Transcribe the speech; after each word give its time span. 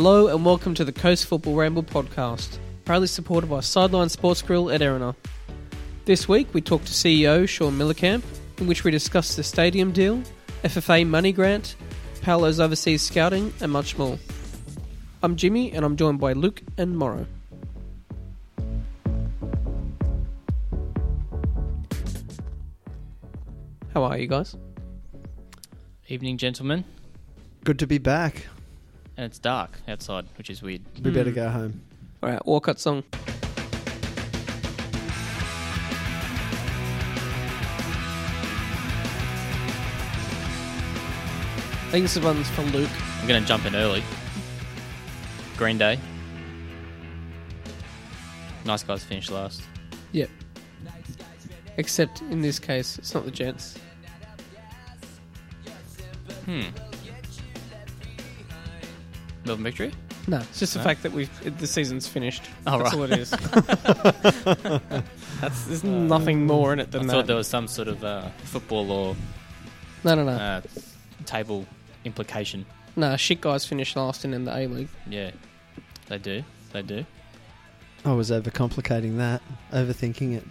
Hello 0.00 0.28
and 0.28 0.44
welcome 0.44 0.74
to 0.74 0.84
the 0.84 0.92
Coast 0.92 1.26
Football 1.26 1.56
Ramble 1.56 1.82
podcast, 1.82 2.58
proudly 2.84 3.08
supported 3.08 3.50
by 3.50 3.58
Sideline 3.58 4.08
Sports 4.08 4.42
Grill 4.42 4.70
at 4.70 4.80
Erina. 4.80 5.16
This 6.04 6.28
week 6.28 6.46
we 6.54 6.60
talk 6.60 6.84
to 6.84 6.92
CEO 6.92 7.48
Shaun 7.48 7.76
Mielekamp, 7.76 8.22
in 8.58 8.68
which 8.68 8.84
we 8.84 8.92
discuss 8.92 9.34
the 9.34 9.42
stadium 9.42 9.90
deal, 9.90 10.22
FFA 10.62 11.04
money 11.04 11.32
grant, 11.32 11.74
Paolo's 12.22 12.60
overseas 12.60 13.02
scouting, 13.02 13.52
and 13.60 13.72
much 13.72 13.98
more. 13.98 14.20
I'm 15.24 15.34
Jimmy 15.34 15.72
and 15.72 15.84
I'm 15.84 15.96
joined 15.96 16.20
by 16.20 16.32
Luke 16.32 16.62
and 16.76 16.96
Morrow. 16.96 17.26
How 23.92 24.04
are 24.04 24.16
you 24.16 24.28
guys? 24.28 24.54
Evening, 26.06 26.38
gentlemen. 26.38 26.84
Good 27.64 27.80
to 27.80 27.88
be 27.88 27.98
back. 27.98 28.46
And 29.18 29.24
it's 29.24 29.40
dark 29.40 29.80
outside, 29.88 30.26
which 30.38 30.48
is 30.48 30.62
weird. 30.62 30.82
We 31.02 31.10
better 31.10 31.32
go 31.32 31.50
home. 31.50 31.82
Alright, 32.22 32.46
Walcott 32.46 32.78
song. 32.78 33.02
I 41.72 41.90
think 41.90 42.04
this 42.04 42.16
one's 42.16 42.48
for 42.50 42.62
Luke. 42.62 42.88
I'm 43.20 43.26
going 43.26 43.42
to 43.42 43.48
jump 43.48 43.66
in 43.66 43.74
early. 43.74 44.04
Green 45.56 45.78
Day. 45.78 45.98
Nice 48.64 48.84
guys 48.84 49.02
finished 49.02 49.32
last. 49.32 49.62
Yep. 50.12 50.30
Except 51.76 52.22
in 52.22 52.40
this 52.40 52.60
case, 52.60 52.98
it's 53.00 53.12
not 53.14 53.24
the 53.24 53.32
Jets. 53.32 53.76
Hmm. 56.44 56.62
Melbourne 59.48 59.64
victory? 59.64 59.92
No, 60.28 60.38
it's 60.38 60.60
just 60.60 60.74
the 60.74 60.78
No? 60.78 60.84
fact 60.84 61.02
that 61.02 61.12
we've 61.12 61.58
the 61.58 61.66
season's 61.66 62.06
finished. 62.06 62.42
Oh, 62.66 62.78
That's 62.82 62.94
right. 62.94 62.94
all 62.94 63.02
it 63.04 63.18
is. 63.18 63.30
That's 65.40 65.64
there's 65.64 65.84
nothing 65.84 66.46
more 66.46 66.72
in 66.72 66.80
it 66.80 66.90
than 66.90 66.90
that. 66.90 66.98
I 66.98 67.00
than 67.00 67.08
thought 67.08 67.16
that. 67.22 67.26
there 67.28 67.36
was 67.36 67.46
some 67.48 67.68
sort 67.68 67.88
of 67.88 68.04
uh, 68.04 68.28
football 68.44 68.90
or 68.90 69.16
no, 70.04 70.14
no, 70.14 70.24
no, 70.24 70.32
uh, 70.32 70.60
table 71.26 71.66
implication. 72.04 72.64
no. 72.96 73.16
Shit 73.16 73.40
guys 73.40 73.64
finished 73.66 73.96
last 73.96 74.24
in, 74.24 74.34
in 74.34 74.44
the 74.44 74.56
A 74.56 74.66
League. 74.66 74.88
Yeah, 75.08 75.30
they 76.08 76.18
do. 76.18 76.42
They 76.72 76.82
do. 76.82 77.04
I 78.04 78.12
was 78.12 78.30
overcomplicating 78.30 79.16
that, 79.18 79.42
overthinking 79.72 80.36
it. 80.36 80.44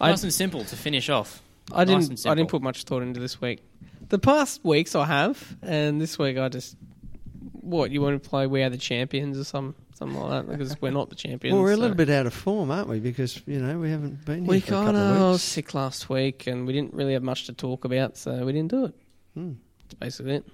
I- 0.00 0.10
nice 0.10 0.22
and 0.22 0.32
simple 0.32 0.64
to 0.64 0.76
finish 0.76 1.08
off. 1.08 1.42
I 1.72 1.84
Nice 1.84 2.08
didn't. 2.08 2.24
and 2.24 2.32
I 2.32 2.34
didn't 2.34 2.50
put 2.50 2.62
much 2.62 2.84
thought 2.84 3.02
into 3.02 3.20
this 3.20 3.40
week. 3.40 3.60
The 4.08 4.18
past 4.18 4.64
weeks 4.64 4.94
I 4.94 5.06
have, 5.06 5.56
and 5.62 6.00
this 6.00 6.18
week 6.18 6.38
I 6.38 6.48
just. 6.48 6.76
What 7.62 7.90
you 7.90 8.00
want 8.02 8.22
to 8.22 8.28
play? 8.28 8.46
We 8.46 8.62
are 8.62 8.68
the 8.70 8.76
champions, 8.76 9.38
or 9.38 9.44
some 9.44 9.74
something 9.94 10.18
like 10.18 10.46
that, 10.46 10.50
because 10.58 10.80
we're 10.82 10.90
not 10.90 11.08
the 11.10 11.14
champions. 11.16 11.54
well, 11.54 11.62
we're 11.62 11.72
a 11.72 11.74
so- 11.76 11.80
little 11.80 11.96
bit 11.96 12.10
out 12.10 12.26
of 12.26 12.34
form, 12.34 12.70
aren't 12.70 12.88
we? 12.88 12.98
Because 13.00 13.40
you 13.46 13.58
know 13.60 13.78
we 13.78 13.90
haven't 13.90 14.24
been 14.24 14.40
here 14.44 14.48
We 14.50 14.60
for 14.60 14.74
a 14.74 14.76
kind 14.76 14.96
of 14.96 15.02
of 15.02 15.16
I 15.16 15.20
was 15.30 15.32
weeks. 15.36 15.42
sick 15.44 15.74
last 15.74 16.10
week, 16.10 16.46
and 16.46 16.66
we 16.66 16.72
didn't 16.72 16.92
really 16.92 17.12
have 17.14 17.22
much 17.22 17.46
to 17.46 17.52
talk 17.52 17.84
about, 17.84 18.16
so 18.16 18.44
we 18.44 18.52
didn't 18.52 18.70
do 18.70 18.84
it. 18.86 18.94
Hmm. 19.34 19.52
That's 19.84 19.94
basically 19.94 20.34
it. 20.36 20.44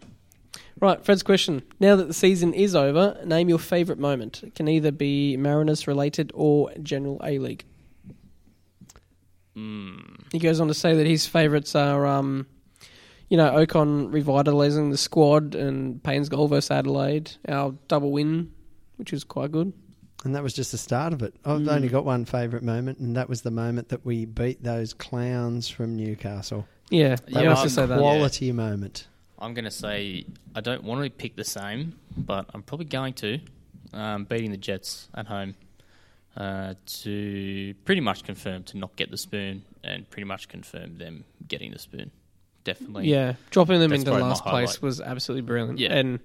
Right, 0.81 1.05
Fred's 1.05 1.23
question. 1.23 1.63
Now 1.81 1.97
that 1.97 2.07
the 2.09 2.15
season 2.15 2.55
is 2.55 2.75
over, 2.77 3.19
name 3.25 3.49
your 3.49 3.59
favourite 3.59 3.99
moment. 3.99 4.43
It 4.45 4.55
can 4.55 4.69
either 4.69 4.93
be 4.93 5.37
Mariners 5.37 5.87
related 5.87 6.31
or 6.35 6.71
general 6.83 7.21
A 7.25 7.39
League. 7.39 7.65
Mm. 9.57 10.31
He 10.33 10.39
goes 10.39 10.61
on 10.61 10.69
to 10.69 10.75
say 10.75 10.95
that 10.95 11.07
his 11.07 11.27
favourites 11.27 11.75
are, 11.75 12.07
um, 12.07 12.47
you 13.29 13.37
know, 13.37 13.51
Okon 13.53 14.11
revitalising 14.11 14.91
the 14.91 14.97
squad 14.99 15.55
and 15.55 16.03
Payne's 16.03 16.29
goal 16.29 16.49
versus 16.49 16.71
Adelaide, 16.71 17.33
our 17.49 17.75
double 17.89 18.11
win, 18.13 18.53
which 18.97 19.13
was 19.13 19.25
quite 19.25 19.53
good. 19.53 19.73
And 20.25 20.35
that 20.35 20.43
was 20.43 20.53
just 20.53 20.73
the 20.73 20.79
start 20.79 21.13
of 21.13 21.23
it. 21.23 21.35
I've 21.45 21.61
Mm. 21.61 21.73
only 21.73 21.89
got 21.89 22.05
one 22.05 22.25
favourite 22.25 22.65
moment, 22.65 22.99
and 22.99 23.15
that 23.17 23.29
was 23.29 23.43
the 23.43 23.51
moment 23.53 23.91
that 23.91 24.05
we 24.05 24.25
beat 24.25 24.63
those 24.65 24.93
clowns 24.93 25.69
from 25.69 25.95
Newcastle. 25.97 26.67
Yeah, 26.91 27.17
Yeah, 27.29 27.39
I 27.39 27.43
Yeah, 27.43 27.49
have 27.51 27.59
to 27.59 27.63
I'm 27.65 27.69
say. 27.69 27.87
Quality 27.87 28.51
moment. 28.53 29.07
I'm 29.39 29.55
going 29.55 29.67
to 29.67 29.71
say 29.71 30.25
I 30.57 30.61
don't 30.61 30.83
want 30.83 31.05
to 31.05 31.11
pick 31.11 31.37
the 31.37 31.45
same, 31.45 31.95
but 32.17 32.47
I'm 32.53 32.63
probably 32.63 32.87
going 32.87 33.13
to. 33.15 33.39
Um, 33.93 34.25
beating 34.25 34.51
the 34.51 34.57
Jets 34.59 35.09
at 35.15 35.27
home 35.29 35.55
uh, 36.37 36.75
to 37.03 37.75
pretty 37.85 38.01
much 38.01 38.23
confirm 38.25 38.63
to 38.65 38.77
not 38.77 38.97
get 38.97 39.11
the 39.11 39.17
spoon 39.17 39.63
and 39.85 40.09
pretty 40.11 40.27
much 40.27 40.49
confirm 40.49 40.99
them 40.99 41.25
getting 41.47 41.71
the 41.73 41.79
spoon. 41.79 42.11
Definitely. 42.69 43.09
Yeah, 43.09 43.35
dropping 43.51 43.81
them 43.81 43.93
into 43.93 44.13
last 44.13 44.45
place 44.45 44.83
was 44.83 45.01
absolutely 45.01 45.43
brilliant. 45.43 45.79
Yeah. 45.79 45.95
and 45.95 46.21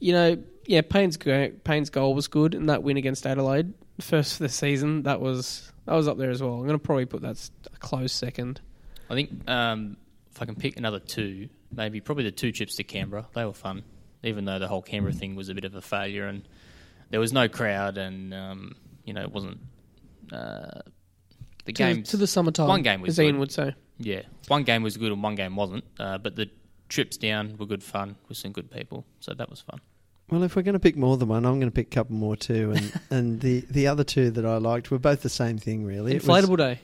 you 0.00 0.12
know, 0.12 0.42
yeah, 0.66 0.82
Payne's 0.82 1.16
go- 1.16 1.50
Payne's 1.64 1.90
goal 1.90 2.14
was 2.14 2.26
good, 2.28 2.54
and 2.54 2.68
that 2.68 2.82
win 2.82 2.96
against 2.96 3.26
Adelaide, 3.26 3.74
first 4.00 4.32
of 4.34 4.38
the 4.38 4.48
season, 4.48 5.04
that 5.04 5.20
was 5.20 5.72
that 5.86 5.94
was 5.94 6.08
up 6.08 6.18
there 6.18 6.30
as 6.30 6.42
well. 6.42 6.54
I'm 6.54 6.66
going 6.66 6.72
to 6.72 6.78
probably 6.78 7.06
put 7.06 7.22
that 7.22 7.50
a 7.72 7.78
close 7.78 8.12
second. 8.12 8.60
I 9.08 9.14
think 9.14 9.48
um, 9.48 9.96
if 10.32 10.42
I 10.42 10.44
can 10.46 10.56
pick 10.56 10.76
another 10.76 10.98
two, 10.98 11.48
maybe 11.72 12.00
probably 12.00 12.24
the 12.24 12.32
two 12.32 12.52
trips 12.52 12.76
to 12.76 12.84
Canberra. 12.84 13.26
They 13.34 13.44
were 13.44 13.52
fun, 13.52 13.84
even 14.22 14.44
though 14.44 14.58
the 14.58 14.68
whole 14.68 14.82
Canberra 14.82 15.12
thing 15.12 15.36
was 15.36 15.48
a 15.48 15.54
bit 15.54 15.64
of 15.64 15.74
a 15.74 15.80
failure 15.80 16.26
and 16.26 16.46
there 17.10 17.20
was 17.20 17.32
no 17.32 17.48
crowd 17.48 17.96
and 17.98 18.34
um, 18.34 18.74
you 19.04 19.14
know 19.14 19.22
it 19.22 19.32
wasn't 19.32 19.58
uh, 20.32 20.80
the 21.64 21.72
games 21.72 22.10
to 22.10 22.16
the 22.16 22.26
summertime, 22.26 22.68
one 22.68 22.82
game 22.82 23.00
was 23.00 23.10
as 23.10 23.20
Ian 23.20 23.32
good. 23.34 23.40
would 23.40 23.52
say. 23.52 23.74
Yeah, 23.98 24.22
one 24.46 24.62
game 24.64 24.82
was 24.82 24.96
good 24.96 25.12
and 25.12 25.22
one 25.22 25.34
game 25.34 25.56
wasn't. 25.56 25.84
Uh, 25.98 26.18
but 26.18 26.36
the 26.36 26.50
trips 26.88 27.16
down 27.16 27.56
were 27.58 27.66
good 27.66 27.82
fun 27.82 28.16
with 28.28 28.38
some 28.38 28.52
good 28.52 28.70
people, 28.70 29.04
so 29.20 29.34
that 29.34 29.50
was 29.50 29.60
fun. 29.60 29.80
Well, 30.30 30.42
if 30.42 30.56
we're 30.56 30.62
going 30.62 30.74
to 30.74 30.78
pick 30.78 30.96
more 30.96 31.16
than 31.16 31.28
one, 31.28 31.46
I'm 31.46 31.58
going 31.58 31.70
to 31.70 31.74
pick 31.74 31.86
a 31.86 31.90
couple 31.94 32.14
more 32.14 32.36
too. 32.36 32.72
And, 32.76 33.00
and 33.10 33.40
the, 33.40 33.60
the 33.70 33.86
other 33.86 34.04
two 34.04 34.30
that 34.32 34.44
I 34.44 34.58
liked 34.58 34.90
were 34.90 34.98
both 34.98 35.22
the 35.22 35.28
same 35.30 35.56
thing, 35.58 35.84
really. 35.84 36.14
It 36.14 36.26
was- 36.26 36.44
Inflatable 36.44 36.58
day. 36.58 36.80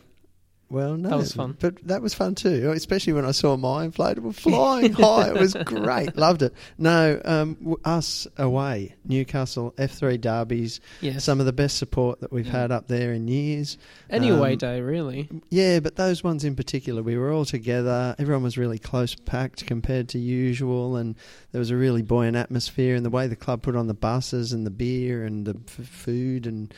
Well, 0.74 0.96
no, 0.96 1.08
That 1.10 1.18
was 1.18 1.32
fun. 1.32 1.56
but 1.60 1.76
that 1.86 2.02
was 2.02 2.14
fun 2.14 2.34
too. 2.34 2.72
Especially 2.72 3.12
when 3.12 3.24
I 3.24 3.30
saw 3.30 3.56
my 3.56 3.86
inflatable 3.86 4.34
flying 4.44 4.92
high. 4.92 5.28
It 5.28 5.38
was 5.38 5.54
great. 5.54 6.16
Loved 6.16 6.42
it. 6.42 6.52
No, 6.78 7.20
um, 7.24 7.76
us 7.84 8.26
away, 8.36 8.96
Newcastle 9.04 9.72
F3 9.78 10.20
derbies. 10.20 10.80
Yes, 11.00 11.22
Some 11.22 11.38
of 11.38 11.46
the 11.46 11.52
best 11.52 11.78
support 11.78 12.20
that 12.22 12.32
we've 12.32 12.44
Mm. 12.46 12.50
had 12.50 12.72
up 12.72 12.88
there 12.88 13.12
in 13.12 13.28
years. 13.28 13.78
any 14.10 14.30
away 14.30 14.52
um, 14.52 14.58
day 14.58 14.80
really. 14.80 15.28
Yeah, 15.48 15.78
but 15.78 15.94
those 15.94 16.24
ones 16.24 16.44
in 16.44 16.56
particular, 16.56 17.02
we 17.04 17.16
were 17.16 17.30
all 17.30 17.44
together. 17.44 18.16
Everyone 18.18 18.42
was 18.42 18.58
really 18.58 18.80
close 18.80 19.14
packed 19.14 19.64
compared 19.66 20.08
to 20.08 20.18
usual, 20.18 20.96
and 20.96 21.14
there 21.52 21.60
was 21.60 21.70
a 21.70 21.76
really 21.76 22.02
buoyant 22.02 22.36
atmosphere. 22.36 22.96
And 22.96 23.06
the 23.06 23.10
way 23.10 23.28
the 23.28 23.36
club 23.36 23.62
put 23.62 23.76
on 23.76 23.86
the 23.86 23.94
buses 23.94 24.52
and 24.52 24.66
the 24.66 24.70
beer 24.70 25.24
and 25.24 25.46
the 25.46 25.56
f- 25.68 25.86
food 25.86 26.46
and 26.48 26.74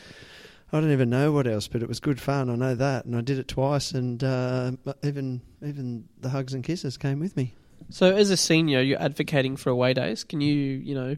I 0.72 0.80
don't 0.80 0.90
even 0.90 1.10
know 1.10 1.30
what 1.32 1.46
else, 1.46 1.68
but 1.68 1.82
it 1.82 1.88
was 1.88 2.00
good 2.00 2.20
fun. 2.20 2.50
I 2.50 2.56
know 2.56 2.74
that, 2.74 3.04
and 3.04 3.14
I 3.16 3.20
did 3.20 3.38
it 3.38 3.46
twice, 3.48 3.92
and 3.92 4.22
uh, 4.24 4.72
even 5.04 5.40
even 5.64 6.08
the 6.20 6.28
hugs 6.30 6.54
and 6.54 6.64
kisses 6.64 6.96
came 6.96 7.20
with 7.20 7.36
me. 7.36 7.54
So, 7.90 8.14
as 8.14 8.30
a 8.30 8.36
senior, 8.36 8.80
you're 8.80 9.00
advocating 9.00 9.56
for 9.56 9.70
away 9.70 9.94
days. 9.94 10.24
Can 10.24 10.40
you, 10.40 10.54
you 10.54 10.94
know, 10.94 11.16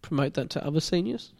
promote 0.00 0.34
that 0.34 0.48
to 0.50 0.66
other 0.66 0.80
seniors? 0.80 1.32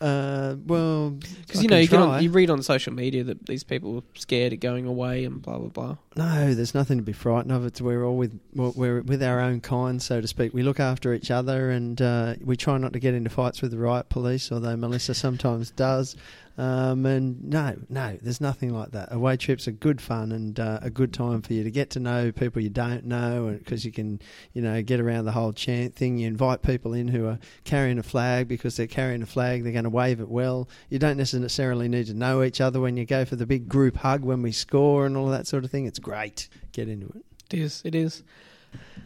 Uh, 0.00 0.54
well, 0.66 1.10
Because 1.10 1.60
you 1.62 1.68
know, 1.68 1.76
you, 1.76 1.88
get 1.88 1.98
on, 2.00 2.22
you 2.22 2.30
read 2.30 2.50
on 2.50 2.62
social 2.62 2.92
media 2.92 3.24
that 3.24 3.46
these 3.46 3.64
people 3.64 3.96
are 3.98 4.02
scared 4.14 4.52
of 4.52 4.60
going 4.60 4.86
away 4.86 5.24
and 5.24 5.42
blah 5.42 5.58
blah 5.58 5.68
blah. 5.68 5.96
No, 6.16 6.54
there's 6.54 6.74
nothing 6.74 6.98
to 6.98 7.02
be 7.02 7.12
frightened 7.12 7.50
of. 7.52 7.64
It's 7.66 7.80
we're 7.80 8.04
all 8.04 8.16
with 8.16 8.38
we're- 8.54 8.72
we're 8.76 9.02
with 9.02 9.22
our 9.24 9.40
own 9.40 9.60
kind, 9.60 10.00
so 10.00 10.20
to 10.20 10.26
speak. 10.28 10.54
We 10.54 10.62
look 10.62 10.78
after 10.80 11.14
each 11.14 11.30
other, 11.32 11.70
and 11.70 12.00
uh, 12.00 12.34
we 12.44 12.56
try 12.56 12.78
not 12.78 12.92
to 12.92 12.98
get 13.00 13.14
into 13.14 13.30
fights 13.30 13.60
with 13.62 13.70
the 13.72 13.78
riot 13.78 14.08
police, 14.08 14.50
although 14.52 14.76
Melissa 14.76 15.14
sometimes 15.14 15.70
does. 15.72 16.16
Um, 16.58 17.06
and 17.06 17.44
no, 17.44 17.76
no, 17.88 18.18
there's 18.20 18.40
nothing 18.40 18.74
like 18.74 18.90
that. 18.90 19.12
Away 19.12 19.36
trips 19.36 19.68
are 19.68 19.72
good 19.72 20.00
fun 20.00 20.32
and 20.32 20.58
uh, 20.58 20.80
a 20.82 20.90
good 20.90 21.14
time 21.14 21.40
for 21.40 21.52
you 21.52 21.62
to 21.62 21.70
get 21.70 21.90
to 21.90 22.00
know 22.00 22.32
people 22.32 22.60
you 22.60 22.68
don't 22.68 23.04
know, 23.04 23.56
because 23.56 23.84
you 23.84 23.92
can, 23.92 24.20
you 24.54 24.60
know, 24.60 24.82
get 24.82 24.98
around 24.98 25.24
the 25.24 25.32
whole 25.32 25.52
chant 25.52 25.94
thing. 25.94 26.18
You 26.18 26.26
invite 26.26 26.62
people 26.62 26.94
in 26.94 27.06
who 27.06 27.26
are 27.26 27.38
carrying 27.62 27.98
a 27.98 28.02
flag 28.02 28.48
because 28.48 28.76
they're 28.76 28.88
carrying 28.88 29.22
a 29.22 29.26
flag. 29.26 29.62
They're 29.62 29.72
going 29.72 29.84
to 29.84 29.90
wave 29.90 30.18
it 30.18 30.28
well. 30.28 30.68
You 30.90 30.98
don't 30.98 31.16
necessarily 31.16 31.88
need 31.88 32.08
to 32.08 32.14
know 32.14 32.42
each 32.42 32.60
other 32.60 32.80
when 32.80 32.96
you 32.96 33.04
go 33.06 33.24
for 33.24 33.36
the 33.36 33.46
big 33.46 33.68
group 33.68 33.96
hug 33.96 34.24
when 34.24 34.42
we 34.42 34.50
score 34.50 35.06
and 35.06 35.16
all 35.16 35.28
that 35.28 35.46
sort 35.46 35.64
of 35.64 35.70
thing. 35.70 35.86
It's 35.86 36.00
great. 36.00 36.48
Get 36.72 36.88
into 36.88 37.06
it. 37.06 37.24
It 37.52 37.60
is. 37.60 37.82
It 37.84 37.94
is. 37.94 38.24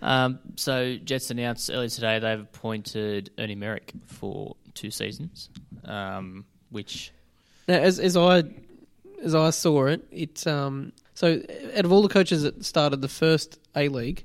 Um, 0.01 0.39
so 0.57 0.97
Jets 0.97 1.31
announced 1.31 1.71
earlier 1.71 1.91
today 1.91 2.19
they've 2.19 2.41
appointed 2.41 3.31
Ernie 3.39 3.55
Merrick 3.55 3.93
for 4.07 4.57
two 4.73 4.91
seasons, 4.91 5.51
um, 5.85 6.47
which 6.71 7.13
Now, 7.69 7.79
as 7.79 7.99
as 7.99 8.17
I 8.17 8.45
as 9.23 9.35
I 9.35 9.51
saw 9.51 9.87
it, 9.87 10.05
it 10.11 10.47
um 10.47 10.93
so 11.15 11.41
out 11.77 11.85
of 11.85 11.93
all 11.93 12.03
the 12.03 12.09
coaches 12.09 12.43
that 12.43 12.65
started 12.65 13.01
the 13.03 13.09
first 13.09 13.59
A 13.77 13.89
League, 13.89 14.25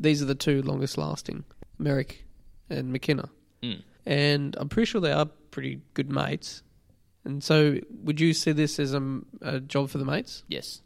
these 0.00 0.22
are 0.22 0.26
the 0.26 0.34
two 0.34 0.62
longest 0.62 0.98
lasting, 0.98 1.44
Merrick 1.78 2.24
and 2.70 2.90
McKinna, 2.92 3.28
mm, 3.62 3.82
and 4.06 4.56
I'm 4.58 4.68
pretty 4.68 4.86
sure 4.86 5.00
they 5.00 5.12
are 5.12 5.26
pretty 5.50 5.80
good 5.94 6.10
mates. 6.10 6.62
And 7.24 7.44
so, 7.44 7.78
would 8.02 8.20
you 8.20 8.34
see 8.34 8.50
this 8.50 8.80
as 8.80 8.94
a, 8.94 9.20
a 9.42 9.60
job 9.60 9.90
for 9.90 9.98
the 9.98 10.04
mates? 10.04 10.42
yes, 10.48 10.80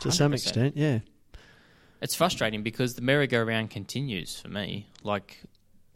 To 0.00 0.12
some 0.12 0.32
100%. 0.32 0.34
extent, 0.34 0.76
yeah. 0.76 0.98
It's 2.02 2.14
frustrating 2.14 2.62
because 2.62 2.94
the 2.94 3.00
merry-go-round 3.00 3.70
continues 3.70 4.38
for 4.38 4.48
me. 4.48 4.88
Like, 5.02 5.40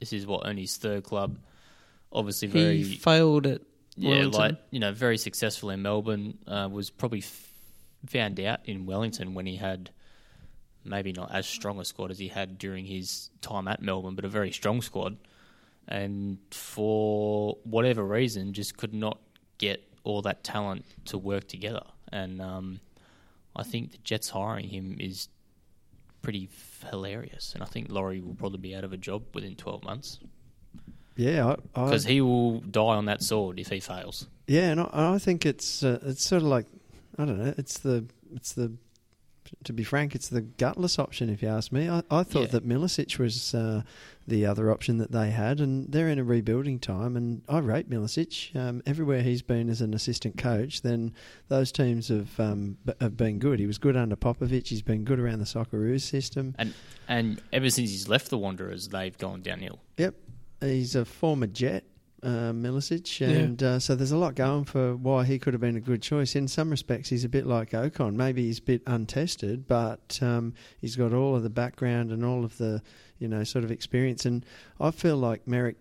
this 0.01 0.15
is 0.15 0.27
what 0.27 0.47
Ernie's 0.47 0.79
third 0.79 1.05
club. 1.05 1.39
obviously 2.11 2.49
very 2.49 2.83
He 2.85 2.95
failed 2.97 3.47
at 3.47 3.61
yeah, 3.97 4.11
Wellington. 4.11 4.41
like 4.41 4.57
you 4.71 4.81
know, 4.81 4.93
very 4.93 5.19
successful 5.19 5.71
in 5.71 5.83
Melbourne. 5.83 6.39
Uh, 6.47 6.69
was 6.71 6.91
probably 6.91 7.21
f- 7.21 7.51
found 8.07 8.41
out 8.41 8.61
in 8.65 8.87
Wellington 8.87 9.35
when 9.35 9.47
he 9.47 9.57
had 9.57 9.91
maybe 10.85 11.13
not 11.13 11.33
as 11.33 11.47
strong 11.47 11.81
a 11.81 11.85
squad 11.85 12.11
as 12.11 12.19
he 12.19 12.29
had 12.29 12.59
during 12.59 12.85
his 12.85 13.31
time 13.41 13.69
at 13.69 13.83
Melbourne, 13.83 14.15
but 14.15 14.25
a 14.25 14.29
very 14.29 14.53
strong 14.53 14.83
squad. 14.83 15.17
And 15.89 16.39
for 16.51 17.57
whatever 17.65 18.05
reason, 18.05 18.53
just 18.53 18.77
could 18.77 18.95
not 18.95 19.19
get 19.59 19.83
all 20.03 20.23
that 20.23 20.45
talent 20.45 20.85
to 21.07 21.19
work 21.19 21.49
together. 21.49 21.85
And 22.13 22.41
um, 22.41 22.81
I 23.57 23.63
think 23.63 23.93
the 23.93 23.99
Jets 23.99 24.29
hiring 24.31 24.69
him 24.69 24.97
is 25.01 25.29
pretty 26.23 26.49
f- 26.53 26.91
hilarious. 26.91 27.53
And 27.55 27.63
I 27.63 27.67
think 27.67 27.91
Lawrie 27.91 28.21
will 28.21 28.35
probably 28.35 28.59
be 28.59 28.75
out 28.75 28.85
of 28.85 28.93
a 28.93 28.97
job 28.97 29.25
within 29.35 29.57
12 29.57 29.85
months 29.85 30.19
Yeah, 31.17 31.47
I, 31.75 31.81
I, 31.81 31.85
because 31.87 32.05
he 32.05 32.21
will 32.21 32.61
die 32.61 32.81
on 32.97 33.05
that 33.07 33.23
sword 33.23 33.59
if 33.61 33.69
he 33.69 33.81
fails. 33.81 34.27
Yeah, 34.47 34.71
and 34.71 34.81
I, 34.81 35.15
I 35.15 35.19
think 35.19 35.47
it's 35.47 35.83
uh, 35.83 35.99
it's 36.03 36.25
sort 36.27 36.43
of 36.43 36.49
like 36.49 36.67
I 37.19 37.25
don't 37.25 37.39
know. 37.39 37.55
It's 37.57 37.79
the 37.79 38.05
it's 38.35 38.53
the 38.53 38.73
to 39.65 39.73
be 39.75 39.85
frank, 39.85 40.15
it's 40.15 40.29
the 40.31 40.41
gutless 40.41 40.99
option. 40.99 41.29
If 41.29 41.43
you 41.43 41.49
ask 41.49 41.71
me, 41.71 41.89
I, 41.89 42.03
I 42.11 42.23
thought 42.23 42.41
Yeah. 42.41 42.47
that 42.59 42.67
Milicic 42.67 43.19
was 43.19 43.55
uh, 43.55 43.83
the 44.27 44.47
other 44.47 44.71
option 44.71 44.97
that 44.99 45.13
they 45.13 45.31
had, 45.31 45.61
and 45.61 45.93
they're 45.93 46.09
in 46.09 46.19
a 46.19 46.25
rebuilding 46.25 46.79
time. 46.79 47.15
And 47.15 47.43
I 47.47 47.59
rate 47.59 47.89
Milicic 47.91 48.57
um, 48.57 48.83
everywhere 48.87 49.21
he's 49.23 49.43
been 49.43 49.69
as 49.69 49.83
an 49.83 49.93
assistant 49.93 50.39
coach. 50.39 50.81
Then 50.81 51.13
those 51.49 51.71
teams 51.73 52.09
have 52.09 52.41
um, 52.41 52.79
b- 52.87 52.95
have 53.03 53.17
been 53.19 53.39
good. 53.39 53.61
He 53.61 53.67
was 53.67 53.77
good 53.79 53.97
under 53.99 54.17
Popovic. 54.17 54.67
He's 54.69 54.83
been 54.83 55.05
good 55.05 55.21
around 55.21 55.41
the 55.41 55.45
Socceroos 55.45 56.01
system. 56.01 56.55
And 56.59 56.73
and 57.07 57.41
ever 57.53 57.69
since 57.71 57.91
he's 57.91 58.09
left 58.09 58.31
the 58.31 58.39
Wanderers, 58.39 58.89
they've 58.89 59.17
gone 59.19 59.43
downhill. 59.43 59.79
Yep, 59.99 60.15
he's 60.65 60.95
a 60.95 61.05
former 61.05 61.47
Jet, 61.47 61.85
uh, 62.23 62.53
Milicic, 62.53 63.21
Yeah. 63.21 63.29
and 63.29 63.63
uh, 63.63 63.79
so 63.79 63.95
there's 63.95 64.13
a 64.13 64.17
lot 64.17 64.35
going 64.35 64.65
for 64.65 64.97
why 64.97 65.25
he 65.25 65.39
could 65.39 65.53
have 65.55 65.61
been 65.61 65.77
a 65.77 65.81
good 65.81 66.01
choice. 66.03 66.35
In 66.35 66.49
some 66.49 66.71
respects, 66.71 67.09
he's 67.11 67.25
a 67.25 67.29
bit 67.29 67.47
like 67.47 67.71
Okon. 67.71 68.15
Maybe 68.15 68.45
he's 68.47 68.59
a 68.59 68.63
bit 68.63 68.83
untested, 68.87 69.67
but 69.67 70.19
um, 70.23 70.55
he's 70.81 70.97
got 70.97 71.13
all 71.13 71.37
of 71.37 71.43
the 71.43 71.51
background 71.51 72.11
and 72.13 72.25
all 72.25 72.45
of 72.45 72.57
the 72.59 72.83
you 73.19 73.29
know 73.29 73.45
sort 73.45 73.65
of 73.65 73.71
experience. 73.71 74.25
And 74.25 74.45
I 74.81 74.91
feel 74.91 75.17
like 75.17 75.47
Merrick, 75.47 75.77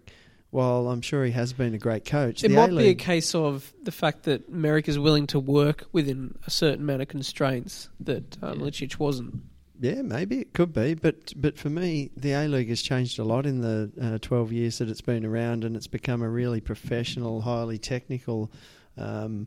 while 0.51 0.87
I'm 0.89 1.01
sure 1.01 1.23
he 1.25 1.31
has 1.31 1.53
been 1.53 1.73
a 1.73 1.79
great 1.79 2.05
coach, 2.05 2.43
It 2.43 2.51
might 2.51 2.69
be 2.69 2.89
a 2.89 2.95
case 2.95 3.33
of 3.33 3.73
the 3.81 3.91
fact 3.91 4.23
that 4.23 4.51
Merrick 4.51 4.87
is 4.89 4.99
willing 4.99 5.27
to 5.27 5.39
work 5.39 5.85
within 5.93 6.37
a 6.45 6.51
certain 6.51 6.81
amount 6.81 7.01
of 7.01 7.07
constraints 7.07 7.89
that 8.01 8.37
um, 8.43 8.59
Yeah. 8.59 8.65
Licic 8.67 8.99
wasn't. 8.99 9.41
Yeah, 9.83 10.01
maybe 10.01 10.39
it 10.39 10.53
could 10.53 10.71
be, 10.71 10.93
but 10.93 11.33
but 11.35 11.57
for 11.57 11.69
me, 11.69 12.09
the 12.15 12.31
A 12.31 12.47
League 12.47 12.69
has 12.69 12.81
changed 12.81 13.19
a 13.19 13.25
lot 13.25 13.45
in 13.45 13.59
the 13.59 13.91
uh, 14.01 14.17
twelve 14.19 14.53
years 14.53 14.77
that 14.77 14.87
it's 14.87 15.01
been 15.01 15.25
around, 15.25 15.65
and 15.65 15.75
it's 15.75 15.87
become 15.87 16.21
a 16.21 16.29
really 16.29 16.61
professional, 16.61 17.41
highly 17.41 17.77
technical 17.77 18.49
um, 18.97 19.45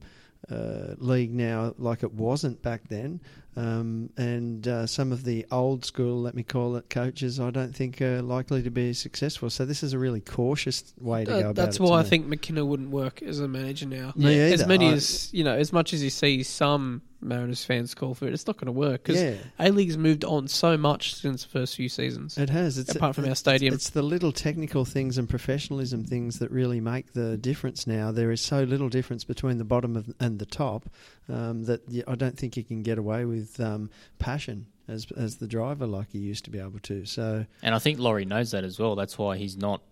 uh, 0.51 0.95
league 0.99 1.33
now, 1.33 1.75
like 1.79 2.03
it 2.03 2.13
wasn't 2.13 2.61
back 2.61 2.87
then. 2.89 3.19
Um, 3.57 4.11
and 4.19 4.69
uh, 4.69 4.87
some 4.87 5.13
of 5.13 5.25
the 5.25 5.47
old 5.51 5.85
school, 5.87 6.21
let 6.21 6.35
me 6.35 6.43
call 6.43 6.77
it, 6.77 6.91
coaches, 6.91 7.41
I 7.41 7.51
don't 7.51 7.75
think 7.75 8.03
are 8.03 8.21
likely 8.21 8.63
to 8.63 8.71
be 8.71 8.93
successful. 8.93 9.49
So 9.49 9.65
this 9.65 9.83
is 9.83 9.95
a 9.95 9.99
really 9.99 10.21
cautious 10.21 10.93
way 11.01 11.25
to 11.25 11.31
Uh, 11.31 11.35
go 11.35 11.41
about 11.41 11.55
that's 11.55 11.77
it. 11.77 11.81
That's 11.81 11.91
why 11.91 11.99
I 12.01 12.03
me. 12.03 12.09
think 12.11 12.27
McKinna 12.27 12.67
wouldn't 12.67 12.91
work 12.91 13.23
as 13.23 13.41
a 13.41 13.49
manager 13.49 13.87
now. 13.87 14.13
Me 14.15 14.39
As 14.53 14.67
many 14.67 14.89
I- 14.89 14.93
as 14.93 15.31
you 15.33 15.43
know, 15.43 15.55
as 15.57 15.73
much 15.73 15.95
as 15.95 16.03
you 16.05 16.11
see 16.11 16.43
some 16.43 17.01
Mariners 17.23 17.65
fans 17.65 17.95
call 17.95 18.15
for 18.15 18.27
it, 18.29 18.35
it's 18.35 18.47
not 18.47 18.57
going 18.59 18.67
to 18.67 18.73
work 18.73 19.03
because 19.05 19.21
yeah. 19.21 19.35
A 19.59 19.71
League's 19.71 19.97
moved 19.97 20.23
on 20.23 20.47
so 20.49 20.77
much 20.77 21.15
since 21.15 21.45
the 21.45 21.49
first 21.49 21.75
few 21.75 21.89
seasons. 21.89 22.37
It 22.37 22.51
has. 22.51 22.77
It's, 22.77 22.95
Apart 22.95 23.17
from 23.17 23.25
our 23.25 23.35
stadium. 23.35 23.73
it's 23.75 23.89
the 23.91 24.03
little 24.03 24.33
technical 24.33 24.85
things 24.85 25.17
and 25.17 25.27
professionalism 25.29 26.05
things 26.05 26.39
that 26.41 26.51
really 26.51 26.79
make 26.81 27.15
the 27.15 27.39
difference. 27.39 27.87
Now 27.87 28.13
there 28.13 28.31
is 28.31 28.43
so 28.43 28.65
little 28.65 28.91
difference 28.91 29.25
between 29.25 29.57
the 29.57 29.65
bottom 29.65 29.97
of, 29.97 30.13
and 30.21 30.39
the 30.39 30.47
top 30.47 30.91
um, 31.29 31.65
that 31.65 31.81
I 32.07 32.15
don't 32.17 32.37
think 32.37 32.57
you 32.57 32.63
can 32.65 32.83
get 32.83 32.99
away 32.99 33.25
with 33.25 33.46
um, 33.61 33.91
passion 34.19 34.67
as 34.89 35.07
as 35.17 35.37
the 35.37 35.47
driver 35.47 35.87
like 35.87 36.11
he 36.13 36.19
used 36.19 36.45
to 36.45 36.51
be 36.51 36.59
able 36.59 36.79
to. 36.81 37.05
So 37.05 37.47
And 37.63 37.75
I 37.75 37.79
think 37.79 37.99
Lawrie 37.99 38.25
knows 38.25 38.51
that 38.53 38.65
as 38.65 38.79
well. 38.79 38.95
That's 38.95 39.19
why 39.19 39.37
he's 39.37 39.57
not 39.57 39.83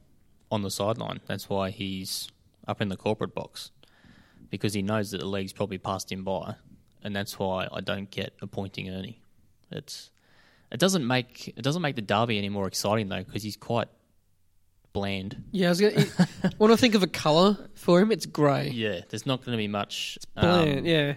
on 0.51 0.63
the 0.63 0.71
sideline. 0.71 1.21
That's 1.27 1.49
why 1.49 1.71
he's 1.71 2.29
up 2.67 2.81
in 2.81 2.89
the 2.89 2.97
corporate 2.97 3.35
box 3.35 3.71
because 4.51 4.73
he 4.73 4.83
knows 4.83 5.11
that 5.11 5.19
the 5.19 5.27
league's 5.27 5.53
probably 5.53 5.79
passed 5.79 6.11
him 6.11 6.23
by, 6.25 6.55
and 7.03 7.15
that's 7.15 7.39
why 7.39 7.69
I 7.73 7.81
don't 7.81 8.11
get 8.11 8.35
appointing 8.41 8.91
Ernie. 8.91 9.21
It's 9.71 10.11
it 10.71 10.81
doesn't 10.81 11.07
make 11.07 11.49
it 11.49 11.63
doesn't 11.63 11.83
make 11.83 11.97
the 11.97 12.03
derby 12.03 12.39
any 12.39 12.49
more 12.49 12.67
exciting 12.67 13.09
though 13.09 13.23
because 13.23 13.43
he's 13.43 13.57
quite 13.57 13.89
bland. 14.93 15.43
Yeah, 15.51 15.67
I 15.67 15.71
was 15.71 15.81
gonna, 15.81 16.07
when 16.59 16.71
I 16.73 16.77
think 16.77 16.95
of 16.95 17.03
a 17.03 17.07
colour 17.07 17.59
for 17.75 18.01
him, 18.01 18.11
it's 18.11 18.27
grey. 18.27 18.69
Yeah, 18.69 19.01
there's 19.11 19.27
not 19.27 19.45
going 19.45 19.53
to 19.53 19.59
be 19.59 19.69
much. 19.69 20.19
Bland, 20.35 20.79
um, 20.79 20.87
yeah. 20.87 21.15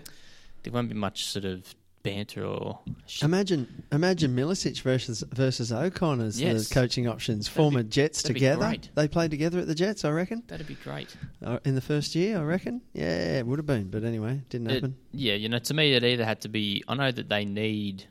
there 0.63 0.73
won't 0.73 0.89
be 0.89 0.95
much 0.95 1.27
sort 1.27 1.45
of 1.45 1.73
banter 2.09 2.43
or. 2.45 2.79
Sh- 3.05 3.23
imagine 3.23 3.83
imagine 3.91 4.35
Milicic 4.35 4.81
versus 4.81 5.23
versus 5.31 5.71
Okon 5.71 6.21
as 6.23 6.39
Yes. 6.41 6.67
the 6.69 6.73
coaching 6.73 7.07
options. 7.07 7.47
Former 7.47 7.83
be- 7.83 7.89
Jets 7.89 8.23
together. 8.23 8.75
They 8.95 9.07
played 9.07 9.31
together 9.31 9.59
at 9.59 9.67
the 9.67 9.75
Jets, 9.75 10.03
I 10.05 10.09
reckon, 10.11 10.43
That'd 10.47 10.67
be 10.67 10.75
great. 10.75 11.15
uh, 11.43 11.59
in 11.65 11.75
the 11.75 11.81
first 11.81 12.15
year. 12.15 12.37
I 12.39 12.43
reckon. 12.43 12.81
Yeah, 12.93 13.39
it 13.39 13.45
would 13.47 13.59
have 13.59 13.65
been, 13.65 13.89
but 13.89 14.03
anyway, 14.03 14.41
didn't 14.49 14.69
It- 14.69 14.73
happen. 14.75 14.95
yeah, 15.11 15.33
you 15.35 15.49
know, 15.49 15.59
to 15.59 15.73
me, 15.73 15.93
it 15.93 16.03
either 16.03 16.25
had 16.25 16.41
to 16.41 16.49
be. 16.49 16.83
I 16.87 16.95
know 16.95 17.11
that 17.11 17.29
they 17.29 17.45
need 17.45 18.05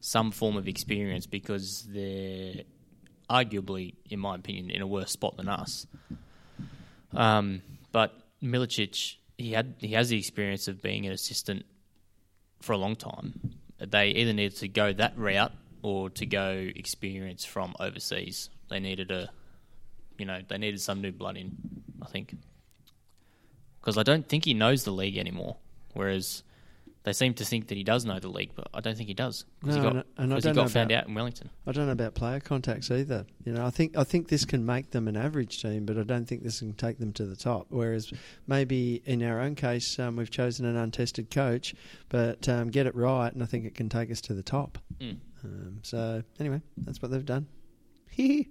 some 0.00 0.30
form 0.30 0.56
of 0.56 0.68
experience 0.68 1.26
because 1.26 1.82
they're 1.90 2.62
arguably, 3.28 3.94
in 4.08 4.18
my 4.20 4.34
opinion, 4.36 4.70
in 4.70 4.80
a 4.80 4.86
worse 4.86 5.10
spot 5.12 5.36
than 5.36 5.48
us. 5.48 5.86
Um, 7.12 7.62
but 7.92 8.14
Milicic, 8.42 9.16
he 9.36 9.52
had 9.52 9.74
he 9.78 9.88
has 9.88 10.08
the 10.08 10.16
experience 10.18 10.68
of 10.68 10.80
being 10.82 11.06
an 11.06 11.12
assistant 11.12 11.64
for 12.60 12.72
a 12.72 12.78
long 12.78 12.96
time. 12.96 13.58
They 13.78 14.08
either 14.08 14.32
needed 14.32 14.56
to 14.58 14.68
go 14.68 14.92
that 14.92 15.16
route 15.16 15.52
or 15.82 16.10
to 16.10 16.26
go 16.26 16.68
experience 16.74 17.44
from 17.44 17.74
overseas. 17.78 18.50
They 18.68 18.80
needed 18.80 19.10
a, 19.10 19.30
you 20.18 20.26
know, 20.26 20.40
they 20.46 20.58
needed 20.58 20.80
some 20.80 21.00
new 21.00 21.12
blood 21.12 21.36
in. 21.36 21.56
I 22.02 22.06
think 22.06 22.34
because 23.80 23.96
I 23.96 24.02
don't 24.02 24.28
think 24.28 24.44
he 24.44 24.54
knows 24.54 24.84
the 24.84 24.90
league 24.90 25.16
anymore. 25.16 25.56
Whereas 25.94 26.42
they 27.08 27.12
seem 27.14 27.32
to 27.34 27.44
think 27.44 27.68
that 27.68 27.76
he 27.76 27.82
does 27.84 28.04
know 28.04 28.18
the 28.18 28.28
league, 28.28 28.50
but 28.54 28.68
I 28.74 28.80
don't 28.80 28.94
think 28.96 29.08
he 29.08 29.14
does 29.14 29.44
because 29.60 29.76
No, 29.76 29.82
he 29.82 29.86
got, 29.88 29.92
and 29.96 29.98
I- 30.18 30.22
and 30.22 30.32
I 30.32 30.36
'cause 30.36 30.44
he 30.44 30.48
don't 30.50 30.54
got 30.56 30.70
found 30.70 30.90
about- 30.90 31.02
out 31.04 31.08
in 31.08 31.14
Wellington. 31.14 31.50
I 31.66 31.72
don't 31.72 31.86
know 31.86 31.92
about 31.92 32.14
player 32.14 32.38
contacts 32.40 32.90
either. 32.90 33.24
You 33.44 33.52
know, 33.54 33.64
I 33.64 33.70
think 33.70 33.96
I 33.96 34.04
think 34.04 34.28
this 34.28 34.44
can 34.44 34.64
make 34.66 34.90
them 34.90 35.08
an 35.08 35.16
average 35.16 35.62
team, 35.62 35.86
but 35.86 35.96
I 35.98 36.02
don't 36.02 36.26
think 36.26 36.42
this 36.42 36.58
can 36.60 36.74
take 36.74 36.98
them 36.98 37.12
to 37.14 37.24
the 37.24 37.34
top. 37.36 37.66
Whereas 37.70 38.12
maybe 38.46 39.02
in 39.06 39.22
our 39.22 39.40
own 39.40 39.54
case, 39.54 39.98
um, 39.98 40.16
we've 40.16 40.30
chosen 40.30 40.66
an 40.66 40.76
untested 40.76 41.30
coach, 41.30 41.74
but 42.10 42.48
um, 42.48 42.68
get 42.70 42.86
it 42.86 42.94
right, 42.94 43.32
and 43.32 43.42
I 43.42 43.46
think 43.46 43.64
it 43.64 43.74
can 43.74 43.88
take 43.88 44.10
us 44.10 44.20
to 44.22 44.34
the 44.34 44.42
top. 44.42 44.78
Mm. 45.00 45.16
Um, 45.44 45.78
so 45.82 46.22
anyway, 46.38 46.60
that's 46.76 47.00
what 47.00 47.10
they've 47.10 47.24
done. 47.24 47.46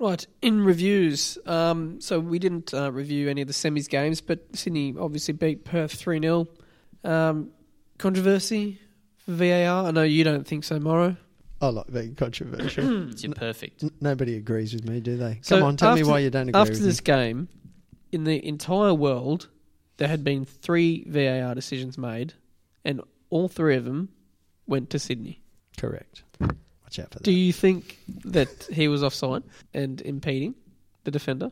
Right, 0.00 0.26
in 0.42 0.60
reviews, 0.62 1.38
um, 1.46 2.00
so 2.00 2.18
we 2.18 2.40
didn't 2.40 2.74
uh, 2.74 2.90
review 2.90 3.30
any 3.30 3.42
of 3.42 3.46
the 3.46 3.54
semis 3.54 3.88
games, 3.88 4.20
but 4.20 4.40
Sydney 4.54 4.92
obviously 4.98 5.34
beat 5.34 5.64
Perth 5.64 5.92
3 5.92 6.20
0. 6.20 6.48
Um, 7.04 7.50
controversy 7.98 8.78
for 9.18 9.32
VAR? 9.32 9.86
I 9.86 9.90
know 9.90 10.02
you 10.02 10.24
don't 10.24 10.46
think 10.46 10.64
so, 10.64 10.78
Morrow. 10.78 11.16
I 11.60 11.68
like 11.68 11.92
being 11.92 12.14
controversial. 12.14 13.08
It's 13.10 13.24
perfect. 13.26 13.82
N- 13.84 13.90
Nobody 14.00 14.36
agrees 14.36 14.74
with 14.74 14.86
me, 14.88 15.00
do 15.00 15.16
they? 15.16 15.38
So 15.42 15.58
Come 15.58 15.66
on, 15.68 15.76
tell 15.76 15.94
me 15.94 16.02
why 16.02 16.18
you 16.18 16.30
don't 16.30 16.48
agree 16.48 16.60
After 16.60 16.72
with 16.72 16.82
this 16.82 17.00
me. 17.00 17.04
game, 17.04 17.48
in 18.12 18.24
the 18.24 18.44
entire 18.46 18.92
world, 18.94 19.48
there 19.96 20.08
had 20.08 20.24
been 20.24 20.44
three 20.44 21.04
VAR 21.06 21.54
decisions 21.54 21.96
made, 21.96 22.34
and 22.84 23.00
all 23.30 23.48
three 23.48 23.76
of 23.76 23.84
them 23.84 24.08
went 24.66 24.90
to 24.90 24.98
Sydney. 24.98 25.40
Correct. 25.78 26.22
Watch 26.40 26.98
out 26.98 27.12
for 27.12 27.18
that. 27.18 27.22
Do 27.22 27.32
you 27.32 27.52
think 27.52 27.98
that 28.24 28.64
he 28.72 28.88
was 28.88 29.02
offside 29.02 29.42
and 29.72 30.00
impeding 30.02 30.54
the 31.04 31.10
defender? 31.10 31.50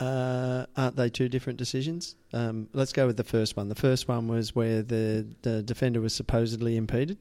Uh, 0.00 0.64
aren't 0.76 0.96
they 0.96 1.10
two 1.10 1.28
different 1.28 1.58
decisions? 1.58 2.16
Um, 2.32 2.68
let's 2.72 2.92
go 2.92 3.06
with 3.06 3.18
the 3.18 3.24
first 3.24 3.56
one. 3.56 3.68
The 3.68 3.74
first 3.74 4.08
one 4.08 4.28
was 4.28 4.54
where 4.54 4.82
the, 4.82 5.26
the 5.42 5.62
defender 5.62 6.00
was 6.00 6.14
supposedly 6.14 6.76
impeded. 6.76 7.18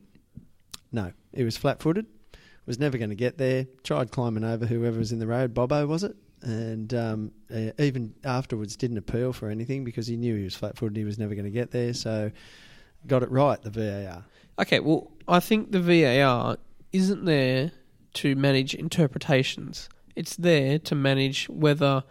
No, 0.92 1.12
he 1.34 1.44
was 1.44 1.58
flat 1.58 1.82
footed, 1.82 2.06
was 2.66 2.80
never 2.80 2.98
going 2.98 3.10
to 3.10 3.16
get 3.16 3.38
there, 3.38 3.68
tried 3.84 4.12
climbing 4.12 4.46
over 4.46 4.66
whoever 4.66 4.98
was 4.98 5.12
in 5.12 5.20
the 5.20 5.28
road. 5.28 5.54
Bobo, 5.54 5.86
was 5.88 6.04
it? 6.04 6.16
And 6.42 6.94
um, 6.94 7.32
uh, 7.54 7.72
even 7.78 8.14
afterwards 8.24 8.78
didn't 8.78 8.98
appeal 8.98 9.34
for 9.34 9.50
anything 9.50 9.84
because 9.84 10.08
he 10.08 10.16
knew 10.16 10.38
he 10.38 10.46
was 10.46 10.56
flat 10.56 10.78
footed, 10.78 10.96
he 10.96 11.04
was 11.04 11.20
never 11.20 11.36
going 11.36 11.46
to 11.46 11.52
get 11.52 11.72
there. 11.72 11.94
So 11.94 12.32
got 13.08 13.24
it 13.24 13.30
right, 13.30 13.62
the 13.62 13.70
VAR. 13.70 14.24
Okay, 14.58 14.80
well, 14.80 15.12
I 15.28 15.42
think 15.42 15.72
the 15.74 15.82
VAR 15.82 16.58
isn't 16.94 17.26
there 17.26 17.72
to 18.14 18.36
manage 18.36 18.74
interpretations. 18.74 19.90
It's 20.16 20.36
there 20.38 20.80
to 20.80 20.96
manage 20.96 21.50
whether 21.50 22.04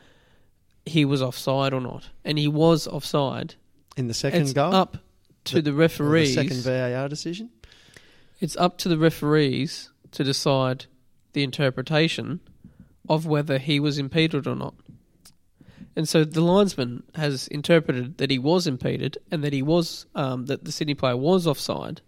he 0.89 1.05
was 1.05 1.23
offside 1.23 1.73
or 1.73 1.81
not. 1.81 2.09
And 2.25 2.39
he 2.39 2.49
was 2.49 2.87
offside. 2.87 3.55
In 3.97 4.07
the 4.09 4.15
second 4.15 4.43
it's 4.43 4.53
goal? 4.53 4.75
up 4.75 4.99
to 5.45 5.55
The- 5.57 5.63
the, 5.63 5.71
Or 5.71 5.73
the 5.73 5.79
referees. 5.79 6.35
second 6.35 6.63
VAR 6.63 7.09
decision? 7.09 7.51
it's 8.41 8.57
up 8.57 8.79
to 8.79 8.89
the 8.89 8.99
referees 8.99 9.91
to 10.13 10.23
decide 10.23 10.87
the 11.33 11.43
interpretation 11.43 12.39
of 13.09 13.27
whether 13.27 13.59
he 13.59 13.81
was 13.81 13.99
impeded 13.99 14.47
or 14.47 14.55
not. 14.55 14.75
And 15.97 16.09
so 16.09 16.23
the 16.25 16.41
linesman 16.41 17.03
has 17.17 17.49
interpreted 17.49 18.19
that 18.19 18.31
he 18.31 18.39
was 18.39 18.67
impeded 18.69 19.19
and 19.33 19.43
that 19.43 19.53
he 19.53 19.63
was 19.63 20.07
um, 20.15 20.47
that 20.47 20.65
the 20.65 20.71
Sydney 20.71 20.95
player 20.95 21.17
was 21.17 21.47
offside. 21.47 22.01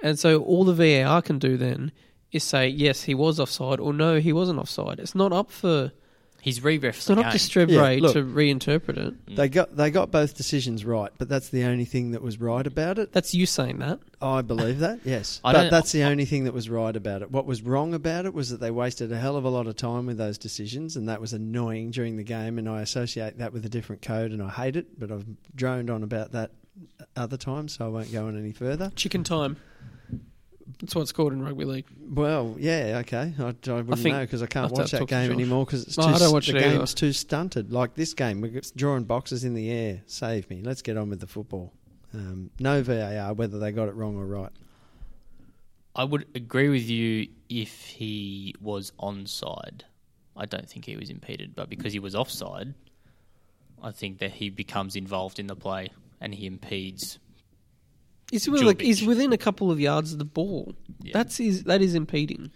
And 0.00 0.18
so 0.18 0.42
all 0.42 0.64
the 0.64 0.72
VAR 0.74 1.22
can 1.22 1.38
do 1.38 1.56
then 1.56 1.92
is 2.32 2.42
say 2.42 2.66
yes 2.68 3.04
he 3.04 3.14
was 3.14 3.38
offside 3.38 3.78
or 3.78 3.92
no 3.92 4.18
he 4.18 4.32
wasn't 4.32 4.58
offside. 4.58 4.98
It's 4.98 5.14
not 5.14 5.32
up 5.32 5.50
for 5.52 5.92
He's 6.40 6.62
re-ref 6.62 6.96
it's 6.96 7.06
the 7.06 7.16
not 7.16 7.22
game. 7.22 7.26
up 7.26 7.32
to 7.32 7.38
Strebre 7.38 7.96
Yeah, 7.96 8.00
look. 8.02 8.12
to 8.12 8.22
reinterpret 8.22 8.96
it. 8.96 9.26
Mm. 9.26 9.36
They 9.36 9.48
got 9.48 9.76
they 9.76 9.90
got 9.90 10.10
both 10.12 10.36
decisions 10.36 10.84
right, 10.84 11.10
but 11.18 11.28
that's 11.28 11.48
the 11.48 11.64
only 11.64 11.84
thing 11.84 12.12
that 12.12 12.22
was 12.22 12.40
right 12.40 12.64
about 12.66 12.98
it. 12.98 13.12
That's 13.12 13.34
you 13.34 13.44
saying 13.44 13.78
that. 13.80 13.98
I 14.22 14.42
believe 14.42 14.78
that, 14.78 15.00
yes. 15.04 15.40
I 15.44 15.52
but 15.52 15.60
don't- 15.62 15.70
that's 15.70 15.90
the 15.92 16.04
only 16.04 16.24
thing 16.24 16.44
that 16.44 16.54
was 16.54 16.70
right 16.70 16.94
about 16.94 17.22
it. 17.22 17.30
What 17.32 17.44
was 17.44 17.62
wrong 17.62 17.92
about 17.92 18.24
it 18.24 18.34
was 18.34 18.50
that 18.50 18.60
they 18.60 18.70
wasted 18.70 19.10
a 19.12 19.18
hell 19.18 19.36
of 19.36 19.44
a 19.44 19.48
lot 19.48 19.66
of 19.66 19.74
time 19.76 20.06
with 20.06 20.16
those 20.16 20.38
decisions, 20.38 20.96
and 20.96 21.08
that 21.08 21.20
was 21.20 21.32
annoying 21.32 21.90
during 21.90 22.16
the 22.16 22.24
game. 22.24 22.56
And 22.58 22.68
I 22.68 22.82
associate 22.82 23.38
that 23.38 23.52
with 23.52 23.66
a 23.66 23.68
different 23.68 24.00
code, 24.02 24.30
and 24.30 24.40
I 24.42 24.48
hate 24.48 24.76
it. 24.76 24.98
But 24.98 25.10
I've 25.10 25.26
droned 25.56 25.90
on 25.90 26.02
about 26.04 26.32
that 26.32 26.52
other 27.16 27.36
times, 27.36 27.76
so 27.76 27.84
I 27.84 27.88
won't 27.88 28.12
go 28.12 28.26
on 28.28 28.38
any 28.38 28.52
further. 28.52 28.92
Chicken 28.94 29.24
time. 29.24 29.56
That's 30.80 30.94
what 30.94 31.02
it's 31.02 31.12
called 31.12 31.32
in 31.32 31.42
rugby 31.42 31.64
league. 31.64 31.86
Well, 32.08 32.54
yeah, 32.58 32.98
okay. 33.00 33.34
I, 33.38 33.42
I 33.42 33.46
wouldn't 33.46 33.98
think- 33.98 34.14
know 34.14 34.20
because 34.20 34.42
I 34.42 34.46
can't 34.46 34.64
have 34.70 34.78
watch 34.78 34.92
that 34.92 35.06
game 35.08 35.32
anymore 35.32 35.64
because 35.66 35.84
it's 35.84 35.98
No, 35.98 36.04
too, 36.04 36.10
I 36.14 36.18
don't 36.18 36.32
watch 36.32 36.46
the 36.46 36.56
it 36.56 36.60
game's 36.60 36.94
too 36.94 37.12
stunted. 37.12 37.72
Like 37.72 37.94
this 37.94 38.14
game, 38.14 38.40
we're 38.40 38.60
drawing 38.76 39.04
boxes 39.04 39.42
in 39.44 39.54
the 39.54 39.70
air. 39.70 40.02
Save 40.06 40.48
me. 40.50 40.62
Let's 40.62 40.82
get 40.82 40.96
on 40.96 41.10
with 41.10 41.18
the 41.20 41.26
football. 41.26 41.72
Um, 42.14 42.50
no 42.60 42.82
VAR, 42.82 43.34
whether 43.34 43.58
they 43.58 43.72
got 43.72 43.88
it 43.88 43.94
wrong 43.94 44.16
or 44.16 44.24
right. 44.24 44.52
I 45.96 46.04
would 46.04 46.26
agree 46.36 46.68
with 46.68 46.88
you 46.88 47.28
if 47.48 47.86
he 47.86 48.54
was 48.60 48.92
onside. 49.00 49.82
I 50.36 50.46
don't 50.46 50.68
think 50.68 50.84
he 50.84 50.96
was 50.96 51.10
impeded, 51.10 51.56
but 51.56 51.68
because 51.68 51.92
he 51.92 51.98
was 51.98 52.14
offside, 52.14 52.74
I 53.82 53.90
think 53.90 54.18
that 54.18 54.30
he 54.30 54.48
becomes 54.48 54.94
involved 54.94 55.40
in 55.40 55.48
the 55.48 55.56
play 55.56 55.90
and 56.20 56.32
he 56.32 56.46
impedes. 56.46 57.18
He's 58.30 58.48
within, 58.48 58.66
like, 58.66 58.80
he's 58.80 59.04
within 59.04 59.32
a 59.32 59.38
couple 59.38 59.70
of 59.70 59.80
yards 59.80 60.12
of 60.12 60.18
the 60.18 60.24
ball. 60.24 60.74
Yeah. 61.02 61.12
That's 61.14 61.40
is 61.40 61.64
that 61.64 61.80
is 61.80 61.94
impeding. 61.94 62.50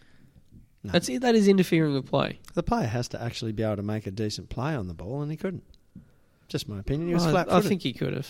No. 0.85 0.93
That's 0.93 1.07
that 1.07 1.35
is 1.35 1.49
interfering 1.49 1.95
with 1.95 2.07
play. 2.07 2.41
The 2.55 2.63
player 2.63 2.87
has 2.87 3.09
to 3.09 3.23
actually 3.23 3.53
be 3.53 3.63
able 3.63 3.77
to 3.77 3.83
make 3.83 4.07
a 4.07 4.11
decent 4.11 4.49
play 4.49 4.75
on 4.75 4.89
the 4.89 4.95
ball, 4.95 5.23
and 5.23 5.31
he 5.31 5.37
couldn't. 5.37 5.65
Just 6.49 6.69
my 6.69 6.81
opinion. 6.81 7.09
He 7.09 7.15
was 7.15 7.27
I, 7.27 7.31
flat 7.31 7.53
I 7.53 7.61
think 7.61 7.83
he 7.83 7.93
could 7.93 8.13
have. 8.13 8.29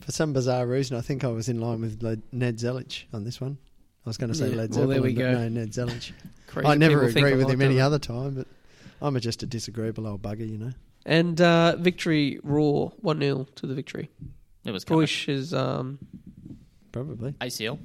For 0.00 0.12
some 0.12 0.32
bizarre 0.32 0.66
reason, 0.66 0.96
I 0.96 1.00
think 1.00 1.24
I 1.24 1.28
was 1.28 1.48
in 1.48 1.60
line 1.60 1.80
with 1.80 2.02
Led- 2.02 2.22
Ned 2.32 2.56
Zelich 2.56 3.04
on 3.12 3.24
this 3.24 3.40
one. 3.40 3.58
I 4.04 4.08
was 4.08 4.16
going 4.16 4.32
to 4.32 4.36
say 4.36 4.50
Yeah, 4.50 4.56
Led 4.56 4.74
well, 4.74 4.88
there 4.88 5.02
we 5.02 5.14
but 5.14 5.20
go. 5.20 5.32
no, 5.32 5.48
Ned 5.48 5.70
Zelich. 5.70 6.12
I 6.64 6.74
never 6.74 7.04
agree 7.04 7.34
with 7.34 7.48
him 7.48 7.60
any 7.62 7.76
don't 7.76 7.82
other 7.84 7.98
time, 7.98 8.34
but 8.34 8.46
I'm 9.00 9.18
just 9.20 9.42
a 9.42 9.46
disagreeable 9.46 10.06
old 10.06 10.22
bugger, 10.22 10.48
you 10.48 10.58
know. 10.58 10.72
And 11.06 11.40
uh, 11.40 11.76
victory 11.76 12.40
raw 12.42 12.86
one 13.00 13.20
0 13.20 13.46
to 13.56 13.66
the 13.66 13.74
victory. 13.74 14.10
It 14.64 14.72
was 14.72 14.84
coming. 14.84 15.02
Bush 15.02 15.28
is 15.28 15.54
um 15.54 15.98
Probably. 16.92 17.32
ACL. 17.40 17.78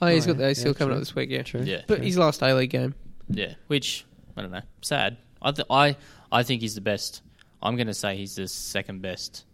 oh 0.00 0.06
he's 0.06 0.24
Oh, 0.26 0.32
got 0.32 0.38
the 0.38 0.44
yeah, 0.44 0.50
ACL 0.50 0.66
yeah, 0.66 0.72
coming 0.72 0.88
true. 0.88 0.92
up 0.94 0.98
this 1.00 1.14
week, 1.14 1.30
yeah. 1.30 1.42
True. 1.42 1.62
Yeah. 1.62 1.82
But 1.86 1.96
true. 1.96 2.04
his 2.04 2.18
last 2.18 2.42
A 2.42 2.54
League 2.54 2.70
game. 2.70 2.94
Yeah, 3.28 3.54
which 3.66 4.04
I 4.36 4.42
don't 4.42 4.50
know. 4.52 4.62
Sad. 4.82 5.16
I 5.42 5.52
th- 5.52 5.66
I 5.70 5.96
I 6.32 6.42
think 6.42 6.60
he's 6.62 6.74
the 6.74 6.80
best. 6.80 7.22
I'm 7.62 7.76
going 7.76 7.86
to 7.88 7.94
say 7.94 8.16
he's 8.16 8.36
the 8.36 8.46
second 8.48 9.02
best 9.02 9.44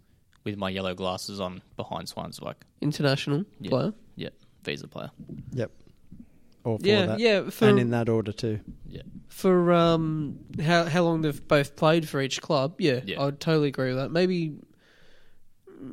with 0.43 0.57
my 0.57 0.69
yellow 0.69 0.93
glasses 0.93 1.39
on 1.39 1.61
behind 1.77 2.07
Swanswyk. 2.07 2.55
International 2.81 3.45
Yeah. 3.59 3.69
player. 3.69 3.93
Yeah, 4.15 4.29
visa 4.63 4.87
player. 4.87 5.09
Yep. 5.53 5.71
All 6.65 6.77
for 6.77 6.85
Yeah, 6.85 7.05
that. 7.07 7.19
yeah. 7.19 7.49
For 7.49 7.67
and 7.67 7.79
in 7.79 7.89
that 7.91 8.09
order 8.09 8.31
too. 8.31 8.59
Yeah, 8.87 9.01
for 9.29 9.73
um 9.73 10.39
how 10.61 10.85
how 10.85 11.03
long 11.03 11.21
they've 11.21 11.47
both 11.47 11.75
played 11.75 12.07
for 12.07 12.21
each 12.21 12.41
club, 12.41 12.75
yeah, 12.79 13.01
Yeah. 13.05 13.21
I 13.21 13.25
would 13.25 13.39
totally 13.39 13.69
agree 13.69 13.89
with 13.89 13.97
that. 13.97 14.11
Maybe 14.11 14.53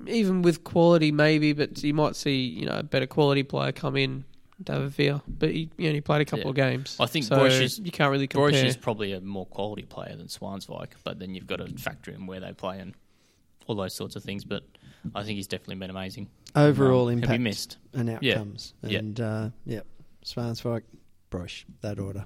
even 0.06 0.42
with 0.42 0.64
quality, 0.64 1.12
maybe, 1.12 1.52
but 1.52 1.82
you 1.82 1.94
might 1.94 2.16
see 2.16 2.42
you 2.44 2.66
know 2.66 2.78
a 2.78 2.82
better 2.82 3.06
quality 3.06 3.42
player 3.42 3.73
come 3.73 3.97
in, 3.97 4.25
David 4.62 4.90
Villa, 4.90 5.23
but 5.26 5.50
he, 5.50 5.70
he 5.78 5.88
only 5.88 6.00
played 6.00 6.20
a 6.20 6.25
couple 6.25 6.44
Yeah. 6.44 6.50
of 6.50 6.54
games. 6.56 6.97
I 7.00 7.06
think 7.06 7.25
so 7.25 7.37
Boyce 7.37 7.54
is- 7.61 7.78
you 7.78 7.90
can't 7.90 8.11
really 8.11 8.26
compare. 8.26 8.50
Broich 8.50 8.64
is 8.64 8.76
probably 8.76 9.12
a 9.12 9.20
more 9.20 9.47
quality 9.47 9.82
player 9.82 10.14
than 10.16 10.26
Swanswyk, 10.26 10.88
but 11.04 11.18
then 11.18 11.35
you've 11.35 11.47
got 11.47 11.56
to 11.56 11.66
factor 11.78 12.11
in 12.11 12.26
where 12.26 12.40
they 12.40 12.52
play 12.52 12.78
and 12.78 12.94
all 13.66 13.75
those 13.75 13.94
sorts 13.94 14.16
of 14.16 14.23
things. 14.23 14.44
But 14.44 14.64
I 15.14 15.23
think 15.23 15.37
he's 15.37 15.47
definitely 15.47 15.76
been 15.76 15.90
amazing. 15.90 16.28
Overall 16.54 17.06
Um, 17.09 17.14
impact 17.23 17.40
missed. 17.40 17.78
and 17.94 18.11
outcomes. 18.11 18.75
Yeah. 18.82 18.99
And 18.99 19.20
uh, 19.20 19.50
yep, 19.64 19.87
Swanswyk, 20.25 20.82
Broich, 21.30 21.64
that 21.80 21.99
order. 21.99 22.25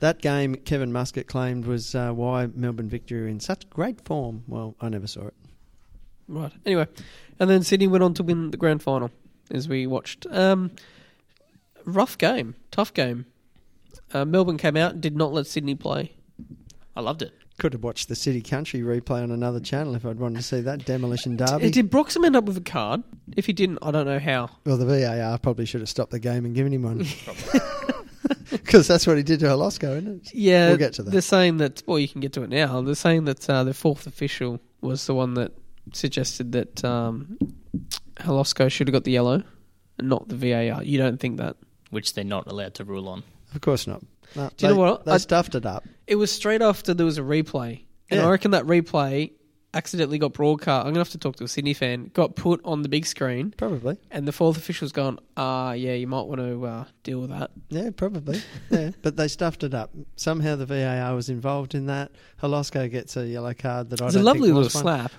That 0.00 0.20
game, 0.20 0.54
Kevin 0.56 0.92
Muscat 0.92 1.26
claimed, 1.26 1.66
was 1.66 1.94
uh, 1.94 2.12
why 2.12 2.46
Melbourne 2.46 2.88
victory 2.88 3.22
were 3.22 3.28
in 3.28 3.40
such 3.40 3.68
great 3.70 4.04
form. 4.04 4.44
Well, 4.46 4.74
I 4.80 4.88
never 4.88 5.06
saw 5.06 5.26
it. 5.28 5.34
Right. 6.28 6.52
Anyway, 6.64 6.86
and 7.38 7.50
then 7.50 7.62
Sydney 7.62 7.86
went 7.86 8.04
on 8.04 8.14
to 8.14 8.22
win 8.22 8.50
the 8.50 8.56
grand 8.56 8.82
final, 8.82 9.10
as 9.50 9.68
we 9.68 9.86
watched. 9.86 10.26
Um, 10.30 10.70
rough 11.84 12.16
game, 12.18 12.54
tough 12.70 12.92
game. 12.94 13.26
Uh, 14.12 14.24
Melbourne 14.24 14.58
came 14.58 14.76
out 14.76 14.92
and 14.92 15.00
did 15.00 15.16
not 15.16 15.32
let 15.32 15.46
Sydney 15.46 15.74
play. 15.74 16.12
I 16.96 17.00
loved 17.00 17.22
it. 17.22 17.32
Could 17.58 17.72
have 17.72 17.82
watched 17.84 18.08
the 18.08 18.16
City 18.16 18.40
Country 18.40 18.80
replay 18.80 19.22
on 19.22 19.30
another 19.30 19.60
channel 19.60 19.94
if 19.94 20.04
I'd 20.04 20.18
wanted 20.18 20.38
to 20.38 20.42
see 20.42 20.60
that 20.62 20.84
demolition 20.84 21.36
derby. 21.36 21.70
Did 21.70 21.90
Broxham 21.90 22.24
end 22.24 22.34
up 22.34 22.44
with 22.44 22.56
a 22.56 22.60
card? 22.60 23.02
If 23.36 23.46
he 23.46 23.52
didn't, 23.52 23.78
I 23.80 23.92
don't 23.92 24.06
know 24.06 24.18
how. 24.18 24.50
Well, 24.66 24.76
the 24.76 24.86
VAR 24.86 25.38
probably 25.38 25.64
should 25.64 25.80
have 25.80 25.88
stopped 25.88 26.10
the 26.10 26.18
game 26.18 26.44
and 26.44 26.54
given 26.54 26.72
him 26.72 26.82
one. 26.82 27.06
Because 28.50 28.86
that's 28.86 29.06
what 29.06 29.16
he 29.16 29.22
did 29.22 29.40
to 29.40 29.46
Holosko, 29.46 29.96
isn't 29.98 30.26
it? 30.26 30.34
Yeah, 30.34 30.68
We'll 30.68 30.76
get 30.78 30.94
to 30.94 31.02
that. 31.02 31.10
They're 31.10 31.20
saying 31.20 31.58
that. 31.58 31.82
Well, 31.86 31.98
you 31.98 32.08
can 32.08 32.20
get 32.20 32.32
to 32.34 32.42
it 32.42 32.50
now. 32.50 32.80
They're 32.82 32.94
saying 32.94 33.24
that 33.24 33.48
uh, 33.50 33.64
the 33.64 33.74
fourth 33.74 34.06
official 34.06 34.60
was 34.80 35.06
the 35.06 35.14
one 35.14 35.34
that 35.34 35.52
suggested 35.92 36.52
that 36.52 36.84
um, 36.84 37.38
Holosko 38.16 38.70
should 38.70 38.88
have 38.88 38.92
got 38.92 39.04
the 39.04 39.12
yellow, 39.12 39.42
and 39.98 40.08
not 40.08 40.28
the 40.28 40.36
VAR. 40.36 40.82
You 40.82 40.98
don't 40.98 41.18
think 41.20 41.38
that? 41.38 41.56
Which 41.90 42.14
they're 42.14 42.24
not 42.24 42.46
allowed 42.48 42.74
to 42.74 42.84
rule 42.84 43.08
on. 43.08 43.22
Of 43.54 43.60
course 43.60 43.86
not. 43.86 44.02
No, 44.34 44.50
Do 44.56 44.66
you 44.66 44.74
know 44.74 44.80
what? 44.80 45.04
They 45.04 45.12
I- 45.12 45.16
stuffed 45.18 45.54
it 45.54 45.64
up. 45.66 45.84
It 46.06 46.16
was 46.16 46.30
straight 46.32 46.60
after 46.62 46.92
there 46.94 47.06
was 47.06 47.18
a 47.18 47.22
replay, 47.22 47.84
and 48.10 48.20
Yeah. 48.20 48.26
I 48.26 48.30
reckon 48.30 48.50
that 48.50 48.64
replay 48.64 49.32
accidentally 49.72 50.18
got 50.18 50.32
broadcast. 50.32 50.86
I'm 50.86 50.92
gonna 50.92 51.00
have 51.00 51.08
to 51.10 51.18
talk 51.18 51.34
to 51.36 51.44
a 51.44 51.48
Sydney 51.48 51.74
fan. 51.74 52.10
Got 52.14 52.36
put 52.36 52.60
on 52.64 52.82
the 52.82 52.88
big 52.88 53.06
screen, 53.06 53.52
Probably. 53.56 53.96
and 54.10 54.26
the 54.28 54.32
fourth 54.32 54.56
official's 54.56 54.92
gone. 54.92 55.18
Ah, 55.36 55.72
yeah, 55.72 55.94
you 55.94 56.06
might 56.06 56.22
want 56.22 56.40
to 56.40 56.64
uh, 56.64 56.84
deal 57.02 57.20
with 57.20 57.30
that. 57.30 57.50
Yeah, 57.70 57.90
probably. 57.96 58.40
yeah, 58.70 58.90
but 59.02 59.16
they 59.16 59.26
stuffed 59.28 59.64
it 59.64 59.74
up. 59.74 59.90
Somehow 60.16 60.54
the 60.56 60.66
VAR 60.66 61.14
was 61.14 61.28
involved 61.28 61.74
in 61.74 61.86
that. 61.86 62.12
Holosko 62.42 62.88
gets 62.90 63.16
a 63.16 63.26
yellow 63.26 63.54
card 63.54 63.90
that 63.90 64.00
I 64.02 64.06
It's 64.06 64.14
a 64.14 64.18
don't 64.18 64.24
lovely 64.26 64.48
think 64.48 64.54
little 64.54 64.62
was 64.64 64.74
one. 64.74 64.82
slap. 64.82 65.12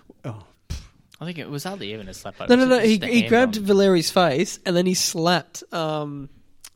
I 1.25 1.29
think 1.29 1.39
it 1.39 1.49
was 1.49 1.63
hardly 1.63 1.91
even 1.93 2.07
a 2.07 2.13
slap. 2.13 2.39
No, 2.47 2.55
no, 2.55 2.65
no. 2.65 2.79
He, 2.79 2.97
he 2.97 3.27
grabbed 3.27 3.57
on. 3.57 3.63
Valeri's 3.63 4.11
face 4.11 4.59
and 4.63 4.75
then 4.75 4.85
he 4.85 4.93
slapped 4.93 5.63
um, 5.73 6.29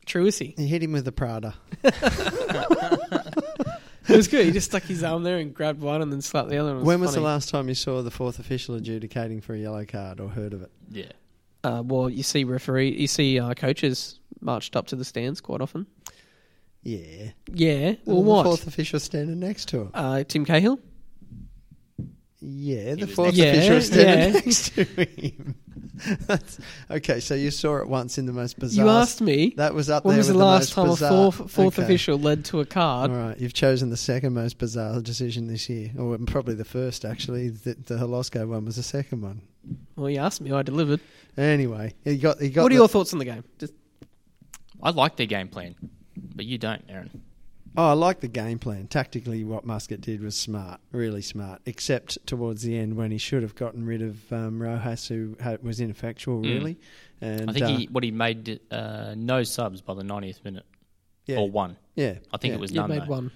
Troisi. 0.08 0.58
he 0.58 0.66
hit 0.66 0.82
him 0.82 0.92
with 0.92 1.06
the 1.06 1.12
Prada. 1.12 1.54
It 4.10 4.18
was 4.18 4.28
good. 4.28 4.44
He 4.44 4.52
just 4.52 4.72
stuck 4.72 4.82
his 4.82 5.04
arm 5.04 5.22
there 5.22 5.38
and 5.38 5.54
grabbed 5.54 5.82
one 5.82 6.02
and 6.02 6.12
then 6.12 6.22
slapped 6.22 6.50
the 6.50 6.58
other. 6.58 6.74
One. 6.74 6.82
It 6.82 6.86
when 6.86 7.00
was 7.00 7.12
the 7.12 7.18
funny. 7.18 7.28
last 7.28 7.50
time 7.50 7.70
you 7.70 7.76
saw 7.76 8.02
the 8.02 8.10
fourth 8.10 8.40
official 8.40 8.74
adjudicating 8.74 9.40
for 9.40 9.54
a 9.54 9.60
yellow 9.60 9.86
card 9.86 10.20
or 10.20 10.30
heard 10.30 10.54
of 10.54 10.64
it? 10.64 10.72
Yeah. 10.90 11.12
Uh, 11.64 11.84
well, 11.86 12.10
you 12.10 12.24
see 12.24 12.44
referee, 12.44 12.90
you 12.90 13.06
see 13.06 13.40
uh, 13.40 13.54
coaches 13.54 14.20
marched 14.42 14.76
up 14.76 14.88
to 14.88 14.96
the 14.96 15.06
stands 15.06 15.42
quite 15.42 15.62
often. 15.62 15.86
Yeah. 16.82 17.32
Yeah. 17.54 17.96
Well, 18.06 18.16
the 18.16 18.22
what? 18.22 18.44
fourth 18.46 18.66
official 18.66 19.00
standing 19.00 19.40
next 19.40 19.68
to 19.70 19.82
him. 19.82 19.92
Uh, 19.94 20.24
Tim 20.24 20.44
Cahill. 20.44 20.80
Yeah, 22.42 22.96
the 22.96 23.08
fourth 23.08 23.36
next- 23.38 23.58
official 23.58 23.74
Yeah, 23.76 23.80
standing 23.82 24.34
yeah. 24.34 24.40
next 24.46 24.70
to 24.76 24.84
him. 24.86 25.56
That's, 26.28 26.60
okay, 26.90 27.20
so 27.20 27.36
you 27.36 27.52
saw 27.52 27.78
it 27.80 27.90
once 27.90 28.18
in 28.18 28.26
the 28.26 28.32
most 28.32 28.58
bizarre. 28.58 28.86
You 28.86 28.90
asked 28.92 29.20
me 29.20 29.54
That 29.58 29.74
was 29.74 29.90
up 29.90 30.06
when 30.06 30.14
there 30.14 30.20
was 30.20 30.30
the 30.30 30.34
last 30.38 30.62
most 30.62 30.74
time 30.74 30.88
bizarre- 30.88 31.28
a 31.28 31.32
fourth, 31.34 31.52
fourth 31.52 31.78
Okay. 31.80 31.84
official 31.84 32.18
led 32.18 32.46
to 32.46 32.62
a 32.62 32.66
card. 32.66 33.12
All 33.12 33.18
right, 33.18 33.38
you've 33.38 33.54
chosen 33.54 33.90
the 33.90 33.98
second 33.98 34.34
most 34.34 34.58
bizarre 34.58 35.02
decision 35.02 35.48
this 35.48 35.68
year, 35.68 35.92
or 35.98 36.18
probably 36.20 36.56
the 36.56 36.64
first. 36.64 37.04
Actually, 37.04 37.50
the, 37.50 37.76
the 37.86 37.96
Holosko 37.96 38.48
one 38.48 38.64
was 38.64 38.78
the 38.78 38.84
second 38.84 39.22
one. 39.22 39.42
Well, 39.98 40.10
you 40.10 40.20
asked 40.20 40.40
me, 40.40 40.54
I 40.54 40.62
delivered. 40.62 41.02
Anyway, 41.38 41.94
he 42.06 42.18
got 42.18 42.40
he 42.42 42.50
got. 42.50 42.62
What 42.64 42.72
are 42.72 42.76
the- 42.76 42.80
your 42.80 42.88
thoughts 42.88 43.12
on 43.12 43.20
the 43.20 43.26
game? 43.26 43.44
Just, 43.60 43.74
I 44.82 44.92
like 44.92 45.18
their 45.18 45.26
game 45.28 45.50
plan, 45.50 45.76
but 46.36 46.46
you 46.46 46.58
don't, 46.58 46.84
Aaron. 46.88 47.22
Oh, 47.78 47.90
I 47.90 47.94
like 47.94 48.20
the 48.20 48.28
game 48.28 48.60
plan. 48.60 48.88
Tactically, 48.88 49.44
what 49.44 49.66
Muscat 49.66 50.02
did 50.02 50.22
was 50.22 50.36
smart, 50.36 50.80
really 50.92 51.22
smart. 51.22 51.62
Except 51.66 52.18
towards 52.26 52.64
the 52.64 52.78
end 52.78 52.96
when 52.96 53.12
he 53.12 53.18
should 53.18 53.42
have 53.44 53.56
gotten 53.56 53.86
rid 53.86 54.02
of 54.02 54.32
um, 54.34 54.62
Rojas, 54.62 55.08
who 55.08 55.36
had, 55.40 55.64
was 55.64 55.80
ineffectual, 55.80 56.42
Mm. 56.42 56.54
really. 56.54 56.80
And 57.22 57.50
I 57.50 57.54
think 57.54 57.66
uh, 57.66 57.68
he 57.78 57.86
what 57.92 58.04
he 58.04 58.12
made 58.12 58.60
uh, 58.72 59.14
no 59.18 59.44
subs 59.44 59.82
by 59.82 59.94
the 59.94 60.04
90th 60.04 60.44
minute 60.46 60.66
yeah, 61.26 61.38
or 61.38 61.50
one. 61.50 61.78
yeah, 61.96 62.16
I 62.34 62.38
think 62.38 62.52
yeah. 62.52 62.58
it 62.58 62.60
was 62.62 62.72
you 62.72 62.80
none. 62.80 62.90
made 62.90 63.02
though. 63.04 63.08
one. 63.08 63.32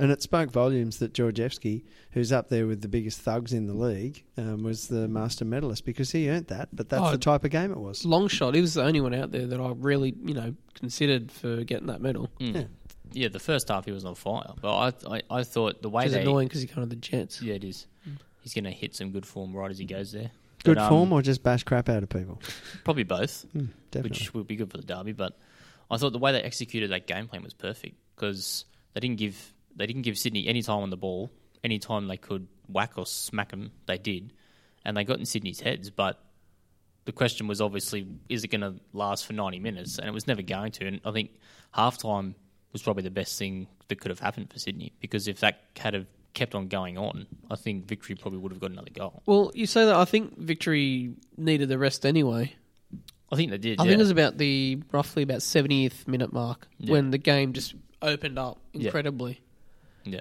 And 0.00 0.12
it 0.12 0.22
spoke 0.22 0.52
volumes 0.52 0.98
that 1.00 1.12
Georgievski, 1.12 1.82
who's 2.12 2.30
up 2.30 2.48
there 2.50 2.66
with 2.68 2.82
the 2.82 2.88
biggest 2.88 3.20
thugs 3.20 3.52
in 3.52 3.66
the 3.66 3.74
league, 3.74 4.24
um, 4.36 4.62
was 4.62 4.86
the 4.86 5.08
master 5.08 5.44
medalist 5.44 5.84
because 5.84 6.12
he 6.12 6.30
earned 6.30 6.46
that. 6.46 6.68
But 6.72 6.88
that's 6.88 7.02
Oh, 7.02 7.10
the 7.10 7.18
type 7.18 7.44
of 7.44 7.50
game 7.50 7.72
it 7.72 7.78
was. 7.78 8.04
Long 8.04 8.28
shot. 8.28 8.54
He 8.54 8.60
was 8.60 8.74
the 8.74 8.84
only 8.84 9.00
one 9.00 9.12
out 9.12 9.32
there 9.32 9.46
that 9.48 9.60
I 9.60 9.72
really, 9.76 10.14
you 10.24 10.34
know, 10.34 10.54
considered 10.74 11.32
for 11.32 11.64
getting 11.64 11.88
that 11.88 12.00
medal. 12.00 12.30
Mm. 12.40 12.54
Yeah. 12.54 12.62
Yeah, 13.12 13.28
the 13.28 13.38
first 13.40 13.68
half 13.68 13.84
he 13.84 13.92
was 13.92 14.04
on 14.04 14.14
fire, 14.14 14.52
but 14.60 14.76
I 14.76 15.16
I, 15.16 15.22
I 15.30 15.42
thought 15.44 15.82
the 15.82 15.88
way 15.90 16.02
Which 16.02 16.06
is 16.08 16.12
they 16.14 16.22
annoying 16.22 16.48
because 16.48 16.62
he's 16.62 16.70
kind 16.70 16.82
of 16.82 16.90
the 16.90 16.96
Jets. 16.96 17.40
yeah 17.42 17.54
it 17.54 17.64
is. 17.64 17.86
He's 18.40 18.54
going 18.54 18.64
to 18.64 18.70
hit 18.70 18.94
some 18.94 19.10
good 19.10 19.26
form 19.26 19.54
right 19.54 19.70
as 19.70 19.78
he 19.78 19.84
goes 19.84 20.12
there. 20.12 20.30
Good 20.64 20.76
But, 20.76 20.84
um, 20.84 20.88
form 20.88 21.12
or 21.12 21.22
just 21.22 21.42
bash 21.42 21.64
crap 21.64 21.88
out 21.88 22.02
of 22.02 22.08
people? 22.08 22.40
Probably 22.84 23.02
both. 23.02 23.44
Mm, 23.54 23.68
definitely. 23.90 24.10
which 24.10 24.32
would 24.34 24.46
be 24.46 24.56
good 24.56 24.70
for 24.70 24.76
the 24.78 24.84
derby. 24.84 25.12
But 25.12 25.36
I 25.90 25.96
thought 25.98 26.12
the 26.12 26.18
way 26.18 26.32
they 26.32 26.40
executed 26.42 26.90
that 26.90 27.06
game 27.06 27.28
plan 27.28 27.42
was 27.42 27.52
perfect 27.52 27.96
because 28.14 28.64
they 28.94 29.00
didn't 29.00 29.18
give 29.18 29.52
they 29.76 29.86
didn't 29.86 30.02
give 30.02 30.16
Sydney 30.18 30.46
any 30.46 30.62
time 30.62 30.78
on 30.82 30.90
the 30.90 30.96
ball. 30.96 31.30
Any 31.62 31.78
time 31.78 32.06
they 32.08 32.16
could 32.16 32.46
whack 32.68 32.92
or 32.96 33.06
smack 33.06 33.50
them, 33.50 33.72
they 33.86 33.98
did, 33.98 34.32
and 34.84 34.96
they 34.96 35.04
got 35.04 35.18
in 35.18 35.26
Sydney's 35.26 35.60
heads. 35.60 35.90
But 35.90 36.20
the 37.04 37.12
question 37.12 37.48
was 37.48 37.60
obviously, 37.60 38.06
is 38.28 38.44
it 38.44 38.48
going 38.48 38.60
to 38.60 38.74
last 38.92 39.26
for 39.26 39.32
ninety 39.32 39.58
minutes? 39.58 39.98
And 39.98 40.08
it 40.08 40.12
was 40.12 40.26
never 40.26 40.42
going 40.42 40.72
to. 40.72 40.86
And 40.86 41.00
I 41.04 41.10
think 41.10 41.30
halftime 41.76 42.34
was 42.72 42.82
probably 42.82 43.02
the 43.02 43.10
best 43.10 43.38
thing 43.38 43.66
that 43.88 44.00
could 44.00 44.10
have 44.10 44.20
happened 44.20 44.50
for 44.52 44.58
Sydney 44.58 44.92
because 45.00 45.28
if 45.28 45.40
that 45.40 45.60
had 45.76 45.94
have 45.94 46.06
kept 46.34 46.54
on 46.54 46.68
going 46.68 46.96
on, 46.98 47.26
I 47.50 47.56
think 47.56 47.86
victory 47.86 48.14
probably 48.14 48.38
would 48.38 48.52
have 48.52 48.60
got 48.60 48.70
another 48.70 48.90
goal. 48.90 49.22
Well, 49.26 49.50
you 49.54 49.66
say 49.66 49.84
that 49.86 49.96
I 49.96 50.04
think 50.04 50.36
victory 50.38 51.14
needed 51.36 51.68
the 51.68 51.78
rest 51.78 52.06
anyway. 52.06 52.54
I 53.30 53.36
think 53.36 53.50
they 53.50 53.58
did. 53.58 53.80
I 53.80 53.84
yeah. 53.84 53.90
think 53.90 54.00
it 54.00 54.02
was 54.04 54.10
about 54.10 54.38
the 54.38 54.78
roughly 54.92 55.22
about 55.22 55.40
70th 55.40 56.06
minute 56.06 56.32
mark 56.32 56.66
Yeah. 56.78 56.92
when 56.92 57.10
the 57.10 57.18
game 57.18 57.52
just 57.52 57.74
opened 58.00 58.38
up 58.38 58.58
incredibly, 58.72 59.40
yeah. 60.04 60.20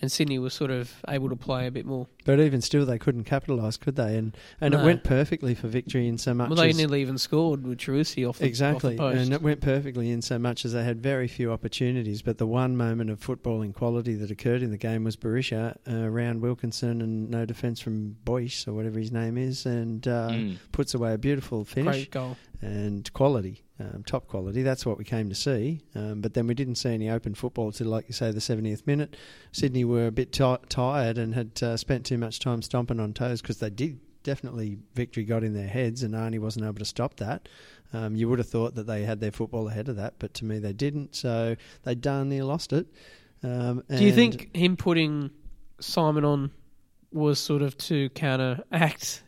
And 0.00 0.12
Sydney 0.12 0.38
was 0.38 0.54
sort 0.54 0.70
of 0.70 0.92
able 1.08 1.28
to 1.28 1.34
play 1.34 1.66
a 1.66 1.70
bit 1.72 1.84
more. 1.84 2.06
But 2.24 2.38
even 2.38 2.60
still, 2.60 2.86
they 2.86 2.98
couldn't 2.98 3.24
capitalise, 3.24 3.76
could 3.76 3.96
they? 3.96 4.16
And 4.16 4.36
and 4.60 4.72
No. 4.72 4.80
it 4.80 4.84
went 4.84 5.02
perfectly 5.02 5.54
for 5.56 5.66
victory 5.66 6.06
in 6.06 6.18
so 6.18 6.34
much 6.34 6.50
Well, 6.50 6.56
they 6.58 6.68
as 6.68 6.76
nearly 6.76 7.00
even 7.00 7.18
scored 7.18 7.66
with 7.66 7.78
Troisi 7.78 8.28
off 8.28 8.38
the, 8.38 8.42
post 8.44 8.48
exactly, 8.48 8.90
off 8.94 8.96
the 8.96 9.16
post. 9.16 9.24
and 9.24 9.32
it 9.32 9.42
went 9.42 9.60
perfectly 9.60 10.10
in 10.10 10.22
so 10.22 10.38
much 10.38 10.64
as 10.64 10.72
they 10.72 10.84
had 10.84 11.02
very 11.02 11.26
few 11.26 11.50
opportunities. 11.50 12.22
But 12.22 12.38
the 12.38 12.46
one 12.46 12.76
moment 12.76 13.10
of 13.10 13.18
footballing 13.18 13.74
quality 13.74 14.14
that 14.14 14.30
occurred 14.30 14.62
in 14.62 14.70
the 14.70 14.76
game 14.78 15.02
was 15.02 15.16
Berisha 15.16 15.76
uh, 15.90 15.94
around 16.04 16.42
Wilkinson 16.42 17.00
and 17.02 17.28
no 17.28 17.44
defence 17.44 17.80
from 17.80 18.16
Boyce 18.24 18.68
or 18.68 18.74
whatever 18.74 18.98
his 19.00 19.10
name 19.10 19.36
is, 19.36 19.66
and 19.66 20.06
uh, 20.06 20.28
Mm. 20.30 20.56
puts 20.70 20.94
away 20.94 21.14
a 21.14 21.18
beautiful 21.18 21.64
finish 21.64 21.96
Great 21.96 22.10
goal. 22.12 22.36
and 22.62 23.12
quality, 23.14 23.64
um, 23.80 24.02
top 24.04 24.26
quality. 24.26 24.62
That's 24.62 24.84
what 24.84 24.98
we 24.98 25.04
came 25.04 25.28
to 25.28 25.34
see. 25.34 25.80
Um, 25.94 26.20
but 26.20 26.34
then 26.34 26.46
we 26.46 26.54
didn't 26.54 26.76
see 26.76 26.90
any 26.90 27.10
open 27.10 27.34
football 27.34 27.72
till, 27.72 27.86
like 27.88 28.06
you 28.08 28.14
say, 28.14 28.30
the 28.32 28.40
70th 28.40 28.86
minute. 28.86 29.16
Sydney 29.52 29.84
were 29.84 30.06
a 30.06 30.12
bit 30.12 30.32
ti 30.32 30.56
tired 30.68 31.18
and 31.18 31.34
had 31.34 31.62
uh, 31.62 31.76
spent 31.76 32.04
too 32.06 32.18
much 32.18 32.40
time 32.40 32.62
stomping 32.62 33.00
on 33.00 33.12
toes 33.12 33.40
because 33.40 33.58
they 33.58 33.70
did 33.70 34.00
definitely 34.24 34.78
victory 34.94 35.24
got 35.24 35.44
in 35.44 35.54
their 35.54 35.68
heads, 35.68 36.02
and 36.02 36.14
Arnie 36.14 36.40
wasn't 36.40 36.64
able 36.64 36.74
to 36.74 36.84
stop 36.84 37.16
that. 37.16 37.48
Um, 37.92 38.14
you 38.14 38.28
would 38.28 38.38
have 38.38 38.48
thought 38.48 38.74
that 38.74 38.86
they 38.86 39.04
had 39.04 39.20
their 39.20 39.32
football 39.32 39.68
ahead 39.68 39.88
of 39.88 39.96
that, 39.96 40.14
but 40.18 40.34
to 40.34 40.44
me 40.44 40.58
they 40.58 40.72
didn't. 40.72 41.14
So 41.14 41.56
they 41.84 41.94
darn 41.94 42.28
near 42.28 42.44
lost 42.44 42.72
it. 42.72 42.86
Um, 43.42 43.84
Do 43.88 44.04
you 44.04 44.12
think 44.12 44.54
him 44.54 44.76
putting 44.76 45.30
Simon 45.80 46.24
on 46.24 46.50
was 47.12 47.38
sort 47.38 47.62
of 47.62 47.78
to 47.78 48.10
counteract 48.10 49.22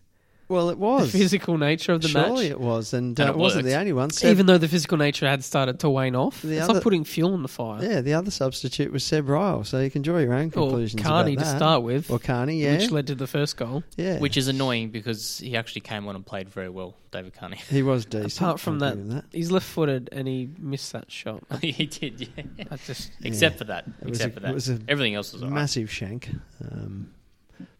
Well, 0.51 0.69
it 0.71 0.75
the 0.75 0.79
was 0.81 1.11
physical 1.13 1.57
nature 1.57 1.93
of 1.93 2.03
the 2.03 2.09
Surely 2.09 2.45
match? 2.49 2.51
it 2.51 2.61
was, 2.61 2.93
and, 2.93 3.19
And 3.19 3.29
uh, 3.29 3.33
it 3.33 3.37
it 3.37 3.39
wasn't 3.39 3.65
worked. 3.65 3.73
the 3.73 3.79
only 3.81 3.93
one. 3.93 4.11
Seb- 4.11 4.31
Even 4.33 4.47
though 4.47 4.59
the 4.59 4.69
physical 4.69 4.99
nature 4.99 5.27
had 5.29 5.45
started 5.45 5.79
to 5.81 5.89
wane 5.89 6.17
off, 6.17 6.43
The 6.43 6.55
it's 6.55 6.63
other- 6.65 6.75
like 6.75 6.83
putting 6.83 7.05
fuel 7.05 7.33
on 7.35 7.43
the 7.43 7.49
fire. 7.49 7.83
yeah, 7.83 8.01
the 8.01 8.15
other 8.15 8.31
substitute 8.31 8.93
was 8.93 9.05
Seb 9.05 9.27
Ryall, 9.29 9.65
so 9.65 9.81
you 9.81 9.91
can 9.91 10.03
draw 10.03 10.19
your 10.19 10.35
own 10.35 10.51
conclusions. 10.51 10.95
Or 10.95 10.99
conclusions 10.99 11.03
Carney 11.03 11.33
about 11.35 11.45
to 11.45 11.57
start 11.57 11.83
with, 11.85 12.11
or 12.11 12.19
Carney, 12.19 12.61
yeah, 12.63 12.77
which 12.79 12.91
led 12.91 13.07
to 13.07 13.15
the 13.15 13.27
first 13.29 13.57
goal. 13.57 13.85
yeah, 13.97 14.19
Which 14.19 14.37
is 14.37 14.49
annoying 14.49 14.91
because 14.91 15.39
he 15.39 15.57
actually 15.57 15.83
came 15.83 16.09
on 16.09 16.17
and 16.17 16.27
played 16.27 16.49
very 16.49 16.69
well, 16.69 16.97
David 17.13 17.33
Carney. 17.35 17.59
he 17.71 17.83
was 17.83 18.05
decent. 18.05 18.39
Apart 18.41 18.59
from 18.61 18.83
I'll 18.83 18.97
that, 18.97 19.25
he's 19.33 19.51
left-footed 19.51 20.09
and 20.11 20.27
he 20.27 20.49
missed 20.59 20.93
that 20.93 21.11
shot. 21.13 21.45
he 21.63 21.87
did, 21.87 22.21
yeah. 22.37 22.65
I 22.71 22.77
just 22.77 23.13
Except 23.23 23.59
for 23.59 23.65
that. 23.65 23.87
It 24.03 24.09
Except 24.09 24.33
a- 24.33 24.35
for 24.35 24.41
that. 24.41 24.81
Everything 24.89 25.15
else 25.15 25.33
was 25.33 25.43
alright. 25.43 25.55
massive 25.55 25.91
shank. 25.93 26.29
Um, 26.69 27.11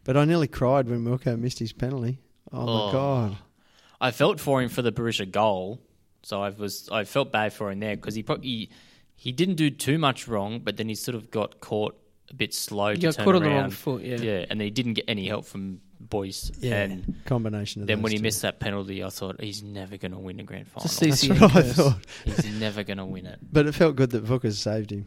but 0.05 0.17
I 0.17 0.25
nearly 0.25 0.49
cried 0.49 0.89
when 0.89 1.05
Milko 1.05 1.39
missed 1.39 1.59
his 1.59 1.73
penalty. 1.73 2.19
Oh, 2.53 2.67
my 2.67 2.73
Oh. 2.89 2.93
god! 2.93 3.37
I 4.01 4.11
felt 4.11 4.41
for 4.41 4.63
him 4.63 4.69
for 4.69 4.83
the 4.83 4.93
Berisha 4.93 5.31
goal, 5.31 5.81
so 6.23 6.43
I 6.43 6.51
was 6.51 6.89
I 6.91 7.05
felt 7.05 7.31
bad 7.33 7.53
for 7.53 7.71
him 7.71 7.81
there 7.81 7.97
because 7.97 8.15
he 8.15 8.23
probably 8.23 8.49
he, 8.49 8.71
he 9.17 9.33
didn't 9.33 9.57
do 9.57 9.71
too 9.71 9.99
much 9.99 10.27
wrong, 10.29 10.61
but 10.65 10.77
then 10.77 10.89
he 10.89 10.95
sort 10.95 11.15
of 11.15 11.31
got 11.31 11.61
caught 11.61 11.97
a 12.31 12.35
bit 12.35 12.55
slow. 12.55 12.89
you 12.91 12.97
to 12.97 13.01
got 13.09 13.15
turn 13.17 13.25
caught 13.25 13.35
on 13.37 13.43
the 13.43 13.49
wrong 13.51 13.71
foot. 13.71 14.03
Yeah. 14.03 14.17
Yeah, 14.17 14.45
and 14.49 14.61
he 14.61 14.71
didn't 14.71 14.95
get 14.95 15.05
any 15.09 15.27
help 15.29 15.45
from 15.45 15.81
Boyce. 16.01 16.51
Yeah, 16.61 16.83
And 16.85 17.15
combination 17.27 17.83
of 17.83 17.89
then 17.89 18.01
when 18.03 18.13
he 18.13 18.19
two. 18.19 18.23
missed 18.23 18.41
that 18.43 18.59
penalty, 18.61 19.05
I 19.05 19.11
thought 19.11 19.41
he's 19.41 19.63
never 19.63 19.97
going 19.99 20.13
to 20.13 20.19
win 20.19 20.41
a 20.41 20.45
grand 20.45 20.67
final. 20.69 20.89
That's 20.89 21.29
what 21.29 21.57
I 21.57 21.63
thought. 21.63 21.97
he's 22.25 22.59
never 22.59 22.83
going 22.85 22.97
to 22.99 23.05
win 23.05 23.27
it. 23.27 23.39
But 23.53 23.67
it 23.67 23.75
felt 23.75 23.97
good 23.97 24.11
that 24.11 24.23
Vickers 24.23 24.59
saved 24.59 24.91
him. 24.93 25.07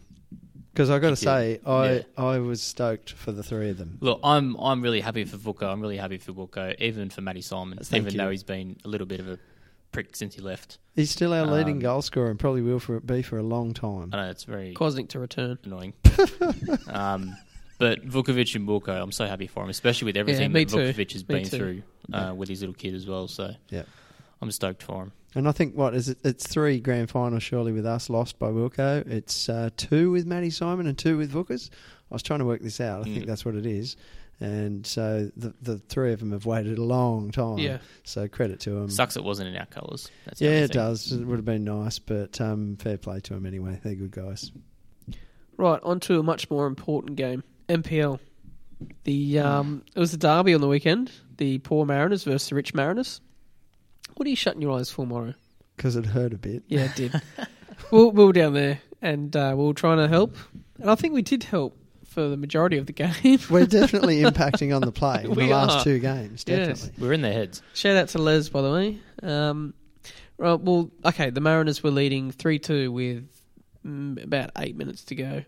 Because 0.74 0.90
I 0.90 0.98
got 1.00 1.12
to 1.12 1.16
say, 1.16 1.60
I 1.66 1.92
yeah. 1.94 2.02
I 2.18 2.40
was 2.40 2.62
stoked 2.62 3.12
for 3.14 3.32
the 3.32 3.44
three 3.44 3.70
of 3.70 3.78
them. 3.78 4.00
Look, 4.02 4.20
I'm 4.24 4.56
I'm 4.56 4.82
really 4.82 5.02
happy 5.02 5.24
for 5.24 5.38
Vuko. 5.38 5.72
I'm 5.72 5.80
really 5.82 5.98
happy 5.98 6.18
for 6.18 6.34
Vuko, 6.34 6.76
even 6.80 7.10
for 7.12 7.22
Matty 7.22 7.42
Simon, 7.42 7.78
Thank 7.82 8.02
even 8.04 8.14
you. 8.14 8.18
though 8.18 8.32
he's 8.32 8.44
been 8.44 8.78
a 8.84 8.88
little 8.88 9.06
bit 9.06 9.20
of 9.20 9.28
a 9.30 9.38
prick 9.92 10.16
since 10.16 10.34
he 10.34 10.42
left. 10.42 10.80
He's 10.96 11.12
still 11.12 11.32
our 11.34 11.46
leading 11.46 11.76
Um, 11.76 11.80
goal 11.82 12.02
scorer 12.02 12.32
and 12.32 12.40
probably 12.40 12.64
will 12.64 12.80
for 12.80 13.00
be 13.00 13.22
for 13.22 13.38
a 13.38 13.44
long 13.44 13.74
time. 13.76 14.10
I 14.14 14.18
know 14.26 14.30
it's 14.32 14.46
very 14.46 14.74
Koznick 14.74 15.10
to 15.10 15.20
return. 15.20 15.60
annoying. 15.64 15.94
um, 16.88 17.36
but 17.78 18.04
Vukovic 18.08 18.56
and 18.56 18.68
Bulko, 18.68 19.00
I'm 19.02 19.12
so 19.12 19.26
happy 19.28 19.48
for 19.48 19.64
him, 19.64 19.70
especially 19.70 20.06
with 20.08 20.18
everything 20.18 20.52
me 20.52 20.64
that. 20.64 20.76
Vukovic 20.76 21.12
has 21.14 21.28
Me 21.28 21.36
been 21.36 21.44
too. 21.50 21.58
through 21.58 21.84
uh, 22.14 22.18
Yeah. 22.18 22.32
with 22.32 22.50
his 22.50 22.62
little 22.62 22.76
kid 22.76 22.96
as 22.96 23.06
well. 23.06 23.28
So 23.28 23.52
Yeah. 23.70 23.84
I'm 24.42 24.52
stoked 24.52 24.84
for 24.84 25.04
him. 25.04 25.12
And 25.36 25.48
I 25.48 25.52
think 25.52 25.76
what 25.76 25.96
is 25.96 26.10
it? 26.10 26.20
It's 26.24 26.46
three 26.48 26.80
grand 26.80 27.10
finals 27.10 27.42
surely 27.44 27.72
with 27.72 27.86
us 27.86 28.10
lost 28.10 28.38
by 28.38 28.48
Wilco. 28.50 29.06
It's 29.08 29.50
uh, 29.50 29.70
two 29.78 30.12
with 30.12 30.26
Matty 30.28 30.50
Simon 30.52 30.86
and 30.86 30.98
two 30.98 31.18
with 31.18 31.32
Vickers. 31.32 31.72
I 32.12 32.16
was 32.16 32.22
trying 32.24 32.40
to 32.40 32.46
work 32.46 32.62
this 32.62 32.80
out. 32.80 33.02
I 33.02 33.04
think 33.06 33.24
Mm. 33.24 33.28
that's 33.28 33.44
what 33.46 33.56
it 33.56 33.66
is. 33.66 33.96
And 34.40 34.86
so 34.86 35.32
the 35.38 35.54
the 35.62 35.78
three 35.78 36.12
of 36.14 36.20
them 36.20 36.32
have 36.34 36.46
waited 36.46 36.78
a 36.78 36.84
long 36.84 37.32
time. 37.32 37.58
Yeah. 37.60 37.78
So 38.04 38.28
credit 38.28 38.60
to 38.62 38.72
them. 38.72 38.90
Sucks 38.90 39.16
it 39.16 39.24
wasn't 39.24 39.50
in 39.50 39.56
our 39.56 39.66
colours. 39.68 40.10
That's 40.26 40.42
yeah, 40.42 40.50
it 40.66 40.72
does. 40.72 41.12
It 41.12 41.24
would 41.26 41.38
have 41.38 41.46
been 41.46 41.64
nice, 41.64 41.98
but 42.00 42.40
um, 42.42 42.76
fair 42.78 42.98
play 42.98 43.20
to 43.22 43.34
them 43.36 43.46
anyway. 43.46 43.80
They're 43.84 43.96
good 43.96 44.12
guys. 44.12 44.52
Right, 45.58 45.80
on 45.84 46.00
to 46.02 46.20
a 46.20 46.24
much 46.24 46.50
more 46.50 46.66
important 46.68 47.16
game. 47.16 47.44
MPL. 47.70 48.20
The 49.06 49.40
um, 49.40 49.84
it 49.96 50.00
was 50.00 50.12
the 50.12 50.18
derby 50.18 50.54
on 50.54 50.62
the 50.62 50.68
weekend. 50.68 51.12
The 51.38 51.60
poor 51.60 51.86
Mariners 51.86 52.24
versus 52.24 52.50
the 52.50 52.56
rich 52.56 52.74
Mariners. 52.74 53.22
What 54.16 54.28
are 54.28 54.30
you 54.30 54.36
shutting 54.36 54.62
your 54.62 54.78
eyes 54.78 54.90
for, 54.90 55.06
Morrow? 55.06 55.34
Because 55.76 55.96
it 55.96 56.06
hurt 56.06 56.34
a 56.34 56.38
bit. 56.38 56.64
Yeah, 56.68 56.86
it 56.86 56.96
did. 56.96 57.22
we, 57.92 58.06
we 58.10 58.26
were 58.26 58.34
down 58.34 58.54
there 58.54 58.80
and 59.02 59.36
uh, 59.36 59.54
we 59.58 59.66
were 59.66 59.74
trying 59.74 59.98
to 59.98 60.08
help, 60.08 60.36
and 60.80 60.90
I 60.90 60.96
think 60.96 61.14
we 61.14 61.22
did 61.22 61.44
help 61.44 61.78
for 62.06 62.30
the 62.30 62.38
majority 62.38 62.78
of 62.78 62.86
the 62.86 62.94
game. 63.24 63.40
We're 63.50 63.66
definitely 63.66 64.22
impacting 64.22 64.74
on 64.76 64.82
the 64.82 64.92
play 64.92 65.22
in 65.26 65.32
We 65.36 65.46
the 65.48 65.52
last 65.52 65.80
are. 65.80 65.84
two 65.84 66.00
games. 66.00 66.46
Yes. 66.48 66.68
Definitely. 66.82 67.04
We're 67.06 67.14
in 67.14 67.22
their 67.22 67.34
heads. 67.34 67.62
Shout 67.74 67.98
out 67.98 68.10
to 68.10 68.20
Les, 68.20 68.50
by 68.50 68.62
the 68.62 68.72
way. 68.72 69.00
Um, 69.24 69.74
right, 70.38 70.60
well, 70.60 70.92
okay, 71.06 71.32
the 71.32 71.42
Mariners 71.42 71.82
were 71.84 71.92
leading 71.92 72.32
3 72.32 72.60
2 72.60 72.92
with 72.92 73.28
mm, 73.86 74.24
about 74.24 74.52
eight 74.60 74.78
minutes 74.78 75.04
to 75.06 75.16
go, 75.16 75.44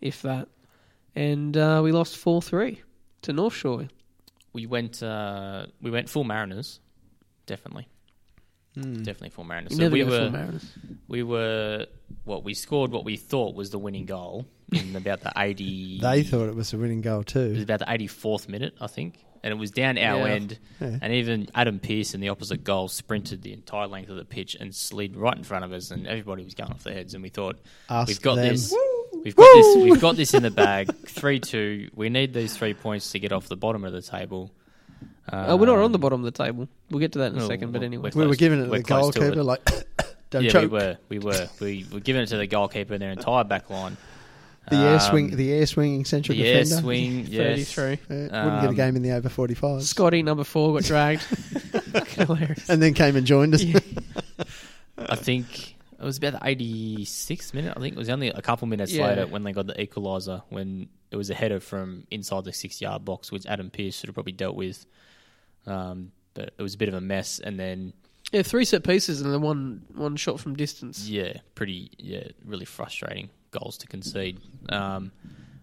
if 0.00 0.22
that. 0.22 0.48
And 1.14 1.56
uh, 1.56 1.80
we 1.84 1.92
lost 1.92 2.16
4 2.16 2.40
3 2.42 2.80
to 3.22 3.32
North 3.32 3.54
Shore. 3.54 3.88
We 4.52 4.64
went 4.66 5.02
uh, 5.02 5.66
we 5.82 5.90
went 5.90 6.08
full 6.08 6.24
Mariners, 6.24 6.80
definitely, 7.44 7.88
Mm. 8.76 8.98
definitely 9.04 9.30
full 9.30 9.44
Mariners. 9.44 9.72
You 9.72 9.78
So 9.86 9.88
we 9.88 10.04
were 10.04 10.30
Mariners. 10.30 10.70
we 11.08 11.22
were 11.22 11.86
what 12.24 12.44
we 12.44 12.54
scored 12.54 12.90
what 12.92 13.04
we 13.04 13.16
thought 13.16 13.54
was 13.54 13.70
the 13.70 13.78
winning 13.78 14.04
goal 14.06 14.46
in 14.72 14.94
about 14.96 15.20
the 15.22 15.32
eighty. 15.36 15.98
They 16.02 16.22
thought 16.22 16.48
it 16.48 16.54
was 16.54 16.72
a 16.72 16.76
winning 16.78 17.00
goal 17.00 17.22
too. 17.22 17.40
it 17.40 17.52
was 17.54 17.62
about 17.62 17.78
the 17.80 17.90
eighty 17.90 18.06
fourth 18.06 18.48
minute, 18.48 18.74
I 18.80 18.86
think, 18.86 19.24
and 19.42 19.50
it 19.52 19.56
was 19.56 19.70
down 19.70 19.96
our 19.96 20.26
Yeah. 20.28 20.34
end. 20.34 20.58
Yeah. 20.80 20.98
And 21.00 21.12
even 21.14 21.48
Adam 21.54 21.78
Pearce 21.78 22.14
in 22.14 22.20
the 22.20 22.28
opposite 22.28 22.64
goal 22.64 22.88
sprinted 22.88 23.42
the 23.42 23.52
entire 23.54 23.86
length 23.86 24.10
of 24.10 24.16
the 24.16 24.24
pitch 24.26 24.56
and 24.60 24.74
slid 24.74 25.16
right 25.16 25.36
in 25.36 25.42
front 25.44 25.64
of 25.64 25.72
us, 25.72 25.90
and 25.90 26.06
everybody 26.06 26.44
was 26.44 26.54
going 26.54 26.70
off 26.70 26.84
their 26.84 26.94
heads. 26.94 27.14
And 27.14 27.22
we 27.22 27.30
thought, 27.30 27.58
Us, 27.88 28.08
we've 28.08 28.20
got 28.20 28.34
them. 28.34 28.48
this, 28.48 28.74
we've 29.24 29.34
got 29.36 29.54
this, 29.54 29.76
we've 29.76 30.00
got 30.00 30.16
this 30.16 30.34
in 30.34 30.42
the 30.42 30.50
bag. 30.50 30.94
Three 31.06 31.40
two. 31.40 31.88
We 31.94 32.10
need 32.10 32.34
these 32.34 32.54
three 32.56 32.74
points 32.74 33.12
to 33.12 33.18
get 33.18 33.32
off 33.32 33.48
the 33.48 33.56
bottom 33.56 33.84
of 33.84 33.92
the 33.94 34.02
table. 34.02 34.52
Uh, 35.32 35.56
we're 35.58 35.66
not 35.66 35.78
on 35.78 35.92
the 35.92 35.96
Um, 35.98 36.00
bottom 36.00 36.24
of 36.24 36.32
the 36.32 36.44
table. 36.44 36.68
We'll 36.90 37.00
get 37.00 37.12
to 37.12 37.18
that 37.20 37.32
in 37.32 37.34
a 37.34 37.38
well, 37.38 37.48
second, 37.48 37.72
but 37.72 37.82
anyway. 37.82 38.10
we're 38.14 38.28
were 38.28 38.36
giving 38.36 38.60
it 38.60 38.64
to 38.66 38.70
we're 38.70 38.78
the 38.78 38.84
close 38.84 39.14
to 39.14 39.20
goalkeeper, 39.20 39.40
it. 39.40 39.44
like, 39.44 39.64
don't 40.30 40.44
yeah, 40.44 40.50
choke. 40.50 40.62
we 40.62 40.68
were, 40.78 40.96
we 41.08 41.18
were, 41.18 41.48
we 41.60 41.86
were 41.92 42.00
giving 42.00 42.22
it 42.22 42.26
to 42.26 42.36
the 42.36 42.46
goalkeeper 42.46 42.94
and 42.94 43.02
their 43.02 43.10
entire 43.10 43.44
back 43.44 43.68
line. 43.70 43.96
The 44.70 44.76
air 44.76 44.94
Um, 44.94 45.00
swing, 45.00 45.36
the 45.36 45.52
air 45.52 45.66
swinging 45.66 46.04
central 46.04 46.36
the 46.36 46.44
air 46.46 46.64
swing, 46.64 47.26
yes. 47.28 47.72
33. 47.72 47.92
Uh, 47.92 47.96
wouldn't 48.08 48.30
get 48.32 48.64
a 48.64 48.68
Um, 48.68 48.74
game 48.74 48.96
in 48.96 49.02
the 49.02 49.12
over 49.12 49.28
forty-five. 49.28 49.82
Scotty, 49.84 50.22
number 50.24 50.42
four, 50.44 50.74
got 50.74 50.82
dragged. 50.82 51.22
Hilarious. 52.08 52.68
and 52.68 52.82
then 52.82 52.92
came 52.94 53.14
and 53.16 53.26
joined 53.26 53.54
us. 53.54 53.62
Yeah. 53.62 53.78
I 54.98 55.14
think 55.16 55.76
it 56.00 56.04
was 56.04 56.18
about 56.18 56.32
the 56.32 56.38
86th 56.40 57.54
minute. 57.54 57.74
I 57.76 57.80
think 57.80 57.94
it 57.94 57.98
was 57.98 58.08
only 58.08 58.28
a 58.28 58.42
couple 58.42 58.66
minutes 58.66 58.92
Yeah. 58.92 59.06
later 59.06 59.26
when 59.26 59.44
they 59.44 59.52
got 59.52 59.66
the 59.66 59.74
equaliser 59.74 60.42
when 60.48 60.88
it 61.10 61.16
was 61.16 61.30
a 61.30 61.34
header 61.34 61.60
from 61.60 62.04
inside 62.10 62.44
the 62.44 62.52
six 62.52 62.80
yard 62.80 63.04
box, 63.04 63.30
which 63.30 63.46
Adam 63.46 63.70
Pearce 63.70 63.94
should 63.98 64.08
have 64.08 64.14
probably 64.14 64.32
dealt 64.32 64.56
with. 64.56 64.84
Um, 65.66 66.12
but 66.34 66.52
it 66.58 66.62
was 66.62 66.74
a 66.74 66.78
bit 66.78 66.88
of 66.88 66.94
a 66.94 67.00
mess, 67.00 67.38
and 67.40 67.58
then 67.58 67.92
Yeah, 68.32 68.42
three 68.42 68.64
set 68.64 68.84
pieces 68.84 69.20
and 69.20 69.32
then 69.32 69.40
one 69.40 69.82
one 69.94 70.16
shot 70.16 70.38
from 70.40 70.54
distance. 70.54 71.08
yeah, 71.08 71.38
pretty 71.54 71.90
yeah, 71.98 72.28
really 72.44 72.64
frustrating. 72.66 73.30
goals 73.50 73.78
to 73.78 73.86
concede. 73.86 74.40
Um, 74.68 75.12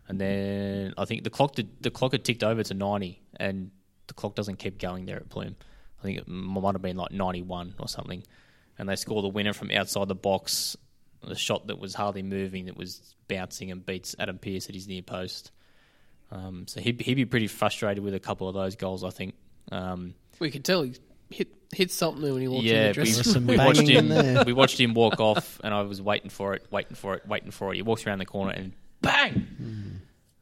and 0.07 0.19
then 0.19 0.93
I 0.97 1.05
think 1.05 1.23
the 1.23 1.29
clock 1.29 1.55
did, 1.55 1.69
the 1.81 1.91
clock 1.91 2.11
had 2.13 2.25
ticked 2.25 2.43
over 2.43 2.63
to 2.63 2.73
ninety, 2.73 3.21
and 3.39 3.71
the 4.07 4.13
clock 4.13 4.35
doesn't 4.35 4.57
keep 4.57 4.79
going 4.79 5.05
there 5.05 5.17
at 5.17 5.29
Plume. 5.29 5.55
I 5.99 6.03
think 6.03 6.17
it 6.17 6.27
might 6.27 6.73
have 6.73 6.81
been 6.81 6.97
like 6.97 7.11
ninety 7.11 7.41
one 7.41 7.75
or 7.79 7.87
something, 7.87 8.23
and 8.77 8.89
they 8.89 8.95
score 8.97 9.21
the 9.21 9.27
winner 9.29 9.53
from 9.53 9.71
outside 9.71 10.07
the 10.07 10.15
box. 10.15 10.75
The 11.25 11.35
shot 11.35 11.67
that 11.67 11.79
was 11.79 11.93
hardly 11.95 12.21
moving, 12.23 12.65
that 12.65 12.75
was 12.75 13.15
bouncing 13.29 13.71
and 13.71 13.85
beats 13.85 14.13
Adam 14.19 14.37
Pearce 14.37 14.67
at 14.67 14.75
his 14.75 14.89
near 14.89 15.01
post. 15.01 15.51
Um, 16.31 16.67
so 16.67 16.81
he'd, 16.81 16.99
he'd 16.99 17.13
be 17.13 17.23
pretty 17.25 17.47
frustrated 17.47 18.03
with 18.03 18.13
a 18.13 18.19
couple 18.19 18.49
of 18.49 18.55
those 18.55 18.75
goals, 18.75 19.05
I 19.05 19.09
think. 19.09 19.35
Um, 19.71 20.15
We 20.39 20.51
could 20.51 20.65
tell 20.65 20.83
he 20.83 20.95
hit 21.29 21.47
hit 21.73 21.91
something 21.91 22.21
when 22.21 22.41
he 22.41 22.47
walked 22.47 22.65
in 22.65 22.73
yeah, 22.73 22.83
the 22.83 22.87
we, 22.89 22.93
dressing 22.93 23.13
There's 23.15 23.33
some 23.33 23.47
we 23.47 23.57
watched 23.57 23.87
him. 23.87 24.45
We 24.45 24.53
watched 24.53 24.79
him 24.79 24.93
walk 24.93 25.19
off, 25.19 25.59
and 25.63 25.73
I 25.73 25.81
was 25.81 26.01
waiting 26.01 26.29
for 26.29 26.53
it, 26.53 26.65
waiting 26.71 26.95
for 26.95 27.15
it, 27.15 27.27
waiting 27.27 27.51
for 27.51 27.73
it. 27.73 27.77
He 27.77 27.81
walks 27.81 28.05
around 28.05 28.19
the 28.19 28.25
corner 28.25 28.51
and 28.51 28.73
bang. 29.01 29.33
Hmm. 29.33 29.89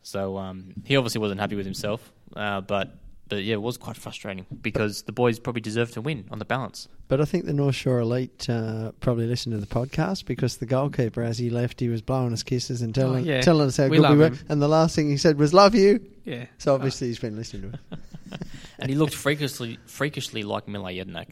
So 0.02 0.38
um, 0.38 0.74
he 0.84 0.96
obviously 0.96 1.22
wasn't 1.22 1.40
happy 1.40 1.56
with 1.56 1.66
himself, 1.66 2.12
uh, 2.36 2.62
but 2.62 2.96
but 3.32 3.44
yeah, 3.44 3.54
it 3.54 3.62
was 3.62 3.78
quite 3.78 3.96
frustrating 3.98 4.46
because 4.62 5.04
the 5.04 5.12
boys 5.14 5.40
probably 5.40 5.62
deserved 5.62 5.94
to 5.94 6.02
win 6.02 6.26
on 6.32 6.38
the 6.40 6.46
balance. 6.46 6.88
But 7.08 7.22
I 7.22 7.26
think 7.26 7.46
the 7.46 7.54
North 7.54 7.76
Shore 7.76 8.00
Elite 8.00 8.50
uh, 8.50 8.92
probably 9.00 9.26
listened 9.26 9.54
to 9.56 9.60
the 9.60 9.66
podcast 9.66 10.26
because 10.26 10.58
the 10.58 10.66
goalkeeper, 10.66 11.24
as 11.24 11.38
he 11.38 11.50
left, 11.50 11.80
he 11.80 11.88
was 11.90 12.02
blowing 12.02 12.34
us 12.34 12.44
kisses 12.44 12.82
and 12.82 12.94
telling, 12.94 13.24
Oh, 13.28 13.32
yeah. 13.34 13.42
telling 13.42 13.68
us 13.68 13.78
how 13.78 13.88
We 13.88 13.98
good 13.98 14.10
we 14.12 14.18
were. 14.18 14.26
him. 14.28 14.40
And 14.50 14.62
the 14.62 14.68
last 14.68 14.96
thing 14.96 15.10
he 15.10 15.18
said 15.18 15.38
was, 15.40 15.54
Love 15.54 15.74
you. 15.76 16.06
Yeah. 16.26 16.46
So 16.58 16.76
obviously 16.76 17.08
he's 17.08 17.20
been 17.20 17.36
listening 17.38 17.72
to 17.72 17.80
it. 17.92 18.00
And 18.80 18.90
he 18.90 18.96
looked 18.96 19.14
freakishly 19.14 19.78
freakishly 19.86 20.44
like 20.44 20.68
Mile 20.68 20.84
Jedinak. 20.84 21.28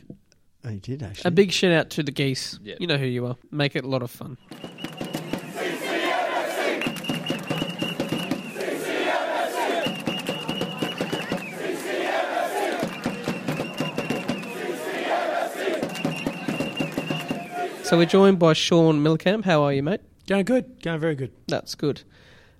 Oh, 0.65 0.69
he 0.69 0.79
did, 0.79 1.01
actually. 1.01 1.27
A 1.29 1.31
big 1.31 1.51
shout 1.51 1.71
out 1.71 1.89
to 1.91 2.03
the 2.03 2.11
geese. 2.11 2.59
Yeah. 2.61 2.75
You 2.79 2.87
know 2.87 2.97
who 2.97 3.05
you 3.05 3.25
are. 3.25 3.37
Make 3.51 3.75
it 3.75 3.85
a 3.85 3.87
lot 3.87 4.01
of 4.03 4.11
fun. 4.11 4.37
So 17.89 17.97
we're 17.97 18.05
joined 18.05 18.37
by 18.37 18.53
Shaun 18.53 19.03
Mielekamp. 19.03 19.45
How 19.45 19.63
are 19.63 19.73
you, 19.73 19.81
mate? 19.81 20.01
Going 20.27 20.45
good. 20.45 20.83
Going 20.83 20.99
very 20.99 21.15
good. 21.15 21.31
That's 21.47 21.73
good. 21.73 22.03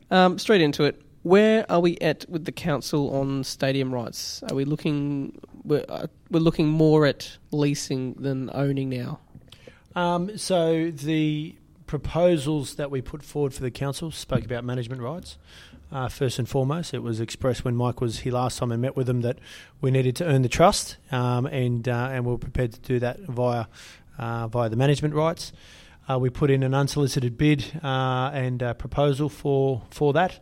Um, 0.10 0.40
straight 0.40 0.60
into 0.60 0.86
it. 0.86 1.04
Where 1.22 1.72
are 1.72 1.80
we 1.80 2.00
at 2.00 2.28
with 2.28 2.46
the 2.46 2.52
council 2.52 3.16
on 3.16 3.44
stadium 3.44 3.94
rights? 3.94 4.42
Are 4.50 4.56
we 4.56 4.66
looking? 4.66 5.40
We're, 5.64 5.86
uh, 5.88 6.08
we're 6.32 6.40
looking 6.40 6.68
more 6.68 7.06
at 7.06 7.38
leasing 7.52 8.16
than 8.16 8.50
owning 8.56 8.90
now. 8.90 9.20
Um, 9.96 10.36
so 10.36 10.90
the 10.90 11.56
proposals 11.86 12.74
that 12.76 12.90
we 12.90 13.00
put 13.00 13.22
forward 13.22 13.54
for 13.54 13.62
the 13.62 13.70
council 13.70 14.10
spoke 14.10 14.44
about 14.46 14.64
management 14.64 15.04
rights. 15.04 15.38
Uh, 15.92 16.08
first 16.08 16.38
and 16.38 16.48
foremost, 16.48 16.94
it 16.94 17.04
was 17.04 17.20
expressed 17.20 17.66
when 17.66 17.76
Mike 17.76 18.00
was 18.00 18.20
here 18.20 18.34
last 18.34 18.60
time 18.60 18.72
and 18.72 18.80
met 18.82 18.96
with 18.96 19.08
them 19.08 19.22
that 19.22 19.40
we 19.82 19.90
needed 19.90 20.16
to 20.16 20.26
earn 20.26 20.44
the 20.44 20.50
trust, 20.50 20.98
um, 21.12 21.48
and 21.48 21.90
uh, 21.90 22.10
and 22.12 22.26
we 22.26 22.34
are 22.34 22.38
prepared 22.38 22.74
to 22.74 22.80
do 22.82 23.00
that 23.00 23.20
via 23.22 23.66
via 24.20 24.70
the 24.70 24.76
management 24.76 25.14
rights. 25.14 25.52
Uh, 26.10 26.18
we 26.18 26.30
put 26.30 26.50
in 26.50 26.64
an 26.64 26.74
unsolicited 26.74 27.38
bid 27.38 27.64
uh, 27.84 28.32
and 28.34 28.64
uh, 28.64 28.74
proposal 28.74 29.30
for 29.30 29.84
for 29.92 30.14
that. 30.14 30.40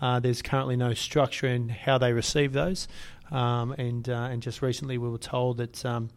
Uh, 0.00 0.18
there's 0.18 0.40
currently 0.40 0.76
no 0.76 0.94
structure 0.94 1.46
in 1.46 1.68
how 1.68 1.98
they 1.98 2.12
receive 2.14 2.54
those, 2.54 2.88
um, 3.30 3.72
and 3.72 4.08
uh, 4.08 4.28
and 4.30 4.40
just 4.42 4.62
recently 4.62 4.96
we 4.96 5.10
were 5.10 5.18
told 5.18 5.58
that 5.58 5.84
um, 5.84 6.08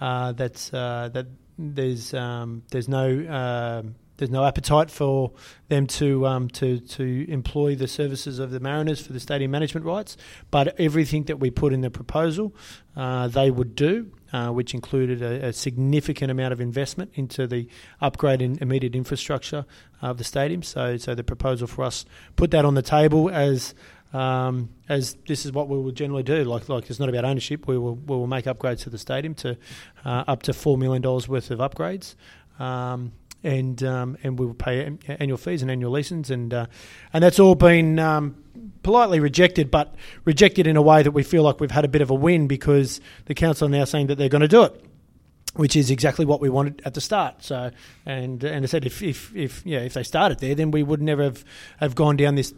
uh, 0.00 0.32
that 0.32 0.70
uh, 0.72 1.10
that 1.10 1.26
there's 1.58 2.14
um, 2.14 2.62
there's 2.70 2.88
no 2.88 3.84
there's 4.16 4.30
no 4.30 4.44
appetite 4.44 4.90
for 4.90 5.32
them 5.68 5.86
to 5.86 6.26
um, 6.26 6.48
to 6.48 6.78
to 6.80 7.30
employ 7.30 7.74
the 7.74 7.88
services 7.88 8.38
of 8.38 8.50
the 8.50 8.60
Mariners 8.60 9.06
for 9.06 9.12
the 9.12 9.20
stadium 9.20 9.50
management 9.50 9.84
rights, 9.84 10.16
but 10.50 10.80
everything 10.80 11.24
that 11.24 11.38
we 11.38 11.50
put 11.50 11.74
in 11.74 11.82
the 11.82 11.90
proposal, 11.90 12.54
uh, 12.96 13.28
they 13.28 13.50
would 13.50 13.74
do, 13.74 14.10
uh, 14.32 14.48
which 14.48 14.74
included 14.74 15.22
a, 15.22 15.48
a 15.48 15.52
significant 15.52 16.30
amount 16.30 16.52
of 16.52 16.60
investment 16.60 17.10
into 17.14 17.46
the 17.46 17.68
upgrade 18.00 18.42
and 18.42 18.60
immediate 18.62 18.94
infrastructure 18.94 19.64
of 20.00 20.18
the 20.18 20.24
stadium. 20.24 20.62
So 20.62 20.96
so 20.96 21.14
the 21.14 21.24
proposal 21.24 21.66
for 21.66 21.84
us 21.84 22.04
put 22.36 22.50
that 22.52 22.64
on 22.64 22.74
the 22.74 22.82
table 22.82 23.30
as 23.30 23.74
um, 24.12 24.68
as 24.88 25.14
this 25.26 25.46
is 25.46 25.52
what 25.52 25.68
we 25.68 25.78
will 25.78 25.92
generally 25.92 26.22
do. 26.22 26.44
Like 26.44 26.68
like 26.68 26.90
it's 26.90 27.00
not 27.00 27.08
about 27.08 27.24
ownership. 27.24 27.66
We 27.66 27.78
will 27.78 27.96
we 27.96 28.16
will 28.16 28.26
make 28.26 28.46
upgrades 28.46 28.82
to 28.84 28.90
the 28.90 28.98
stadium 28.98 29.34
to 29.36 29.56
uh, 30.04 30.24
up 30.26 30.42
to 30.44 30.52
four 30.52 30.76
million 30.78 31.02
dollars 31.02 31.28
worth 31.28 31.50
of 31.50 31.58
upgrades. 31.58 32.14
Um, 32.58 33.12
and 33.42 33.82
um, 33.82 34.16
and 34.22 34.38
we 34.38 34.46
will 34.46 34.54
pay 34.54 34.96
annual 35.08 35.38
fees 35.38 35.62
and 35.62 35.70
annual 35.70 35.92
license 35.92 36.30
and 36.30 36.52
uh, 36.54 36.66
and 37.12 37.22
that's 37.24 37.38
all 37.38 37.54
been 37.54 37.98
um, 37.98 38.42
politely 38.82 39.20
rejected, 39.20 39.70
but 39.70 39.94
rejected 40.24 40.66
in 40.66 40.76
a 40.76 40.82
way 40.82 41.02
that 41.02 41.12
we 41.12 41.22
feel 41.22 41.42
like 41.42 41.60
we've 41.60 41.70
had 41.70 41.84
a 41.84 41.88
bit 41.88 42.02
of 42.02 42.10
a 42.10 42.14
win 42.14 42.46
because 42.46 43.00
the 43.26 43.34
council 43.34 43.66
are 43.66 43.70
now 43.70 43.84
saying 43.84 44.08
that 44.08 44.16
they're 44.16 44.28
going 44.28 44.42
to 44.42 44.48
do 44.48 44.62
it 44.62 44.84
which 45.54 45.76
is 45.76 45.90
exactly 45.90 46.24
what 46.24 46.40
we 46.40 46.48
wanted 46.48 46.80
at 46.84 46.94
the 46.94 47.00
start. 47.00 47.42
So, 47.42 47.70
and 48.06 48.42
and 48.42 48.64
I 48.64 48.66
said 48.66 48.86
if 48.86 49.02
if, 49.02 49.34
if 49.36 49.64
yeah 49.66 49.80
if 49.80 49.94
they 49.94 50.02
started 50.02 50.38
there, 50.38 50.54
then 50.54 50.70
we 50.70 50.82
would 50.82 51.02
never 51.02 51.24
have, 51.24 51.44
have 51.78 51.94
gone 51.94 52.16
down 52.16 52.36
this 52.36 52.52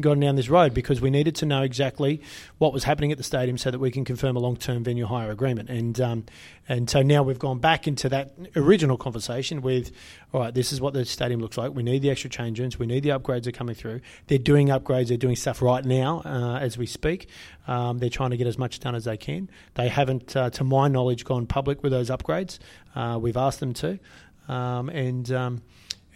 gone 0.00 0.20
down 0.20 0.36
this 0.36 0.48
road 0.48 0.74
because 0.74 1.00
we 1.00 1.10
needed 1.10 1.36
to 1.36 1.46
know 1.46 1.62
exactly 1.62 2.20
what 2.58 2.72
was 2.72 2.84
happening 2.84 3.12
at 3.12 3.18
the 3.18 3.24
stadium 3.24 3.56
so 3.56 3.70
that 3.70 3.78
we 3.78 3.90
can 3.90 4.04
confirm 4.04 4.36
a 4.36 4.40
long 4.40 4.56
term 4.56 4.82
venue 4.82 5.06
hire 5.06 5.30
agreement. 5.30 5.68
And 5.70 6.00
um, 6.00 6.26
and 6.70 6.88
so 6.88 7.02
now 7.02 7.24
we've 7.24 7.36
gone 7.36 7.58
back 7.58 7.88
into 7.88 8.08
that 8.10 8.32
original 8.54 8.96
conversation 8.96 9.60
with, 9.60 9.90
all 10.32 10.42
right, 10.42 10.54
this 10.54 10.72
is 10.72 10.80
what 10.80 10.94
the 10.94 11.04
stadium 11.04 11.40
looks 11.40 11.58
like. 11.58 11.74
We 11.74 11.82
need 11.82 12.00
the 12.00 12.10
extra 12.10 12.30
change 12.30 12.60
rooms. 12.60 12.78
We 12.78 12.86
need 12.86 13.02
the 13.02 13.08
upgrades 13.08 13.48
are 13.48 13.50
coming 13.50 13.74
through. 13.74 14.02
They're 14.28 14.38
doing 14.38 14.68
upgrades. 14.68 15.08
They're 15.08 15.16
doing 15.16 15.34
stuff 15.34 15.62
right 15.62 15.84
now 15.84 16.22
uh, 16.24 16.60
as 16.60 16.78
we 16.78 16.86
speak. 16.86 17.28
Um, 17.66 17.98
they're 17.98 18.08
trying 18.08 18.30
to 18.30 18.36
get 18.36 18.46
as 18.46 18.56
much 18.56 18.78
done 18.78 18.94
as 18.94 19.02
they 19.02 19.16
can. 19.16 19.50
They 19.74 19.88
haven't, 19.88 20.36
uh, 20.36 20.50
to 20.50 20.62
my 20.62 20.86
knowledge, 20.86 21.24
gone 21.24 21.48
public 21.48 21.82
with 21.82 21.90
those 21.90 22.08
upgrades. 22.08 22.60
Uh, 22.94 23.18
we've 23.20 23.36
asked 23.36 23.58
them 23.58 23.74
to, 23.74 23.98
um, 24.46 24.90
and 24.90 25.32
um, 25.32 25.62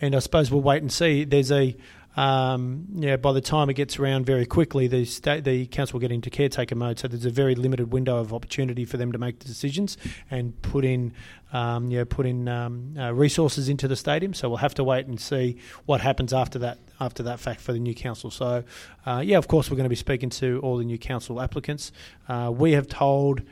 and 0.00 0.14
I 0.14 0.20
suppose 0.20 0.52
we'll 0.52 0.62
wait 0.62 0.82
and 0.82 0.92
see. 0.92 1.24
There's 1.24 1.50
a 1.50 1.76
um, 2.16 2.86
yeah. 2.94 3.16
By 3.16 3.32
the 3.32 3.40
time 3.40 3.68
it 3.70 3.74
gets 3.74 3.98
around 3.98 4.24
very 4.24 4.46
quickly, 4.46 4.86
the 4.86 5.04
sta- 5.04 5.40
the 5.40 5.66
council 5.66 5.94
will 5.94 6.00
get 6.00 6.12
into 6.12 6.30
caretaker 6.30 6.74
mode. 6.74 6.98
So 6.98 7.08
there's 7.08 7.24
a 7.24 7.30
very 7.30 7.54
limited 7.54 7.92
window 7.92 8.18
of 8.18 8.32
opportunity 8.32 8.84
for 8.84 8.96
them 8.96 9.12
to 9.12 9.18
make 9.18 9.40
the 9.40 9.46
decisions 9.46 9.96
and 10.30 10.60
put 10.62 10.84
in 10.84 11.12
um, 11.52 11.90
put 12.06 12.26
in 12.26 12.48
um, 12.48 12.94
uh, 12.98 13.12
resources 13.12 13.68
into 13.68 13.88
the 13.88 13.96
stadium. 13.96 14.34
So 14.34 14.48
we'll 14.48 14.58
have 14.58 14.74
to 14.74 14.84
wait 14.84 15.06
and 15.06 15.20
see 15.20 15.58
what 15.86 16.00
happens 16.00 16.32
after 16.32 16.58
that 16.60 16.78
after 17.00 17.22
that 17.24 17.40
fact 17.40 17.60
for 17.60 17.72
the 17.72 17.80
new 17.80 17.94
council. 17.94 18.30
So 18.30 18.64
uh, 19.06 19.22
yeah, 19.24 19.38
of 19.38 19.48
course 19.48 19.70
we're 19.70 19.76
going 19.76 19.84
to 19.84 19.90
be 19.90 19.96
speaking 19.96 20.30
to 20.30 20.60
all 20.60 20.78
the 20.78 20.84
new 20.84 20.98
council 20.98 21.40
applicants. 21.40 21.92
Uh, 22.28 22.52
we 22.54 22.72
have 22.72 22.86
told. 22.88 23.42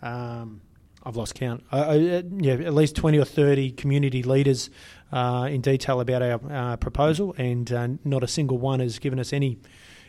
Um, 0.00 0.60
I've 1.08 1.16
lost 1.16 1.34
count. 1.34 1.64
Uh, 1.72 1.76
uh, 1.76 2.22
yeah, 2.36 2.52
at 2.52 2.74
least 2.74 2.94
twenty 2.94 3.18
or 3.18 3.24
thirty 3.24 3.70
community 3.70 4.22
leaders 4.22 4.68
uh, 5.10 5.48
in 5.50 5.62
detail 5.62 6.00
about 6.00 6.20
our 6.20 6.40
uh, 6.52 6.76
proposal, 6.76 7.34
and 7.38 7.72
uh, 7.72 7.88
not 8.04 8.22
a 8.22 8.26
single 8.28 8.58
one 8.58 8.80
has 8.80 8.98
given 8.98 9.18
us 9.18 9.32
any 9.32 9.58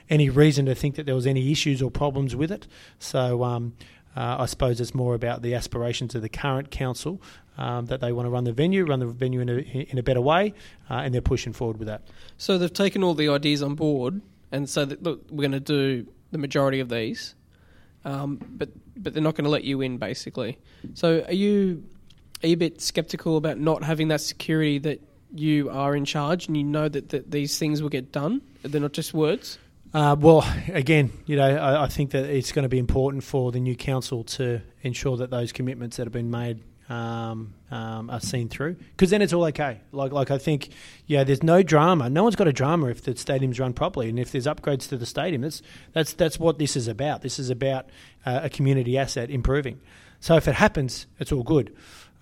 any 0.09 0.29
reason 0.29 0.65
to 0.65 0.75
think 0.75 0.95
that 0.95 1.05
there 1.05 1.15
was 1.15 1.25
any 1.25 1.53
issues 1.53 1.81
or 1.81 1.89
problems 1.89 2.35
with 2.35 2.51
it. 2.51 2.67
So 2.99 3.45
um, 3.45 3.75
uh, 4.17 4.37
I 4.39 4.45
suppose 4.47 4.81
it's 4.81 4.93
more 4.93 5.15
about 5.15 5.41
the 5.41 5.55
aspirations 5.55 6.15
of 6.15 6.21
the 6.21 6.27
current 6.27 6.69
council 6.69 7.21
um, 7.57 7.85
that 7.85 8.01
they 8.01 8.11
want 8.11 8.25
to 8.25 8.29
run 8.29 8.43
the 8.43 8.51
venue, 8.51 8.83
run 8.83 8.99
the 8.99 9.05
venue 9.05 9.39
in 9.39 9.49
a, 9.49 9.53
in 9.53 9.97
a 9.97 10.03
better 10.03 10.19
way, 10.19 10.53
and 10.89 11.13
they're 11.13 11.21
pushing 11.21 11.53
forward 11.53 11.77
with 11.77 11.87
that. 11.87 12.01
So 12.37 12.57
they've 12.57 12.73
taken 12.73 13.03
all 13.03 13.13
the 13.13 13.29
ideas 13.29 13.63
on 13.63 13.75
board, 13.75 14.21
and 14.51 14.67
so 14.67 14.83
that, 14.83 15.01
look, 15.03 15.21
we're 15.29 15.47
going 15.47 15.51
to 15.51 15.59
do 15.59 16.07
the 16.31 16.39
majority 16.39 16.79
of 16.79 16.89
these, 16.89 17.35
um, 18.03 18.39
but 18.49 18.69
but 19.01 19.13
they're 19.13 19.23
not 19.23 19.35
going 19.35 19.45
to 19.45 19.49
let 19.49 19.63
you 19.63 19.81
in, 19.81 19.97
basically. 19.97 20.57
So 20.93 21.23
are 21.27 21.33
you 21.33 21.83
are 22.43 22.47
you 22.47 22.53
a 22.53 22.57
bit 22.57 22.81
skeptical 22.81 23.37
about 23.37 23.59
not 23.59 23.83
having 23.83 24.07
that 24.09 24.21
security 24.21 24.79
that 24.79 25.01
you 25.33 25.69
are 25.69 25.95
in 25.95 26.05
charge 26.05 26.47
and 26.47 26.55
you 26.55 26.63
know 26.63 26.87
that, 26.87 27.09
that 27.09 27.31
these 27.31 27.57
things 27.57 27.81
will 27.81 27.89
get 27.89 28.11
done? 28.11 28.41
They're 28.63 28.81
not 28.81 28.93
just 28.93 29.13
words. 29.13 29.59
Uh, 29.93 30.15
well, 30.19 30.47
again, 30.67 31.11
you 31.25 31.35
know, 31.35 31.57
I, 31.57 31.83
I 31.83 31.87
think 31.87 32.11
that 32.11 32.25
it's 32.25 32.51
going 32.51 32.63
to 32.63 32.69
be 32.69 32.77
important 32.77 33.23
for 33.23 33.51
the 33.51 33.59
new 33.59 33.75
council 33.75 34.23
to 34.25 34.61
ensure 34.83 35.17
that 35.17 35.31
those 35.31 35.51
commitments 35.51 35.97
that 35.97 36.05
have 36.05 36.13
been 36.13 36.29
made 36.29 36.59
um, 36.89 37.53
um, 37.71 38.09
are 38.09 38.19
seen 38.19 38.49
through, 38.49 38.75
because 38.91 39.11
then 39.11 39.21
it's 39.21 39.31
all 39.31 39.45
okay. 39.45 39.79
Like, 39.91 40.11
like 40.11 40.31
I 40.31 40.37
think, 40.37 40.69
yeah, 41.05 41.23
there's 41.23 41.43
no 41.43 41.61
drama. 41.63 42.09
No 42.09 42.23
one's 42.23 42.35
got 42.35 42.47
a 42.47 42.53
drama 42.53 42.87
if 42.87 43.03
the 43.03 43.15
stadium's 43.15 43.59
run 43.59 43.73
properly, 43.73 44.09
and 44.09 44.19
if 44.19 44.31
there's 44.31 44.47
upgrades 44.47 44.89
to 44.89 44.97
the 44.97 45.05
stadium, 45.05 45.43
that's 45.43 45.61
that's 45.93 46.13
that's 46.13 46.39
what 46.39 46.57
this 46.57 46.75
is 46.75 46.87
about. 46.87 47.21
This 47.21 47.39
is 47.39 47.49
about 47.49 47.89
uh, 48.25 48.41
a 48.43 48.49
community 48.49 48.97
asset 48.97 49.29
improving. 49.29 49.79
So 50.19 50.35
if 50.35 50.47
it 50.47 50.55
happens, 50.55 51.07
it's 51.19 51.31
all 51.31 51.43
good. 51.43 51.75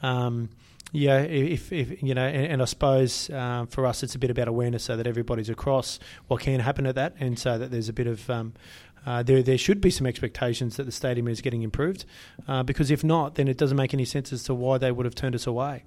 Um, 0.04 0.50
yeah, 0.94 1.20
if, 1.20 1.74
if 1.74 2.02
you 2.02 2.14
know, 2.14 2.26
and, 2.26 2.46
and 2.46 2.62
I 2.62 2.66
suppose 2.66 3.30
um, 3.30 3.68
for 3.68 3.86
us, 3.86 4.04
it's 4.04 4.16
a 4.16 4.20
bit 4.20 4.30
about 4.30 4.48
awareness, 4.48 4.84
so 4.84 4.96
that 4.96 5.06
everybody's 5.06 5.50
across 5.50 6.00
what 6.28 6.42
can 6.42 6.60
happen 6.60 6.86
at 6.86 6.96
that, 6.96 7.16
and 7.20 7.38
so 7.38 7.58
that 7.58 7.72
there's 7.72 7.90
a 7.90 7.94
bit 7.94 8.08
of 8.08 8.30
um, 8.30 8.54
uh, 9.08 9.24
there 9.24 9.42
there 9.42 9.58
should 9.58 9.80
be 9.80 9.90
some 9.90 10.06
expectations 10.06 10.76
that 10.76 10.84
the 10.84 10.92
stadium 10.92 11.30
is 11.30 11.40
getting 11.40 11.64
improved, 11.64 12.04
uh, 12.48 12.62
because 12.62 12.92
if 12.92 13.04
not, 13.06 13.36
then 13.36 13.48
it 13.48 13.58
doesn't 13.58 13.78
make 13.78 13.94
any 13.94 14.04
sense 14.06 14.34
as 14.34 14.44
to 14.44 14.54
why 14.54 14.78
they 14.78 14.92
would 14.92 15.06
have 15.06 15.16
turned 15.16 15.34
us 15.34 15.48
away, 15.48 15.84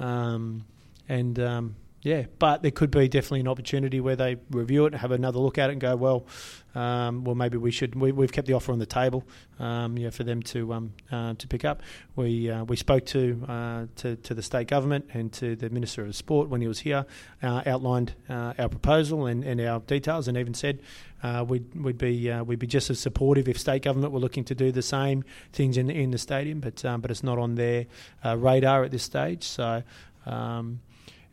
um, 0.00 0.64
and 1.06 1.38
um, 1.38 1.76
yeah, 2.02 2.24
but 2.40 2.62
there 2.62 2.72
could 2.72 2.90
be 2.90 3.06
definitely 3.06 3.40
an 3.40 3.48
opportunity 3.48 4.00
where 4.00 4.16
they 4.16 4.36
review 4.50 4.86
it, 4.86 4.94
have 4.94 5.12
another 5.12 5.38
look 5.38 5.56
at 5.56 5.70
it, 5.70 5.74
and 5.74 5.80
go, 5.80 5.94
well, 5.94 6.26
um, 6.74 7.22
well, 7.22 7.36
maybe 7.36 7.58
we 7.58 7.70
should. 7.70 7.94
We, 7.94 8.10
have 8.10 8.32
kept 8.32 8.48
the 8.48 8.54
offer 8.54 8.72
on 8.72 8.80
the 8.80 8.86
table, 8.86 9.22
um, 9.60 9.96
yeah, 9.96 10.10
for 10.10 10.24
them 10.24 10.42
to 10.44 10.72
um, 10.72 10.94
uh, 11.12 11.34
to 11.34 11.46
pick 11.46 11.64
up. 11.64 11.80
We 12.16 12.50
uh, 12.50 12.64
we 12.64 12.74
spoke 12.74 13.06
to, 13.06 13.44
uh, 13.46 13.86
to 13.96 14.16
to 14.16 14.34
the 14.34 14.42
state 14.42 14.66
government 14.66 15.10
and 15.14 15.32
to 15.34 15.54
the 15.54 15.70
minister 15.70 16.04
of 16.04 16.16
sport 16.16 16.48
when 16.48 16.60
he 16.60 16.66
was 16.66 16.80
here, 16.80 17.06
uh, 17.40 17.62
outlined 17.66 18.14
uh, 18.28 18.54
our 18.58 18.68
proposal 18.68 19.26
and, 19.26 19.44
and 19.44 19.60
our 19.60 19.78
details, 19.78 20.26
and 20.26 20.36
even 20.36 20.54
said 20.54 20.80
uh, 21.22 21.44
we'd 21.46 21.72
we'd 21.74 21.98
be 21.98 22.32
we'd 22.42 22.58
be 22.58 22.66
just 22.66 22.90
as 22.90 22.98
supportive 22.98 23.48
if 23.48 23.60
state 23.60 23.82
government 23.82 24.12
were 24.12 24.20
looking 24.20 24.44
to 24.44 24.56
do 24.56 24.72
the 24.72 24.82
same 24.82 25.22
things 25.52 25.76
in 25.76 25.88
in 25.88 26.10
the 26.10 26.18
stadium, 26.18 26.58
but 26.58 26.84
um, 26.84 27.00
but 27.00 27.12
it's 27.12 27.22
not 27.22 27.38
on 27.38 27.54
their 27.54 27.86
radar 28.24 28.82
at 28.82 28.90
this 28.90 29.04
stage. 29.04 29.44
So. 29.44 29.84
Um, 30.24 30.80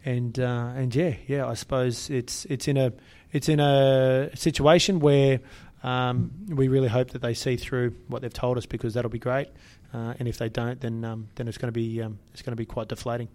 and 0.05 0.39
uh, 0.39 0.71
and 0.75 0.93
yeah, 0.95 1.15
yeah, 1.27 1.47
I 1.47 1.53
suppose 1.53 2.09
it's 2.09 2.45
it's 2.45 2.67
in 2.67 2.77
a 2.77 2.93
it's 3.31 3.49
in 3.49 3.59
a 3.59 4.29
situation 4.35 4.99
where 4.99 5.39
um, 5.83 6.31
we 6.47 6.67
really 6.67 6.87
hope 6.87 7.11
that 7.11 7.21
they 7.21 7.33
see 7.33 7.55
through 7.55 7.95
what 8.07 8.21
they've 8.21 8.33
told 8.33 8.57
us 8.57 8.65
because 8.65 8.93
that'll 8.93 9.09
be 9.09 9.19
great. 9.19 9.49
Uh, 9.93 10.13
and 10.19 10.27
if 10.27 10.37
they 10.37 10.49
don't, 10.49 10.79
then 10.81 11.03
um, 11.03 11.27
then 11.35 11.47
it's 11.47 11.57
going 11.57 11.67
to 11.67 11.79
be 11.79 12.01
um, 12.01 12.19
it's 12.33 12.41
going 12.41 12.51
to 12.51 12.57
be 12.57 12.65
quite 12.65 12.87
deflating. 12.87 13.27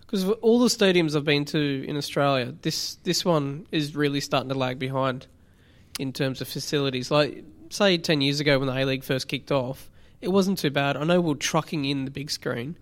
Because 0.00 0.28
all 0.40 0.60
the 0.60 0.68
stadiums 0.68 1.16
I've 1.16 1.24
been 1.24 1.44
to 1.46 1.84
in 1.86 1.96
Australia, 1.96 2.54
this 2.62 2.96
this 3.02 3.24
one 3.24 3.66
is 3.72 3.96
really 3.96 4.20
starting 4.20 4.48
to 4.50 4.54
lag 4.54 4.78
behind 4.78 5.26
in 5.98 6.12
terms 6.12 6.40
of 6.40 6.48
facilities. 6.48 7.10
Like 7.10 7.44
say 7.70 7.98
ten 7.98 8.20
years 8.20 8.40
ago 8.40 8.58
when 8.58 8.68
the 8.68 8.76
A 8.76 8.84
League 8.84 9.04
first 9.04 9.28
kicked 9.28 9.52
off, 9.52 9.90
it 10.20 10.28
wasn't 10.28 10.58
too 10.58 10.70
bad. 10.70 10.96
I 10.96 11.04
know 11.04 11.20
we 11.20 11.32
are 11.32 11.36
trucking 11.36 11.84
in 11.84 12.04
the 12.04 12.10
big 12.10 12.30
screen, 12.30 12.76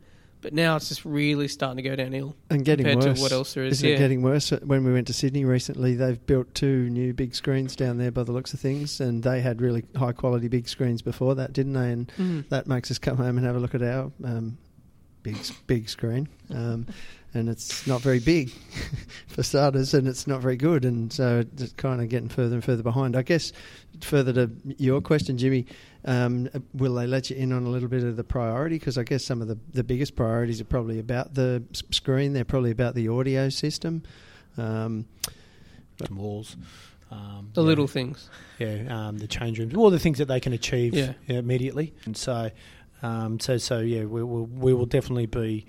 but 0.44 0.52
now 0.52 0.76
it's 0.76 0.90
just 0.90 1.06
really 1.06 1.48
starting 1.48 1.82
to 1.82 1.88
go 1.88 1.96
downhill. 1.96 2.36
And 2.50 2.66
getting 2.66 2.84
compared 2.84 3.12
worse. 3.12 3.18
to 3.18 3.22
what 3.22 3.32
else 3.32 3.54
there 3.54 3.64
is. 3.64 3.78
Isn't 3.78 3.88
yeah. 3.88 3.94
it 3.94 3.98
getting 3.98 4.20
worse? 4.20 4.50
When 4.50 4.84
we 4.84 4.92
went 4.92 5.06
to 5.06 5.14
Sydney 5.14 5.46
recently, 5.46 5.94
they've 5.94 6.24
built 6.26 6.54
two 6.54 6.90
new 6.90 7.14
big 7.14 7.34
screens 7.34 7.74
down 7.74 7.96
there 7.96 8.10
by 8.10 8.24
the 8.24 8.32
looks 8.32 8.52
of 8.52 8.60
things, 8.60 9.00
and 9.00 9.22
they 9.22 9.40
had 9.40 9.62
really 9.62 9.84
high 9.96 10.12
quality 10.12 10.48
big 10.48 10.68
screens 10.68 11.00
before 11.00 11.34
that, 11.36 11.54
didn't 11.54 11.72
they? 11.72 11.90
And 11.90 12.12
mm. 12.18 12.48
that 12.50 12.66
makes 12.66 12.90
us 12.90 12.98
come 12.98 13.16
home 13.16 13.38
and 13.38 13.46
have 13.46 13.56
a 13.56 13.58
look 13.58 13.74
at 13.74 13.82
our 13.82 14.12
um, 14.22 14.58
big 15.22 15.38
big 15.66 15.88
screen. 15.88 16.28
Um, 16.50 16.88
and 17.34 17.48
it's 17.48 17.86
not 17.86 18.00
very 18.00 18.20
big 18.20 18.50
for 19.26 19.42
starters, 19.42 19.92
and 19.92 20.06
it's 20.06 20.26
not 20.26 20.40
very 20.40 20.56
good, 20.56 20.84
and 20.84 21.12
so 21.12 21.44
it's 21.56 21.72
kind 21.74 22.00
of 22.00 22.08
getting 22.08 22.28
further 22.28 22.54
and 22.54 22.64
further 22.64 22.82
behind. 22.82 23.16
I 23.16 23.22
guess 23.22 23.52
further 24.00 24.32
to 24.32 24.50
your 24.78 25.00
question, 25.00 25.36
Jimmy, 25.36 25.66
um, 26.04 26.48
will 26.72 26.94
they 26.94 27.06
let 27.06 27.30
you 27.30 27.36
in 27.36 27.52
on 27.52 27.64
a 27.64 27.68
little 27.68 27.88
bit 27.88 28.04
of 28.04 28.16
the 28.16 28.24
priority? 28.24 28.78
Because 28.78 28.96
I 28.96 29.02
guess 29.02 29.24
some 29.24 29.42
of 29.42 29.48
the 29.48 29.58
the 29.72 29.84
biggest 29.84 30.16
priorities 30.16 30.60
are 30.60 30.64
probably 30.64 30.98
about 30.98 31.34
the 31.34 31.62
screen. 31.90 32.32
They're 32.32 32.44
probably 32.44 32.70
about 32.70 32.94
the 32.94 33.08
audio 33.08 33.48
system, 33.48 34.02
um, 34.56 35.06
walls. 36.10 36.56
Um, 37.10 37.50
the 37.52 37.60
yeah, 37.60 37.66
little 37.66 37.86
things, 37.86 38.28
yeah, 38.58 38.86
um, 38.88 39.18
the 39.18 39.28
change 39.28 39.58
rooms, 39.58 39.74
all 39.74 39.90
the 39.90 40.00
things 40.00 40.18
that 40.18 40.26
they 40.26 40.40
can 40.40 40.52
achieve 40.52 40.94
yeah. 40.94 41.12
immediately, 41.28 41.94
and 42.06 42.16
so, 42.16 42.50
um, 43.02 43.38
so, 43.38 43.56
so, 43.56 43.78
yeah, 43.80 44.04
we 44.04 44.24
will, 44.24 44.46
we 44.46 44.74
will 44.74 44.86
definitely 44.86 45.26
be 45.26 45.66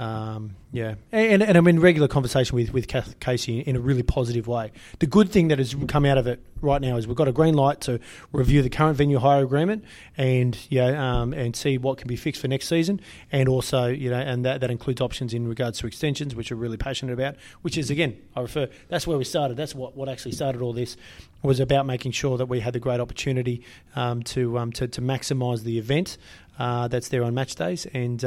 um, 0.00 0.56
yeah, 0.72 0.94
and, 1.12 1.42
and 1.42 1.58
I'm 1.58 1.68
in 1.68 1.78
regular 1.78 2.08
conversation 2.08 2.56
with 2.56 2.72
with 2.72 2.88
Casey 3.20 3.60
in 3.60 3.76
a 3.76 3.80
really 3.80 4.02
positive 4.02 4.48
way. 4.48 4.72
The 4.98 5.06
good 5.06 5.28
thing 5.28 5.48
that 5.48 5.58
has 5.58 5.76
come 5.88 6.06
out 6.06 6.16
of 6.16 6.26
it 6.26 6.40
right 6.62 6.80
now 6.80 6.96
is 6.96 7.06
we've 7.06 7.18
got 7.18 7.28
a 7.28 7.32
green 7.32 7.52
light 7.52 7.82
to 7.82 8.00
review 8.32 8.62
the 8.62 8.70
current 8.70 8.96
venue 8.96 9.18
hire 9.18 9.42
agreement 9.42 9.84
and 10.16 10.56
yeah, 10.70 11.20
um, 11.20 11.34
and 11.34 11.54
see 11.54 11.76
what 11.76 11.98
can 11.98 12.08
be 12.08 12.16
fixed 12.16 12.40
for 12.40 12.48
next 12.48 12.68
season, 12.68 13.02
and 13.30 13.46
also 13.46 13.88
you 13.88 14.08
know, 14.08 14.16
and 14.16 14.42
that, 14.46 14.62
that 14.62 14.70
includes 14.70 15.02
options 15.02 15.34
in 15.34 15.46
regards 15.46 15.78
to 15.80 15.86
extensions, 15.86 16.34
which 16.34 16.50
we're 16.50 16.56
really 16.56 16.78
passionate 16.78 17.12
about. 17.12 17.36
Which 17.60 17.76
is 17.76 17.90
again, 17.90 18.16
I 18.34 18.40
refer 18.40 18.68
that's 18.88 19.06
where 19.06 19.18
we 19.18 19.24
started. 19.24 19.58
That's 19.58 19.74
what 19.74 19.98
what 19.98 20.08
actually 20.08 20.32
started 20.32 20.62
all 20.62 20.72
this 20.72 20.96
was 21.42 21.60
about 21.60 21.84
making 21.84 22.12
sure 22.12 22.38
that 22.38 22.46
we 22.46 22.60
had 22.60 22.72
the 22.72 22.80
great 22.80 23.00
opportunity 23.00 23.64
um, 23.96 24.22
to, 24.22 24.56
um, 24.56 24.72
to 24.72 24.88
to 24.88 25.02
maximise 25.02 25.62
the 25.62 25.78
event 25.78 26.16
uh, 26.58 26.88
that's 26.88 27.08
there 27.08 27.22
on 27.22 27.34
match 27.34 27.54
days 27.54 27.84
and. 27.92 28.24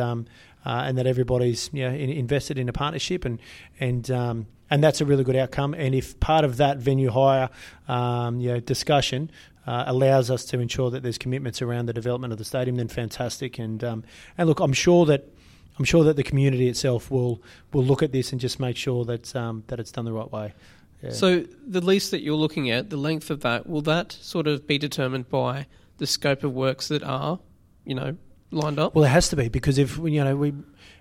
Uh, 0.65 0.84
and 0.86 0.97
that 0.97 1.06
everybody's 1.06 1.69
you 1.73 1.84
know, 1.84 1.93
in, 1.93 2.10
invested 2.10 2.58
in 2.58 2.69
a 2.69 2.73
partnership, 2.73 3.26
and 3.26 3.39
and 3.80 4.10
um, 4.10 4.47
and 4.69 4.84
that's 4.84 5.02
a 5.02 5.06
really 5.06 5.23
good 5.23 5.36
outcome. 5.36 5.73
And 5.73 5.93
if 5.93 6.19
part 6.19 6.45
of 6.45 6.58
that 6.58 6.78
venue 6.78 7.10
hire 7.10 7.49
um, 7.88 8.39
you 8.39 8.54
know, 8.54 8.60
discussion 8.60 9.30
uh, 9.67 9.84
allows 9.88 10.32
us 10.32 10.45
to 10.45 10.60
ensure 10.60 10.89
that 10.91 11.04
there's 11.04 11.17
commitments 11.17 11.62
around 11.62 11.88
the 11.88 11.93
development 11.93 12.32
of 12.32 12.39
the 12.39 12.45
stadium, 12.45 12.78
then 12.78 12.88
fantastic. 12.88 13.60
And 13.60 13.84
um, 13.84 14.04
and 14.38 14.47
look, 14.47 14.60
I'm 14.60 14.73
sure 14.73 15.06
that. 15.06 15.30
I'm 15.80 15.86
sure 15.86 16.04
that 16.04 16.17
the 16.17 16.23
community 16.23 16.67
itself 16.69 17.10
will 17.10 17.41
will 17.71 17.84
look 17.84 18.04
at 18.04 18.12
this 18.12 18.32
and 18.32 18.39
just 18.39 18.60
make 18.60 18.78
sure 18.78 19.06
that 19.06 19.36
um, 19.36 19.63
that 19.67 19.80
it's 19.80 19.91
done 19.91 20.06
the 20.06 20.13
right 20.13 20.32
way. 20.32 20.54
Yeah. 21.02 21.10
So 21.10 21.45
the 21.67 21.82
lease 21.82 22.12
that 22.12 22.21
you're 22.21 22.38
looking 22.38 22.69
at, 22.69 22.91
the 22.91 22.97
length 22.97 23.32
of 23.32 23.41
that, 23.41 23.67
will 23.67 23.82
that 23.82 24.12
sort 24.12 24.47
of 24.47 24.67
be 24.67 24.78
determined 24.78 25.30
by 25.30 25.65
the 25.97 26.06
scope 26.06 26.43
of 26.43 26.54
works 26.54 26.88
that 26.88 27.04
are, 27.04 27.39
you 27.86 27.95
know, 27.95 28.17
lined 28.53 28.79
up? 28.79 28.95
Well, 28.95 29.03
it 29.03 29.09
has 29.09 29.29
to 29.29 29.35
be 29.35 29.49
because 29.49 29.77
if 29.77 29.97
you 29.97 30.23
know 30.23 30.35
we, 30.35 30.53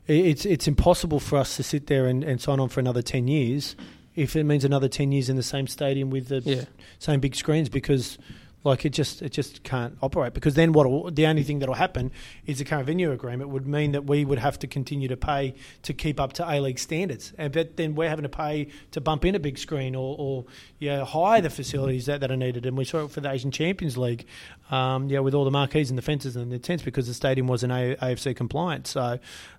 it's 0.06 0.44
it's 0.44 0.68
impossible 0.68 1.20
for 1.20 1.38
us 1.38 1.56
to 1.56 1.62
sit 1.62 1.86
there 1.86 2.06
and, 2.06 2.24
and 2.24 2.40
sign 2.40 2.60
on 2.60 2.68
for 2.68 2.80
another 2.80 3.02
ten 3.02 3.28
years 3.28 3.76
if 4.14 4.36
it 4.36 4.44
means 4.44 4.64
another 4.64 4.88
ten 4.88 5.12
years 5.12 5.28
in 5.28 5.36
the 5.36 5.42
same 5.42 5.66
stadium 5.66 6.10
with 6.10 6.28
the 6.28 6.40
yeah. 6.40 6.64
same 6.98 7.20
big 7.20 7.34
screens 7.34 7.68
because 7.68 8.18
like 8.64 8.84
it 8.84 8.90
just 8.90 9.22
it 9.22 9.30
just 9.30 9.62
can't 9.62 9.96
operate 10.02 10.34
because 10.34 10.54
then 10.54 10.72
what 10.72 11.16
the 11.16 11.26
only 11.26 11.42
thing 11.42 11.58
that 11.58 11.68
will 11.68 11.74
happen 11.74 12.10
is 12.46 12.58
the 12.58 12.64
current 12.64 12.86
venue 12.86 13.10
agreement 13.12 13.50
would 13.50 13.66
mean 13.66 13.92
that 13.92 14.04
we 14.04 14.24
would 14.24 14.38
have 14.38 14.58
to 14.58 14.66
continue 14.66 15.08
to 15.08 15.16
pay 15.16 15.54
to 15.82 15.92
keep 15.92 16.20
up 16.20 16.32
to 16.34 16.48
A 16.48 16.60
League 16.60 16.78
standards, 16.78 17.32
and 17.38 17.52
but 17.52 17.76
then 17.76 17.94
we're 17.94 18.08
having 18.08 18.22
to 18.22 18.28
pay 18.28 18.68
to 18.92 19.00
bump 19.00 19.24
in 19.24 19.34
a 19.34 19.40
big 19.40 19.58
screen 19.58 19.94
or, 19.94 20.16
or 20.18 20.44
yeah 20.78 21.04
hire 21.04 21.40
the 21.40 21.50
facilities 21.50 22.06
that, 22.06 22.20
that 22.20 22.30
are 22.30 22.36
needed. 22.36 22.66
And 22.66 22.76
we 22.76 22.84
saw 22.84 23.04
it 23.04 23.10
for 23.10 23.20
the 23.20 23.30
Asian 23.30 23.50
Champions 23.50 23.96
League, 23.96 24.26
um, 24.70 25.08
yeah, 25.08 25.20
with 25.20 25.34
all 25.34 25.44
the 25.44 25.50
marquees 25.50 25.90
and 25.90 25.98
the 25.98 26.02
fences 26.02 26.36
and 26.36 26.50
the 26.52 26.58
tents 26.58 26.82
because 26.82 27.06
the 27.06 27.14
stadium 27.14 27.46
wasn't 27.46 27.72
AFC 27.72 28.36
compliant. 28.36 28.86
So 28.86 29.18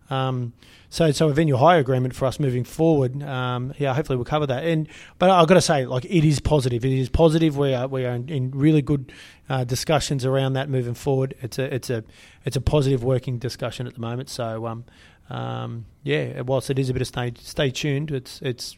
um, 0.09 0.53
so, 0.89 1.11
so 1.11 1.29
a 1.29 1.33
venue 1.33 1.55
hire 1.55 1.79
agreement 1.79 2.13
for 2.15 2.25
us 2.25 2.39
moving 2.39 2.63
forward. 2.63 3.23
Um, 3.23 3.73
yeah, 3.79 3.93
hopefully 3.93 4.17
we'll 4.17 4.25
cover 4.25 4.45
that. 4.47 4.63
And 4.63 4.87
but 5.17 5.29
I've 5.29 5.47
got 5.47 5.55
to 5.55 5.61
say, 5.61 5.85
like 5.85 6.05
it 6.05 6.23
is 6.23 6.39
positive. 6.39 6.85
It 6.85 6.91
is 6.91 7.09
positive. 7.09 7.57
We 7.57 7.73
are 7.73 7.87
we 7.87 8.05
are 8.05 8.13
in, 8.13 8.29
in 8.29 8.51
really 8.51 8.81
good 8.81 9.11
uh, 9.49 9.63
discussions 9.63 10.25
around 10.25 10.53
that 10.53 10.69
moving 10.69 10.93
forward. 10.93 11.35
It's 11.41 11.57
a 11.57 11.73
it's 11.73 11.89
a 11.89 12.03
it's 12.45 12.55
a 12.55 12.61
positive 12.61 13.03
working 13.03 13.39
discussion 13.39 13.87
at 13.87 13.95
the 13.95 14.01
moment. 14.01 14.29
So 14.29 14.67
um, 14.67 14.85
um, 15.29 15.85
yeah, 16.03 16.41
whilst 16.41 16.69
it 16.69 16.77
is 16.77 16.89
a 16.89 16.93
bit 16.93 17.01
of 17.01 17.07
stay 17.07 17.33
stay 17.39 17.71
tuned, 17.71 18.11
it's 18.11 18.39
it's 18.41 18.77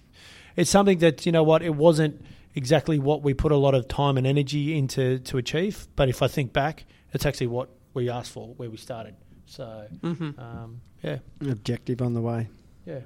it's 0.56 0.70
something 0.70 1.00
that 1.00 1.26
you 1.26 1.32
know 1.32 1.44
what 1.44 1.62
it 1.64 1.76
wasn't 1.76 2.24
exactly 2.54 2.98
what 2.98 3.22
we 3.22 3.34
put 3.34 3.52
a 3.52 3.58
lot 3.58 3.76
of 3.76 3.88
time 3.88 4.18
and 4.18 4.26
energy 4.26 4.78
into 4.78 5.20
to 5.20 5.38
achieve. 5.38 5.88
But 5.96 6.08
if 6.08 6.22
I 6.22 6.28
think 6.28 6.54
back, 6.54 6.86
it's 7.12 7.26
actually 7.26 7.48
what 7.48 7.70
we 7.94 8.10
asked 8.10 8.32
for, 8.32 8.54
where 8.56 8.70
we 8.70 8.78
started. 8.78 9.16
So, 9.46 9.88
mm-hmm. 10.02 10.40
um, 10.40 10.82
yeah. 11.04 11.20
Objective 11.42 12.02
on 12.02 12.14
the 12.14 12.22
way. 12.22 12.50
Yeah. 12.86 13.02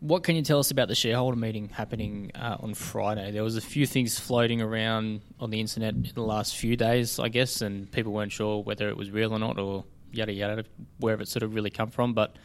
What 0.00 0.22
can 0.22 0.34
you 0.34 0.42
tell 0.42 0.58
us 0.58 0.70
about 0.70 0.88
the 0.88 0.94
shareholder 0.94 1.36
meeting 1.36 1.68
happening 1.68 2.32
uh, 2.34 2.56
on 2.60 2.72
Friday? 2.72 3.32
There 3.32 3.44
was 3.44 3.56
a 3.56 3.60
few 3.60 3.84
things 3.84 4.18
floating 4.18 4.62
around 4.62 5.20
on 5.38 5.50
the 5.50 5.60
internet 5.60 5.94
in 5.94 6.10
the 6.14 6.22
last 6.22 6.56
few 6.56 6.74
days, 6.74 7.18
I 7.18 7.28
guess, 7.28 7.60
and 7.60 7.90
people 7.92 8.12
weren't 8.12 8.32
sure 8.32 8.62
whether 8.62 8.88
it 8.88 8.96
was 8.96 9.10
real 9.10 9.32
or 9.32 9.38
not, 9.38 9.58
or 9.58 9.84
yada 10.10 10.32
yada, 10.32 10.64
wherever 10.98 11.22
it 11.22 11.28
sort 11.28 11.42
of 11.42 11.54
really 11.54 11.68
come 11.68 11.90
from. 11.90 12.14
But 12.14 12.36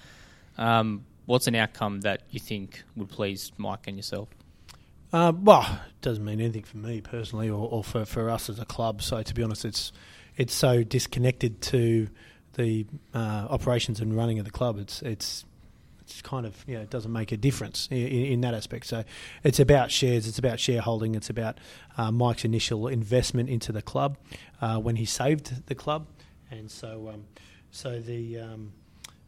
um, 0.57 1.05
what's 1.25 1.47
an 1.47 1.55
outcome 1.55 2.01
that 2.01 2.23
you 2.29 2.41
think 2.41 2.83
would 2.97 3.09
please 3.09 3.53
Mike 3.57 3.87
and 3.87 3.95
yourself? 3.95 4.27
Uh, 5.13 5.31
well, 5.33 5.61
it 5.87 6.01
doesn't 6.01 6.25
mean 6.25 6.41
anything 6.41 6.63
for 6.63 6.75
me 6.75 6.99
personally, 6.99 7.49
or, 7.49 7.69
or 7.69 7.85
for, 7.85 8.03
for 8.03 8.29
us 8.29 8.49
as 8.49 8.59
a 8.59 8.65
club. 8.65 9.01
So 9.01 9.23
to 9.23 9.33
be 9.33 9.43
honest, 9.43 9.63
it's 9.63 9.93
it's 10.35 10.53
so 10.53 10.83
disconnected 10.83 11.61
to 11.61 12.09
the 12.55 12.85
uh, 13.13 13.47
operations 13.49 13.99
and 13.99 14.15
running 14.15 14.39
of 14.39 14.45
the 14.45 14.51
club. 14.51 14.77
It's 14.79 15.01
it's 15.01 15.45
it's 16.01 16.21
kind 16.21 16.45
of 16.45 16.63
you 16.67 16.75
know, 16.75 16.81
it 16.81 16.89
doesn't 16.89 17.11
make 17.11 17.31
a 17.31 17.37
difference 17.37 17.87
in, 17.89 17.97
in, 17.97 18.41
that 18.41 18.53
aspect. 18.53 18.85
So 18.85 19.03
it's 19.43 19.59
about 19.59 19.91
shares, 19.91 20.27
it's 20.27 20.37
about 20.37 20.59
shareholding, 20.59 21.15
it's 21.15 21.29
about 21.29 21.57
uh, 21.97 22.11
Mike's 22.11 22.45
initial 22.45 22.87
investment 22.87 23.49
into 23.49 23.71
the 23.71 23.81
club 23.81 24.17
uh, 24.61 24.77
when 24.77 24.97
he 24.97 25.05
saved 25.05 25.65
the 25.65 25.75
club, 25.75 26.05
and 26.51 26.69
so 26.69 27.09
um, 27.13 27.25
so 27.71 27.99
the, 27.99 28.39
um, 28.39 28.71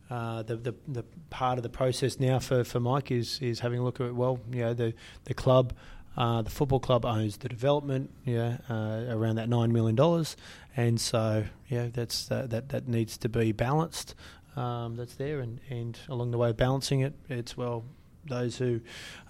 uh, 0.09 0.43
the, 0.43 0.55
the 0.55 0.75
the 0.87 1.03
part 1.29 1.57
of 1.57 1.63
the 1.63 1.69
process 1.69 2.19
now 2.19 2.39
for, 2.39 2.63
for 2.63 2.79
Mike 2.79 3.11
is 3.11 3.39
is 3.41 3.59
having 3.59 3.79
a 3.79 3.83
look 3.83 3.99
at 3.99 4.13
well, 4.13 4.39
you 4.51 4.61
know, 4.61 4.73
the 4.73 4.93
the 5.25 5.33
club. 5.33 5.73
Uh, 6.15 6.41
the 6.41 6.49
football 6.49 6.79
club 6.79 7.05
owns 7.05 7.37
the 7.37 7.47
development, 7.47 8.09
yeah, 8.25 8.57
uh, 8.71 9.05
around 9.09 9.35
that 9.35 9.47
nine 9.47 9.71
million 9.71 9.95
dollars, 9.95 10.35
and 10.77 11.01
so 11.01 11.43
yeah, 11.67 11.87
that's 11.91 12.31
uh, 12.31 12.45
that 12.49 12.69
that 12.69 12.87
needs 12.87 13.17
to 13.17 13.27
be 13.27 13.51
balanced. 13.51 14.15
Um, 14.55 14.95
that's 14.95 15.15
there, 15.15 15.39
and, 15.39 15.59
and 15.69 15.99
along 16.07 16.31
the 16.31 16.37
way 16.37 16.49
of 16.49 16.57
balancing 16.57 17.01
it, 17.01 17.13
it's 17.29 17.57
well 17.57 17.83
those 18.25 18.57
who 18.57 18.81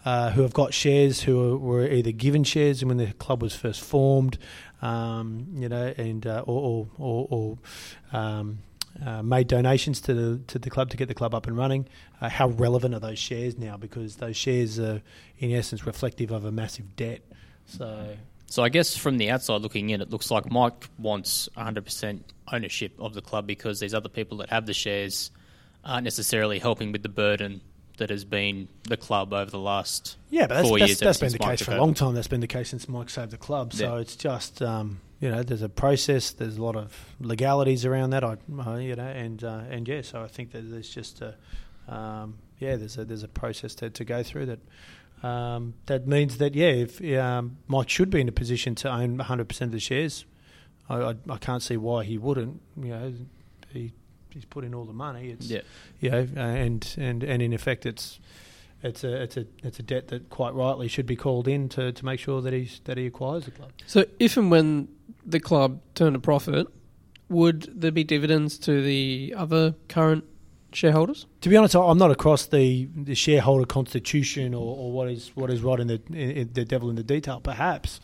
uh, 0.05 0.31
who 0.31 0.41
have 0.41 0.53
got 0.53 0.73
shares 0.73 1.21
who 1.21 1.57
were 1.57 1.88
either 1.88 2.12
given 2.12 2.43
shares 2.43 2.83
when 2.83 2.97
the 2.97 3.13
club 3.13 3.41
was 3.41 3.55
first 3.55 3.81
formed, 3.81 4.38
um, 4.81 5.47
you 5.53 5.69
know, 5.69 5.93
and 5.97 6.27
uh, 6.27 6.43
or 6.45 6.88
or, 6.97 7.27
or, 7.31 7.57
or 8.12 8.17
um, 8.17 8.60
uh, 9.05 9.23
made 9.23 9.47
donations 9.47 10.01
to 10.01 10.13
the 10.13 10.41
to 10.47 10.60
the 10.60 10.69
club 10.69 10.89
to 10.89 10.97
get 10.97 11.07
the 11.07 11.13
club 11.13 11.33
up 11.33 11.47
and 11.47 11.57
running. 11.57 11.88
Uh, 12.19 12.29
how 12.29 12.49
relevant 12.49 12.93
are 12.93 12.99
those 12.99 13.19
shares 13.19 13.57
now? 13.57 13.77
Because 13.77 14.17
those 14.17 14.36
shares 14.36 14.79
are, 14.79 15.01
in 15.39 15.51
essence, 15.51 15.86
reflective 15.86 16.31
of 16.31 16.43
a 16.45 16.51
massive 16.51 16.95
debt. 16.95 17.21
So 17.65 18.15
So 18.49 18.63
I 18.63 18.69
guess 18.69 18.95
from 18.95 19.17
the 19.17 19.29
outside 19.29 19.62
looking 19.62 19.89
in, 19.89 20.01
it 20.01 20.10
looks 20.10 20.31
like 20.31 20.49
Mike 20.49 20.88
wants 20.97 21.49
100% 21.57 22.21
ownership 22.51 22.93
of 22.99 23.13
the 23.13 23.21
club 23.21 23.45
because 23.45 23.79
these 23.79 23.93
other 23.93 24.10
people 24.10 24.38
that 24.38 24.49
have 24.49 24.65
the 24.65 24.73
shares 24.73 25.31
aren't 25.83 26.05
necessarily 26.05 26.57
helping 26.60 26.91
with 26.91 27.03
the 27.03 27.10
burden 27.10 27.62
that 27.97 28.10
has 28.10 28.23
been 28.23 28.67
the 28.83 28.95
club 28.95 29.33
over 29.33 29.49
the 29.51 29.60
last 29.60 30.17
Yeah, 30.29 30.47
but 30.47 30.55
that's, 30.55 30.67
four 30.69 30.79
that's, 30.79 30.89
years. 30.89 30.99
that's 30.99 31.19
been 31.19 31.31
the 31.31 31.39
Mike 31.39 31.57
case 31.57 31.65
for 31.65 31.73
a 31.73 31.77
long 31.77 31.93
time. 31.93 32.13
That's 32.13 32.27
been 32.27 32.41
the 32.41 32.47
case 32.47 32.69
since 32.69 32.88
Mike 32.88 33.10
saved 33.10 33.31
the 33.31 33.38
club. 33.38 33.73
So 33.73 33.95
Yeah. 33.95 34.01
it's 34.01 34.15
just 34.15 34.62
um, 34.62 35.01
you 35.19 35.29
know 35.29 35.41
there's 35.43 35.63
a 35.63 35.69
process. 35.69 36.31
There's 36.31 36.57
a 36.57 36.63
lot 36.63 36.75
of 36.75 36.93
legalities 37.19 37.86
around 37.86 38.12
that. 38.12 38.23
I 38.23 38.38
uh, 38.60 38.75
you 38.77 38.95
know 38.95 39.07
and 39.07 39.43
uh, 39.43 39.63
and 39.69 39.88
yeah. 39.88 40.03
So 40.03 40.21
I 40.21 40.27
think 40.27 40.51
that 40.51 40.69
there's 40.69 40.89
just 40.89 41.21
a 41.21 41.36
um, 41.91 42.38
yeah 42.60 42.75
there's 42.75 42.97
a 42.97 43.03
there's 43.05 43.23
a 43.23 43.27
process 43.27 43.73
to, 43.75 43.89
to 43.89 44.05
go 44.05 44.21
through 44.23 44.45
that. 44.47 44.60
Um, 45.23 45.73
that 45.88 46.08
means 46.08 46.38
that 46.38 46.53
yeah, 46.56 46.67
if 46.67 47.01
um, 47.19 47.58
Mike 47.67 47.89
should 47.89 48.10
be 48.10 48.21
in 48.21 48.27
a 48.27 48.32
position 48.32 48.75
to 48.75 48.89
own 48.89 49.17
100 49.17 49.49
percent 49.49 49.69
of 49.69 49.73
the 49.73 49.80
shares, 49.80 50.25
I, 50.89 50.97
I, 50.97 51.15
I 51.30 51.38
can't 51.38 51.63
see 51.63 51.77
why 51.77 52.03
he 52.03 52.17
wouldn't. 52.17 52.62
You 52.82 52.89
know, 52.89 53.13
he 53.73 53.93
he's 54.30 54.45
put 54.45 54.63
in 54.63 54.75
all 54.75 54.86
the 54.86 54.93
money. 54.93 55.30
It's 55.30 55.47
Yeah. 55.49 55.62
you 55.99 56.12
know, 56.12 56.27
and 56.36 56.95
and 56.97 57.23
and 57.23 57.41
in 57.41 57.51
effect, 57.53 57.86
it's 57.86 58.19
it's 58.84 59.03
a 59.03 59.23
it's 59.23 59.38
a 59.38 59.45
it's 59.63 59.80
a 59.80 59.84
debt 59.84 60.10
that 60.10 60.30
quite 60.30 60.53
rightly 60.53 60.88
should 60.88 61.08
be 61.08 61.15
called 61.15 61.47
in 61.47 61.67
to, 61.69 61.91
to 61.91 62.06
make 62.06 62.19
sure 62.19 62.41
that 62.41 62.53
he's 62.53 62.80
that 62.86 62.97
he 62.97 63.08
acquires 63.08 63.45
the 63.45 63.51
club. 63.51 63.71
So, 63.88 64.06
if 64.19 64.38
and 64.38 64.51
when 64.51 64.88
the 65.25 65.39
club 65.39 65.82
turn 65.95 66.15
a 66.15 66.19
profit, 66.19 66.67
would 67.27 67.63
there 67.82 67.91
be 67.91 68.03
dividends 68.03 68.60
to 68.60 68.84
the 68.84 69.34
other 69.36 69.73
current 69.89 70.25
shareholders? 70.73 71.25
To 71.41 71.49
be 71.49 71.56
honest, 71.58 71.75
I'm 71.75 71.97
not 71.97 72.12
across 72.12 72.45
the, 72.47 72.88
the 72.95 73.15
shareholder 73.15 73.65
constitution 73.65 74.53
or, 74.53 74.75
or 74.77 74.91
what 74.91 75.10
is 75.10 75.32
what 75.36 75.49
is 75.49 75.62
right 75.62 75.80
in 75.80 75.88
the 75.88 76.01
in, 76.13 76.49
the 76.53 76.65
devil 76.65 76.89
in 76.89 76.95
the 76.95 77.03
detail, 77.03 77.39
perhaps, 77.41 77.99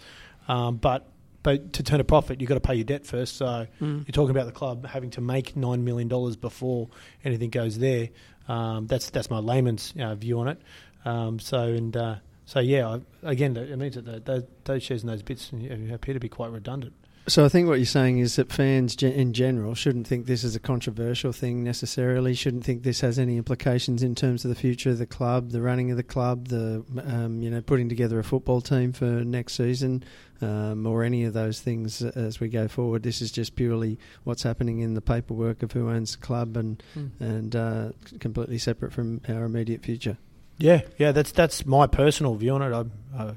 um, 0.47 0.77
but. 0.77 1.09
But 1.43 1.73
to 1.73 1.83
turn 1.83 1.99
a 1.99 2.05
profit, 2.05 2.39
you've 2.39 2.47
got 2.47 2.53
to 2.53 2.61
pay 2.61 2.75
your 2.75 2.85
debt 2.85 3.05
first. 3.05 3.35
So 3.35 3.67
Mm. 3.81 4.07
you're 4.07 4.13
talking 4.13 4.29
about 4.29 4.45
the 4.45 4.53
club 4.53 4.85
having 4.85 5.09
to 5.09 5.19
make 5.19 5.57
nine 5.57 5.83
million 5.83 6.07
dollars 6.07 6.37
before 6.37 6.87
anything 7.25 7.49
goes 7.49 7.79
there. 7.79 8.11
Um, 8.47 8.87
that's 8.87 9.09
that's 9.09 9.29
my 9.29 9.39
layman's 9.39 9.93
uh, 9.99 10.15
view 10.15 10.39
on 10.39 10.47
it. 10.47 10.61
Um, 11.03 11.39
so 11.39 11.63
and 11.63 11.97
uh, 11.97 12.15
so 12.45 12.61
yeah, 12.61 12.87
I, 12.87 13.29
again, 13.29 13.57
it 13.57 13.77
means 13.77 13.95
that 13.95 14.05
the, 14.05 14.21
those, 14.21 14.43
those 14.63 14.83
shares 14.83 15.03
and 15.03 15.11
those 15.11 15.21
bits 15.21 15.51
appear 15.91 16.13
to 16.13 16.19
be 16.21 16.29
quite 16.29 16.49
redundant. 16.49 16.93
So 17.25 17.45
I 17.45 17.47
think 17.47 17.69
what 17.69 17.79
you're 17.79 17.85
saying 17.85 18.17
is 18.19 18.35
that 18.35 18.51
fans 18.51 18.97
gen- 18.97 19.13
in 19.13 19.31
general 19.31 19.75
shouldn't 19.75 20.07
think 20.07 20.25
this 20.25 20.43
is 20.43 20.57
a 20.57 20.59
controversial 20.59 21.31
thing 21.31 21.63
necessarily. 21.63 22.33
Shouldn't 22.33 22.65
think 22.65 22.83
this 22.83 22.99
has 22.99 23.17
any 23.17 23.37
implications 23.37 24.03
in 24.03 24.13
terms 24.13 24.43
of 24.43 24.49
the 24.49 24.55
future 24.55 24.89
of 24.89 24.97
the 24.97 25.05
club, 25.05 25.51
the 25.51 25.61
running 25.61 25.89
of 25.89 25.95
the 25.95 26.03
club, 26.03 26.49
the 26.49 26.83
um, 27.07 27.41
you 27.41 27.49
know 27.49 27.61
putting 27.61 27.87
together 27.87 28.19
a 28.19 28.25
football 28.25 28.59
team 28.59 28.91
for 28.91 29.05
next 29.05 29.53
season, 29.53 30.03
um, 30.41 30.85
or 30.85 31.01
any 31.03 31.23
of 31.23 31.31
those 31.31 31.61
things 31.61 32.01
as 32.01 32.41
we 32.41 32.49
go 32.49 32.67
forward. 32.67 33.03
This 33.03 33.21
is 33.21 33.31
just 33.31 33.55
purely 33.55 33.97
what's 34.25 34.43
happening 34.43 34.79
in 34.79 34.93
the 34.93 35.01
paperwork 35.01 35.63
of 35.63 35.71
who 35.71 35.89
owns 35.89 36.17
the 36.17 36.21
club 36.21 36.57
and 36.57 36.83
Mm. 36.97 37.11
and 37.21 37.55
uh, 37.55 37.89
completely 38.19 38.57
separate 38.57 38.91
from 38.91 39.21
our 39.29 39.45
immediate 39.45 39.81
future. 39.81 40.17
Yeah, 40.57 40.81
yeah, 40.97 41.13
that's 41.13 41.31
that's 41.31 41.65
my 41.65 41.87
personal 41.87 42.35
view 42.35 42.51
on 42.53 42.61
it. 42.61 42.73
I, 42.73 43.23
I, 43.23 43.35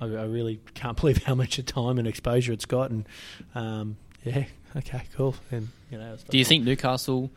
I 0.00 0.04
I 0.04 0.24
really 0.24 0.60
can't 0.74 0.96
believe 1.00 1.22
how 1.24 1.34
much 1.34 1.62
time 1.66 1.98
and 1.98 2.06
exposure 2.06 2.52
it's 2.52 2.66
got, 2.66 2.90
and 2.90 3.06
um, 3.54 3.96
yeah, 4.24 4.44
okay, 4.76 5.02
cool. 5.16 5.34
And 5.50 5.68
you 5.90 5.98
know, 5.98 6.16
Do 6.28 6.38
you 6.38 6.44
think 6.44 6.64
Newcastle 6.64 7.30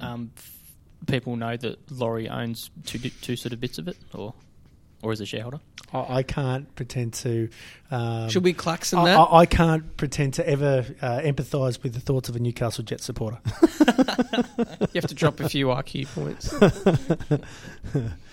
um, 0.00 0.30
f- 0.36 0.52
people 1.06 1.36
know 1.36 1.56
that 1.56 1.90
Lawrie 1.90 2.28
owns 2.28 2.70
two 2.84 2.98
two 2.98 3.36
sort 3.36 3.52
of 3.52 3.60
bits 3.60 3.78
of 3.78 3.88
it, 3.88 3.96
or 4.14 4.34
or 5.02 5.12
is 5.12 5.20
a 5.20 5.26
shareholder? 5.26 5.60
I, 5.92 6.16
I 6.16 6.22
can't 6.22 6.74
pretend 6.74 7.14
to? 7.14 7.48
Um, 7.90 8.28
Should 8.28 8.44
we 8.44 8.52
klaxon 8.52 8.98
I, 9.00 9.04
that? 9.04 9.16
I, 9.18 9.36
I 9.38 9.46
can't 9.46 9.96
pretend 9.96 10.34
to 10.34 10.48
ever 10.48 10.84
uh, 11.00 11.20
empathise 11.20 11.82
with 11.82 11.94
the 11.94 12.00
thoughts 12.00 12.28
of 12.28 12.36
a 12.36 12.40
Newcastle 12.40 12.82
Jet 12.84 13.00
supporter. 13.00 13.38
you 13.78 15.00
have 15.00 15.06
to 15.06 15.14
drop 15.14 15.40
a 15.40 15.48
few 15.48 15.66
IQ 15.66 16.06
points. 16.14 16.52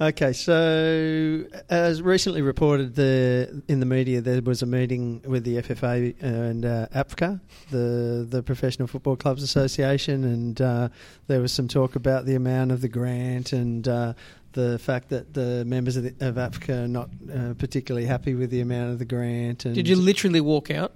Okay, 0.00 0.32
so 0.32 1.44
as 1.70 2.02
recently 2.02 2.42
reported 2.42 2.96
the 2.96 3.62
in 3.68 3.78
the 3.78 3.86
media, 3.86 4.20
there 4.20 4.42
was 4.42 4.60
a 4.60 4.66
meeting 4.66 5.22
with 5.24 5.44
the 5.44 5.58
FFA 5.58 6.20
and 6.20 6.64
uh, 6.64 6.88
APFCA, 6.92 7.40
the 7.70 8.26
the 8.28 8.42
Professional 8.42 8.88
Football 8.88 9.14
Clubs 9.14 9.44
Association, 9.44 10.24
and 10.24 10.60
uh, 10.60 10.88
there 11.28 11.40
was 11.40 11.52
some 11.52 11.68
talk 11.68 11.94
about 11.94 12.26
the 12.26 12.34
amount 12.34 12.72
of 12.72 12.80
the 12.80 12.88
grant 12.88 13.52
and 13.52 13.86
uh, 13.86 14.14
the 14.52 14.80
fact 14.80 15.10
that 15.10 15.32
the 15.32 15.64
members 15.64 15.96
of, 15.96 16.02
the, 16.02 16.26
of 16.26 16.34
APFCA 16.34 16.84
are 16.84 16.88
not 16.88 17.10
uh, 17.32 17.54
particularly 17.54 18.06
happy 18.06 18.34
with 18.34 18.50
the 18.50 18.60
amount 18.60 18.90
of 18.90 18.98
the 18.98 19.04
grant. 19.04 19.64
And 19.64 19.76
Did 19.76 19.86
you 19.86 19.94
literally 19.94 20.40
walk 20.40 20.72
out? 20.72 20.92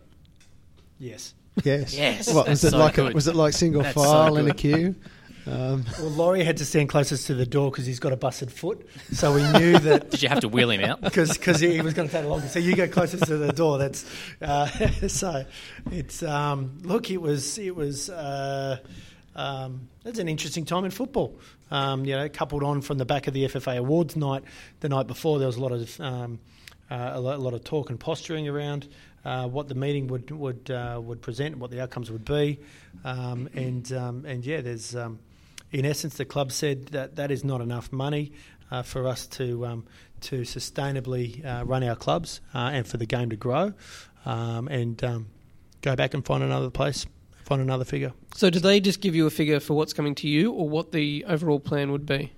Yes. 0.99 1.35
Yes. 1.65 1.95
Yes, 1.95 2.33
What 2.33 2.49
was 2.49 2.65
it 2.65 2.71
so 2.71 2.79
like? 2.79 2.99
A, 2.99 3.11
was 3.11 3.29
it 3.29 3.37
like 3.37 3.53
single 3.53 3.83
That's 3.83 3.95
so 3.95 4.03
file 4.03 4.37
in 4.39 4.51
a 4.51 4.55
queue? 4.55 4.97
Um, 5.49 5.85
Well, 5.99 6.11
Lawrie 6.11 6.45
had 6.45 6.59
to 6.59 6.65
stand 6.65 6.89
closest 6.89 7.27
to 7.29 7.35
the 7.35 7.47
door 7.47 7.71
because 7.71 7.87
he's 7.87 8.01
got 8.01 8.13
a 8.13 8.17
busted 8.17 8.53
foot, 8.53 8.87
so 9.13 9.35
we 9.35 9.43
knew 9.59 9.79
that 9.79 10.11
Did 10.11 10.23
you 10.23 10.29
have 10.29 10.41
to 10.41 10.49
wheel 10.49 10.71
him 10.71 10.83
out? 10.83 11.01
because 11.03 11.61
he 11.61 11.81
was 11.81 11.95
going 11.95 12.09
to 12.09 12.15
take 12.15 12.27
longer. 12.27 12.49
So 12.49 12.59
you 12.59 12.77
go 12.77 12.89
closest 12.89 13.25
to 13.25 13.37
the 13.37 13.53
door. 13.53 13.79
That's 13.79 14.05
uh, 14.43 14.67
so. 15.09 15.45
It's 15.91 16.23
um, 16.23 16.79
look. 16.83 17.11
It 17.11 17.19
was 17.19 17.59
it 17.59 17.75
was. 17.75 18.11
Uh, 18.11 18.79
um, 19.35 19.89
it's 20.05 20.19
an 20.19 20.29
interesting 20.29 20.65
time 20.65 20.85
in 20.85 20.91
football. 20.91 21.39
Um, 21.71 22.05
you 22.05 22.17
know, 22.17 22.29
coupled 22.29 22.63
on 22.63 22.81
from 22.81 22.99
the 22.99 23.05
back 23.05 23.27
of 23.29 23.35
the 23.35 23.45
FFA 23.45 23.79
Awards 23.79 24.17
night 24.17 24.43
the 24.81 24.89
night 24.89 25.07
before, 25.07 25.39
there 25.39 25.47
was 25.47 25.57
a 25.57 25.61
lot 25.61 25.73
of 25.73 26.01
um, 26.01 26.41
uh, 26.91 27.13
a, 27.15 27.21
lot, 27.21 27.37
a 27.37 27.43
lot 27.43 27.55
of 27.55 27.63
talk 27.63 27.91
and 27.91 28.01
posturing 28.01 28.49
around 28.49 28.89
uh, 29.25 29.47
what 29.47 29.69
the 29.69 29.75
meeting 29.75 30.09
would 30.09 30.31
would 30.31 30.71
uh, 30.71 31.01
would 31.03 31.21
present, 31.23 31.53
and 31.53 31.61
what 31.61 31.71
the 31.71 31.81
outcomes 31.81 32.11
would 32.11 32.25
be, 32.25 32.59
um, 33.05 33.49
and 33.55 33.93
um, 33.93 34.25
and 34.27 34.45
yeah, 34.45 34.61
there's. 34.61 34.95
Um, 34.97 35.19
in 35.73 35.85
essence, 35.85 36.17
the 36.17 36.25
club 36.25 36.53
said 36.53 36.87
that 36.89 37.17
that 37.17 37.31
is 37.31 37.45
not 37.45 37.61
enough 37.61 37.93
money 37.93 38.33
uh, 38.71 38.83
for 38.83 39.07
us 39.07 39.27
to 39.27 39.67
um, 39.67 39.85
to 40.23 40.43
sustainably 40.43 41.45
uh, 41.45 41.65
run 41.65 41.85
our 41.85 41.97
clubs 41.97 42.41
uh, 42.55 42.71
and 42.73 42.87
for 42.87 42.97
the 42.97 43.07
game 43.07 43.31
to 43.31 43.37
grow, 43.37 43.73
um, 44.25 44.69
and 44.69 45.03
um, 45.05 45.29
go 45.83 45.95
back 45.95 46.15
and 46.15 46.25
find 46.25 46.43
another 46.43 46.71
place, 46.71 47.07
find 47.45 47.63
another 47.63 47.85
figure. 47.85 48.13
So, 48.35 48.51
did 48.51 48.63
they 48.63 48.81
just 48.81 49.01
give 49.01 49.15
you 49.15 49.27
a 49.27 49.31
figure 49.31 49.61
for 49.61 49.75
what's 49.75 49.93
coming 49.93 50.15
to 50.17 50.29
you, 50.29 50.53
or 50.53 50.69
what 50.69 50.93
the 50.93 51.25
overall 51.29 51.61
plan 51.61 51.93
would 51.93 52.07
be? 52.07 52.33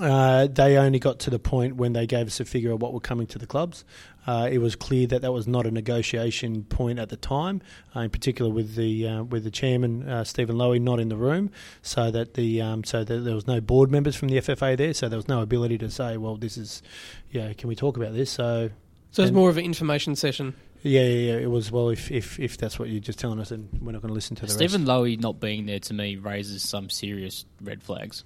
Uh, 0.00 0.46
they 0.46 0.76
only 0.78 0.98
got 0.98 1.18
to 1.20 1.30
the 1.30 1.38
point 1.38 1.76
when 1.76 1.92
they 1.92 2.06
gave 2.06 2.26
us 2.26 2.40
a 2.40 2.44
figure 2.44 2.72
of 2.72 2.80
what 2.80 2.92
were 2.94 3.00
coming 3.00 3.26
to 3.28 3.38
the 3.38 3.46
clubs. 3.46 3.84
Uh, 4.26 4.48
it 4.50 4.58
was 4.58 4.74
clear 4.76 5.06
that 5.06 5.22
that 5.22 5.32
was 5.32 5.46
not 5.46 5.66
a 5.66 5.70
negotiation 5.70 6.64
point 6.64 6.98
at 6.98 7.08
the 7.08 7.16
time, 7.16 7.60
uh, 7.94 8.00
in 8.00 8.10
particular 8.10 8.50
with 8.50 8.74
the 8.76 9.06
uh, 9.06 9.22
with 9.24 9.44
the 9.44 9.50
chairman 9.50 10.08
uh, 10.08 10.24
Steven 10.24 10.56
Lowy 10.56 10.80
not 10.80 11.00
in 11.00 11.08
the 11.08 11.16
room, 11.16 11.50
so 11.82 12.10
that 12.10 12.34
the 12.34 12.60
um, 12.62 12.84
so 12.84 13.04
that 13.04 13.18
there 13.18 13.34
was 13.34 13.46
no 13.46 13.60
board 13.60 13.90
members 13.90 14.16
from 14.16 14.28
the 14.28 14.36
FFA 14.36 14.76
there, 14.76 14.94
so 14.94 15.08
there 15.08 15.18
was 15.18 15.28
no 15.28 15.40
ability 15.42 15.78
to 15.78 15.90
say, 15.90 16.16
well, 16.16 16.36
this 16.36 16.56
is, 16.56 16.82
yeah, 17.30 17.52
can 17.54 17.68
we 17.68 17.74
talk 17.76 17.96
about 17.96 18.12
this? 18.14 18.30
So 18.30 18.70
So, 19.10 19.22
it's 19.22 19.32
more 19.32 19.50
of 19.50 19.56
an 19.56 19.64
information 19.64 20.16
session. 20.16 20.54
yeah, 20.82 21.02
yeah, 21.02 21.32
yeah, 21.32 21.38
it 21.40 21.50
was 21.50 21.72
well 21.72 21.88
if 21.90 22.10
if 22.10 22.38
if 22.38 22.56
that's 22.58 22.78
what 22.78 22.88
you're 22.88 23.00
just 23.00 23.18
telling 23.18 23.40
us, 23.40 23.48
then 23.50 23.68
we're 23.80 23.92
not 23.92 24.02
going 24.02 24.10
to 24.10 24.14
listen 24.14 24.36
to 24.36 24.42
the 24.46 24.52
Steven 24.52 24.82
rest. 24.82 24.88
Lowy 24.90 25.18
not 25.20 25.40
being 25.40 25.66
there 25.66 25.80
to 25.80 25.94
me 25.94 26.16
raises 26.16 26.62
some 26.62 26.88
serious 26.90 27.44
red 27.62 27.82
flags. 27.82 28.24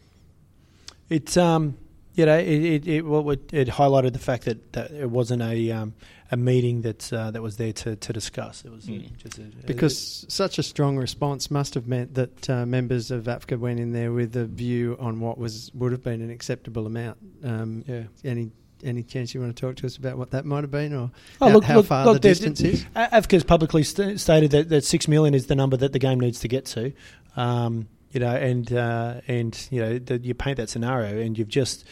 It's 1.09 1.37
um, 1.37 1.77
you 2.15 2.27
know, 2.27 2.39
it 2.39 2.47
it 2.49 2.89
it, 2.89 3.05
what 3.05 3.25
would, 3.25 3.53
it 3.53 3.69
highlighted 3.69 4.13
the 4.13 4.19
fact 4.19 4.45
that, 4.45 4.73
that 4.73 4.91
it 4.93 5.11
wasn't 5.11 5.43
a 5.43 5.71
um, 5.73 5.95
a 6.31 6.37
meeting 6.37 6.83
that 6.83 7.13
uh, 7.13 7.31
that 7.33 7.43
was 7.43 7.57
there 7.59 7.73
to, 7.73 7.97
to 7.97 8.13
discuss. 8.13 8.65
It 8.65 8.71
was 8.73 8.89
uh, 8.89 8.93
Mm. 8.93 9.17
just 9.19 9.39
a, 9.39 9.43
Because 9.67 10.25
such 10.29 10.59
a 10.59 10.63
strong 10.63 10.97
response 10.97 11.51
must 11.51 11.75
have 11.75 11.87
meant 11.87 12.15
that 12.15 12.49
uh, 12.51 12.65
members 12.67 13.11
of 13.11 13.25
AFCA 13.25 13.59
went 13.59 13.79
in 13.81 13.93
there 13.93 14.13
with 14.13 14.35
a 14.37 14.47
view 14.47 14.97
on 15.01 15.21
what 15.21 15.39
was 15.39 15.71
would 15.75 15.93
have 15.93 16.03
been 16.03 16.21
an 16.23 16.31
acceptable 16.31 16.87
amount. 16.87 17.19
Um, 17.45 17.85
yeah. 17.87 18.05
any 18.25 18.51
any 18.83 19.03
chance 19.03 19.33
you 19.35 19.41
want 19.41 19.55
to 19.57 19.61
talk 19.61 19.77
to 19.77 19.87
us 19.87 19.97
about 19.97 20.19
what 20.19 20.31
that 20.33 20.45
might 20.45 20.63
have 20.63 20.71
been, 20.71 20.93
or 20.93 21.11
Oh, 21.41 21.49
how, 21.49 21.55
look- 21.55 21.65
how 21.65 21.77
look- 21.77 21.87
far 21.87 22.05
look, 22.05 22.15
the 22.15 22.29
distance 22.29 22.61
is? 22.61 22.85
A- 22.95 23.09
AFCA's 23.13 23.43
publicly 23.45 23.83
st- 23.83 24.21
stated 24.21 24.51
that, 24.51 24.69
that 24.69 24.85
six 24.85 25.09
million 25.09 25.35
is 25.35 25.47
the 25.47 25.55
number 25.55 25.77
that 25.79 25.93
the 25.93 25.99
game 25.99 26.21
needs 26.21 26.41
to 26.41 26.49
get 26.49 26.65
to. 26.67 26.93
Um, 27.37 27.89
you 28.15 28.21
know, 28.21 28.35
and 28.35 28.73
uh, 28.73 29.21
and 29.27 29.69
you 29.71 29.81
know, 29.81 29.99
the, 29.99 30.19
you 30.19 30.35
paint 30.35 30.57
that 30.57 30.71
scenario, 30.71 31.19
and 31.21 31.37
you've 31.37 31.49
just 31.49 31.85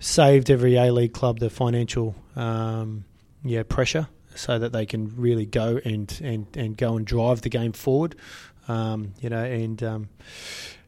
saved 0.00 0.50
every 0.50 0.76
A 0.76 0.90
League 0.90 1.12
club 1.12 1.38
the 1.38 1.50
financial 1.50 2.16
um, 2.34 3.04
yeah 3.44 3.62
pressure, 3.62 4.08
so 4.34 4.58
that 4.58 4.72
they 4.72 4.86
can 4.86 5.14
really 5.16 5.46
go 5.46 5.78
and 5.84 6.20
and, 6.24 6.46
and 6.56 6.76
go 6.76 6.96
and 6.96 7.06
drive 7.06 7.42
the 7.42 7.50
game 7.50 7.72
forward. 7.72 8.16
Um, 8.66 9.12
you 9.20 9.28
know, 9.28 9.44
and 9.44 9.82
um, 9.82 10.08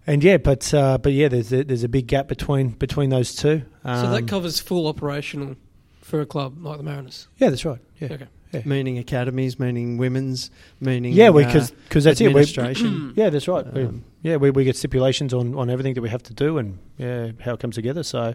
and 0.07 0.25
yeah, 0.25 0.39
but 0.39 0.73
uh, 0.73 0.99
but 0.99 1.13
yeah, 1.13 1.29
there's 1.29 1.53
a, 1.53 1.63
there's 1.63 1.85
a 1.85 1.89
big 1.89 2.07
gap 2.07 2.27
between 2.27 2.71
between 2.71 3.11
those 3.11 3.35
two. 3.35 3.63
Um, 3.85 4.07
so, 4.07 4.11
that 4.13 4.29
covers 4.29 4.61
full 4.61 4.87
operational 4.87 5.57
for 6.01 6.23
a 6.23 6.27
club 6.27 6.57
like 6.65 6.79
the 6.79 6.83
Mariners. 6.83 7.29
yeah, 7.37 7.51
that's 7.51 7.65
right. 7.65 7.79
Yeah, 8.01 8.09
Okay. 8.13 8.27
Yeah. 8.53 8.63
meaning 8.65 8.99
academies, 8.99 9.61
meaning 9.61 9.97
women's, 9.97 10.51
meaning 10.81 11.13
Yeah, 11.13 11.29
uh, 11.29 11.33
because 11.33 12.05
that's 12.05 12.21
it. 12.21 12.25
We, 12.25 12.29
administration. 12.31 13.13
yeah, 13.17 13.31
that's 13.31 13.47
right. 13.47 13.65
We- 13.73 13.85
Um, 13.85 14.05
yeah, 14.23 14.37
we, 14.37 14.51
we 14.51 14.65
get 14.65 14.77
stipulations 14.77 15.33
on, 15.33 15.55
on 15.55 15.71
everything 15.71 15.95
that 15.95 16.03
we 16.03 16.09
have 16.11 16.23
to 16.25 16.35
do 16.35 16.59
and 16.59 16.79
yeah, 16.99 17.31
how 17.41 17.55
it 17.55 17.61
comes 17.61 17.77
together. 17.77 18.03
So, 18.03 18.35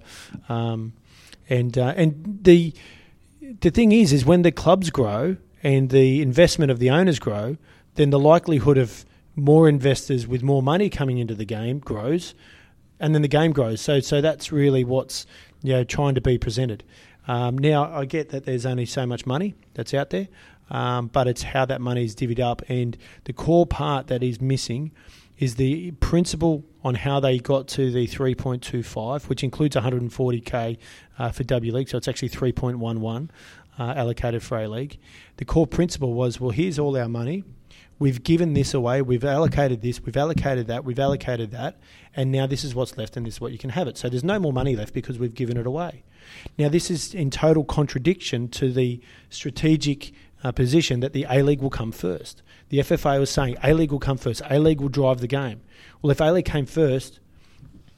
um, 0.49 0.93
and 1.49 1.78
uh, 1.78 1.93
and 1.97 2.39
the 2.43 2.74
the 3.61 3.70
thing 3.70 3.91
is, 3.91 4.11
is 4.13 4.26
when 4.26 4.41
the 4.41 4.51
clubs 4.51 4.89
grow 4.89 5.38
and 5.61 5.89
the 5.89 6.22
investment 6.22 6.72
of 6.72 6.80
the 6.80 6.89
owners 6.89 7.20
grow, 7.20 7.57
then 7.95 8.09
the 8.09 8.20
likelihood 8.20 8.78
of 8.78 9.05
more 9.36 9.68
investors 9.68 10.26
with 10.26 10.41
more 10.41 10.63
money 10.63 10.89
coming 10.89 11.18
into 11.18 11.36
the 11.36 11.45
game 11.45 11.80
grows, 11.80 12.34
and 12.99 13.13
then 13.13 13.22
the 13.22 13.28
game 13.28 13.51
grows. 13.51 13.82
So, 13.82 13.99
so 13.99 14.22
that's 14.22 14.51
really 14.51 14.84
what's 14.84 15.26
you 15.61 15.74
know 15.74 15.84
trying 15.84 16.16
to 16.16 16.22
be 16.22 16.38
presented. 16.38 16.84
Um, 17.28 17.57
now, 17.57 17.91
I 17.91 18.05
get 18.05 18.30
that 18.30 18.45
there's 18.45 18.65
only 18.65 18.86
so 18.86 19.05
much 19.05 19.26
money 19.26 19.55
that's 19.73 19.93
out 19.93 20.11
there, 20.11 20.28
um, 20.69 21.07
but 21.07 21.28
it's 21.28 21.43
how 21.43 21.65
that 21.65 21.82
money 21.82 22.05
is 22.05 22.15
divvied 22.15 22.39
up, 22.39 22.61
and 22.69 22.97
the 23.23 23.34
core 23.34 23.65
part 23.65 24.07
that 24.07 24.23
is 24.23 24.39
missing 24.39 24.91
is 25.38 25.55
the 25.55 25.91
principle 25.91 26.63
on 26.84 26.95
how 26.95 27.19
they 27.19 27.39
got 27.39 27.67
to 27.67 27.91
the 27.91 28.07
3.25, 28.07 29.28
which 29.28 29.43
includes 29.43 29.76
140k 29.76 30.78
uh, 31.17 31.32
for 31.32 31.43
W 31.43 31.73
League, 31.73 31.89
so 31.89 31.97
it's 31.97 32.07
actually 32.07 32.30
3.11 32.30 33.30
uh, 33.78 33.93
allocated 33.97 34.41
for 34.41 34.57
A 34.59 34.67
League. 34.67 34.97
The 35.38 35.45
core 35.45 35.67
principle 35.67 36.13
was, 36.13 36.39
well, 36.39 36.51
here's 36.51 36.80
all 36.80 36.95
our 36.97 37.09
money. 37.09 37.43
We've 37.97 38.21
given 38.23 38.53
this 38.53 38.73
away. 38.73 39.01
We've 39.01 39.23
allocated 39.23 39.81
this. 39.81 40.01
We've 40.01 40.17
allocated 40.17 40.67
that. 40.67 40.83
We've 40.83 40.99
allocated 40.99 41.51
that. 41.51 41.79
And 42.15 42.31
now 42.31 42.45
this 42.45 42.63
is 42.63 42.75
what's 42.75 42.97
left, 42.97 43.15
and 43.15 43.25
this 43.25 43.35
is 43.35 43.41
what 43.41 43.53
you 43.53 43.57
can 43.57 43.69
have 43.69 43.87
it. 43.87 43.97
So 43.97 44.09
there's 44.09 44.23
no 44.23 44.37
more 44.39 44.51
money 44.51 44.75
left 44.75 44.93
because 44.93 45.17
we've 45.17 45.33
given 45.33 45.57
it 45.57 45.65
away. 45.65 46.03
Now, 46.57 46.69
this 46.69 46.91
is 46.91 47.13
in 47.13 47.29
total 47.29 47.63
contradiction 47.63 48.47
to 48.49 48.71
the 48.71 48.99
strategic 49.29 50.11
uh, 50.43 50.51
position 50.51 50.99
that 50.99 51.13
the 51.13 51.25
A 51.29 51.41
League 51.41 51.61
will 51.61 51.69
come 51.69 51.91
first. 51.91 52.41
The 52.69 52.79
FFA 52.79 53.19
was 53.19 53.29
saying 53.29 53.57
A 53.63 53.73
League 53.73 53.91
will 53.91 53.99
come 53.99 54.17
first. 54.17 54.41
A 54.49 54.59
League 54.59 54.81
will 54.81 54.89
drive 54.89 55.19
the 55.19 55.27
game. 55.27 55.61
Well, 56.01 56.11
if 56.11 56.19
A 56.19 56.25
League 56.25 56.45
came 56.45 56.65
first, 56.65 57.19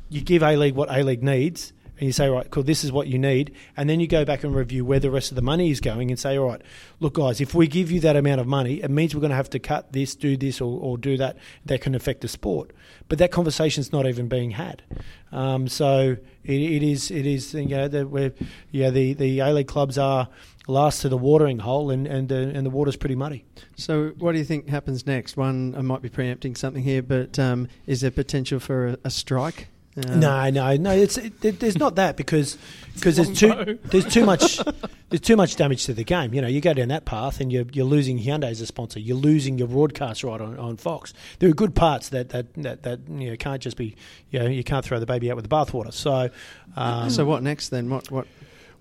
you 0.09 0.21
give 0.21 0.43
A 0.43 0.55
League 0.55 0.75
what 0.75 0.89
A 0.91 1.03
League 1.03 1.23
needs, 1.23 1.73
and 1.99 2.05
you 2.05 2.11
say, 2.11 2.29
right, 2.29 2.49
cool, 2.51 2.63
this 2.63 2.83
is 2.83 2.91
what 2.91 3.07
you 3.07 3.17
need, 3.17 3.53
and 3.75 3.89
then 3.89 3.99
you 3.99 4.07
go 4.07 4.25
back 4.25 4.43
and 4.43 4.55
review 4.55 4.85
where 4.85 4.99
the 4.99 5.11
rest 5.11 5.31
of 5.31 5.35
the 5.35 5.41
money 5.41 5.71
is 5.71 5.79
going, 5.79 6.09
and 6.11 6.19
say, 6.19 6.37
all 6.37 6.47
right, 6.47 6.61
look, 6.99 7.15
guys, 7.15 7.41
if 7.41 7.53
we 7.53 7.67
give 7.67 7.91
you 7.91 7.99
that 8.01 8.15
amount 8.15 8.41
of 8.41 8.47
money, 8.47 8.81
it 8.83 8.91
means 8.91 9.15
we're 9.15 9.21
going 9.21 9.31
to 9.31 9.35
have 9.35 9.49
to 9.51 9.59
cut 9.59 9.93
this, 9.93 10.15
do 10.15 10.37
this, 10.37 10.61
or, 10.61 10.79
or 10.79 10.97
do 10.97 11.17
that. 11.17 11.37
That 11.65 11.81
can 11.81 11.95
affect 11.95 12.21
the 12.21 12.27
sport. 12.27 12.71
But 13.09 13.19
that 13.19 13.31
conversation's 13.31 13.91
not 13.91 14.05
even 14.05 14.27
being 14.27 14.51
had. 14.51 14.83
Um, 15.31 15.67
so 15.67 16.17
it, 16.43 16.61
it 16.61 16.83
is, 16.83 17.11
it 17.11 17.25
is, 17.25 17.53
you 17.53 17.67
know, 17.67 17.87
the, 17.87 18.07
we're, 18.07 18.33
yeah, 18.71 18.89
the 18.89 19.13
the 19.13 19.39
A 19.39 19.53
League 19.53 19.67
clubs 19.67 19.97
are 19.97 20.29
last 20.67 21.01
to 21.01 21.09
the 21.09 21.17
watering 21.17 21.59
hole, 21.59 21.89
and 21.89 22.07
and 22.07 22.31
uh, 22.31 22.35
and 22.35 22.65
the 22.65 22.69
water's 22.69 22.95
pretty 22.95 23.15
muddy. 23.15 23.45
So, 23.75 24.09
what 24.17 24.33
do 24.33 24.37
you 24.37 24.45
think 24.45 24.67
happens 24.67 25.05
next? 25.05 25.37
One, 25.37 25.75
I 25.75 25.81
might 25.81 26.01
be 26.01 26.09
preempting 26.09 26.55
something 26.55 26.83
here, 26.83 27.01
but 27.01 27.39
um, 27.39 27.67
is 27.85 28.01
there 28.01 28.11
potential 28.11 28.59
for 28.59 28.87
a, 28.87 28.97
a 29.05 29.09
strike? 29.09 29.67
Um, 30.05 30.19
No, 30.19 30.49
no, 30.49 30.75
no. 30.75 30.91
It's 30.91 31.17
it, 31.17 31.33
it- 31.43 31.59
there's 31.59 31.77
not 31.77 31.95
that 31.95 32.17
because 32.17 32.57
because 32.95 33.15
there's 33.15 33.37
too 33.37 33.79
there's 33.85 34.05
too 34.05 34.25
much 34.25 34.59
there's 35.09 35.21
too 35.21 35.35
much 35.35 35.55
damage 35.55 35.85
to 35.85 35.93
the 35.93 36.03
game. 36.03 36.33
You 36.33 36.41
know, 36.41 36.47
you 36.47 36.61
go 36.61 36.73
down 36.73 36.89
that 36.89 37.05
path 37.05 37.39
and 37.41 37.51
you're 37.51 37.65
you're 37.71 37.85
losing 37.85 38.19
Hyundai 38.19 38.51
as 38.51 38.61
a 38.61 38.65
sponsor. 38.67 38.99
You're 38.99 39.17
losing 39.17 39.57
your 39.57 39.67
broadcast 39.67 40.23
right 40.23 40.39
on, 40.39 40.57
on 40.59 40.77
Fox. 40.77 41.13
There 41.39 41.49
are 41.49 41.53
good 41.53 41.73
parts 41.75 42.09
that 42.09 42.29
that, 42.29 42.53
that 42.55 42.83
that 42.83 42.99
you 43.09 43.29
know 43.31 43.35
can't 43.37 43.61
just 43.61 43.77
be 43.77 43.95
you 44.31 44.39
know 44.39 44.45
you 44.47 44.63
can't 44.63 44.85
throw 44.85 44.99
the 44.99 45.05
baby 45.05 45.29
out 45.31 45.35
with 45.35 45.47
the 45.49 45.55
bathwater. 45.55 45.93
So. 45.93 46.29
Um, 46.75 47.09
So, 47.09 47.25
what 47.25 47.41
next 47.41 47.69
then? 47.69 47.89
What 47.89 48.11
what 48.11 48.27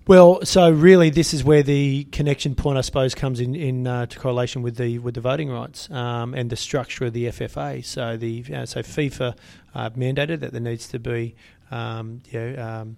well, 0.07 0.43
so 0.45 0.71
really, 0.71 1.09
this 1.09 1.33
is 1.33 1.43
where 1.43 1.63
the 1.63 2.05
connection 2.05 2.55
point, 2.55 2.77
I 2.77 2.81
suppose, 2.81 3.13
comes 3.13 3.39
in 3.39 3.55
in 3.55 3.85
uh, 3.85 4.05
to 4.05 4.19
correlation 4.19 4.61
with 4.61 4.77
the 4.77 4.99
with 4.99 5.15
the 5.15 5.21
voting 5.21 5.49
rights 5.49 5.89
um, 5.91 6.33
and 6.33 6.49
the 6.49 6.55
structure 6.55 7.05
of 7.05 7.13
the 7.13 7.25
FFA. 7.25 7.83
So 7.83 8.17
the 8.17 8.45
uh, 8.53 8.65
so 8.65 8.81
FIFA 8.81 9.37
uh, 9.75 9.89
mandated 9.91 10.39
that 10.39 10.51
there 10.51 10.61
needs 10.61 10.87
to 10.89 10.99
be 10.99 11.35
um, 11.71 12.21
you 12.29 12.39
know, 12.39 12.63
um, 12.63 12.97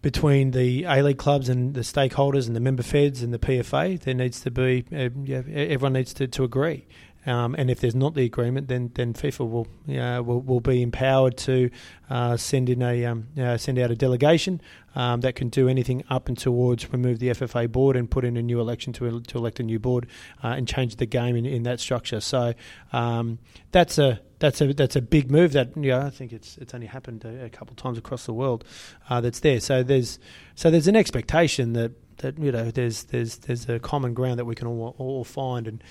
between 0.00 0.52
the 0.52 0.84
A 0.84 1.02
League 1.02 1.18
clubs 1.18 1.48
and 1.48 1.74
the 1.74 1.80
stakeholders 1.80 2.46
and 2.46 2.54
the 2.54 2.60
member 2.60 2.82
feds 2.82 3.22
and 3.22 3.32
the 3.32 3.38
PFA, 3.38 4.00
there 4.00 4.14
needs 4.14 4.40
to 4.42 4.50
be 4.50 4.84
uh, 4.92 5.08
everyone 5.52 5.94
needs 5.94 6.14
to, 6.14 6.26
to 6.28 6.44
agree. 6.44 6.86
Um, 7.24 7.54
and 7.56 7.70
if 7.70 7.80
there's 7.80 7.94
not 7.94 8.14
the 8.14 8.24
agreement, 8.24 8.68
then 8.68 8.90
then 8.94 9.14
FIFA 9.14 9.48
will 9.48 9.66
uh, 9.96 10.22
will, 10.22 10.40
will 10.40 10.60
be 10.60 10.82
empowered 10.82 11.36
to 11.38 11.70
uh, 12.10 12.36
send 12.36 12.68
in 12.68 12.82
a 12.82 13.04
um, 13.04 13.28
uh, 13.38 13.56
send 13.56 13.78
out 13.78 13.90
a 13.90 13.94
delegation 13.94 14.60
um, 14.94 15.20
that 15.20 15.36
can 15.36 15.48
do 15.48 15.68
anything 15.68 16.02
up 16.10 16.28
and 16.28 16.36
towards 16.36 16.92
remove 16.92 17.20
the 17.20 17.28
FFA 17.28 17.70
board 17.70 17.96
and 17.96 18.10
put 18.10 18.24
in 18.24 18.36
a 18.36 18.42
new 18.42 18.60
election 18.60 18.92
to 18.94 19.20
to 19.20 19.38
elect 19.38 19.60
a 19.60 19.62
new 19.62 19.78
board 19.78 20.08
uh, 20.42 20.48
and 20.48 20.66
change 20.66 20.96
the 20.96 21.06
game 21.06 21.36
in, 21.36 21.46
in 21.46 21.62
that 21.62 21.78
structure. 21.78 22.20
So 22.20 22.54
um, 22.92 23.38
that's 23.70 23.98
a 23.98 24.20
that's 24.40 24.60
a 24.60 24.72
that's 24.72 24.96
a 24.96 25.02
big 25.02 25.30
move 25.30 25.52
that 25.52 25.76
you 25.76 25.90
know, 25.90 26.00
I 26.00 26.10
think 26.10 26.32
it's 26.32 26.58
it's 26.58 26.74
only 26.74 26.88
happened 26.88 27.24
a, 27.24 27.44
a 27.44 27.50
couple 27.50 27.72
of 27.72 27.76
times 27.76 27.98
across 27.98 28.26
the 28.26 28.34
world. 28.34 28.64
Uh, 29.08 29.20
that's 29.20 29.40
there. 29.40 29.60
So 29.60 29.84
there's 29.84 30.18
so 30.56 30.72
there's 30.72 30.88
an 30.88 30.96
expectation 30.96 31.74
that 31.74 31.92
that 32.18 32.36
you 32.36 32.50
know 32.50 32.72
there's 32.72 33.04
there's 33.04 33.38
there's 33.38 33.68
a 33.68 33.78
common 33.78 34.12
ground 34.12 34.40
that 34.40 34.44
we 34.44 34.56
can 34.56 34.66
all, 34.66 34.96
all 34.98 35.24
find 35.24 35.68
and. 35.68 35.84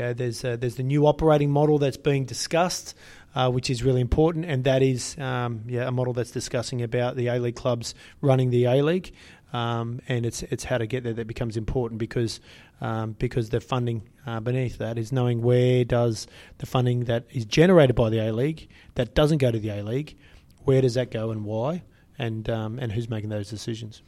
There's 0.00 0.44
uh, 0.44 0.56
there's 0.56 0.76
the 0.76 0.82
new 0.82 1.06
operating 1.06 1.50
model 1.50 1.78
that's 1.78 1.96
being 1.96 2.24
discussed, 2.24 2.94
uh, 3.34 3.50
which 3.50 3.70
is 3.70 3.82
really 3.82 4.00
important, 4.00 4.44
and 4.46 4.64
that 4.64 4.82
is 4.82 5.16
um, 5.18 5.62
yeah 5.66 5.86
a 5.86 5.90
model 5.90 6.12
that's 6.12 6.30
discussing 6.30 6.82
about 6.82 7.16
the 7.16 7.28
A 7.28 7.38
League 7.38 7.56
clubs 7.56 7.94
running 8.20 8.50
the 8.50 8.64
A 8.64 8.82
League, 8.82 9.12
um, 9.52 10.00
and 10.08 10.24
it's 10.26 10.42
it's 10.44 10.64
how 10.64 10.78
to 10.78 10.86
get 10.86 11.04
there 11.04 11.12
that 11.12 11.26
becomes 11.26 11.56
important 11.56 11.98
because 11.98 12.40
um, 12.80 13.12
because 13.18 13.50
the 13.50 13.60
funding 13.60 14.02
uh, 14.26 14.40
beneath 14.40 14.78
that 14.78 14.98
is 14.98 15.12
knowing 15.12 15.42
where 15.42 15.84
does 15.84 16.26
the 16.58 16.66
funding 16.66 17.04
that 17.04 17.26
is 17.30 17.44
generated 17.44 17.94
by 17.94 18.10
the 18.10 18.18
A 18.18 18.32
League 18.32 18.68
that 18.94 19.14
doesn't 19.14 19.38
go 19.38 19.50
to 19.50 19.58
the 19.58 19.70
A 19.70 19.82
League, 19.82 20.16
where 20.64 20.80
does 20.80 20.94
that 20.94 21.10
go 21.10 21.30
and 21.30 21.44
why, 21.44 21.82
and 22.18 22.48
um, 22.48 22.78
and 22.78 22.92
who's 22.92 23.08
making 23.08 23.30
those 23.30 23.50
decisions. 23.50 24.02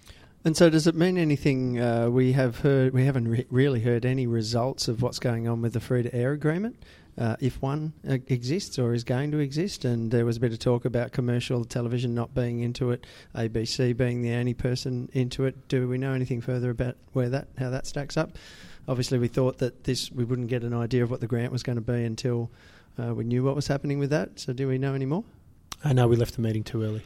And 0.45 0.57
so, 0.57 0.69
does 0.69 0.89
it 0.89 0.97
mean 0.97 1.19
anything? 1.19 1.79
Uh, 1.79 2.09
we 2.11 2.33
have 2.33 2.59
heard, 2.59 2.93
we 2.93 3.05
haven't 3.05 3.29
re- 3.29 3.47
really 3.49 3.81
heard 3.81 4.05
any 4.05 4.27
results 4.27 4.89
of 4.89 5.01
what's 5.01 5.21
going 5.21 5.47
on 5.47 5.63
with 5.63 5.73
the 5.73 5.79
free 5.79 6.03
to 6.03 6.13
air 6.13 6.33
agreement, 6.33 6.83
uh, 7.17 7.37
if 7.39 7.63
one 7.63 7.93
uh, 8.09 8.15
exists 8.27 8.77
or 8.77 8.93
is 8.93 9.05
going 9.05 9.31
to 9.31 9.39
exist. 9.39 9.85
And 9.85 10.11
there 10.11 10.27
was 10.27 10.39
a 10.39 10.41
bit 10.41 10.53
of 10.53 10.59
talk 10.59 10.85
about 10.85 11.13
commercial 11.13 11.65
television 11.65 12.13
not 12.13 12.35
being 12.35 12.59
into 12.59 12.91
it, 12.91 13.07
ABC 13.37 13.97
being 13.97 14.23
the 14.23 14.33
only 14.33 14.53
person 14.53 15.09
into 15.13 15.45
it. 15.45 15.69
Do 15.69 15.87
we 15.87 15.97
know 15.97 16.13
anything 16.13 16.41
further 16.41 16.71
about 16.71 16.97
where 17.13 17.29
that, 17.29 17.47
how 17.57 17.71
that 17.71 17.87
stacks 17.87 18.17
up? 18.17 18.37
Obviously, 18.89 19.19
we 19.19 19.29
thought 19.29 19.59
that 19.59 19.85
this 19.85 20.11
we 20.11 20.25
wouldn't 20.25 20.49
get 20.49 20.65
an 20.65 20.75
idea 20.75 21.05
of 21.05 21.11
what 21.13 21.21
the 21.21 21.29
grant 21.29 21.53
was 21.53 21.63
going 21.63 21.77
to 21.77 21.83
be 21.83 22.03
until 22.03 22.51
uh, 23.01 23.15
we 23.15 23.23
knew 23.23 23.45
what 23.45 23.55
was 23.55 23.69
happening 23.69 24.01
with 24.01 24.11
that. 24.11 24.41
So, 24.41 24.53
do 24.53 24.67
we 24.67 24.77
know 24.77 24.95
any 24.95 25.07
more? 25.07 25.23
I 25.85 25.93
know 25.93 26.07
we 26.09 26.17
left 26.17 26.35
the 26.37 26.43
meeting 26.43 26.63
too 26.65 26.83
early. 26.83 27.03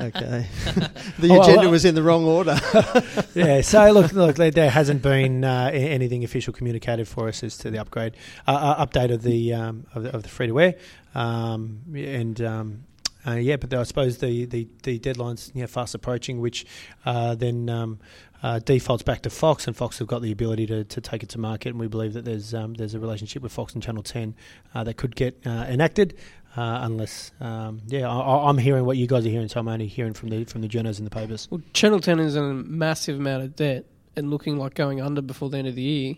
Okay, 0.00 0.46
the 1.18 1.28
Oh, 1.30 1.40
agenda 1.42 1.62
well- 1.62 1.70
was 1.70 1.84
in 1.84 1.94
the 1.94 2.02
wrong 2.02 2.24
order. 2.24 2.58
yeah. 3.34 3.60
So 3.60 3.90
look, 3.92 4.12
look, 4.12 4.36
there- 4.36 4.50
there 4.50 4.70
hasn't 4.70 5.02
been 5.02 5.44
uh, 5.44 5.70
anything 5.72 6.24
official 6.24 6.52
communicated 6.52 7.06
for 7.08 7.28
us 7.28 7.42
as 7.44 7.56
to 7.58 7.70
the 7.70 7.78
upgrade, 7.78 8.14
uh, 8.46 8.52
uh, 8.52 8.86
update 8.86 9.12
of 9.12 9.22
the 9.22 9.52
um, 9.54 9.86
of 9.94 10.02
the, 10.04 10.14
of 10.14 10.22
the 10.22 10.28
free 10.28 10.46
to 10.48 10.60
air, 10.60 10.74
um, 11.14 11.80
and. 11.94 12.40
Um, 12.40 12.84
uh, 13.26 13.34
yeah, 13.34 13.56
but 13.56 13.72
I 13.74 13.82
suppose 13.82 14.18
the, 14.18 14.44
the, 14.46 14.68
the 14.82 14.98
deadline's 14.98 15.50
you 15.54 15.62
know, 15.62 15.66
fast 15.66 15.94
approaching, 15.94 16.40
which 16.40 16.64
uh, 17.04 17.34
then 17.34 17.68
um, 17.68 17.98
uh, 18.42 18.58
defaults 18.60 19.02
back 19.02 19.22
to 19.22 19.30
Fox, 19.30 19.66
and 19.66 19.76
Fox 19.76 19.98
have 19.98 20.06
got 20.08 20.22
the 20.22 20.30
ability 20.32 20.66
to, 20.66 20.84
to 20.84 21.00
take 21.00 21.22
it 21.22 21.28
to 21.30 21.38
market, 21.38 21.70
and 21.70 21.80
we 21.80 21.88
believe 21.88 22.12
that 22.12 22.24
there's 22.24 22.54
um, 22.54 22.74
there's 22.74 22.94
a 22.94 23.00
relationship 23.00 23.42
with 23.42 23.52
Fox 23.52 23.74
and 23.74 23.82
Channel 23.82 24.02
10 24.02 24.34
uh, 24.74 24.84
that 24.84 24.96
could 24.96 25.16
get 25.16 25.40
uh, 25.46 25.66
enacted, 25.68 26.16
uh, 26.56 26.80
unless 26.82 27.32
um, 27.40 27.80
yeah, 27.86 28.08
I- 28.08 28.48
I'm 28.48 28.58
hearing 28.58 28.84
what 28.84 28.96
you 28.96 29.06
guys 29.06 29.26
are 29.26 29.30
hearing, 29.30 29.48
so 29.48 29.60
I'm 29.60 29.68
only 29.68 29.86
hearing 29.88 30.12
from 30.14 30.28
the 30.28 30.44
from 30.44 30.60
the 30.60 30.68
journals 30.68 30.98
and 30.98 31.06
the 31.06 31.10
papers. 31.10 31.48
Well, 31.50 31.62
Channel 31.72 32.00
10 32.00 32.20
is 32.20 32.36
in 32.36 32.44
a 32.44 32.54
massive 32.54 33.16
amount 33.18 33.42
of 33.42 33.56
debt 33.56 33.86
and 34.14 34.30
looking 34.30 34.56
like 34.56 34.74
going 34.74 35.00
under 35.00 35.20
before 35.22 35.50
the 35.50 35.58
end 35.58 35.68
of 35.68 35.74
the 35.74 35.82
year. 35.82 36.14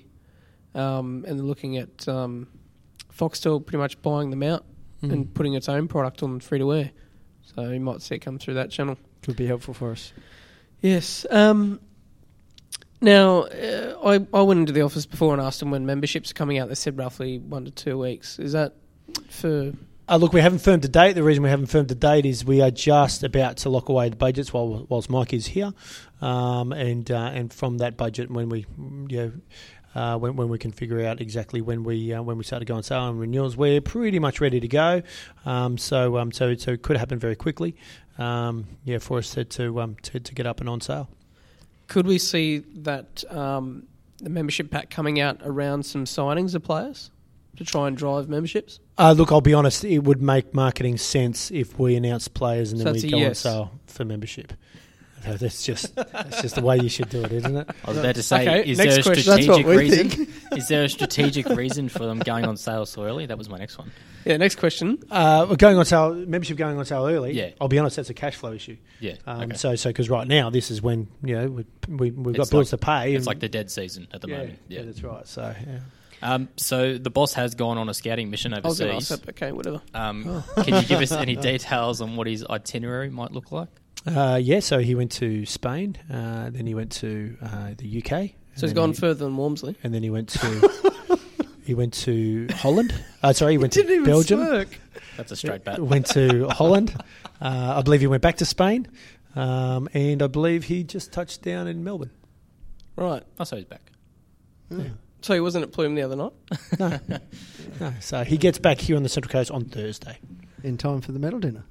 Um, 0.74 1.24
and 1.26 1.48
looking 1.48 1.76
at 1.78 2.06
um, 2.06 2.46
Foxtel 3.12 3.64
pretty 3.64 3.78
much 3.78 4.00
buying 4.02 4.30
them 4.30 4.42
out 4.42 4.64
Mm. 5.02 5.12
and 5.12 5.34
putting 5.34 5.54
its 5.54 5.68
own 5.68 5.86
product 5.86 6.22
on 6.24 6.40
free 6.40 6.58
to 6.58 6.66
wear. 6.66 6.90
So 7.54 7.70
you 7.70 7.80
might 7.80 8.02
see 8.02 8.16
it 8.16 8.18
come 8.18 8.38
through 8.38 8.54
that 8.54 8.70
channel. 8.70 8.98
Could 9.22 9.36
be 9.36 9.46
helpful 9.46 9.74
for 9.74 9.92
us. 9.92 10.12
Yes. 10.80 11.24
Um, 11.30 11.80
now, 13.00 13.42
uh, 13.42 13.96
I, 14.04 14.26
I 14.36 14.42
went 14.42 14.60
into 14.60 14.72
the 14.72 14.82
office 14.82 15.06
before 15.06 15.32
and 15.32 15.40
asked 15.40 15.60
them 15.60 15.70
when 15.70 15.86
memberships 15.86 16.32
are 16.32 16.34
coming 16.34 16.58
out. 16.58 16.68
They 16.68 16.74
said 16.74 16.98
roughly 16.98 17.38
one 17.38 17.64
to 17.64 17.70
two 17.70 17.96
weeks. 17.98 18.38
Is 18.38 18.52
that 18.52 18.74
for. 19.30 19.72
Uh, 20.08 20.16
look, 20.16 20.32
we 20.32 20.40
haven't 20.40 20.60
firmed 20.60 20.84
a 20.84 20.88
date. 20.88 21.12
The 21.12 21.22
reason 21.22 21.42
we 21.42 21.50
haven't 21.50 21.66
firmed 21.66 21.90
a 21.90 21.94
date 21.94 22.26
is 22.26 22.44
we 22.44 22.60
are 22.60 22.70
just 22.70 23.22
about 23.22 23.58
to 23.58 23.68
lock 23.68 23.88
away 23.88 24.08
the 24.08 24.16
budgets 24.16 24.52
while 24.52 24.86
whilst 24.88 25.10
Mike 25.10 25.32
is 25.32 25.46
here, 25.46 25.72
um, 26.20 26.72
and 26.72 27.08
uh, 27.10 27.30
and 27.32 27.52
from 27.52 27.78
that 27.78 27.96
budget, 27.96 28.30
when 28.30 28.48
we 28.48 28.66
you 29.08 29.16
know. 29.16 29.32
Uh, 29.94 30.18
when, 30.18 30.36
when 30.36 30.48
we 30.48 30.58
can 30.58 30.70
figure 30.70 31.04
out 31.04 31.20
exactly 31.20 31.60
when 31.60 31.82
we 31.82 32.12
uh, 32.12 32.22
when 32.22 32.36
we 32.36 32.44
start 32.44 32.60
to 32.60 32.66
go 32.66 32.74
on 32.74 32.82
sale 32.82 33.08
and 33.08 33.18
renewals, 33.18 33.56
we're 33.56 33.80
pretty 33.80 34.18
much 34.18 34.40
ready 34.40 34.60
to 34.60 34.68
go. 34.68 35.02
Um, 35.46 35.78
so 35.78 36.18
um, 36.18 36.30
so 36.30 36.54
so 36.56 36.72
it 36.72 36.82
could 36.82 36.96
happen 36.96 37.18
very 37.18 37.36
quickly. 37.36 37.74
Um, 38.18 38.66
yeah, 38.84 38.98
for 38.98 39.18
us 39.18 39.30
to 39.30 39.44
to, 39.44 39.80
um, 39.80 39.96
to 40.02 40.20
to 40.20 40.34
get 40.34 40.46
up 40.46 40.60
and 40.60 40.68
on 40.68 40.80
sale. 40.80 41.08
Could 41.86 42.06
we 42.06 42.18
see 42.18 42.58
that 42.58 43.24
um, 43.30 43.86
the 44.18 44.28
membership 44.28 44.70
pack 44.70 44.90
coming 44.90 45.20
out 45.20 45.40
around 45.42 45.84
some 45.84 46.04
signings 46.04 46.54
of 46.54 46.62
players 46.62 47.10
to 47.56 47.64
try 47.64 47.88
and 47.88 47.96
drive 47.96 48.28
memberships? 48.28 48.80
Uh, 48.98 49.12
look, 49.12 49.32
I'll 49.32 49.40
be 49.40 49.54
honest. 49.54 49.84
It 49.84 50.00
would 50.00 50.20
make 50.20 50.52
marketing 50.52 50.98
sense 50.98 51.50
if 51.50 51.78
we 51.78 51.96
announce 51.96 52.28
players 52.28 52.72
and 52.72 52.80
So 52.80 52.92
then 52.92 52.94
we 52.94 53.10
go 53.10 53.24
on 53.24 53.34
sale 53.34 53.72
for 53.86 54.04
membership. 54.04 54.52
So 55.24 55.34
That's 55.34 55.62
just 55.64 55.94
that's 55.96 56.40
just 56.42 56.54
the 56.54 56.62
way 56.62 56.78
you 56.78 56.88
should 56.88 57.08
do 57.08 57.22
it, 57.24 57.32
isn't 57.32 57.56
it? 57.56 57.68
I 57.84 57.88
was 57.90 57.98
about 57.98 58.14
to 58.14 58.22
say, 58.22 58.42
Okay, 58.42 58.70
is 58.70 58.78
there 58.78 58.98
a 58.98 59.02
question. 59.02 59.22
Strategic 59.42 59.66
reason? 59.66 60.28
is 60.56 60.68
there 60.68 60.84
a 60.84 60.88
strategic 60.88 61.46
reason 61.48 61.88
for 61.88 62.00
them 62.06 62.20
going 62.20 62.44
on 62.44 62.56
sale 62.56 62.86
so 62.86 63.04
early? 63.04 63.26
That 63.26 63.36
was 63.38 63.48
my 63.48 63.58
next 63.58 63.78
one. 63.78 63.90
Yeah, 64.24 64.36
next 64.36 64.56
question. 64.56 64.98
Uh, 65.10 65.46
we're 65.48 65.56
going 65.56 65.76
on 65.78 65.84
sale, 65.84 66.14
membership 66.14 66.56
going 66.56 66.78
on 66.78 66.84
sale 66.84 67.06
early. 67.06 67.32
Yeah. 67.32 67.50
I'll 67.60 67.68
be 67.68 67.78
honest, 67.78 67.96
that's 67.96 68.10
a 68.10 68.14
cash 68.14 68.36
flow 68.36 68.52
issue. 68.52 68.76
Yeah, 69.00 69.14
Um, 69.26 69.42
okay. 69.42 69.56
So, 69.56 69.74
so 69.76 69.90
because 69.90 70.08
right 70.10 70.26
now 70.26 70.50
this 70.50 70.70
is 70.70 70.80
when 70.82 71.08
you 71.24 71.34
know 71.36 71.48
we, 71.48 71.64
we 71.88 72.10
we've 72.10 72.36
got 72.36 72.42
It's 72.42 72.50
bills 72.50 72.72
like- 72.72 72.80
to 72.80 72.86
pay. 72.86 73.14
it's 73.14 73.26
like 73.26 73.40
the 73.40 73.48
dead 73.48 73.70
season 73.70 74.08
at 74.12 74.20
the 74.20 74.28
yeah, 74.28 74.36
moment. 74.38 74.58
yeah, 74.68 74.78
Yeah. 74.80 74.84
that's 74.86 75.02
right. 75.02 75.26
So 75.26 75.54
yeah. 75.66 75.78
Um, 76.20 76.48
so 76.56 76.98
the 76.98 77.10
boss 77.10 77.32
has 77.34 77.54
gone 77.54 77.78
on 77.78 77.88
a 77.88 77.94
scouting 77.94 78.28
mission 78.28 78.52
I 78.52 78.58
was 78.60 78.80
ask 78.80 78.90
overseas. 78.90 79.08
that. 79.20 79.28
Okay, 79.30 79.52
whatever. 79.52 79.80
Um, 79.94 80.42
can 80.64 80.74
you 80.74 80.82
give 80.82 81.00
us 81.00 81.12
any 81.12 81.36
details 81.36 82.00
on 82.00 82.16
what 82.16 82.26
his 82.26 82.44
itinerary 82.44 83.08
might 83.08 83.30
look 83.32 83.52
like? 83.52 83.68
Uh, 84.06 84.38
yeah, 84.42 84.60
so 84.60 84.78
he 84.78 84.94
went 84.94 85.12
to 85.12 85.44
Spain, 85.44 85.96
uh, 86.10 86.50
then 86.50 86.66
he 86.66 86.74
went 86.74 86.92
to 86.92 87.36
uh, 87.42 87.70
the 87.76 88.02
UK. 88.02 88.30
So 88.54 88.66
he's 88.66 88.72
gone 88.72 88.90
he- 88.90 88.96
further 88.96 89.24
than 89.24 89.36
Wormsley. 89.36 89.76
and 89.82 89.92
then 89.94 90.02
he 90.02 90.10
went 90.10 90.28
to 90.30 91.18
he 91.64 91.74
went 91.74 91.92
to 91.94 92.48
Holland. 92.54 92.94
Uh, 93.22 93.32
sorry, 93.32 93.52
he 93.52 93.58
went 93.58 93.72
to 93.74 94.04
Belgium. 94.04 94.44
smirk. 94.44 94.68
That's 95.16 95.32
a 95.32 95.36
straight 95.36 95.64
bet. 95.64 95.80
Went 95.80 96.06
to 96.06 96.48
Holland. 96.48 96.94
Uh, 97.40 97.74
I 97.78 97.82
believe 97.82 98.00
he 98.00 98.06
went 98.06 98.22
back 98.22 98.36
to 98.36 98.44
Spain, 98.44 98.88
um, 99.36 99.88
and 99.92 100.22
I 100.22 100.26
believe 100.28 100.64
he 100.64 100.84
just 100.84 101.12
touched 101.12 101.42
down 101.42 101.66
in 101.68 101.84
Melbourne. 101.84 102.10
Right. 102.96 103.22
Oh, 103.38 103.44
so 103.44 103.56
he's 103.56 103.64
back. 103.64 103.90
So 105.20 105.34
he 105.34 105.40
wasn't 105.40 105.64
at 105.64 105.72
Plume 105.72 105.94
the 105.94 106.02
other 106.02 106.16
night? 106.16 106.32
No, 106.78 106.98
no. 107.80 107.92
So 108.00 108.22
he 108.24 108.36
gets 108.36 108.58
back 108.58 108.78
here 108.78 108.96
on 108.96 109.02
the 109.02 109.08
Central 109.08 109.30
Coast 109.32 109.50
on 109.50 109.64
Thursday. 109.64 110.18
in 110.62 110.76
time 110.78 111.00
for 111.00 111.12
the 111.12 111.18
medal 111.18 111.40
dinner. 111.40 111.64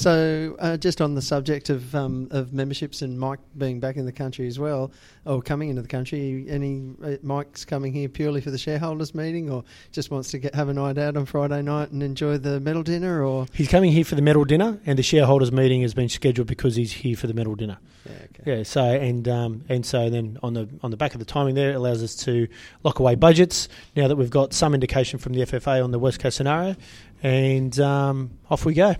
So, 0.00 0.56
uh, 0.58 0.78
just 0.78 1.02
on 1.02 1.14
the 1.14 1.20
subject 1.20 1.68
of 1.68 1.94
um, 1.94 2.28
of 2.30 2.54
memberships 2.54 3.02
and 3.02 3.20
Mike 3.20 3.38
being 3.58 3.80
back 3.80 3.98
in 3.98 4.06
the 4.06 4.12
country 4.12 4.46
as 4.46 4.58
well, 4.58 4.92
or 5.26 5.42
coming 5.42 5.68
into 5.68 5.82
the 5.82 5.88
country, 5.88 6.46
any 6.48 6.94
uh, 7.04 7.16
Mike's 7.22 7.66
coming 7.66 7.92
here 7.92 8.08
purely 8.08 8.40
for 8.40 8.50
the 8.50 8.56
shareholders 8.56 9.14
meeting, 9.14 9.50
or 9.50 9.62
just 9.92 10.10
wants 10.10 10.30
to 10.30 10.38
get, 10.38 10.54
have 10.54 10.70
a 10.70 10.72
night 10.72 10.96
out 10.96 11.18
on 11.18 11.26
Friday 11.26 11.60
night 11.60 11.90
and 11.90 12.02
enjoy 12.02 12.38
the 12.38 12.60
medal 12.60 12.82
dinner, 12.82 13.22
or 13.22 13.44
He's 13.52 13.68
coming 13.68 13.92
here 13.92 14.06
for 14.06 14.14
the 14.14 14.22
medal 14.22 14.46
dinner, 14.46 14.80
and 14.86 14.98
the 14.98 15.02
shareholders 15.02 15.52
meeting 15.52 15.82
has 15.82 15.92
been 15.92 16.08
scheduled 16.08 16.48
because 16.48 16.76
he's 16.76 16.92
here 16.92 17.14
for 17.14 17.26
the 17.26 17.34
medal 17.34 17.54
dinner. 17.54 17.76
yeah, 18.06 18.12
okay. 18.12 18.56
Yeah. 18.56 18.62
So 18.62 18.82
and 18.82 19.28
um, 19.28 19.66
and 19.68 19.84
so 19.84 20.08
then 20.08 20.38
on 20.42 20.54
the 20.54 20.66
on 20.82 20.92
the 20.92 20.96
back 20.96 21.12
of 21.12 21.18
the 21.18 21.26
timing 21.26 21.56
there, 21.56 21.72
it 21.72 21.74
allows 21.74 22.02
us 22.02 22.16
to 22.24 22.48
lock 22.84 23.00
away 23.00 23.16
budgets 23.16 23.68
now 23.94 24.08
that 24.08 24.16
we've 24.16 24.30
got 24.30 24.54
some 24.54 24.72
indication 24.72 25.18
from 25.18 25.34
the 25.34 25.42
FFA 25.42 25.84
on 25.84 25.90
the 25.90 25.98
worst 25.98 26.20
case 26.20 26.36
scenario, 26.36 26.74
and 27.22 27.78
um, 27.80 28.30
off 28.48 28.64
we 28.64 28.72
go. 28.72 28.96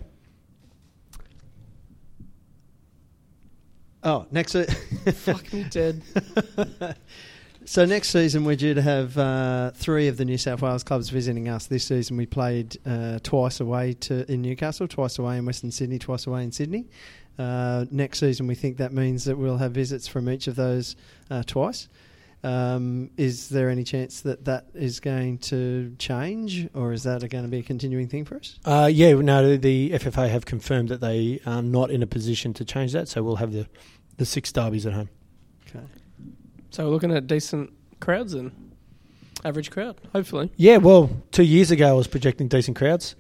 Oh, 4.03 4.27
next. 4.31 4.53
se- 4.53 4.65
Fuck 5.13 5.53
me 5.53 5.65
dead. 5.65 6.03
So 7.67 7.85
next 7.85 8.09
season 8.09 8.45
we're 8.45 8.57
due 8.57 8.75
to 8.75 8.83
have 8.83 9.17
uh, 9.17 9.71
three 9.73 10.09
of 10.09 10.17
the 10.17 10.25
New 10.25 10.39
South 10.39 10.61
Wales 10.61 10.83
clubs 10.83 11.09
visiting 11.11 11.49
us. 11.49 11.67
This 11.67 11.85
season 11.85 12.17
we 12.17 12.27
played 12.27 12.77
uh, 12.85 13.21
twice 13.23 13.61
away 13.61 13.93
to 14.01 14.29
in 14.33 14.43
Newcastle, 14.43 14.89
twice 14.89 15.21
away 15.21 15.37
in 15.37 15.45
Western 15.45 15.71
Sydney, 15.71 15.99
twice 16.01 16.27
away 16.27 16.43
in 16.43 16.51
Sydney. 16.51 16.87
Uh, 17.39 17.85
next 17.93 18.19
season 18.19 18.49
we 18.49 18.57
think 18.57 18.79
that 18.79 18.93
means 18.93 19.25
that 19.25 19.37
we'll 19.39 19.59
have 19.59 19.71
visits 19.73 20.09
from 20.09 20.29
each 20.29 20.49
of 20.49 20.57
those 20.57 20.97
uh, 21.31 21.45
twice. 21.47 21.89
Um, 22.43 23.11
is 23.19 23.51
there 23.51 23.69
any 23.69 23.85
chance 23.85 24.23
that 24.23 24.47
that 24.47 24.69
is 24.75 24.99
going 24.99 25.39
to 25.39 25.95
change, 25.99 26.69
or 26.75 26.93
is 26.93 27.03
that 27.03 27.29
going 27.29 27.45
to 27.45 27.51
be 27.51 27.59
a 27.59 27.63
continuing 27.63 28.09
thing 28.09 28.25
for 28.25 28.37
us? 28.37 28.59
Uh, 28.65 28.89
yeah, 28.91 29.13
no, 29.13 29.57
the 29.57 29.91
FFA 29.91 30.31
have 30.31 30.47
confirmed 30.47 30.89
that 30.89 31.01
they 31.01 31.41
are 31.45 31.63
not 31.63 31.91
in 31.91 32.03
a 32.03 32.07
position 32.07 32.55
to 32.55 32.65
change 32.65 32.93
that, 32.93 33.09
so 33.09 33.23
we'll 33.23 33.37
have 33.37 33.53
the 33.53 33.67
the 34.17 34.25
six 34.25 34.53
derbies 34.53 34.87
at 34.87 34.93
home. 34.93 35.11
Okay. 35.69 35.85
So 36.71 36.85
we're 36.85 36.91
looking 36.91 37.13
at 37.13 37.27
decent 37.27 37.73
crowds 38.01 38.35
and 38.35 38.53
Average 39.45 39.71
crowd, 39.71 39.97
hopefully. 40.13 40.51
Yeah, 40.57 40.77
well, 40.77 41.09
two 41.33 41.45
years 41.45 41.71
ago 41.71 41.89
I 41.89 41.93
was 41.93 42.07
projecting 42.07 42.49
decent 42.49 42.77
crowds, 42.77 43.17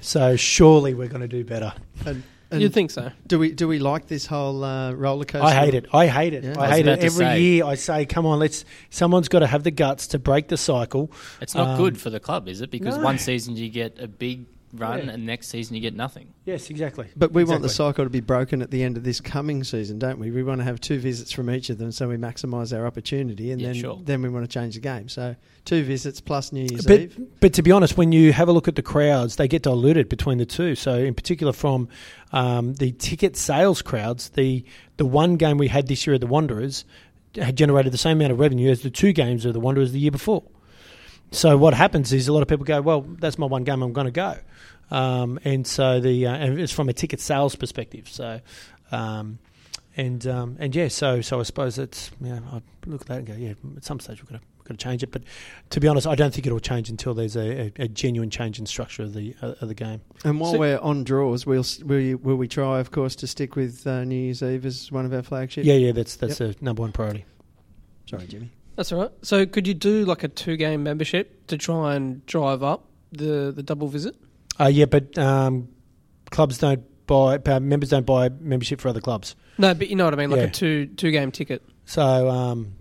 so 0.00 0.36
surely 0.36 0.94
we're 0.94 1.08
going 1.08 1.22
to 1.22 1.28
do 1.28 1.44
better. 1.44 1.72
And, 2.06 2.22
and 2.52 2.62
You'd 2.62 2.72
think 2.74 2.90
so. 2.90 3.10
do 3.26 3.38
we 3.38 3.50
do 3.52 3.66
we 3.66 3.78
like 3.78 4.06
this 4.06 4.26
whole 4.26 4.62
uh, 4.62 4.92
roller 4.92 5.24
coaster? 5.24 5.46
I 5.46 5.52
hate 5.54 5.74
it. 5.74 5.86
I 5.92 6.06
hate 6.06 6.34
it. 6.34 6.44
Yeah. 6.44 6.54
I 6.58 6.64
I 6.66 6.70
hate 6.76 6.86
it. 6.86 6.98
Every 7.00 7.24
say. 7.26 7.40
year 7.40 7.64
I 7.64 7.74
say, 7.74 8.06
come 8.06 8.26
on, 8.26 8.38
let's. 8.38 8.64
Someone's 8.90 9.28
got 9.28 9.40
to 9.40 9.46
have 9.46 9.62
the 9.64 9.70
guts 9.70 10.06
to 10.08 10.18
break 10.18 10.48
the 10.48 10.56
cycle. 10.56 11.10
It's 11.40 11.54
not 11.54 11.68
Um, 11.70 11.76
good 11.78 12.00
for 12.00 12.10
the 12.10 12.20
club, 12.20 12.46
is 12.48 12.60
it? 12.60 12.70
Because 12.70 12.96
no. 12.98 13.04
one 13.04 13.18
season 13.18 13.56
you 13.56 13.68
get 13.70 13.98
a 13.98 14.06
big 14.06 14.46
run, 14.72 15.06
Yeah. 15.06 15.12
and 15.12 15.26
next 15.26 15.48
season 15.48 15.74
you 15.76 15.82
get 15.82 15.94
nothing. 15.94 16.28
Yes, 16.44 16.70
exactly. 16.70 17.06
But 17.16 17.32
we 17.32 17.44
want 17.44 17.62
the 17.62 17.68
cycle 17.68 18.04
to 18.04 18.10
be 18.10 18.20
broken 18.20 18.62
at 18.62 18.70
the 18.70 18.82
end 18.82 18.96
of 18.96 19.04
this 19.04 19.20
coming 19.20 19.64
season, 19.64 19.98
don't 19.98 20.18
we? 20.18 20.30
We 20.30 20.42
want 20.42 20.60
to 20.60 20.64
have 20.64 20.80
two 20.80 20.98
visits 20.98 21.30
from 21.30 21.50
each 21.50 21.68
of 21.70 21.78
them 21.78 21.92
so 21.92 22.08
we 22.08 22.16
maximise 22.16 22.76
our 22.76 22.86
opportunity 22.86 23.50
and 23.52 23.60
Yeah, 23.60 23.68
then 23.68 23.74
sure. 23.76 24.00
then 24.04 24.22
we 24.22 24.28
want 24.30 24.44
to 24.44 24.52
change 24.52 24.74
the 24.74 24.80
game. 24.80 25.08
So 25.08 25.36
two 25.64 25.84
visits 25.84 26.20
plus 26.20 26.52
New 26.52 26.66
Year's 26.70 26.86
But, 26.86 27.00
Eve. 27.00 27.20
but 27.40 27.52
to 27.54 27.62
be 27.62 27.70
honest, 27.70 27.96
when 27.96 28.12
you 28.12 28.32
have 28.32 28.48
a 28.48 28.52
look 28.52 28.66
at 28.68 28.76
the 28.76 28.82
crowds, 28.82 29.36
they 29.36 29.46
get 29.48 29.62
diluted 29.62 30.08
between 30.08 30.38
the 30.38 30.46
two. 30.46 30.74
So, 30.74 30.94
in 30.94 31.14
particular, 31.14 31.52
from 31.52 31.88
um, 32.32 32.74
the 32.74 32.92
ticket 32.92 33.36
sales 33.36 33.82
crowds, 33.82 34.30
the 34.30 34.64
the 34.96 35.06
one 35.06 35.36
game 35.36 35.58
we 35.58 35.68
had 35.68 35.86
this 35.88 36.06
year 36.06 36.14
at 36.14 36.20
the 36.20 36.26
Wanderers 36.26 36.84
had 37.36 37.56
generated 37.56 37.92
the 37.92 37.98
same 37.98 38.18
amount 38.18 38.32
of 38.32 38.38
revenue 38.40 38.70
as 38.70 38.82
the 38.82 38.90
two 38.90 39.12
games 39.12 39.44
of 39.44 39.52
the 39.54 39.60
Wanderers 39.60 39.92
the 39.92 39.98
year 40.00 40.10
before. 40.10 40.42
So, 41.32 41.56
what 41.56 41.74
happens 41.74 42.12
is 42.12 42.28
a 42.28 42.32
lot 42.32 42.42
of 42.42 42.48
people 42.48 42.64
go, 42.64 42.80
"Well, 42.80 43.00
that's 43.02 43.38
my 43.38 43.46
one 43.46 43.64
game. 43.64 43.82
I'm 43.82 43.92
going 43.92 44.06
to 44.06 44.10
go," 44.12 44.36
um, 44.90 45.38
and 45.44 45.66
so 45.66 45.98
the 46.00 46.26
uh, 46.26 46.34
and 46.34 46.60
it's 46.60 46.72
from 46.72 46.88
a 46.88 46.92
ticket 46.92 47.20
sales 47.20 47.56
perspective. 47.56 48.08
So. 48.08 48.40
Um, 48.90 49.38
and 49.96 50.26
um, 50.26 50.56
and 50.58 50.74
yeah, 50.74 50.88
so 50.88 51.20
so 51.20 51.38
I 51.40 51.42
suppose 51.42 51.76
it's 51.78 52.10
yeah. 52.20 52.40
I 52.50 52.62
look 52.86 53.02
at 53.02 53.06
that 53.08 53.18
and 53.18 53.26
go, 53.26 53.34
yeah. 53.34 53.52
At 53.76 53.84
some 53.84 54.00
stage 54.00 54.22
we've 54.22 54.30
got 54.30 54.40
to 54.40 54.46
we've 54.58 54.64
got 54.64 54.78
to 54.78 54.82
change 54.82 55.02
it, 55.02 55.10
but 55.12 55.22
to 55.68 55.80
be 55.80 55.88
honest, 55.88 56.06
I 56.06 56.14
don't 56.14 56.32
think 56.32 56.46
it'll 56.46 56.60
change 56.60 56.88
until 56.88 57.12
there's 57.12 57.36
a, 57.36 57.66
a, 57.66 57.72
a 57.84 57.88
genuine 57.88 58.30
change 58.30 58.58
in 58.58 58.64
structure 58.64 59.02
of 59.02 59.12
the 59.12 59.34
uh, 59.42 59.54
of 59.60 59.68
the 59.68 59.74
game. 59.74 60.00
And 60.24 60.40
while 60.40 60.52
So- 60.52 60.58
we're 60.58 60.78
on 60.78 61.04
draws, 61.04 61.44
we'll 61.44 61.60
s- 61.60 61.80
will, 61.82 62.16
will 62.16 62.36
we 62.36 62.48
try, 62.48 62.80
of 62.80 62.90
course, 62.90 63.14
to 63.16 63.26
stick 63.26 63.54
with 63.54 63.86
uh, 63.86 64.04
New 64.04 64.16
Year's 64.16 64.42
Eve 64.42 64.64
as 64.64 64.90
one 64.90 65.04
of 65.04 65.12
our 65.12 65.22
flagships? 65.22 65.66
Yeah, 65.66 65.74
yeah, 65.74 65.92
that's 65.92 66.16
that's 66.16 66.38
the 66.38 66.56
number 66.62 66.80
one 66.80 66.92
priority. 66.92 67.26
Sorry, 68.06 68.26
Jimmy. 68.26 68.50
That's 68.76 68.90
all 68.92 69.00
right. 69.00 69.10
So 69.22 69.44
could 69.46 69.66
you 69.66 69.74
do 69.74 70.04
like 70.04 70.22
a 70.24 70.28
two 70.28 70.56
game 70.56 70.82
membership 70.82 71.46
to 71.48 71.58
try 71.58 71.94
and 71.94 72.24
drive 72.26 72.62
up 72.62 72.84
the, 73.12 73.52
the 73.54 73.62
double 73.62 73.88
visit? 73.88 74.16
Uh, 74.58 74.66
yeah, 74.66 74.86
but 74.86 75.16
um, 75.18 75.68
clubs 76.30 76.58
don't 76.58 76.82
buy 77.06 77.36
uh, 77.36 77.60
members 77.60 77.90
don't 77.90 78.06
buy 78.06 78.28
membership 78.28 78.80
for 78.80 78.88
other 78.88 79.00
clubs. 79.00 79.34
No, 79.58 79.74
but 79.74 79.88
you 79.88 79.96
know 79.96 80.04
what 80.04 80.14
I 80.14 80.16
mean, 80.16 80.30
like 80.30 80.38
Yeah. 80.40 80.46
a 80.46 80.50
two 80.50 80.86
two 80.86 81.10
game 81.10 81.30
ticket. 81.32 81.62
So, 81.84 82.28
um, 82.30 82.74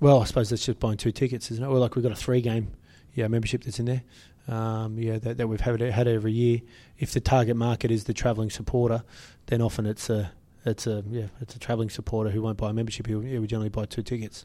well, 0.00 0.20
I 0.20 0.24
suppose 0.24 0.50
that's 0.50 0.64
just 0.66 0.78
buying 0.80 0.96
two 0.96 1.12
tickets, 1.12 1.50
isn't 1.50 1.64
it? 1.64 1.68
Well, 1.68 1.80
like 1.80 1.94
we've 1.94 2.02
got 2.02 2.12
a 2.12 2.16
three 2.16 2.40
game, 2.40 2.72
yeah, 3.14 3.28
membership 3.28 3.64
that's 3.64 3.78
in 3.78 3.86
there. 3.86 4.02
Um, 4.48 4.98
yeah, 4.98 5.18
that, 5.18 5.36
that 5.38 5.46
we've 5.46 5.60
had 5.60 5.80
had 5.80 6.08
every 6.08 6.32
year. 6.32 6.60
If 6.98 7.12
the 7.12 7.20
target 7.20 7.56
market 7.56 7.90
is 7.90 8.04
the 8.04 8.12
travelling 8.14 8.50
supporter, 8.50 9.04
then 9.46 9.62
often 9.62 9.86
it's 9.86 10.10
a 10.10 10.32
it's 10.64 10.86
a 10.86 11.02
yeah 11.08 11.26
it's 11.40 11.54
a 11.54 11.58
travelling 11.58 11.90
supporter 11.90 12.30
who 12.30 12.42
won't 12.42 12.58
buy 12.58 12.70
a 12.70 12.72
membership. 12.72 13.06
He 13.06 13.14
would, 13.14 13.26
he 13.26 13.38
would 13.38 13.48
generally 13.48 13.68
buy 13.70 13.84
two 13.86 14.02
tickets. 14.02 14.44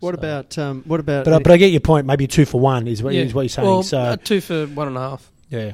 What 0.00 0.14
So- 0.14 0.18
about 0.18 0.58
um, 0.58 0.82
what 0.86 1.00
about? 1.00 1.24
But, 1.24 1.34
I- 1.34 1.38
but 1.38 1.52
I 1.52 1.56
get 1.56 1.70
your 1.72 1.80
point. 1.80 2.06
Maybe 2.06 2.26
two 2.26 2.44
for 2.44 2.60
one 2.60 2.86
is 2.86 3.02
what, 3.02 3.14
Yeah. 3.14 3.22
is 3.22 3.34
what 3.34 3.42
you're 3.42 3.48
saying. 3.48 3.66
Well, 3.68 3.82
so 3.82 3.98
uh, 3.98 4.16
two 4.16 4.40
for 4.40 4.66
one 4.66 4.88
and 4.88 4.96
a 4.96 5.00
half. 5.00 5.30
yeah, 5.50 5.72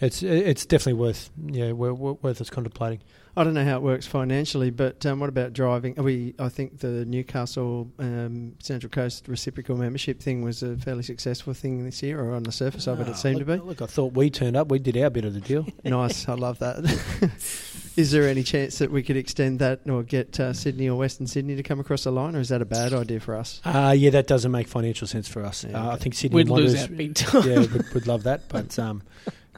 it's 0.00 0.22
it's 0.22 0.64
definitely 0.66 1.00
worth 1.00 1.30
yeah 1.46 1.72
wor- 1.72 1.94
wor- 1.94 2.18
worth 2.22 2.40
us 2.40 2.50
contemplating. 2.50 3.00
I 3.38 3.44
don't 3.44 3.54
know 3.54 3.64
how 3.64 3.76
it 3.76 3.82
works 3.82 4.04
financially, 4.04 4.70
but 4.70 5.06
um, 5.06 5.20
what 5.20 5.28
about 5.28 5.52
driving? 5.52 5.96
Are 5.96 6.02
we, 6.02 6.34
I 6.40 6.48
think 6.48 6.80
the 6.80 7.04
Newcastle 7.04 7.88
um, 8.00 8.56
Central 8.58 8.90
Coast 8.90 9.28
reciprocal 9.28 9.76
membership 9.76 10.20
thing 10.20 10.42
was 10.42 10.64
a 10.64 10.76
fairly 10.76 11.04
successful 11.04 11.54
thing 11.54 11.84
this 11.84 12.02
year, 12.02 12.20
or 12.20 12.34
on 12.34 12.42
the 12.42 12.50
surface 12.50 12.88
of 12.88 12.98
it, 13.00 13.06
Ah, 13.06 13.12
it 13.12 13.16
seemed 13.16 13.36
look, 13.36 13.46
to 13.46 13.58
be. 13.58 13.68
Look, 13.68 13.80
I 13.80 13.86
thought 13.86 14.14
we 14.14 14.28
turned 14.28 14.56
up. 14.56 14.72
We 14.72 14.80
did 14.80 14.96
our 14.96 15.08
bit 15.08 15.24
of 15.24 15.34
the 15.34 15.40
deal. 15.40 15.64
nice, 15.84 16.28
I 16.28 16.34
love 16.34 16.58
that. 16.58 16.78
is 17.96 18.10
there 18.10 18.24
any 18.28 18.42
chance 18.42 18.78
that 18.78 18.90
we 18.90 19.04
could 19.04 19.16
extend 19.16 19.60
that 19.60 19.82
or 19.88 20.02
get 20.02 20.40
uh, 20.40 20.52
Sydney 20.52 20.88
or 20.88 20.98
Western 20.98 21.28
Sydney 21.28 21.54
to 21.54 21.62
come 21.62 21.78
across 21.78 22.02
the 22.02 22.10
line, 22.10 22.34
or 22.34 22.40
is 22.40 22.48
that 22.48 22.60
a 22.60 22.64
bad 22.66 22.92
idea 22.92 23.20
for 23.20 23.36
us? 23.36 23.60
Uh, 23.64 23.94
yeah, 23.96 24.10
that 24.10 24.26
doesn't 24.26 24.50
make 24.50 24.66
financial 24.66 25.06
sense 25.06 25.28
for 25.28 25.44
us. 25.44 25.62
Yeah, 25.62 25.80
uh, 25.80 25.92
I 25.92 25.96
think 25.96 26.16
Sydney 26.16 26.34
We'd 26.34 26.48
lose 26.48 26.74
Wanderers, 26.74 26.90
out 26.90 26.96
big 26.96 27.14
time. 27.14 27.48
yeah, 27.48 27.58
would, 27.60 27.94
would 27.94 28.06
love 28.08 28.24
that. 28.24 28.48
But 28.48 28.76
um, 28.80 29.04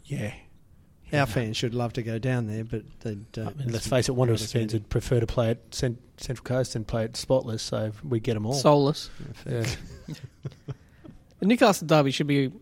yeah, 0.04 0.34
Our 1.12 1.26
fans 1.26 1.56
should 1.56 1.74
love 1.74 1.92
to 1.94 2.02
go 2.02 2.18
down 2.18 2.46
there, 2.46 2.64
but 2.64 2.82
they 3.00 3.16
don't. 3.32 3.48
I 3.48 3.52
mean, 3.54 3.72
let's 3.72 3.86
face 3.88 4.08
it, 4.08 4.12
Wanderers 4.12 4.50
fans 4.52 4.72
would 4.72 4.88
prefer 4.88 5.20
to 5.20 5.26
play 5.26 5.50
at 5.50 5.58
Cent- 5.74 5.98
Central 6.18 6.44
Coast 6.44 6.76
and 6.76 6.86
play 6.86 7.04
at 7.04 7.16
Spotless, 7.16 7.62
so 7.62 7.92
we 8.08 8.20
get 8.20 8.34
them 8.34 8.46
all. 8.46 8.54
Soulless. 8.54 9.10
yeah. 9.48 9.64
The 11.38 11.46
Newcastle 11.46 11.86
derby 11.86 12.10
should 12.10 12.26
be 12.26 12.52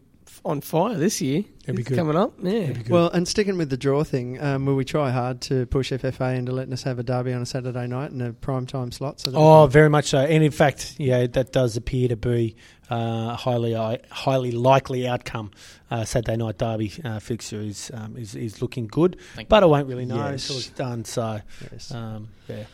on 0.44 0.60
fire 0.60 0.94
this 0.96 1.20
year. 1.20 1.42
It'd 1.64 1.74
be 1.74 1.82
It's 1.82 1.88
good. 1.88 1.98
coming 1.98 2.16
up. 2.16 2.34
Yeah. 2.40 2.52
It'd 2.52 2.76
be 2.76 2.82
good. 2.84 2.92
Well, 2.92 3.10
and 3.10 3.26
sticking 3.26 3.58
with 3.58 3.70
the 3.70 3.76
draw 3.76 4.04
thing, 4.04 4.40
um, 4.40 4.66
will 4.66 4.76
we 4.76 4.84
try 4.84 5.10
hard 5.10 5.40
to 5.42 5.66
push 5.66 5.90
FFA 5.92 6.36
into 6.36 6.52
letting 6.52 6.72
us 6.72 6.84
have 6.84 7.00
a 7.00 7.02
derby 7.02 7.32
on 7.32 7.42
a 7.42 7.46
Saturday 7.46 7.88
night 7.88 8.12
in 8.12 8.20
a 8.20 8.32
prime 8.32 8.66
time 8.66 8.92
slot? 8.92 9.18
So 9.18 9.32
Oh, 9.34 9.66
very 9.66 9.90
much 9.90 10.06
so. 10.10 10.18
And 10.18 10.44
in 10.44 10.52
fact, 10.52 10.94
yeah, 10.98 11.26
that 11.26 11.52
does 11.52 11.76
appear 11.76 12.06
to 12.08 12.16
be 12.16 12.54
uh, 12.90 13.34
highly 13.36 13.74
uh, 13.74 13.96
highly 14.10 14.50
likely 14.52 15.06
outcome. 15.08 15.50
Uh, 15.90 16.04
Saturday 16.04 16.36
night 16.36 16.58
derby 16.58 16.92
uh, 17.04 17.18
fixture 17.18 17.60
is, 17.60 17.90
um, 17.94 18.16
is 18.16 18.34
is 18.34 18.60
looking 18.60 18.86
good, 18.86 19.16
Thank 19.34 19.48
but 19.48 19.62
I 19.62 19.66
won't 19.66 19.86
really 19.88 20.04
know 20.06 20.16
Yes. 20.16 20.44
until 20.48 20.56
it's 20.58 20.68
done. 20.70 21.04
So, 21.04 21.40
yes. 21.72 21.90
um, 21.92 22.28
yeah. 22.48 22.64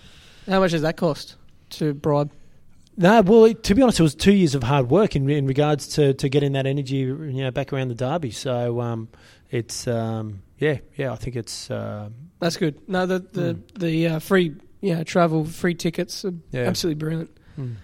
How 0.49 0.61
much 0.61 0.73
does 0.73 0.83
that 0.83 0.97
cost 0.97 1.37
to 1.71 1.95
bribe? 1.95 2.31
No, 2.97 3.23
well, 3.23 3.45
it- 3.47 3.63
to 3.65 3.75
be 3.75 3.83
honest, 3.83 3.99
it 4.01 4.03
was 4.05 4.15
two 4.15 4.33
years 4.33 4.55
of 4.55 4.63
hard 4.63 4.91
work 4.91 5.15
in 5.17 5.29
in 5.31 5.47
regards 5.47 5.87
to, 5.95 6.15
to 6.15 6.29
getting 6.29 6.53
that 6.53 6.67
energy, 6.67 6.97
you 6.97 7.15
know, 7.43 7.51
back 7.51 7.73
around 7.73 7.89
the 7.89 7.95
derby. 7.95 8.31
So, 8.33 8.81
um, 8.81 9.09
it's 9.51 9.87
um, 9.89 10.43
yeah, 10.59 10.79
yeah. 10.97 11.13
I 11.13 11.17
think 11.17 11.37
it's 11.37 11.71
uh, 11.71 12.09
That's 12.41 12.57
good. 12.57 12.77
No, 12.89 13.07
the 13.07 13.19
the 13.21 13.55
Mm. 13.55 13.79
the 13.79 14.07
uh, 14.09 14.19
free 14.19 14.55
yeah 14.81 15.03
travel 15.05 15.45
free 15.45 15.75
tickets 15.75 16.25
are 16.25 16.35
yeah. 16.51 16.63
absolutely 16.63 16.99
brilliant. 16.99 17.31
Mm. 17.59 17.75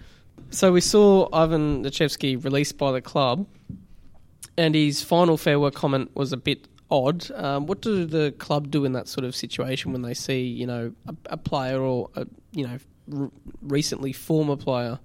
So 0.51 0.73
we 0.73 0.81
saw 0.81 1.29
Ivan 1.31 1.83
Lechevsky 1.83 2.43
released 2.43 2.77
by 2.77 2.91
the 2.91 3.01
club, 3.01 3.47
and 4.57 4.75
his 4.75 5.01
final 5.01 5.37
farewell 5.37 5.71
comment 5.71 6.11
was 6.13 6.33
a 6.33 6.37
bit 6.37 6.67
odd. 6.89 7.31
Um, 7.31 7.65
what 7.67 7.81
do 7.81 8.05
the 8.05 8.33
club 8.33 8.69
do 8.69 8.83
in 8.83 8.91
that 8.91 9.07
sort 9.07 9.23
of 9.23 9.33
situation 9.33 9.93
when 9.93 10.01
they 10.01 10.13
see 10.13 10.43
you 10.43 10.67
know 10.67 10.93
a, 11.07 11.15
a 11.27 11.37
player 11.37 11.79
or 11.81 12.09
a 12.15 12.27
you 12.51 12.67
know 12.67 12.77
r- 13.17 13.31
recently 13.61 14.11
former 14.11 14.57
player 14.57 14.99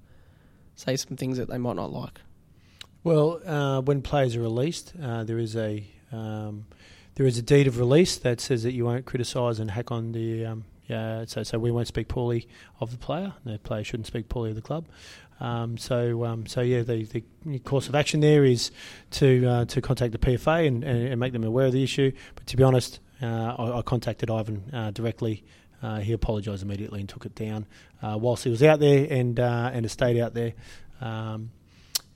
say 0.74 0.96
some 0.96 1.16
things 1.16 1.38
that 1.38 1.48
they 1.48 1.58
might 1.58 1.76
not 1.76 1.92
like? 1.92 2.20
Well, 3.04 3.40
uh, 3.46 3.82
when 3.82 4.02
players 4.02 4.34
are 4.34 4.40
released, 4.40 4.94
uh, 5.00 5.22
there 5.22 5.38
is 5.38 5.54
a 5.54 5.86
um, 6.10 6.66
there 7.14 7.24
is 7.24 7.38
a 7.38 7.42
deed 7.42 7.68
of 7.68 7.78
release 7.78 8.16
that 8.18 8.40
says 8.40 8.64
that 8.64 8.72
you 8.72 8.84
won't 8.84 9.06
criticise 9.06 9.60
and 9.60 9.70
hack 9.70 9.92
on 9.92 10.10
the. 10.10 10.44
Um, 10.44 10.64
yeah, 10.88 11.24
so 11.26 11.42
so 11.42 11.58
we 11.58 11.70
won't 11.70 11.88
speak 11.88 12.08
poorly 12.08 12.48
of 12.80 12.92
the 12.92 12.98
player. 12.98 13.32
The 13.44 13.58
player 13.58 13.82
shouldn't 13.82 14.06
speak 14.06 14.28
poorly 14.28 14.50
of 14.50 14.56
the 14.56 14.62
club. 14.62 14.86
Um, 15.40 15.76
so 15.76 16.24
um, 16.24 16.46
so 16.46 16.60
yeah, 16.62 16.82
the, 16.82 17.04
the 17.44 17.58
course 17.60 17.88
of 17.88 17.94
action 17.94 18.20
there 18.20 18.44
is 18.44 18.70
to 19.12 19.46
uh, 19.46 19.64
to 19.66 19.80
contact 19.80 20.12
the 20.12 20.18
PFA 20.18 20.66
and, 20.66 20.82
and, 20.82 21.08
and 21.08 21.20
make 21.20 21.32
them 21.32 21.44
aware 21.44 21.66
of 21.66 21.72
the 21.72 21.82
issue. 21.82 22.12
But 22.34 22.46
to 22.46 22.56
be 22.56 22.62
honest, 22.62 23.00
uh, 23.22 23.54
I, 23.58 23.78
I 23.78 23.82
contacted 23.82 24.30
Ivan 24.30 24.70
uh, 24.72 24.90
directly. 24.90 25.44
Uh, 25.82 26.00
he 26.00 26.12
apologised 26.12 26.62
immediately 26.62 27.00
and 27.00 27.08
took 27.08 27.26
it 27.26 27.34
down 27.34 27.66
uh, 28.02 28.16
whilst 28.18 28.44
he 28.44 28.50
was 28.50 28.62
out 28.62 28.80
there 28.80 29.06
and 29.10 29.38
uh, 29.38 29.70
and 29.72 29.84
has 29.84 29.92
stayed 29.92 30.18
out 30.18 30.34
there. 30.34 30.54
Um, 31.00 31.50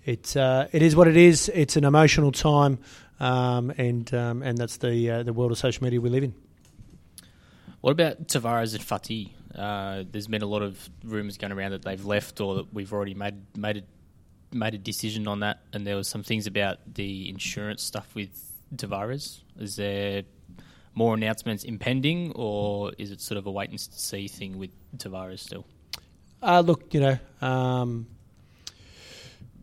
uh, 0.06 0.66
it 0.72 0.82
is 0.82 0.96
what 0.96 1.06
it 1.06 1.16
is. 1.16 1.50
It's 1.54 1.76
an 1.76 1.84
emotional 1.84 2.32
time, 2.32 2.78
um, 3.20 3.70
and 3.76 4.12
um, 4.14 4.42
and 4.42 4.56
that's 4.56 4.78
the 4.78 5.22
the 5.24 5.32
world 5.32 5.52
of 5.52 5.58
social 5.58 5.84
media 5.84 6.00
we 6.00 6.08
live 6.08 6.24
in. 6.24 6.34
What 7.82 7.92
about 7.92 8.26
Tavares 8.26 8.74
and 8.74 8.82
Faty? 8.82 9.34
Uh, 9.55 10.05
there's 10.11 10.28
been 10.28 10.42
a 10.42 10.46
lot 10.46 10.62
of 10.62 10.88
rumours 11.05 11.36
going 11.36 11.53
around 11.53 11.72
that 11.72 11.82
they've 11.82 12.05
left 12.05 12.40
or 12.40 12.57
that 12.57 12.72
we've 12.72 12.92
already 12.92 13.14
made 13.14 13.34
made 13.57 13.78
a, 13.78 14.57
made 14.57 14.74
a 14.74 14.78
decision 14.78 15.26
on 15.26 15.40
that. 15.40 15.61
And 15.72 15.86
there 15.86 15.96
was 15.96 16.09
some 16.09 16.22
things 16.22 16.46
about 16.46 16.78
the 16.94 17.28
insurance 17.28 17.82
stuff 17.82 18.14
with 18.14 18.30
Tavares. 18.74 19.40
Is 19.59 19.76
there 19.76 20.22
more 20.94 21.14
announcements 21.14 21.64
impending, 21.64 22.32
or 22.34 22.92
is 22.98 23.11
it 23.11 23.20
sort 23.20 23.38
of 23.38 23.46
a 23.46 23.51
wait 23.51 23.70
and 23.70 23.80
see 23.80 24.28
thing 24.28 24.59
with 24.59 24.70
Tavares 24.96 25.40
still? 25.40 25.64
Uh, 26.42 26.61
look, 26.61 26.92
you 26.94 27.01
know, 27.01 27.18
um, 27.40 28.07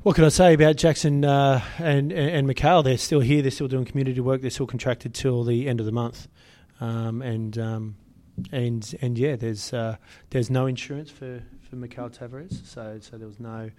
what 0.03 0.15
can 0.15 0.23
I 0.23 0.29
say 0.29 0.53
about 0.53 0.75
Jackson 0.75 1.25
uh, 1.25 1.61
and, 1.79 2.11
and 2.11 2.49
and? 2.49 2.85
They're 2.85 2.97
still 2.97 3.19
here. 3.19 3.41
They're 3.41 3.51
still 3.51 3.67
doing 3.67 3.85
community 3.85 4.19
work. 4.19 4.41
They're 4.41 4.49
still 4.49 4.67
contracted 4.67 5.13
till 5.13 5.43
the 5.43 5.67
end 5.67 5.79
of 5.79 5.85
the 5.85 5.91
month, 5.91 6.27
um, 6.79 7.21
and 7.21 7.57
um, 7.57 7.95
and 8.51 8.95
and 9.01 9.17
yeah, 9.17 9.35
there's 9.35 9.73
uh, 9.73 9.97
there's 10.29 10.49
no 10.49 10.65
insurance 10.65 11.09
for 11.09 11.41
for 11.69 11.75
Mickaël 11.75 12.15
Tavares. 12.15 12.65
So 12.65 12.99
so 13.01 13.17
there 13.17 13.27
was 13.27 13.39
no. 13.39 13.71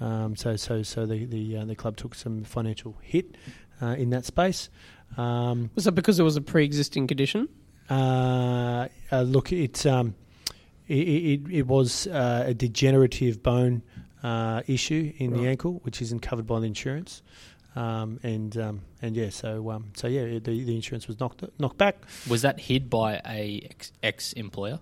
Um, 0.00 0.36
so 0.36 0.56
so 0.56 0.82
so 0.82 1.06
the 1.06 1.24
the 1.24 1.58
uh, 1.58 1.64
the 1.64 1.74
club 1.74 1.96
took 1.96 2.14
some 2.14 2.44
financial 2.44 2.96
hit 3.02 3.36
uh, 3.82 3.96
in 3.98 4.10
that 4.10 4.24
space. 4.24 4.68
Um, 5.16 5.70
Was 5.74 5.84
that 5.84 5.92
because 5.92 6.18
it 6.20 6.22
was 6.22 6.36
a 6.36 6.40
pre-existing 6.42 7.06
condition? 7.06 7.48
uh, 7.90 8.88
uh, 9.10 9.22
look, 9.22 9.52
it's 9.52 9.86
um, 9.86 10.14
it, 10.86 10.94
it, 10.94 11.40
it 11.50 11.66
was 11.66 12.06
uh, 12.06 12.44
a 12.46 12.54
degenerative 12.54 13.42
bone 13.42 13.82
uh, 14.22 14.62
issue 14.66 15.12
in 15.18 15.32
the 15.32 15.46
ankle, 15.48 15.80
which 15.82 16.02
isn't 16.02 16.20
covered 16.20 16.46
by 16.46 16.60
the 16.60 16.66
insurance. 16.66 17.22
Um, 17.78 18.18
and 18.24 18.56
um, 18.56 18.80
and 19.02 19.14
yeah, 19.16 19.30
so 19.30 19.70
um, 19.70 19.92
so 19.94 20.08
yeah, 20.08 20.24
the 20.24 20.40
the 20.40 20.74
insurance 20.74 21.06
was 21.06 21.20
knocked 21.20 21.44
knocked 21.60 21.78
back. 21.78 21.96
Was 22.28 22.42
that 22.42 22.58
hid 22.60 22.90
by 22.90 23.20
a 23.24 23.60
ex, 23.70 23.92
ex 24.02 24.32
employer? 24.32 24.80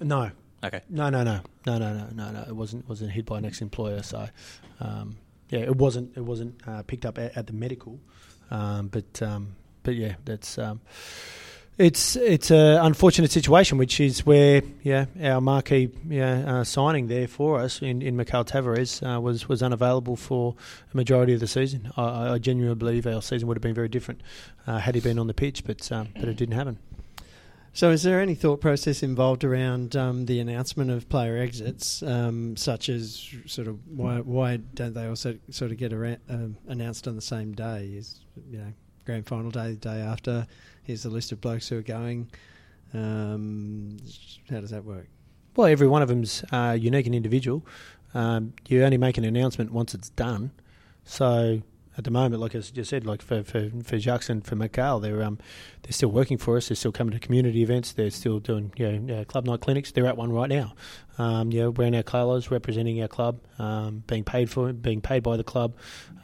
No, 0.00 0.30
Okay. 0.64 0.80
no, 0.88 1.08
no, 1.10 1.22
no, 1.22 1.40
no, 1.66 1.78
no, 1.78 1.92
no, 1.94 2.06
no, 2.12 2.30
no. 2.32 2.44
It 2.48 2.56
wasn't 2.56 2.88
wasn't 2.88 3.12
hit 3.12 3.24
by 3.26 3.38
an 3.38 3.44
ex 3.44 3.60
employer. 3.62 4.02
So 4.02 4.28
um, 4.80 5.16
yeah, 5.50 5.60
it 5.60 5.76
wasn't 5.76 6.16
it 6.16 6.24
wasn't 6.24 6.60
uh, 6.66 6.82
picked 6.82 7.06
up 7.06 7.18
at, 7.18 7.36
at 7.36 7.46
the 7.46 7.52
medical. 7.52 8.00
Um, 8.50 8.88
but 8.88 9.22
um, 9.22 9.54
but 9.84 9.94
yeah, 9.94 10.14
that's 10.24 10.58
um, 10.58 10.80
it's 11.80 12.14
it's 12.14 12.50
a 12.50 12.78
unfortunate 12.82 13.30
situation, 13.30 13.78
which 13.78 14.00
is 14.00 14.26
where 14.26 14.62
yeah 14.82 15.06
our 15.22 15.40
marquee 15.40 15.90
yeah 16.06 16.58
uh, 16.58 16.64
signing 16.64 17.08
there 17.08 17.26
for 17.26 17.58
us 17.58 17.80
in 17.80 18.02
in 18.02 18.16
Mickaël 18.16 18.46
Tavares 18.46 19.02
uh, 19.02 19.18
was 19.18 19.48
was 19.48 19.62
unavailable 19.62 20.16
for 20.16 20.54
a 20.92 20.96
majority 20.96 21.32
of 21.32 21.40
the 21.40 21.46
season. 21.46 21.90
I, 21.96 22.34
I 22.34 22.38
genuinely 22.38 22.76
believe 22.76 23.06
our 23.06 23.22
season 23.22 23.48
would 23.48 23.56
have 23.56 23.62
been 23.62 23.74
very 23.74 23.88
different 23.88 24.20
uh, 24.66 24.78
had 24.78 24.94
he 24.94 25.00
been 25.00 25.18
on 25.18 25.26
the 25.26 25.34
pitch, 25.34 25.64
but 25.64 25.90
um, 25.90 26.08
but 26.14 26.28
it 26.28 26.36
didn't 26.36 26.54
happen. 26.54 26.78
So, 27.72 27.90
is 27.90 28.02
there 28.02 28.20
any 28.20 28.34
thought 28.34 28.60
process 28.60 29.02
involved 29.02 29.42
around 29.44 29.96
um, 29.96 30.26
the 30.26 30.40
announcement 30.40 30.90
of 30.90 31.08
player 31.08 31.38
exits, 31.38 32.02
um, 32.02 32.56
such 32.56 32.90
as 32.90 33.32
sort 33.46 33.68
of 33.68 33.78
why 33.88 34.18
why 34.18 34.56
don't 34.56 34.92
they 34.92 35.06
also 35.06 35.38
sort 35.48 35.70
of 35.70 35.78
get 35.78 35.94
around, 35.94 36.18
um, 36.28 36.56
announced 36.66 37.08
on 37.08 37.16
the 37.16 37.22
same 37.22 37.52
day? 37.52 37.86
Is 37.94 38.20
you 38.50 38.58
know 38.58 38.72
grand 39.04 39.26
final 39.26 39.50
day, 39.50 39.70
the 39.70 39.76
day 39.76 40.00
after? 40.00 40.46
Here's 40.82 41.02
the 41.02 41.10
list 41.10 41.32
of 41.32 41.40
blokes 41.40 41.68
who 41.68 41.78
are 41.78 41.82
going. 41.82 42.28
Um, 42.92 43.98
how 44.50 44.60
does 44.60 44.70
that 44.70 44.84
work? 44.84 45.06
Well, 45.56 45.66
every 45.66 45.88
one 45.88 46.02
of 46.02 46.08
them's 46.08 46.44
uh, 46.52 46.76
unique 46.80 47.06
and 47.06 47.14
individual. 47.14 47.64
Um, 48.14 48.54
you 48.68 48.84
only 48.84 48.98
make 48.98 49.18
an 49.18 49.24
announcement 49.24 49.72
once 49.72 49.94
it's 49.94 50.10
done. 50.10 50.50
So 51.04 51.62
at 51.98 52.04
the 52.04 52.10
moment, 52.10 52.40
like 52.40 52.54
I 52.54 52.60
just 52.60 52.90
said, 52.90 53.04
like 53.04 53.20
for 53.20 53.42
for, 53.42 53.70
for 53.82 53.98
Jacques 53.98 54.28
and 54.28 54.44
for 54.44 54.56
Mickaël, 54.56 55.02
they're 55.02 55.22
um, 55.22 55.38
they're 55.82 55.92
still 55.92 56.10
working 56.10 56.38
for 56.38 56.56
us. 56.56 56.68
They're 56.68 56.76
still 56.76 56.92
coming 56.92 57.12
to 57.12 57.18
community 57.18 57.62
events. 57.62 57.92
They're 57.92 58.10
still 58.10 58.38
doing 58.38 58.72
you 58.76 58.92
know, 58.92 59.20
uh, 59.20 59.24
club 59.24 59.44
night 59.44 59.60
clinics. 59.60 59.90
They're 59.92 60.06
at 60.06 60.16
one 60.16 60.32
right 60.32 60.48
now. 60.48 60.74
Um, 61.18 61.50
know, 61.50 61.70
wearing 61.70 61.96
our 61.96 62.02
colours, 62.02 62.50
representing 62.50 63.02
our 63.02 63.08
club, 63.08 63.40
um, 63.58 64.04
being 64.06 64.24
paid 64.24 64.48
for, 64.48 64.72
being 64.72 65.00
paid 65.00 65.22
by 65.22 65.36
the 65.36 65.44
club. 65.44 65.74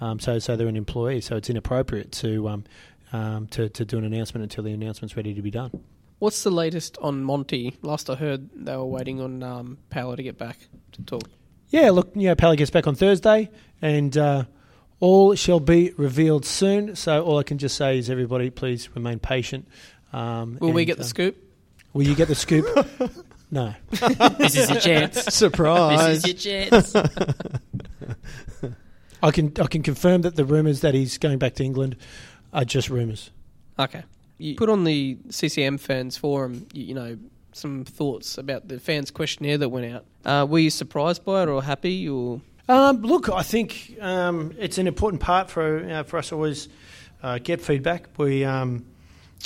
Um, 0.00 0.20
so 0.20 0.38
so 0.38 0.56
they're 0.56 0.68
an 0.68 0.76
employee. 0.76 1.20
So 1.20 1.36
it's 1.36 1.50
inappropriate 1.50 2.12
to 2.12 2.48
um, 2.48 2.64
um, 3.12 3.46
to 3.48 3.68
to 3.68 3.84
do 3.84 3.98
an 3.98 4.04
announcement 4.04 4.44
until 4.44 4.64
the 4.64 4.72
announcement's 4.72 5.16
ready 5.16 5.34
to 5.34 5.42
be 5.42 5.50
done. 5.50 5.72
What's 6.18 6.42
the 6.44 6.50
latest 6.50 6.96
on 7.02 7.24
Monty? 7.24 7.76
Last 7.82 8.08
I 8.08 8.14
heard, 8.14 8.48
they 8.54 8.74
were 8.74 8.86
waiting 8.86 9.20
on 9.20 9.42
um, 9.42 9.78
Power 9.90 10.16
to 10.16 10.22
get 10.22 10.38
back 10.38 10.58
to 10.92 11.02
talk. 11.02 11.28
Yeah, 11.68 11.90
look, 11.90 12.12
you 12.14 12.28
know, 12.28 12.34
Pally 12.34 12.56
gets 12.56 12.70
back 12.70 12.86
on 12.86 12.94
Thursday, 12.94 13.50
and 13.82 14.16
uh, 14.16 14.44
all 15.00 15.34
shall 15.34 15.60
be 15.60 15.92
revealed 15.96 16.44
soon. 16.44 16.96
So 16.96 17.22
all 17.24 17.38
I 17.38 17.42
can 17.42 17.58
just 17.58 17.76
say 17.76 17.98
is, 17.98 18.10
everybody, 18.10 18.50
please 18.50 18.88
remain 18.94 19.18
patient. 19.18 19.68
Um, 20.12 20.58
Will 20.60 20.72
we 20.72 20.84
get 20.84 20.96
the 20.96 21.04
uh, 21.04 21.06
scoop? 21.06 21.36
Will 21.92 22.06
you 22.06 22.14
get 22.14 22.28
the 22.28 22.34
scoop? 22.34 22.66
no. 23.50 23.74
this 24.38 24.56
is 24.56 24.70
your 24.70 24.80
chance. 24.80 25.22
Surprise! 25.34 26.22
This 26.22 26.34
is 26.34 26.44
your 26.44 26.64
chance. 26.70 26.94
I 29.22 29.30
can 29.30 29.52
I 29.60 29.66
can 29.66 29.82
confirm 29.82 30.22
that 30.22 30.36
the 30.36 30.44
rumours 30.44 30.80
that 30.82 30.94
he's 30.94 31.18
going 31.18 31.38
back 31.38 31.54
to 31.54 31.64
England 31.64 31.96
are 32.52 32.64
just 32.64 32.90
rumours. 32.90 33.30
Okay. 33.78 34.04
You 34.38 34.56
put 34.56 34.68
on 34.68 34.84
the 34.84 35.16
CCM 35.30 35.78
fans 35.78 36.18
forum, 36.18 36.66
you, 36.74 36.84
you 36.84 36.94
know, 36.94 37.16
some 37.52 37.84
thoughts 37.84 38.36
about 38.36 38.68
the 38.68 38.78
fans 38.78 39.10
questionnaire 39.10 39.56
that 39.58 39.70
went 39.70 39.94
out. 39.94 40.04
Uh, 40.24 40.46
were 40.46 40.58
you 40.58 40.70
surprised 40.70 41.24
by 41.24 41.42
it 41.42 41.48
or 41.48 41.62
happy 41.62 42.08
or? 42.08 42.40
Um, 42.68 43.02
look, 43.02 43.28
I 43.28 43.42
think 43.42 43.96
um, 44.00 44.52
it's 44.58 44.78
an 44.78 44.88
important 44.88 45.22
part 45.22 45.50
for 45.50 45.88
uh, 45.88 46.02
for 46.02 46.18
us 46.18 46.32
always 46.32 46.68
uh, 47.22 47.38
get 47.38 47.60
feedback. 47.60 48.08
We 48.18 48.44
um, 48.44 48.86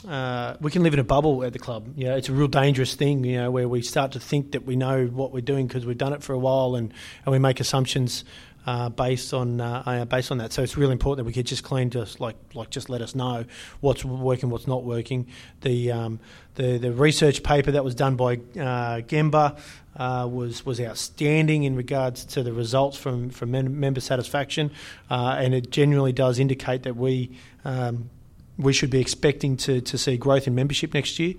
uh, 0.08 0.56
we 0.60 0.70
can 0.70 0.82
live 0.82 0.94
in 0.94 1.00
a 1.00 1.04
bubble 1.04 1.44
at 1.44 1.52
the 1.52 1.58
club. 1.58 1.92
You 1.96 2.06
know, 2.06 2.16
it's 2.16 2.30
a 2.30 2.32
real 2.32 2.48
dangerous 2.48 2.94
thing. 2.94 3.22
You 3.24 3.36
know, 3.36 3.50
where 3.50 3.68
we 3.68 3.82
start 3.82 4.12
to 4.12 4.20
think 4.20 4.52
that 4.52 4.64
we 4.64 4.74
know 4.74 5.04
what 5.04 5.32
we're 5.32 5.42
doing 5.42 5.66
because 5.66 5.84
we've 5.84 5.98
done 5.98 6.14
it 6.14 6.22
for 6.22 6.32
a 6.32 6.38
while, 6.38 6.76
and, 6.76 6.94
and 7.26 7.32
we 7.32 7.38
make 7.38 7.60
assumptions 7.60 8.24
uh, 8.70 8.88
based 8.88 9.34
on 9.34 9.60
uh, 9.60 9.82
uh, 9.84 10.04
based 10.04 10.30
on 10.30 10.38
that. 10.38 10.52
So 10.52 10.62
it's 10.62 10.76
really 10.76 10.92
important 10.92 11.16
that 11.18 11.24
we 11.24 11.32
get 11.32 11.46
just 11.46 11.64
clean, 11.64 11.90
just 11.90 12.20
like 12.20 12.36
like 12.54 12.70
just 12.70 12.88
let 12.88 13.02
us 13.02 13.16
know 13.16 13.44
what's 13.80 14.04
working, 14.04 14.48
what's 14.48 14.68
not 14.68 14.84
working. 14.84 15.26
The 15.62 15.90
um, 15.90 16.20
the 16.54 16.78
the 16.78 16.92
research 16.92 17.42
paper 17.42 17.72
that 17.72 17.82
was 17.82 17.96
done 17.96 18.14
by 18.14 18.34
uh, 18.34 19.00
Gemba 19.00 19.58
uh, 19.96 20.28
was 20.30 20.64
was 20.64 20.80
outstanding 20.80 21.64
in 21.64 21.74
regards 21.74 22.24
to 22.26 22.44
the 22.44 22.52
results 22.52 22.96
from 22.96 23.30
from 23.30 23.50
member 23.50 24.00
satisfaction, 24.00 24.70
uh, 25.10 25.36
and 25.36 25.52
it 25.52 25.70
genuinely 25.70 26.12
does 26.12 26.38
indicate 26.38 26.84
that 26.84 26.96
we. 26.96 27.36
Um, 27.64 28.10
we 28.58 28.74
should 28.74 28.90
be 28.90 29.00
expecting 29.00 29.56
to, 29.56 29.80
to 29.80 29.96
see 29.96 30.18
growth 30.18 30.46
in 30.46 30.54
membership 30.54 30.92
next 30.92 31.18
year. 31.18 31.32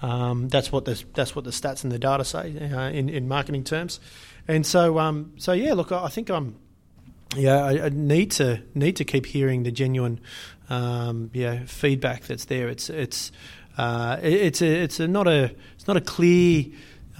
Um, 0.00 0.48
that's 0.48 0.70
what 0.70 0.84
the 0.84 1.02
that's 1.12 1.34
what 1.34 1.44
the 1.44 1.50
stats 1.50 1.82
and 1.82 1.90
the 1.90 1.98
data 1.98 2.24
say 2.24 2.56
uh, 2.56 2.90
in 2.90 3.08
in 3.08 3.26
marketing 3.26 3.64
terms, 3.64 3.98
and 4.46 4.64
so 4.64 5.00
um, 5.00 5.32
so 5.38 5.52
yeah. 5.52 5.74
Look, 5.74 5.90
I 5.90 6.06
think 6.06 6.30
I'm 6.30 6.54
yeah, 7.36 7.64
I, 7.64 7.86
I, 7.86 7.88
need 7.90 8.30
to 8.32 8.62
need 8.74 8.96
to 8.96 9.04
keep 9.04 9.26
hearing 9.26 9.62
the 9.62 9.70
genuine, 9.70 10.20
um, 10.70 11.30
yeah, 11.34 11.64
feedback 11.66 12.24
that's 12.24 12.46
there. 12.46 12.68
It's 12.68 12.88
it's 12.88 13.32
uh, 13.76 14.18
it, 14.22 14.32
it's 14.32 14.62
a 14.62 14.82
it's 14.82 15.00
a 15.00 15.08
not 15.08 15.28
a 15.28 15.54
it's 15.74 15.86
not 15.86 15.96
a 15.96 16.02
clear. 16.02 16.66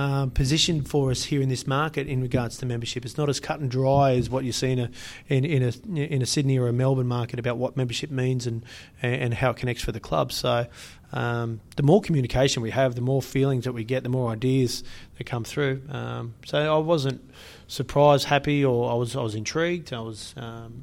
Uh, 0.00 0.26
position 0.26 0.82
for 0.84 1.10
us 1.10 1.24
here 1.24 1.42
in 1.42 1.48
this 1.48 1.66
market 1.66 2.06
in 2.06 2.22
regards 2.22 2.56
to 2.56 2.64
membership. 2.64 3.04
It's 3.04 3.18
not 3.18 3.28
as 3.28 3.40
cut 3.40 3.58
and 3.58 3.68
dry 3.68 4.12
as 4.12 4.30
what 4.30 4.44
you 4.44 4.52
see 4.52 4.70
in 4.70 4.78
a 4.78 4.90
in, 5.26 5.44
in 5.44 5.62
a 5.64 6.00
in 6.00 6.22
a 6.22 6.26
Sydney 6.26 6.56
or 6.56 6.68
a 6.68 6.72
Melbourne 6.72 7.08
market 7.08 7.40
about 7.40 7.56
what 7.56 7.76
membership 7.76 8.08
means 8.08 8.46
and 8.46 8.64
and 9.02 9.34
how 9.34 9.50
it 9.50 9.56
connects 9.56 9.82
for 9.82 9.90
the 9.90 9.98
club. 9.98 10.30
So 10.30 10.68
um, 11.12 11.60
the 11.74 11.82
more 11.82 12.00
communication 12.00 12.62
we 12.62 12.70
have, 12.70 12.94
the 12.94 13.00
more 13.00 13.20
feelings 13.20 13.64
that 13.64 13.72
we 13.72 13.82
get, 13.82 14.04
the 14.04 14.08
more 14.08 14.30
ideas 14.30 14.84
that 15.16 15.24
come 15.24 15.42
through. 15.42 15.82
Um, 15.88 16.34
so 16.46 16.58
I 16.58 16.78
wasn't 16.78 17.28
surprised, 17.68 18.24
happy, 18.24 18.64
or 18.64 18.90
I 18.90 18.94
was 18.94 19.14
I 19.14 19.22
was 19.22 19.36
intrigued. 19.36 19.92
I 19.92 20.00
was 20.00 20.34
um, 20.36 20.82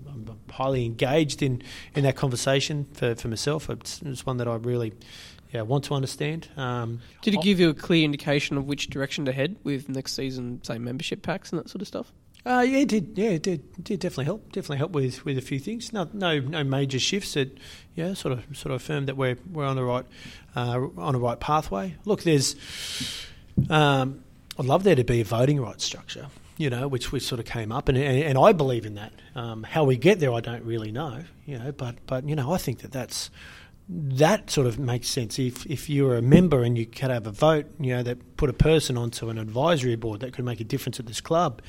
highly 0.50 0.86
engaged 0.86 1.44
in, 1.44 1.62
in 1.94 2.04
that 2.04 2.16
conversation 2.16 2.88
for, 2.94 3.16
for 3.16 3.28
myself. 3.28 3.70
It's, 3.70 4.02
it's 4.04 4.26
one 4.26 4.38
that 4.38 4.48
I 4.48 4.56
really 4.56 4.94
yeah, 5.52 5.64
want 5.64 5.84
to 5.86 5.94
understand. 5.94 6.48
Um, 6.56 7.02
Did 7.22 7.34
it 7.34 7.42
give 7.42 7.60
you 7.60 7.70
a 7.70 7.74
clear 7.74 8.06
indication 8.06 8.58
of 8.58 8.66
which 8.66 8.90
direction 8.90 9.26
to 9.26 9.34
head 9.34 9.58
with 9.64 9.90
next 9.90 10.14
season, 10.14 10.62
say 10.64 10.78
membership 10.78 11.22
packs 11.22 11.52
and 11.52 11.60
that 11.60 11.70
sort 11.70 11.82
of 11.82 11.88
stuff? 11.88 12.14
Uh, 12.46 12.62
yeah, 12.62 12.80
it 12.80 12.88
did. 12.90 13.18
Yeah, 13.18 13.30
it 13.32 13.42
did. 13.42 13.64
It 13.78 13.84
did 13.84 14.00
definitely 14.00 14.26
help. 14.26 14.52
Definitely 14.52 14.78
help 14.78 14.92
with, 14.92 15.26
with 15.26 15.38
a 15.38 15.42
few 15.42 15.58
things. 15.58 15.92
No, 15.92 16.08
no, 16.14 16.40
no 16.40 16.64
major 16.64 17.00
shifts. 17.00 17.36
It, 17.36 17.58
yeah, 17.96 18.14
sort 18.14 18.34
of, 18.34 18.44
sort 18.56 18.68
of 18.68 18.82
affirmed 18.82 19.08
that 19.08 19.18
we're 19.18 19.38
we're 19.52 19.66
on 19.66 19.76
the 19.76 19.84
right, 19.84 20.06
uh, 20.56 20.88
on 20.98 21.14
the 21.14 21.20
right 21.20 21.40
pathway. 21.40 21.96
Look, 22.06 22.22
there's, 22.22 22.56
um, 23.70 24.24
I'd 24.60 24.66
love 24.66 24.84
there 24.84 24.96
to 24.96 25.04
be 25.04 25.22
a 25.22 25.26
voting 25.26 25.60
rights 25.60 25.84
structure 25.84 26.28
you 26.58 26.70
know, 26.70 26.88
which 26.88 27.12
we 27.12 27.20
sort 27.20 27.40
of 27.40 27.46
came 27.46 27.72
up, 27.72 27.90
and, 27.90 27.98
and, 27.98 28.24
and 28.24 28.38
I 28.38 28.54
believe 28.54 28.86
in 28.86 28.96
that. 28.96 29.14
Um, 29.36 29.64
how 29.64 29.84
we 29.84 29.98
get 29.98 30.20
there, 30.20 30.34
I 30.34 30.40
don't 30.40 30.64
really 30.64 30.92
know, 30.92 31.24
you 31.46 31.60
know, 31.60 31.72
but 31.72 31.96
but 32.08 32.28
you 32.28 32.36
know, 32.36 32.52
I 32.52 32.58
think 32.58 32.80
that 32.80 32.92
that's 32.92 33.30
that 33.88 34.50
sort 34.50 34.66
of 34.66 34.80
makes 34.80 35.08
sense. 35.08 35.38
If 35.38 35.66
if 35.68 35.90
you're 35.90 36.16
a 36.16 36.22
member 36.22 36.64
and 36.64 36.78
you 36.78 36.86
could 36.86 37.12
have 37.12 37.28
a 37.28 37.32
vote, 37.32 37.68
you 37.80 37.96
know, 37.96 38.04
that 38.04 38.38
put 38.38 38.50
a 38.50 38.54
person 38.54 38.98
onto 38.98 39.30
an 39.30 39.38
advisory 39.38 39.96
board 39.96 40.22
that 40.22 40.34
could 40.34 40.46
make 40.46 40.60
a 40.60 40.64
difference 40.64 41.00
at 41.00 41.06
this 41.06 41.22
club, 41.22 41.62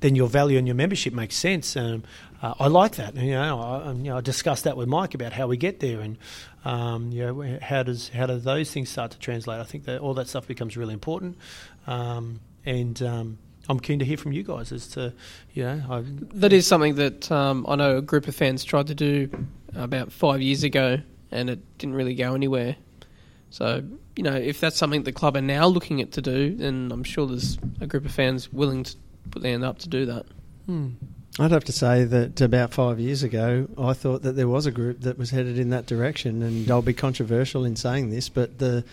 then 0.00 0.14
your 0.14 0.28
value 0.28 0.58
and 0.58 0.66
your 0.66 0.74
membership 0.74 1.14
makes 1.14 1.34
sense. 1.34 1.74
Um, 1.76 2.02
uh, 2.42 2.54
I 2.58 2.66
like 2.66 2.96
that. 2.96 3.14
You 3.14 3.32
know, 3.32 3.60
I, 3.60 3.92
you 3.92 4.02
know, 4.04 4.18
I 4.18 4.20
discussed 4.20 4.64
that 4.64 4.76
with 4.76 4.88
Mike 4.88 5.14
about 5.14 5.32
how 5.32 5.46
we 5.46 5.56
get 5.56 5.80
there, 5.80 6.00
and 6.00 6.18
um, 6.64 7.10
you 7.10 7.24
know, 7.24 7.58
how 7.62 7.82
does 7.84 8.10
how 8.10 8.26
do 8.26 8.38
those 8.38 8.70
things 8.70 8.90
start 8.90 9.12
to 9.12 9.18
translate? 9.18 9.60
I 9.60 9.64
think 9.64 9.84
that 9.84 10.00
all 10.00 10.14
that 10.14 10.28
stuff 10.28 10.46
becomes 10.46 10.76
really 10.76 10.94
important, 10.94 11.38
um, 11.86 12.40
and 12.66 13.00
um, 13.02 13.38
I'm 13.68 13.78
keen 13.78 13.98
to 14.00 14.04
hear 14.04 14.16
from 14.16 14.32
you 14.32 14.42
guys 14.42 14.72
as 14.72 14.88
to, 14.88 15.12
you 15.54 15.64
know, 15.64 15.82
I, 15.88 16.04
that 16.34 16.52
is 16.52 16.66
something 16.66 16.96
that 16.96 17.30
um, 17.30 17.64
I 17.68 17.76
know 17.76 17.98
a 17.98 18.02
group 18.02 18.26
of 18.26 18.34
fans 18.34 18.64
tried 18.64 18.88
to 18.88 18.94
do 18.94 19.30
about 19.74 20.12
five 20.12 20.42
years 20.42 20.64
ago, 20.64 20.98
and 21.30 21.48
it 21.48 21.78
didn't 21.78 21.94
really 21.94 22.14
go 22.14 22.34
anywhere. 22.34 22.76
So, 23.50 23.84
you 24.16 24.22
know, 24.22 24.34
if 24.34 24.60
that's 24.60 24.76
something 24.76 25.02
the 25.04 25.12
club 25.12 25.36
are 25.36 25.42
now 25.42 25.66
looking 25.66 26.00
at 26.00 26.12
to 26.12 26.22
do, 26.22 26.56
then 26.56 26.90
I'm 26.92 27.04
sure 27.04 27.26
there's 27.26 27.58
a 27.80 27.86
group 27.86 28.04
of 28.04 28.12
fans 28.12 28.52
willing 28.52 28.84
to 28.84 28.96
put 29.30 29.42
their 29.42 29.52
hand 29.52 29.64
up 29.64 29.78
to 29.80 29.88
do 29.88 30.06
that. 30.06 30.26
Hmm. 30.66 30.90
I'd 31.38 31.50
have 31.50 31.64
to 31.64 31.72
say 31.72 32.04
that 32.04 32.40
about 32.42 32.74
five 32.74 33.00
years 33.00 33.22
ago, 33.22 33.68
I 33.78 33.94
thought 33.94 34.22
that 34.22 34.32
there 34.32 34.48
was 34.48 34.66
a 34.66 34.70
group 34.70 35.00
that 35.00 35.16
was 35.16 35.30
headed 35.30 35.58
in 35.58 35.70
that 35.70 35.86
direction, 35.86 36.42
and 36.42 36.70
I'll 36.70 36.82
be 36.82 36.92
controversial 36.92 37.64
in 37.64 37.74
saying 37.76 38.10
this, 38.10 38.28
but 38.28 38.58
the 38.58 38.84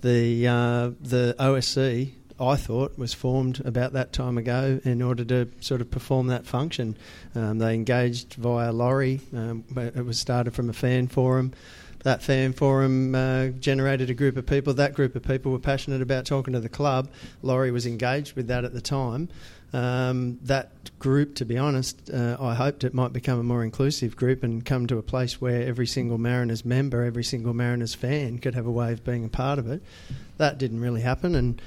the 0.00 0.46
uh, 0.46 0.90
the 1.00 1.34
OSC 1.38 2.12
I 2.40 2.56
thought 2.56 2.98
was 2.98 3.12
formed 3.12 3.60
about 3.64 3.92
that 3.92 4.12
time 4.12 4.38
ago 4.38 4.80
in 4.84 5.02
order 5.02 5.24
to 5.26 5.48
sort 5.60 5.80
of 5.80 5.90
perform 5.90 6.28
that 6.28 6.46
function. 6.46 6.96
Um, 7.34 7.58
they 7.58 7.74
engaged 7.74 8.34
via 8.34 8.72
Lawrie. 8.72 9.20
Um, 9.34 9.64
it 9.76 10.04
was 10.04 10.18
started 10.18 10.54
from 10.54 10.70
a 10.70 10.72
fan 10.72 11.08
forum. 11.08 11.52
That 12.02 12.22
fan 12.22 12.54
forum 12.54 13.14
uh, 13.14 13.48
generated 13.48 14.08
a 14.08 14.14
group 14.14 14.38
of 14.38 14.46
people. 14.46 14.72
That 14.72 14.94
group 14.94 15.14
of 15.16 15.22
people 15.22 15.52
were 15.52 15.58
passionate 15.58 16.00
about 16.00 16.24
talking 16.24 16.54
to 16.54 16.60
the 16.60 16.70
club. 16.70 17.10
Lawrie 17.42 17.72
was 17.72 17.84
engaged 17.84 18.36
with 18.36 18.46
that 18.48 18.64
at 18.64 18.72
the 18.72 18.80
time. 18.80 19.28
Um, 19.72 20.38
that 20.42 20.98
group, 20.98 21.36
to 21.36 21.44
be 21.44 21.58
honest, 21.58 22.10
uh, 22.10 22.36
I 22.40 22.54
hoped 22.54 22.84
it 22.84 22.94
might 22.94 23.12
become 23.12 23.38
a 23.38 23.44
more 23.44 23.62
inclusive 23.62 24.16
group 24.16 24.42
and 24.42 24.64
come 24.64 24.86
to 24.86 24.98
a 24.98 25.02
place 25.02 25.40
where 25.40 25.62
every 25.62 25.86
single 25.86 26.18
Mariners 26.18 26.64
member, 26.64 27.04
every 27.04 27.22
single 27.22 27.52
Mariners 27.52 27.94
fan 27.94 28.38
could 28.38 28.54
have 28.54 28.66
a 28.66 28.70
way 28.70 28.92
of 28.92 29.04
being 29.04 29.24
a 29.24 29.28
part 29.28 29.58
of 29.58 29.70
it. 29.70 29.82
That 30.38 30.58
didn't 30.58 30.80
really 30.80 31.02
happen, 31.02 31.34
and 31.34 31.60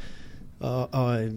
uh, 0.64 0.88
I 0.94 1.32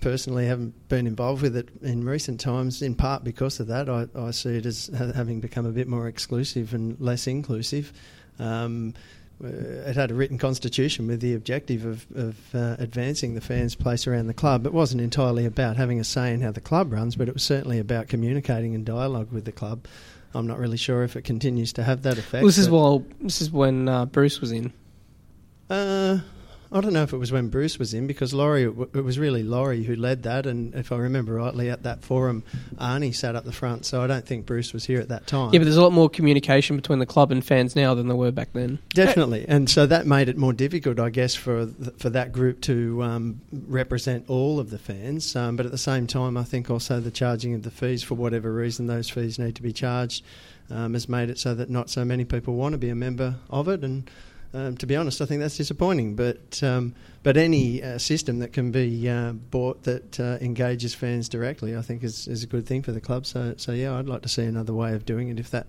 personally 0.00 0.46
haven't 0.46 0.88
been 0.88 1.06
involved 1.06 1.42
with 1.42 1.56
it 1.56 1.68
in 1.80 2.04
recent 2.04 2.40
times, 2.40 2.82
in 2.82 2.96
part 2.96 3.22
because 3.22 3.60
of 3.60 3.68
that. 3.68 3.88
I, 3.88 4.08
I 4.16 4.32
see 4.32 4.56
it 4.56 4.66
as 4.66 4.90
having 4.92 5.40
become 5.40 5.64
a 5.64 5.70
bit 5.70 5.86
more 5.86 6.08
exclusive 6.08 6.74
and 6.74 7.00
less 7.00 7.28
inclusive. 7.28 7.92
Um, 8.40 8.94
uh, 9.42 9.46
it 9.46 9.94
had 9.94 10.10
a 10.10 10.14
written 10.14 10.38
constitution 10.38 11.06
with 11.06 11.20
the 11.20 11.34
objective 11.34 11.84
of, 11.84 12.06
of 12.16 12.54
uh, 12.54 12.74
advancing 12.80 13.34
the 13.34 13.40
fans' 13.40 13.76
place 13.76 14.08
around 14.08 14.26
the 14.26 14.34
club. 14.34 14.66
It 14.66 14.72
wasn't 14.72 15.02
entirely 15.02 15.46
about 15.46 15.76
having 15.76 16.00
a 16.00 16.04
say 16.04 16.32
in 16.32 16.40
how 16.40 16.50
the 16.50 16.60
club 16.60 16.92
runs, 16.92 17.14
but 17.14 17.28
it 17.28 17.34
was 17.34 17.44
certainly 17.44 17.78
about 17.78 18.08
communicating 18.08 18.74
and 18.74 18.84
dialogue 18.84 19.30
with 19.30 19.44
the 19.44 19.52
club. 19.52 19.86
I'm 20.34 20.48
not 20.48 20.58
really 20.58 20.78
sure 20.78 21.04
if 21.04 21.14
it 21.14 21.22
continues 21.22 21.72
to 21.74 21.84
have 21.84 22.02
that 22.02 22.18
effect. 22.18 22.42
Well, 22.42 22.46
this 22.46 22.58
is 22.58 22.68
well, 22.68 23.04
this 23.20 23.40
is 23.40 23.52
when 23.52 23.88
uh, 23.88 24.06
Bruce 24.06 24.40
was 24.40 24.50
in. 24.50 24.72
Uh, 25.70 26.18
I 26.74 26.80
don't 26.80 26.92
know 26.92 27.04
if 27.04 27.12
it 27.12 27.18
was 27.18 27.30
when 27.30 27.50
Bruce 27.50 27.78
was 27.78 27.94
in 27.94 28.08
because 28.08 28.34
Lawrie, 28.34 28.64
it 28.64 29.04
was 29.04 29.16
really 29.16 29.44
Lawrie 29.44 29.84
who 29.84 29.94
led 29.94 30.24
that, 30.24 30.44
and 30.44 30.74
if 30.74 30.90
I 30.90 30.96
remember 30.96 31.34
rightly, 31.34 31.70
at 31.70 31.84
that 31.84 32.02
forum, 32.02 32.42
Arnie 32.74 33.14
sat 33.14 33.36
up 33.36 33.44
the 33.44 33.52
front. 33.52 33.86
So 33.86 34.02
I 34.02 34.08
don't 34.08 34.26
think 34.26 34.44
Bruce 34.44 34.72
was 34.72 34.84
here 34.84 34.98
at 34.98 35.08
that 35.10 35.28
time. 35.28 35.52
Yeah, 35.52 35.60
but 35.60 35.66
there's 35.66 35.76
a 35.76 35.82
lot 35.82 35.92
more 35.92 36.10
communication 36.10 36.74
between 36.74 36.98
the 36.98 37.06
club 37.06 37.30
and 37.30 37.44
fans 37.44 37.76
now 37.76 37.94
than 37.94 38.08
there 38.08 38.16
were 38.16 38.32
back 38.32 38.52
then. 38.54 38.80
Definitely, 38.92 39.46
and 39.46 39.70
so 39.70 39.86
that 39.86 40.04
made 40.04 40.28
it 40.28 40.36
more 40.36 40.52
difficult, 40.52 40.98
I 40.98 41.10
guess, 41.10 41.36
for 41.36 41.66
for 41.98 42.10
that 42.10 42.32
group 42.32 42.60
to 42.62 43.04
um, 43.04 43.40
represent 43.52 44.28
all 44.28 44.58
of 44.58 44.70
the 44.70 44.78
fans. 44.78 45.36
Um, 45.36 45.54
but 45.54 45.66
at 45.66 45.72
the 45.72 45.78
same 45.78 46.08
time, 46.08 46.36
I 46.36 46.42
think 46.42 46.70
also 46.70 46.98
the 46.98 47.12
charging 47.12 47.54
of 47.54 47.62
the 47.62 47.70
fees 47.70 48.02
for 48.02 48.16
whatever 48.16 48.52
reason 48.52 48.88
those 48.88 49.08
fees 49.08 49.38
need 49.38 49.54
to 49.54 49.62
be 49.62 49.72
charged 49.72 50.24
um, 50.70 50.94
has 50.94 51.08
made 51.08 51.30
it 51.30 51.38
so 51.38 51.54
that 51.54 51.70
not 51.70 51.88
so 51.88 52.04
many 52.04 52.24
people 52.24 52.54
want 52.54 52.72
to 52.72 52.78
be 52.78 52.88
a 52.88 52.96
member 52.96 53.36
of 53.48 53.68
it 53.68 53.84
and. 53.84 54.10
Um, 54.54 54.76
to 54.76 54.86
be 54.86 54.94
honest, 54.94 55.20
I 55.20 55.26
think 55.26 55.40
that's 55.40 55.56
disappointing. 55.56 56.14
But 56.14 56.62
um, 56.62 56.94
but 57.24 57.36
any 57.36 57.82
uh, 57.82 57.98
system 57.98 58.38
that 58.38 58.52
can 58.52 58.70
be 58.70 59.08
uh, 59.08 59.32
bought 59.32 59.82
that 59.82 60.20
uh, 60.20 60.38
engages 60.40 60.94
fans 60.94 61.28
directly, 61.28 61.76
I 61.76 61.82
think 61.82 62.04
is, 62.04 62.28
is 62.28 62.44
a 62.44 62.46
good 62.46 62.64
thing 62.64 62.82
for 62.82 62.92
the 62.92 63.00
club. 63.00 63.26
So 63.26 63.54
so 63.56 63.72
yeah, 63.72 63.98
I'd 63.98 64.06
like 64.06 64.22
to 64.22 64.28
see 64.28 64.44
another 64.44 64.72
way 64.72 64.94
of 64.94 65.04
doing 65.04 65.28
it. 65.28 65.40
If 65.40 65.50
that 65.50 65.66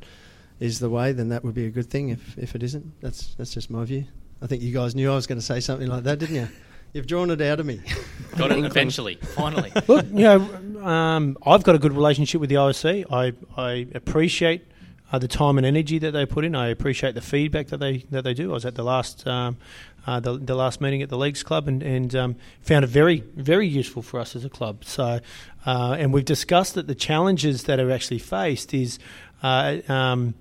is 0.60 0.80
the 0.80 0.90
way, 0.90 1.12
then 1.14 1.30
that 1.30 1.44
would 1.44 1.56
be 1.56 1.66
a 1.66 1.72
good 1.72 1.90
thing. 1.90 2.10
If 2.10 2.38
if 2.38 2.54
it 2.54 2.62
isn't, 2.62 3.02
that's 3.02 3.34
that's 3.36 3.54
just 3.54 3.72
my 3.72 3.84
view. 3.86 4.06
I 4.42 4.48
think 4.48 4.62
you 4.62 4.72
guys 4.72 4.94
knew 4.94 5.12
I 5.12 5.16
was 5.16 5.26
going 5.26 5.40
to 5.40 5.46
say 5.46 5.60
something 5.60 5.88
like 5.88 6.04
that, 6.04 6.20
didn't 6.20 6.36
you? 6.36 6.48
You've 6.94 7.08
drawn 7.08 7.32
it 7.32 7.42
out 7.42 7.60
of 7.60 7.66
me. 7.66 7.82
got 8.38 8.52
it 8.52 8.64
eventually, 8.64 9.16
finally. 9.16 9.72
Look, 9.88 10.06
you 10.06 10.22
know, 10.22 10.86
um, 10.86 11.38
I've 11.46 11.64
got 11.64 11.76
a 11.76 11.80
good 11.80 11.94
relationship 11.94 12.40
with 12.40 12.50
the 12.50 12.56
OSC. 12.56 13.06
I 13.12 13.34
I 13.60 13.88
appreciate 13.96 14.66
uh, 15.12 15.20
the 15.20 15.28
time 15.28 15.58
and 15.58 15.66
energy 15.66 16.00
that 16.00 16.12
they 16.12 16.26
put 16.26 16.46
in. 16.46 16.56
I 16.56 16.68
appreciate 16.68 17.16
the 17.16 17.22
feedback 17.22 17.68
that 17.68 17.78
they 17.78 18.00
that 18.12 18.24
they 18.24 18.34
do. 18.34 18.52
I 18.52 18.54
was 18.54 18.66
at 18.66 18.76
the 18.76 18.84
last 18.84 19.26
um, 19.28 19.58
uh, 20.08 20.20
the, 20.20 20.38
the 20.38 20.56
last 20.56 20.82
meeting 20.82 21.02
at 21.02 21.10
the 21.10 21.18
leagues 21.18 21.44
club 21.44 21.68
and 21.68 21.82
and 21.84 22.16
um, 22.16 22.36
found 22.62 22.84
it 22.84 22.90
very 22.90 23.24
very 23.36 23.68
useful 23.68 24.02
for 24.02 24.20
us 24.20 24.36
as 24.36 24.46
a 24.46 24.50
club. 24.50 24.86
So, 24.86 25.20
uh, 25.66 25.96
and 26.00 26.14
we've 26.14 26.26
discussed 26.26 26.76
that 26.76 26.88
the 26.88 26.96
challenges 26.96 27.64
that 27.64 27.80
are 27.80 27.92
actually 27.92 28.20
faced 28.20 28.74
is. 28.74 29.00
Uh, 29.44 29.82
um, 29.90 30.34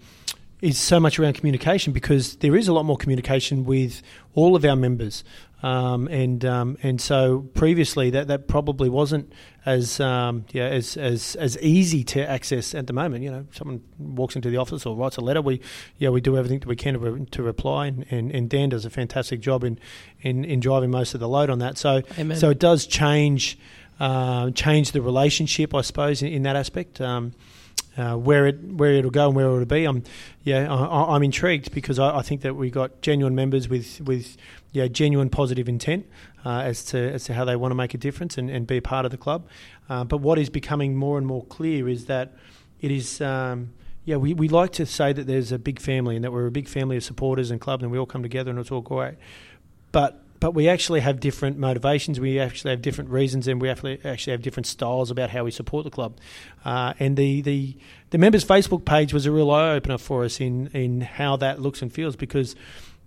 is 0.65 0.79
so 0.79 0.99
much 0.99 1.19
around 1.19 1.35
communication 1.35 1.93
because 1.93 2.37
there 2.37 2.57
is 2.57 2.69
a 2.69 2.73
lot 2.73 2.85
more 2.85 2.97
communication 2.97 3.67
with 3.67 4.01
all 4.35 4.57
of 4.57 4.65
our 4.65 4.77
members. 4.77 5.23
Um, 5.65 6.09
and 6.09 6.45
um, 6.45 6.77
and 6.83 7.01
so 7.01 7.49
previously 7.55 8.11
that, 8.11 8.29
that 8.29 8.49
probably 8.49 8.91
wasn't 8.91 9.33
as 9.65 9.99
um, 9.99 10.45
yeah 10.53 10.67
as, 10.67 10.99
as 10.99 11.37
as 11.37 11.57
easy 11.63 12.05
to 12.05 12.29
access 12.29 12.75
at 12.75 12.87
the 12.87 12.93
moment. 12.93 13.25
You 13.25 13.31
know, 13.31 13.47
someone 13.51 13.81
walks 13.99 14.37
into 14.37 14.51
the 14.51 14.59
office 14.59 14.85
or 14.85 14.95
writes 14.95 15.17
a 15.17 15.23
letter, 15.23 15.41
we 15.41 15.63
yeah 15.97 16.11
we 16.11 16.21
do 16.21 16.37
everything 16.37 16.59
that 16.59 16.69
we 16.69 16.77
can 16.77 16.93
to, 16.93 17.01
re- 17.01 17.25
to 17.25 17.43
reply, 17.43 17.87
and, 17.87 18.05
and, 18.11 18.31
and, 18.31 18.51
Dan 18.51 18.69
does 18.69 18.85
a 18.85 18.91
fantastic 18.91 19.41
job 19.41 19.65
in, 19.65 19.79
in, 20.21 20.45
in 20.45 20.61
driving 20.61 20.91
most 20.91 21.15
of 21.15 21.21
the 21.21 21.29
load 21.31 21.49
on 21.49 21.61
that. 21.61 21.79
So 21.79 22.03
Amen. 22.19 22.37
so 22.37 22.51
it 22.51 22.59
does 22.59 22.87
change. 22.87 23.59
uh, 24.01 24.51
change 24.51 24.93
the 24.93 25.01
relationship, 25.01 25.75
I 25.75 25.81
suppose, 25.81 26.21
in, 26.21 26.29
in 26.29 26.43
that 26.43 26.57
aspect. 26.57 27.01
Um, 27.01 27.33
uh, 27.97 28.17
where 28.17 28.47
it 28.47 28.63
where 28.63 28.93
it'll 28.93 29.11
go 29.11 29.27
and 29.29 29.37
where 29.37 29.47
it'll 29.47 29.65
be, 29.65 29.85
I'm 29.85 30.03
yeah 30.43 30.73
I, 30.73 31.15
I'm 31.15 31.23
intrigued 31.23 31.73
because 31.73 31.99
I, 31.99 32.19
I 32.19 32.23
think 32.23 32.43
that 32.43 32.55
we 32.55 32.71
got 32.71 33.03
genuine 33.03 33.35
members 33.35 33.69
with 33.69 34.01
with 34.01 34.37
yeah 34.73 34.89
genuine 34.89 35.31
positive 35.31 35.69
intent 35.69 36.07
uh, 36.45 36.61
as 36.61 36.85
to 36.87 36.99
as 37.13 37.25
to 37.25 37.35
how 37.35 37.45
they 37.45 37.57
want 37.57 37.71
to 37.71 37.77
make 37.77 37.95
a 37.95 37.99
difference 37.99 38.37
and, 38.37 38.51
and 38.51 38.67
be 38.67 38.81
part 38.81 39.05
of 39.05 39.11
the 39.11 39.19
club. 39.19 39.47
Uh, 39.89 40.05
but 40.05 40.19
what 40.19 40.39
is 40.39 40.51
becoming 40.51 40.97
more 40.97 41.19
and 41.19 41.27
more 41.27 41.45
clear 41.45 41.89
is 41.89 42.07
that 42.07 42.33
it 42.81 42.91
is. 42.91 43.21
Um, 43.21 43.73
yeah, 44.07 44.17
we, 44.17 44.35
we 44.35 44.49
like 44.49 44.73
to 44.73 44.85
say 44.85 45.15
that 45.15 45.27
there's 45.27 45.51
a 45.51 45.59
big 45.59 45.81
family 45.81 46.15
and 46.15 46.23
that 46.27 46.31
we're 46.31 46.47
a 46.47 46.51
big 46.51 46.69
family 46.69 46.99
of 46.99 47.03
supporters 47.03 47.51
and 47.51 47.59
clubs 47.59 47.83
and 47.83 47.91
we 47.91 47.97
all 47.97 48.05
come 48.05 48.23
together 48.23 48.51
and 48.51 48.61
it's 48.61 48.71
all 48.71 48.83
great. 48.83 49.15
But 49.93 50.24
but 50.41 50.53
we 50.53 50.69
actually 50.69 51.01
have 51.01 51.21
different 51.21 51.59
motivations. 51.59 52.21
We 52.21 52.39
actually 52.39 52.73
have 52.73 52.83
different 52.83 53.11
reasons, 53.11 53.49
and 53.49 53.61
we 53.61 53.69
actually 53.69 53.99
have 54.03 54.43
different 54.43 54.67
styles 54.67 55.11
about 55.11 55.31
how 55.31 55.45
we 55.45 55.51
support 55.51 55.85
the 55.85 55.91
club. 55.91 56.19
Uh, 56.65 56.95
and 56.99 57.17
the, 57.17 57.41
the 57.43 57.77
the 58.11 58.19
members' 58.19 58.45
Facebook 58.45 58.85
page 58.85 59.13
was 59.13 59.27
a 59.27 59.33
real 59.33 59.51
eye 59.51 59.71
opener 59.73 59.99
for 59.99 60.25
us 60.25 60.41
in 60.41 60.69
in 60.69 61.01
how 61.01 61.37
that 61.37 61.61
looks 61.61 61.83
and 61.83 61.93
feels 61.93 62.17
because 62.17 62.55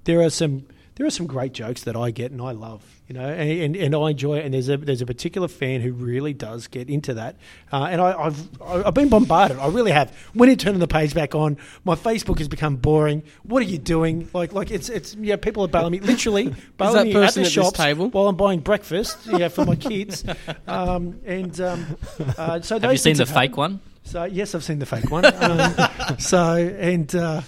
there 0.05 0.21
are 0.21 0.29
some 0.29 0.65
there 0.97 1.05
are 1.05 1.11
some 1.11 1.27
great 1.27 1.53
jokes 1.53 1.83
that 1.83 1.95
I 1.95 2.09
get 2.09 2.31
and 2.31 2.41
I 2.41 2.51
love, 2.51 2.83
you 3.07 3.13
know, 3.13 3.27
and, 3.27 3.49
and, 3.49 3.75
and 3.75 3.95
I 3.95 4.09
enjoy 4.09 4.39
it. 4.39 4.45
And 4.45 4.53
there's 4.55 4.67
a 4.67 4.77
there's 4.77 5.01
a 5.01 5.05
particular 5.05 5.47
fan 5.47 5.81
who 5.81 5.93
really 5.93 6.33
does 6.33 6.65
get 6.65 6.89
into 6.89 7.13
that, 7.13 7.35
uh, 7.71 7.87
and 7.91 8.01
I, 8.01 8.23
have 8.23 8.49
I've 8.61 8.93
been 8.95 9.09
bombarded. 9.09 9.59
I 9.59 9.67
really 9.67 9.91
have. 9.91 10.11
When 10.33 10.49
you 10.49 10.55
turn 10.55 10.77
the 10.79 10.87
page 10.87 11.13
back 11.13 11.35
on, 11.35 11.57
my 11.85 11.93
Facebook 11.93 12.39
has 12.39 12.47
become 12.47 12.77
boring. 12.77 13.21
What 13.43 13.61
are 13.61 13.65
you 13.65 13.77
doing? 13.77 14.27
Like 14.33 14.53
like 14.53 14.71
it's 14.71 14.89
it's 14.89 15.15
yeah, 15.15 15.35
people 15.35 15.63
are 15.63 15.67
bailing 15.67 15.91
me 15.91 15.99
literally 15.99 16.55
bailing 16.77 17.09
me 17.09 17.15
at 17.15 17.33
the 17.35 17.41
at 17.41 17.51
shops 17.51 17.77
table? 17.77 18.09
while 18.09 18.27
I'm 18.27 18.35
buying 18.35 18.61
breakfast, 18.61 19.19
yeah, 19.27 19.49
for 19.49 19.65
my 19.65 19.75
kids. 19.75 20.25
Um, 20.67 21.19
and 21.25 21.59
um, 21.61 21.97
uh, 22.37 22.59
so 22.61 22.79
Have 22.79 22.91
you 22.91 22.97
seen 22.97 23.15
the 23.15 23.25
fake 23.25 23.55
one? 23.57 23.79
So 24.03 24.23
yes, 24.23 24.55
I've 24.55 24.63
seen 24.63 24.79
the 24.79 24.85
fake 24.85 25.09
one. 25.11 25.25
Um, 25.25 26.17
so 26.19 26.55
and 26.55 27.13
uh, 27.15 27.41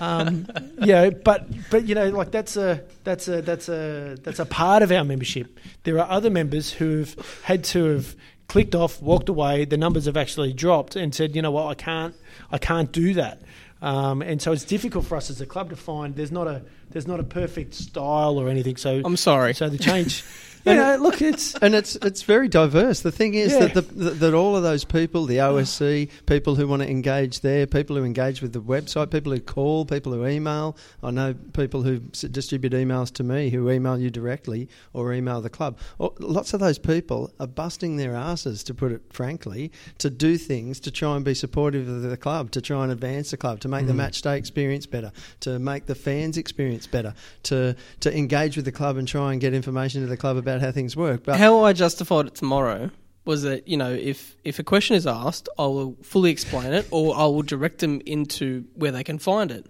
um, 0.00 0.46
yeah, 0.78 1.10
but 1.10 1.46
but 1.70 1.86
you 1.86 1.94
know, 1.94 2.10
like 2.10 2.30
that's 2.30 2.56
a 2.56 2.82
that's 3.04 3.28
a 3.28 3.42
that's 3.42 3.68
a 3.68 4.16
that's 4.22 4.38
a 4.38 4.46
part 4.46 4.82
of 4.82 4.92
our 4.92 5.04
membership. 5.04 5.58
There 5.84 5.98
are 5.98 6.08
other 6.08 6.30
members 6.30 6.72
who've 6.72 7.14
had 7.42 7.64
to 7.64 7.84
have 7.84 8.16
clicked 8.48 8.74
off, 8.74 9.00
walked 9.00 9.28
away. 9.28 9.64
The 9.64 9.76
numbers 9.76 10.06
have 10.06 10.16
actually 10.16 10.52
dropped, 10.52 10.96
and 10.96 11.14
said, 11.14 11.34
you 11.34 11.42
know 11.42 11.50
what, 11.50 11.66
I 11.66 11.74
can't 11.74 12.14
I 12.50 12.58
can't 12.58 12.90
do 12.92 13.14
that. 13.14 13.40
Um, 13.82 14.22
and 14.22 14.40
so 14.40 14.52
it's 14.52 14.64
difficult 14.64 15.04
for 15.04 15.16
us 15.16 15.28
as 15.28 15.40
a 15.40 15.46
club 15.46 15.70
to 15.70 15.76
find. 15.76 16.16
There's 16.16 16.32
not 16.32 16.46
a 16.46 16.62
there's 16.90 17.06
not 17.06 17.20
a 17.20 17.24
perfect 17.24 17.74
style 17.74 18.38
or 18.38 18.48
anything. 18.48 18.76
So 18.76 19.02
I'm 19.04 19.16
sorry. 19.16 19.54
so 19.54 19.68
the 19.68 19.78
change. 19.78 20.24
you 20.64 20.74
know, 20.74 20.96
look, 20.96 21.20
it's 21.22 21.54
and 21.62 21.74
it's 21.74 21.96
it's 21.96 22.22
very 22.22 22.48
diverse. 22.48 23.00
The 23.00 23.12
thing 23.12 23.34
is 23.34 23.52
Yeah. 23.52 23.66
that 23.66 23.74
the, 23.74 23.80
that 24.04 24.10
that 24.20 24.34
all 24.34 24.56
of 24.56 24.62
those 24.62 24.84
people, 24.84 25.26
the 25.26 25.38
OSC, 25.38 26.08
people 26.26 26.54
who 26.54 26.66
want 26.66 26.82
to 26.82 26.90
engage 26.90 27.40
there, 27.40 27.66
people 27.66 27.96
who 27.96 28.04
engage 28.04 28.40
with 28.42 28.52
the 28.52 28.60
website, 28.62 29.10
people 29.10 29.32
who 29.32 29.40
call, 29.40 29.84
people 29.84 30.12
who 30.12 30.26
email. 30.26 30.76
I 31.02 31.10
know 31.10 31.34
people 31.52 31.82
who 31.82 31.98
distribute 31.98 32.72
emails 32.72 33.12
to 33.14 33.22
me 33.24 33.50
who 33.50 33.70
email 33.70 33.98
you 33.98 34.10
directly 34.10 34.68
or 34.92 35.12
email 35.12 35.40
the 35.40 35.50
club. 35.50 35.78
Lots 36.18 36.54
of 36.54 36.60
those 36.60 36.78
people 36.78 37.32
are 37.40 37.46
busting 37.46 37.96
their 37.96 38.14
asses, 38.14 38.62
to 38.64 38.74
put 38.74 38.92
it 38.92 39.02
frankly, 39.10 39.70
to 39.98 40.10
do 40.10 40.36
things 40.38 40.80
to 40.80 40.90
try 40.90 41.16
and 41.16 41.24
be 41.24 41.34
supportive 41.34 41.88
of 41.88 42.02
the 42.02 42.16
club, 42.16 42.50
to 42.52 42.60
try 42.60 42.82
and 42.82 42.92
advance 42.92 43.30
the 43.30 43.36
club, 43.36 43.60
to 43.60 43.68
make 43.68 43.86
the 43.86 43.92
Mm. 43.92 43.96
match 43.96 44.22
day 44.22 44.36
experience 44.38 44.86
better, 44.86 45.12
to 45.40 45.58
make 45.58 45.86
the 45.86 45.94
fans 45.94 46.36
experience 46.36 46.86
better, 46.86 47.14
to 47.44 47.74
to 48.00 48.16
engage 48.16 48.56
with 48.56 48.64
the 48.64 48.72
club 48.72 48.96
and 48.96 49.06
try 49.06 49.32
and 49.32 49.40
get 49.40 49.52
information 49.54 50.00
to 50.00 50.06
the 50.06 50.16
club 50.16 50.36
about 50.36 50.53
how 50.60 50.72
things 50.72 50.96
work. 50.96 51.24
But 51.24 51.38
How 51.38 51.64
I 51.64 51.72
justified 51.72 52.26
it 52.26 52.34
tomorrow 52.34 52.90
was 53.24 53.42
that 53.42 53.66
you 53.68 53.76
know 53.76 53.92
if 53.92 54.36
if 54.44 54.58
a 54.58 54.64
question 54.64 54.96
is 54.96 55.06
asked, 55.06 55.48
I 55.58 55.66
will 55.66 55.96
fully 56.02 56.30
explain 56.30 56.72
it, 56.72 56.86
or 56.90 57.16
I 57.16 57.24
will 57.24 57.42
direct 57.42 57.78
them 57.78 58.00
into 58.06 58.64
where 58.74 58.92
they 58.92 59.04
can 59.04 59.18
find 59.18 59.50
it, 59.50 59.66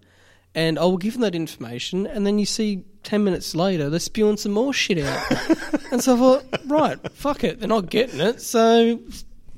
and 0.54 0.78
I 0.78 0.82
will 0.84 0.98
give 0.98 1.14
them 1.14 1.22
that 1.22 1.34
information, 1.34 2.06
and 2.06 2.26
then 2.26 2.38
you 2.38 2.46
see. 2.46 2.84
Ten 3.04 3.22
minutes 3.22 3.54
later, 3.54 3.90
they're 3.90 4.00
spewing 4.00 4.38
some 4.38 4.52
more 4.52 4.72
shit 4.72 4.96
out, 4.96 5.30
and 5.92 6.02
so 6.02 6.14
I 6.14 6.18
thought, 6.18 6.60
right, 6.64 7.12
fuck 7.12 7.44
it, 7.44 7.60
they're 7.60 7.68
not 7.68 7.90
getting 7.90 8.18
it, 8.18 8.40
so 8.40 8.98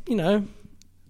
you 0.08 0.16
know, 0.16 0.44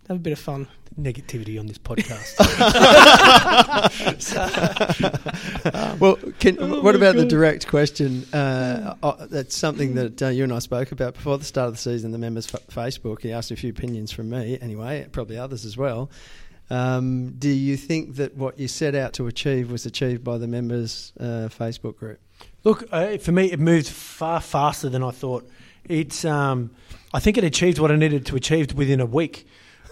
have 0.06 0.16
a 0.18 0.20
bit 0.20 0.34
of 0.34 0.38
fun. 0.38 0.68
Negativity 0.98 1.58
on 1.58 1.66
this 1.66 1.78
podcast. 1.78 2.36
Well, 6.00 6.16
can, 6.38 6.58
Oh 6.60 6.82
what 6.82 6.94
my 6.94 6.98
about 6.98 7.16
the 7.16 7.24
direct 7.24 7.66
question? 7.66 8.24
Uh, 8.32 8.94
uh, 9.02 9.26
that's 9.26 9.56
something 9.56 9.94
that 9.94 10.22
uh, 10.22 10.28
you 10.28 10.44
and 10.44 10.52
I 10.52 10.58
spoke 10.58 10.92
about 10.92 11.14
before 11.14 11.38
the 11.38 11.44
start 11.44 11.68
of 11.68 11.74
the 11.74 11.80
season. 11.80 12.12
The 12.12 12.18
members' 12.18 12.52
f- 12.52 12.66
Facebook. 12.68 13.22
He 13.22 13.32
asked 13.32 13.50
a 13.50 13.56
few 13.56 13.70
opinions 13.70 14.12
from 14.12 14.30
me, 14.30 14.58
anyway, 14.60 15.06
probably 15.10 15.38
others 15.38 15.64
as 15.64 15.76
well. 15.76 16.10
Um, 16.68 17.30
do 17.38 17.48
you 17.48 17.76
think 17.76 18.16
that 18.16 18.36
what 18.36 18.58
you 18.58 18.68
set 18.68 18.94
out 18.94 19.12
to 19.14 19.26
achieve 19.26 19.70
was 19.70 19.86
achieved 19.86 20.24
by 20.24 20.38
the 20.38 20.46
members' 20.46 21.12
uh, 21.18 21.48
Facebook 21.48 21.96
group? 21.96 22.20
Look, 22.64 22.84
uh, 22.90 23.18
for 23.18 23.32
me, 23.32 23.52
it 23.52 23.60
moved 23.60 23.88
far 23.88 24.40
faster 24.40 24.88
than 24.88 25.02
I 25.02 25.12
thought. 25.12 25.48
It's, 25.88 26.24
um, 26.24 26.70
I 27.14 27.20
think 27.20 27.38
it 27.38 27.44
achieved 27.44 27.78
what 27.78 27.92
I 27.92 27.96
needed 27.96 28.26
to 28.26 28.36
achieve 28.36 28.74
within 28.74 29.00
a 29.00 29.06
week. 29.06 29.46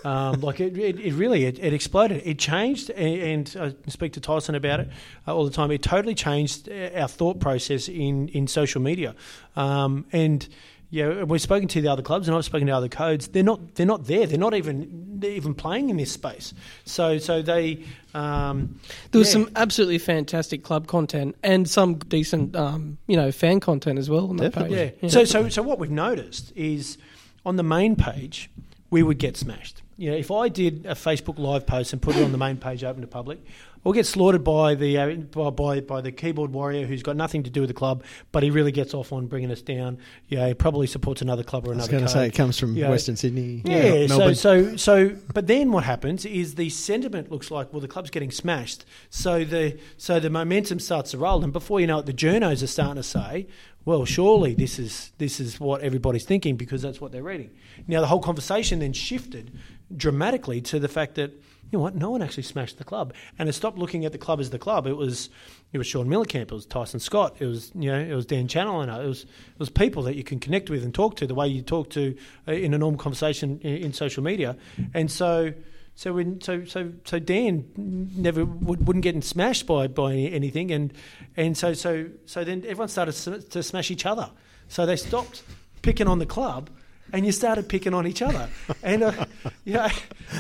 Um, 0.05 0.40
like 0.42 0.61
it, 0.61 0.76
it, 0.76 1.00
it 1.00 1.14
really, 1.14 1.44
it, 1.44 1.59
it 1.59 1.72
exploded. 1.72 2.22
It 2.24 2.38
changed, 2.38 2.90
and, 2.90 3.50
and 3.57 3.74
I 3.86 3.90
speak 3.90 4.12
to 4.12 4.20
Tyson 4.20 4.55
about 4.55 4.80
it 4.80 4.90
uh, 5.26 5.34
all 5.34 5.44
the 5.44 5.50
time. 5.50 5.70
It 5.70 5.82
totally 5.82 6.14
changed 6.14 6.68
uh, 6.68 6.90
our 6.94 7.09
thought 7.09 7.40
process 7.40 7.88
in, 7.88 8.28
in 8.28 8.46
social 8.46 8.82
media, 8.82 9.14
um, 9.57 10.05
and 10.12 10.46
yeah, 10.90 11.24
we've 11.24 11.40
spoken 11.40 11.66
to 11.68 11.80
the 11.80 11.88
other 11.88 12.02
clubs, 12.02 12.28
and 12.28 12.36
I've 12.36 12.44
spoken 12.44 12.68
to 12.68 12.72
other 12.72 12.88
codes. 12.88 13.26
They're 13.26 13.42
not, 13.42 13.74
they're 13.74 13.84
not 13.86 14.05
there. 14.05 14.26
They're 14.26 14.38
not 14.38 14.55
even, 14.55 15.18
they're 15.18 15.32
even 15.32 15.52
playing 15.52 15.90
in 15.90 15.96
this 15.96 16.12
space. 16.12 16.55
So, 16.84 17.18
so 17.18 17.42
they, 17.42 17.84
um, 18.14 18.78
There 19.11 19.18
was 19.18 19.28
yeah. 19.28 19.44
some 19.44 19.50
absolutely 19.57 19.98
fantastic 19.98 20.62
club 20.62 20.86
content 20.86 21.34
and 21.42 21.68
some 21.68 21.96
decent, 21.96 22.55
um, 22.55 22.98
you 23.09 23.16
know, 23.16 23.32
fan 23.32 23.59
content 23.59 23.98
as 23.98 24.09
well 24.09 24.28
on 24.30 24.36
that 24.36 24.52
Definitely. 24.52 24.76
page. 24.76 24.94
Yeah. 25.00 25.09
So, 25.09 25.24
so, 25.24 25.48
so 25.48 25.62
what 25.62 25.80
we've 25.80 25.90
noticed 25.90 26.52
is 26.55 26.96
on 27.44 27.57
the 27.57 27.64
main 27.64 27.96
page, 27.96 28.48
we 28.90 29.02
would 29.02 29.18
get 29.18 29.36
smashed. 29.36 29.82
You 29.97 30.11
know, 30.11 30.16
if 30.16 30.30
I 30.30 30.49
did 30.49 30.86
a 30.86 30.95
Facebook 30.95 31.38
live 31.38 31.66
post 31.66 31.92
and 31.92 32.03
put 32.03 32.16
it 32.16 32.22
on 32.24 32.32
the 32.32 32.38
main 32.38 32.57
page 32.57 32.82
open 32.82 33.03
to 33.03 33.07
public, 33.07 33.40
we'll 33.84 33.95
get 33.95 34.07
slaughtered 34.07 34.42
by 34.42 34.74
the 34.74 34.99
uh, 34.99 35.51
by, 35.51 35.80
by 35.80 36.01
the 36.01 36.11
keyboard 36.11 36.53
warrior 36.53 36.86
who's 36.86 37.03
got 37.03 37.16
nothing 37.16 37.42
to 37.45 37.51
do 37.51 37.61
with 37.61 37.68
the 37.68 37.74
club, 37.74 38.03
but 38.32 38.42
he 38.42 38.51
really 38.51 38.72
gets 38.72 38.95
off 38.95 39.12
on 39.12 39.26
bringing 39.26 39.51
us 39.53 39.62
down. 39.62 39.99
Yeah, 40.28 40.49
he 40.49 40.55
probably 40.55 40.86
supports 40.86 41.22
another 41.22 41.45
club 41.45 41.68
or 41.68 41.72
another. 41.72 41.82
I 41.82 41.84
was 41.84 41.90
going 41.90 42.03
to 42.05 42.09
say 42.09 42.26
it 42.26 42.34
comes 42.34 42.59
from 42.59 42.74
Yeah. 42.76 42.90
Western 42.90 43.16
Sydney. 43.16 43.62
Yeah, 43.64 44.07
so, 44.07 44.18
Melbourne. 44.18 44.34
so 44.34 44.76
so 44.76 45.16
but 45.32 45.47
then 45.47 45.70
what 45.70 45.84
happens 45.84 46.24
is 46.24 46.57
the 46.57 46.70
sentiment 46.70 47.30
looks 47.30 47.51
like 47.51 47.72
well 47.72 47.80
the 47.80 47.88
club's 47.88 48.11
getting 48.11 48.30
smashed. 48.30 48.84
So 49.11 49.45
the 49.45 49.78
so 49.97 50.18
the 50.18 50.30
momentum 50.30 50.80
starts 50.80 51.12
to 51.12 51.18
roll 51.18 51.45
and 51.45 51.53
before 51.53 51.80
you 51.80 51.86
know 51.86 51.99
it 51.99 52.07
the 52.07 52.12
journos 52.14 52.62
are 52.62 52.66
starting 52.66 52.97
to 52.97 53.03
say, 53.03 53.47
well 53.84 54.05
surely 54.05 54.55
this 54.55 54.78
is 54.78 55.12
this 55.18 55.38
is 55.38 55.61
what 55.61 55.82
everybody's 55.82 56.24
thinking 56.24 56.57
because 56.57 56.82
that's 56.82 57.01
what 57.01 57.12
they're 57.12 57.22
reading. 57.22 57.51
Now 57.86 58.01
the 58.01 58.07
whole 58.07 58.20
conversation 58.20 58.78
then 58.80 58.92
shifted 58.92 59.53
dramatically 59.97 60.61
to 60.61 60.78
the 60.78 60.89
fact 60.89 61.14
that 61.16 61.30
you 61.30 61.78
know 61.78 61.82
what, 61.82 61.97
no 61.97 62.11
one 62.11 62.22
actually 62.22 62.45
smashed 62.45 62.78
the 62.78 62.85
club. 62.85 63.14
And 63.39 63.49
it 63.49 63.53
stopped 63.55 63.78
looking 63.78 64.05
at 64.05 64.12
the 64.12 64.18
club 64.18 64.39
as 64.39 64.51
the 64.51 64.59
club. 64.59 64.87
It 64.87 64.97
was 64.97 65.28
it 65.72 65.78
was 65.78 65.87
Shaun 65.87 66.09
Mielekamp, 66.09 66.43
it 66.43 66.53
was 66.53 66.66
Tyson 66.66 67.01
Scott, 67.01 67.37
it 67.41 67.47
was 67.47 67.72
you 67.74 67.91
know, 67.91 67.99
it 67.99 68.14
was 68.14 68.26
Dan 68.26 68.47
Challoner, 68.47 69.03
it 69.03 69.07
was 69.07 69.24
it 69.24 69.59
was 69.59 69.70
people 69.70 70.03
that 70.05 70.14
you 70.14 70.24
can 70.24 70.39
connect 70.39 70.70
with 70.70 70.85
and 70.85 70.95
talk 70.95 71.16
to 71.16 71.26
the 71.26 71.35
way 71.35 71.49
you 71.49 71.62
talk 71.62 71.91
to 71.91 72.16
uh, 72.47 72.53
in 72.53 72.74
a 72.74 72.78
normal 72.78 72.99
conversation 72.99 73.59
in, 73.62 73.76
in 73.76 73.93
social 73.93 74.22
media. 74.22 74.57
And 74.93 75.11
so 75.11 75.53
so 75.97 76.12
when 76.12 76.41
so 76.41 76.64
so 76.64 76.93
so 77.05 77.18
Dan 77.18 77.64
never 77.76 78.45
would, 78.45 78.87
wouldn't 78.87 79.03
get 79.03 79.22
smashed 79.24 79.66
by 79.66 79.87
by 79.87 80.14
anything, 80.14 80.70
and 80.72 80.93
and 81.37 81.57
so 81.57 81.72
so 81.72 82.07
so 82.26 82.45
then 82.45 82.62
everyone 82.62 82.89
started 82.89 83.51
to 83.51 83.62
smash 83.62 83.91
each 83.91 84.05
other. 84.05 84.30
So 84.68 84.87
they 84.87 84.97
stopped 84.97 85.43
picking 85.82 86.09
on 86.09 86.18
the 86.18 86.26
club, 86.26 86.70
and 87.12 87.24
you 87.24 87.32
started 87.32 87.68
picking 87.68 87.94
on 87.94 88.07
each 88.07 88.22
other. 88.22 88.48
And 88.82 89.05
uh, 89.05 89.26
yeah, 89.64 89.90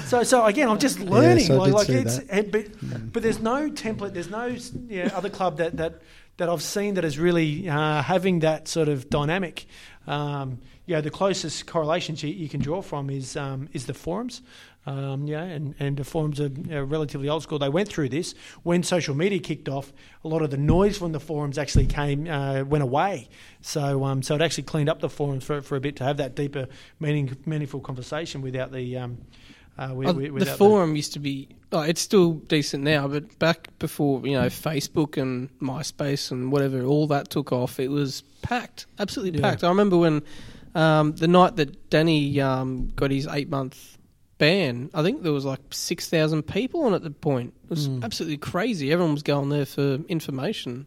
so 0.06 0.22
so 0.22 0.44
again, 0.44 0.68
I'm 0.68 0.78
just 0.78 1.00
learning. 1.00 1.46
Yes, 1.46 1.50
I 1.50 1.54
like 1.54 1.72
like 1.72 1.88
it's 1.88 2.18
and, 2.18 2.50
but 2.50 2.66
but 3.12 3.22
there's 3.22 3.40
no 3.40 3.70
template. 3.70 4.14
There's 4.14 4.30
no 4.30 4.46
you 4.46 5.04
know, 5.04 5.10
other 5.14 5.30
club 5.30 5.58
that 5.58 5.76
that 5.76 6.02
that 6.36 6.48
I've 6.48 6.62
seen 6.62 6.94
that 6.94 7.04
is 7.04 7.18
really 7.18 7.68
uh, 7.68 8.02
having 8.02 8.40
that 8.40 8.68
sort 8.68 8.88
of 8.88 9.08
dynamic. 9.08 9.66
Um, 10.06 10.58
yeah, 10.86 11.00
the 11.00 11.10
closest 11.10 11.66
correlations 11.66 12.22
you, 12.22 12.30
you 12.30 12.48
can 12.48 12.60
draw 12.60 12.82
from 12.82 13.08
is 13.08 13.36
um, 13.36 13.68
is 13.72 13.86
the 13.86 13.94
forums. 13.94 14.42
Um, 14.86 15.26
yeah, 15.26 15.42
and, 15.42 15.74
and 15.78 15.96
the 15.96 16.04
forums 16.04 16.40
are 16.40 16.50
relatively 16.84 17.28
old 17.30 17.42
school. 17.42 17.58
They 17.58 17.70
went 17.70 17.88
through 17.88 18.10
this 18.10 18.34
when 18.64 18.82
social 18.82 19.14
media 19.14 19.38
kicked 19.38 19.68
off. 19.68 19.92
A 20.24 20.28
lot 20.28 20.42
of 20.42 20.50
the 20.50 20.58
noise 20.58 20.98
from 20.98 21.12
the 21.12 21.20
forums 21.20 21.56
actually 21.56 21.86
came 21.86 22.28
uh, 22.28 22.64
went 22.64 22.84
away. 22.84 23.28
So 23.62 24.04
um, 24.04 24.22
so 24.22 24.34
it 24.34 24.42
actually 24.42 24.64
cleaned 24.64 24.90
up 24.90 25.00
the 25.00 25.08
forums 25.08 25.42
for, 25.44 25.62
for 25.62 25.76
a 25.76 25.80
bit 25.80 25.96
to 25.96 26.04
have 26.04 26.18
that 26.18 26.34
deeper, 26.34 26.66
meaning, 27.00 27.34
meaningful 27.46 27.80
conversation 27.80 28.42
without 28.42 28.72
the 28.72 28.98
um, 28.98 29.18
uh, 29.78 29.88
wi- 29.88 30.10
Uh, 30.10 30.38
the 30.38 30.46
forum 30.46 30.96
used 30.96 31.14
to 31.14 31.18
be. 31.18 31.48
Oh, 31.72 31.80
it's 31.80 32.02
still 32.02 32.34
decent 32.34 32.84
now, 32.84 33.08
but 33.08 33.38
back 33.38 33.70
before 33.78 34.20
you 34.26 34.32
know 34.34 34.46
Facebook 34.48 35.16
and 35.16 35.48
MySpace 35.60 36.30
and 36.30 36.52
whatever, 36.52 36.82
all 36.84 37.06
that 37.06 37.30
took 37.30 37.52
off. 37.52 37.80
It 37.80 37.88
was 37.90 38.22
packed, 38.42 38.84
absolutely 38.98 39.40
Yeah. 39.40 39.48
packed. 39.50 39.64
I 39.64 39.68
remember 39.68 39.96
when 39.96 40.22
Um, 40.76 41.12
the 41.12 41.28
night 41.28 41.54
that 41.56 41.88
Danny 41.88 42.40
um, 42.40 42.88
got 42.96 43.12
his 43.12 43.28
eight 43.28 43.48
month 43.48 43.93
ban, 44.44 44.90
I 44.94 45.02
think 45.02 45.22
there 45.22 45.32
was 45.32 45.44
like 45.44 45.60
six 45.70 46.08
thousand 46.08 46.42
people 46.44 46.82
on 46.84 46.94
at 46.94 47.02
the 47.02 47.10
point. 47.10 47.52
It 47.64 47.70
was 47.70 47.88
Mm. 47.88 48.04
absolutely 48.04 48.36
crazy. 48.38 48.92
Everyone 48.92 49.14
was 49.14 49.22
going 49.22 49.48
there 49.48 49.66
for 49.66 49.98
information. 50.08 50.86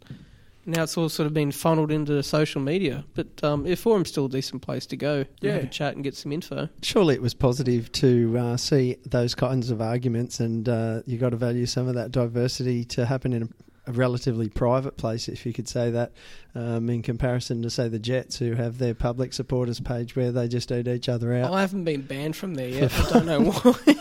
Now 0.69 0.83
it's 0.83 0.97
all 0.97 1.07
sort 1.09 1.27
of 1.27 1.33
been 1.33 1.51
funneled 1.53 1.91
into 1.91 2.21
social 2.23 2.61
media. 2.61 3.05
But 3.15 3.41
um, 3.43 3.65
yeah, 3.65 3.75
forum's 3.75 4.09
still 4.09 4.25
a 4.25 4.29
decent 4.29 4.61
place 4.61 4.85
to 4.87 4.97
go. 4.97 5.13
and 5.41 5.51
have 5.51 5.61
a 5.61 5.63
Yeah. 5.63 5.69
chat 5.69 5.95
and 5.95 6.03
get 6.03 6.13
some 6.15 6.31
info. 6.33 6.67
Surely 6.81 7.15
it 7.15 7.21
was 7.21 7.33
positive 7.33 7.89
to 8.03 8.37
uh, 8.37 8.57
see 8.57 8.97
those 9.05 9.33
kinds 9.33 9.69
of 9.71 9.81
arguments, 9.81 10.39
and 10.41 10.67
uh, 10.67 11.01
you 11.05 11.17
got 11.17 11.29
to 11.29 11.37
value 11.37 11.65
some 11.65 11.87
of 11.87 11.95
that 11.95 12.11
diversity 12.11 12.83
to 12.85 13.05
happen 13.05 13.31
in 13.33 13.43
a, 13.43 13.47
a 13.87 13.91
relatively 13.91 14.49
private 14.49 14.97
place, 14.97 15.29
if 15.29 15.45
you 15.45 15.53
could 15.53 15.67
say 15.67 15.91
that, 15.91 16.11
um, 16.53 16.89
in 16.89 17.01
comparison 17.01 17.61
to 17.61 17.69
say 17.69 17.87
the 17.87 17.99
Jets, 17.99 18.37
who 18.37 18.53
have 18.53 18.77
their 18.77 18.93
public 18.93 19.33
supporters 19.33 19.79
page 19.79 20.15
where 20.15 20.31
they 20.31 20.47
just 20.47 20.71
eat 20.71 20.87
each 20.87 21.09
other 21.09 21.33
out. 21.33 21.53
I 21.53 21.61
haven't 21.61 21.85
been 21.85 22.01
banned 22.01 22.35
from 22.35 22.55
there 22.55 22.69
yet. 22.69 22.99
I 22.99 23.09
don't 23.09 23.25
know 23.25 23.51
why. 23.51 23.95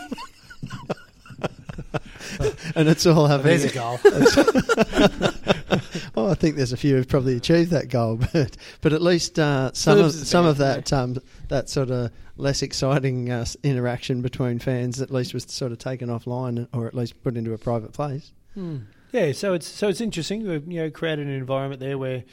and 2.75 2.89
it's 2.89 3.05
all 3.05 3.27
happening. 3.27 3.59
There's 3.59 3.71
a 3.71 3.73
goal. 3.73 3.99
oh, 6.15 6.29
I 6.29 6.33
think 6.33 6.55
there's 6.55 6.73
a 6.73 6.77
few 6.77 6.95
who've 6.95 7.07
probably 7.07 7.37
achieved 7.37 7.69
that 7.71 7.89
goal, 7.89 8.19
but 8.33 8.57
but 8.81 8.93
at 8.93 9.01
least 9.01 9.39
uh, 9.39 9.71
some 9.73 9.99
of 9.99 10.05
Herbs 10.05 10.15
is 10.15 10.27
some 10.27 10.45
of 10.45 10.57
banned, 10.57 10.85
that 10.85 10.93
um, 10.93 11.17
that 11.47 11.69
sort 11.69 11.91
of 11.91 12.11
less 12.35 12.61
exciting 12.61 13.31
uh, 13.31 13.45
interaction 13.63 14.21
between 14.21 14.59
fans 14.59 15.01
at 15.01 15.11
least 15.11 15.33
was 15.33 15.45
sort 15.45 15.71
of 15.71 15.79
taken 15.79 16.09
offline, 16.09 16.67
or 16.73 16.87
at 16.87 16.93
least 16.93 17.23
put 17.23 17.37
into 17.37 17.53
a 17.53 17.57
private 17.57 17.93
place. 17.93 18.33
Hmm. 18.53 18.79
Yeah, 19.17 19.31
so 19.31 19.53
it's 19.53 19.67
so 19.67 19.87
it's 19.87 20.01
interesting. 20.01 20.47
We've 20.47 20.71
you 20.71 20.81
know 20.83 20.91
created 20.91 21.25
an 21.27 21.33
environment 21.33 21.79
there 21.79 21.97
where 21.97 22.23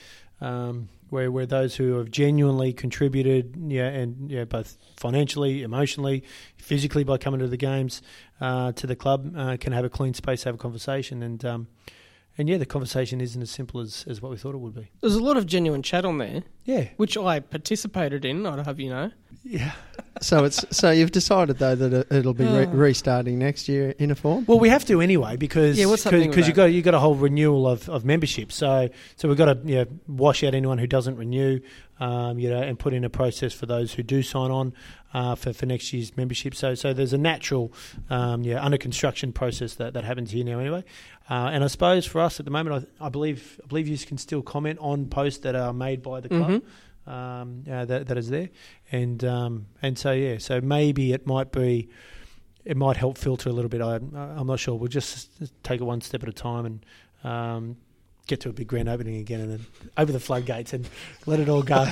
um, 0.41 0.89
where 1.09 1.30
where 1.32 1.47
those 1.47 1.76
who 1.76 1.97
have 1.99 2.11
genuinely 2.11 2.72
contributed, 2.74 3.57
yeah, 3.68 3.89
and 3.89 4.30
yeah, 4.30 4.45
both 4.45 4.76
financially, 4.97 5.62
emotionally, 5.62 6.24
physically 6.59 7.03
by 7.05 7.16
coming 7.16 7.41
to 7.41 7.49
the 7.49 7.57
games 7.57 8.03
uh, 8.41 8.72
to 8.72 8.87
the 8.87 8.97
club 8.97 9.32
uh, 9.37 9.57
can 9.59 9.72
have 9.72 9.85
a 9.85 9.89
clean 9.89 10.12
space, 10.12 10.45
have 10.45 10.57
a 10.57 10.59
conversation, 10.59 11.22
and 11.22 11.43
um, 11.45 11.68
and 12.37 12.49
yeah, 12.51 12.59
the 12.59 12.66
conversation 12.66 13.20
isn't 13.20 13.41
as 13.41 13.51
simple 13.51 13.80
as, 13.80 14.05
as 14.09 14.20
what 14.20 14.30
we 14.30 14.37
thought 14.37 14.55
it 14.55 14.59
would 14.59 14.74
be. 14.74 14.91
There's 15.01 15.14
a 15.14 15.22
lot 15.22 15.37
of 15.39 15.47
genuine 15.47 15.82
chat 15.82 16.05
on 16.05 16.18
there, 16.18 16.43
Yeah, 16.64 16.89
which 16.97 17.16
I 17.16 17.41
participated 17.41 18.24
in. 18.26 18.45
I'd 18.45 18.66
have 18.66 18.78
you 18.78 18.91
know. 18.91 19.11
yeah. 19.43 19.72
So 20.20 20.44
it's 20.44 20.64
so 20.70 20.90
you've 20.90 21.10
decided 21.10 21.58
though 21.58 21.74
that 21.74 21.92
it- 21.92 22.06
it'll 22.12 22.34
be 22.34 22.44
re- 22.44 22.66
Oh. 22.66 22.70
restarting 22.70 23.38
next 23.38 23.68
year 23.68 23.94
in 23.98 24.10
a 24.10 24.14
form. 24.14 24.44
Well, 24.46 24.60
we 24.60 24.68
have 24.68 24.84
to 24.86 25.00
anyway 25.00 25.36
because 25.36 25.76
Yeah, 25.78 25.86
what's 25.86 26.04
happening 26.04 26.28
with 26.28 26.36
because 26.36 26.46
you 26.48 26.54
that? 26.54 26.56
got 26.68 26.72
you 26.72 26.82
got 26.82 26.94
a 26.94 27.00
whole 27.00 27.16
renewal 27.16 27.66
of, 27.68 27.88
of 27.88 28.04
membership. 28.04 28.52
So 28.52 28.88
so 29.16 29.28
we've 29.28 29.36
got 29.36 29.46
to 29.46 29.58
you 29.68 29.74
know, 29.76 29.86
wash 30.06 30.44
out 30.44 30.54
anyone 30.54 30.78
who 30.78 30.86
doesn't 30.86 31.16
renew, 31.16 31.58
um, 31.98 32.38
you 32.38 32.48
know, 32.48 32.62
and 32.62 32.78
put 32.78 32.94
in 32.94 33.02
a 33.04 33.10
process 33.10 33.52
for 33.52 33.66
those 33.66 33.94
who 33.94 34.02
do 34.04 34.22
sign 34.22 34.50
on 34.52 34.72
uh, 35.12 35.34
for 35.34 35.52
for 35.52 35.66
next 35.66 35.92
year's 35.92 36.16
membership. 36.16 36.54
So 36.54 36.74
so 36.76 36.92
there's 36.92 37.12
a 37.12 37.18
natural 37.18 37.72
um, 38.08 38.44
yeah 38.44 38.64
under 38.64 38.78
construction 38.78 39.32
process 39.32 39.74
that, 39.74 39.94
that 39.94 40.04
happens 40.04 40.30
here 40.30 40.44
now 40.44 40.60
anyway. 40.60 40.84
Uh, 41.28 41.50
and 41.52 41.64
I 41.64 41.66
suppose 41.68 42.04
for 42.06 42.20
us 42.20 42.38
at 42.38 42.44
the 42.44 42.52
moment, 42.52 42.86
I, 43.00 43.06
I 43.06 43.08
believe 43.08 43.60
I 43.64 43.66
believe 43.66 43.88
you 43.88 43.98
can 43.98 44.18
still 44.18 44.42
comment 44.42 44.78
on 44.80 45.06
posts 45.06 45.40
that 45.40 45.56
are 45.56 45.72
made 45.72 46.02
by 46.02 46.20
the 46.20 46.28
club 46.28 46.50
Mhm. 46.50 46.62
Um, 47.07 47.64
uh, 47.70 47.84
that 47.84 48.09
that 48.09 48.16
is 48.16 48.30
there, 48.30 48.48
and 48.90 49.22
um, 49.24 49.66
and 49.82 49.98
so 49.98 50.12
yeah, 50.12 50.38
so 50.38 50.61
maybe 50.62 51.12
it 51.12 51.26
might 51.26 51.52
be, 51.52 51.90
it 52.64 52.78
might 52.78 52.96
help 52.96 53.18
filter 53.18 53.50
a 53.50 53.52
little 53.52 53.68
bit. 53.68 53.82
I, 53.82 53.96
I'm 53.96 54.46
not 54.46 54.59
sure. 54.59 54.74
We'll 54.74 54.88
just 54.88 55.28
take 55.62 55.82
it 55.82 55.84
one 55.84 56.00
step 56.00 56.22
at 56.22 56.30
a 56.30 56.32
time 56.32 56.64
and 56.64 56.86
um, 57.22 57.76
get 58.26 58.40
to 58.40 58.48
a 58.48 58.52
big 58.52 58.68
grand 58.68 58.88
opening 58.88 59.16
again, 59.16 59.40
and 59.40 59.50
then 59.52 59.66
over 59.98 60.12
the 60.12 60.20
floodgates 60.20 60.72
and 60.72 60.88
let 61.26 61.40
it 61.40 61.48
all 61.50 61.62
go. 61.62 61.84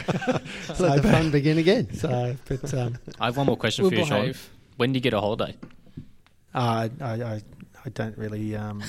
so, 0.75 0.75
Let 0.87 1.03
the 1.03 1.09
fun 1.13 1.31
begin 1.31 1.59
again. 1.59 1.93
so, 1.95 2.35
but 2.49 2.73
um, 2.73 2.99
I 3.21 3.27
have 3.27 3.37
one 3.37 3.47
more 3.47 3.57
question 3.57 3.83
We'll 3.83 3.91
for 3.91 3.99
you, 3.99 4.05
Shaun. 4.07 4.35
When 4.79 4.93
do 4.93 4.97
you 4.97 5.03
get 5.03 5.13
a 5.13 5.21
holiday? 5.21 5.55
I, 6.55 6.91
I, 7.01 7.13
I, 7.23 7.43
I 7.85 7.89
don't 7.91 8.17
really 8.17 8.57
um, 8.57 8.83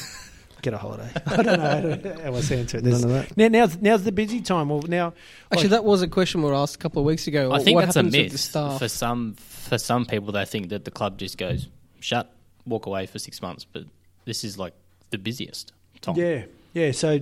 get 0.63 0.73
a 0.73 0.77
holiday. 0.79 1.07
I 1.27 1.43
don't 1.43 1.59
know 1.59 1.69
how 1.69 1.81
to, 1.81 2.23
how 2.23 2.33
else 2.33 2.47
to 2.47 2.57
answer 2.57 2.77
it. 2.77 2.83
None 2.85 3.03
of 3.03 3.09
that. 3.11 3.37
Now, 3.37 3.47
now's, 3.49 3.77
now's 3.77 4.03
the 4.03 4.11
busy 4.11 4.41
time. 4.41 4.69
Well, 4.69 4.81
now 4.87 5.13
Actually, 5.51 5.63
like- 5.63 5.71
that 5.71 5.85
was 5.85 6.01
a 6.01 6.07
question 6.07 6.41
we 6.41 6.49
were 6.49 6.55
asked 6.55 6.75
a 6.75 6.79
couple 6.79 6.99
of 7.01 7.05
weeks 7.05 7.27
ago. 7.27 7.51
I 7.51 7.61
think 7.61 7.75
what 7.75 7.85
that's 7.85 7.95
a 7.95 7.99
happens 7.99 8.15
with 8.15 8.23
the 8.29 8.29
myth 8.31 8.39
staff? 8.39 8.79
for 8.79 8.87
some. 8.87 9.35
For 9.35 9.77
some 9.77 10.05
people, 10.05 10.33
they 10.33 10.45
think 10.45 10.69
that 10.69 10.83
the 10.85 10.91
club 10.91 11.17
just 11.17 11.37
goes 11.37 11.67
shut, 11.99 12.29
walk 12.65 12.85
away 12.85 13.05
for 13.05 13.17
six 13.19 13.41
months. 13.41 13.65
But 13.65 13.83
this 14.25 14.43
is 14.43 14.57
like 14.57 14.73
the 15.11 15.17
busiest 15.17 15.71
time. 16.01 16.15
Yeah, 16.15 16.45
yeah. 16.73 16.91
So 16.91 17.19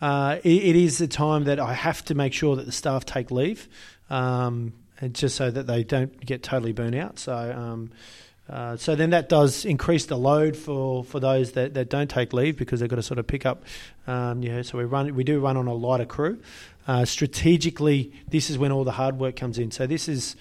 uh, 0.00 0.38
it, 0.42 0.48
it 0.64 0.76
is 0.76 0.98
the 0.98 1.06
time 1.08 1.44
that 1.44 1.60
I 1.60 1.74
have 1.74 2.04
to 2.06 2.14
make 2.14 2.32
sure 2.32 2.56
that 2.56 2.64
the 2.66 2.72
staff 2.72 3.04
take 3.04 3.30
leave, 3.30 3.68
um, 4.08 4.72
and 5.00 5.14
just 5.14 5.36
so 5.36 5.50
that 5.50 5.66
they 5.66 5.84
don't 5.84 6.18
get 6.24 6.42
totally 6.42 6.72
burnt 6.72 6.94
out. 6.94 7.18
So. 7.18 7.34
Um, 7.34 7.90
uh, 8.48 8.76
so 8.76 8.94
then 8.94 9.10
that 9.10 9.28
does 9.28 9.64
increase 9.64 10.06
the 10.06 10.16
load 10.16 10.56
for, 10.56 11.04
for 11.04 11.20
those 11.20 11.52
that, 11.52 11.74
that 11.74 11.88
don't 11.88 12.10
take 12.10 12.32
leave 12.32 12.56
because 12.56 12.80
they've 12.80 12.88
got 12.88 12.96
to 12.96 13.02
sort 13.02 13.18
of 13.18 13.26
pick 13.26 13.46
up. 13.46 13.64
Um, 14.06 14.42
yeah, 14.42 14.62
so 14.62 14.78
we 14.78 14.84
run 14.84 15.14
we 15.14 15.24
do 15.24 15.40
run 15.40 15.56
on 15.56 15.66
a 15.68 15.74
lighter 15.74 16.04
crew. 16.04 16.40
Uh, 16.86 17.04
strategically, 17.04 18.12
this 18.28 18.50
is 18.50 18.58
when 18.58 18.72
all 18.72 18.84
the 18.84 18.92
hard 18.92 19.18
work 19.18 19.36
comes 19.36 19.58
in. 19.58 19.70
So 19.70 19.86
this 19.86 20.08
is 20.08 20.36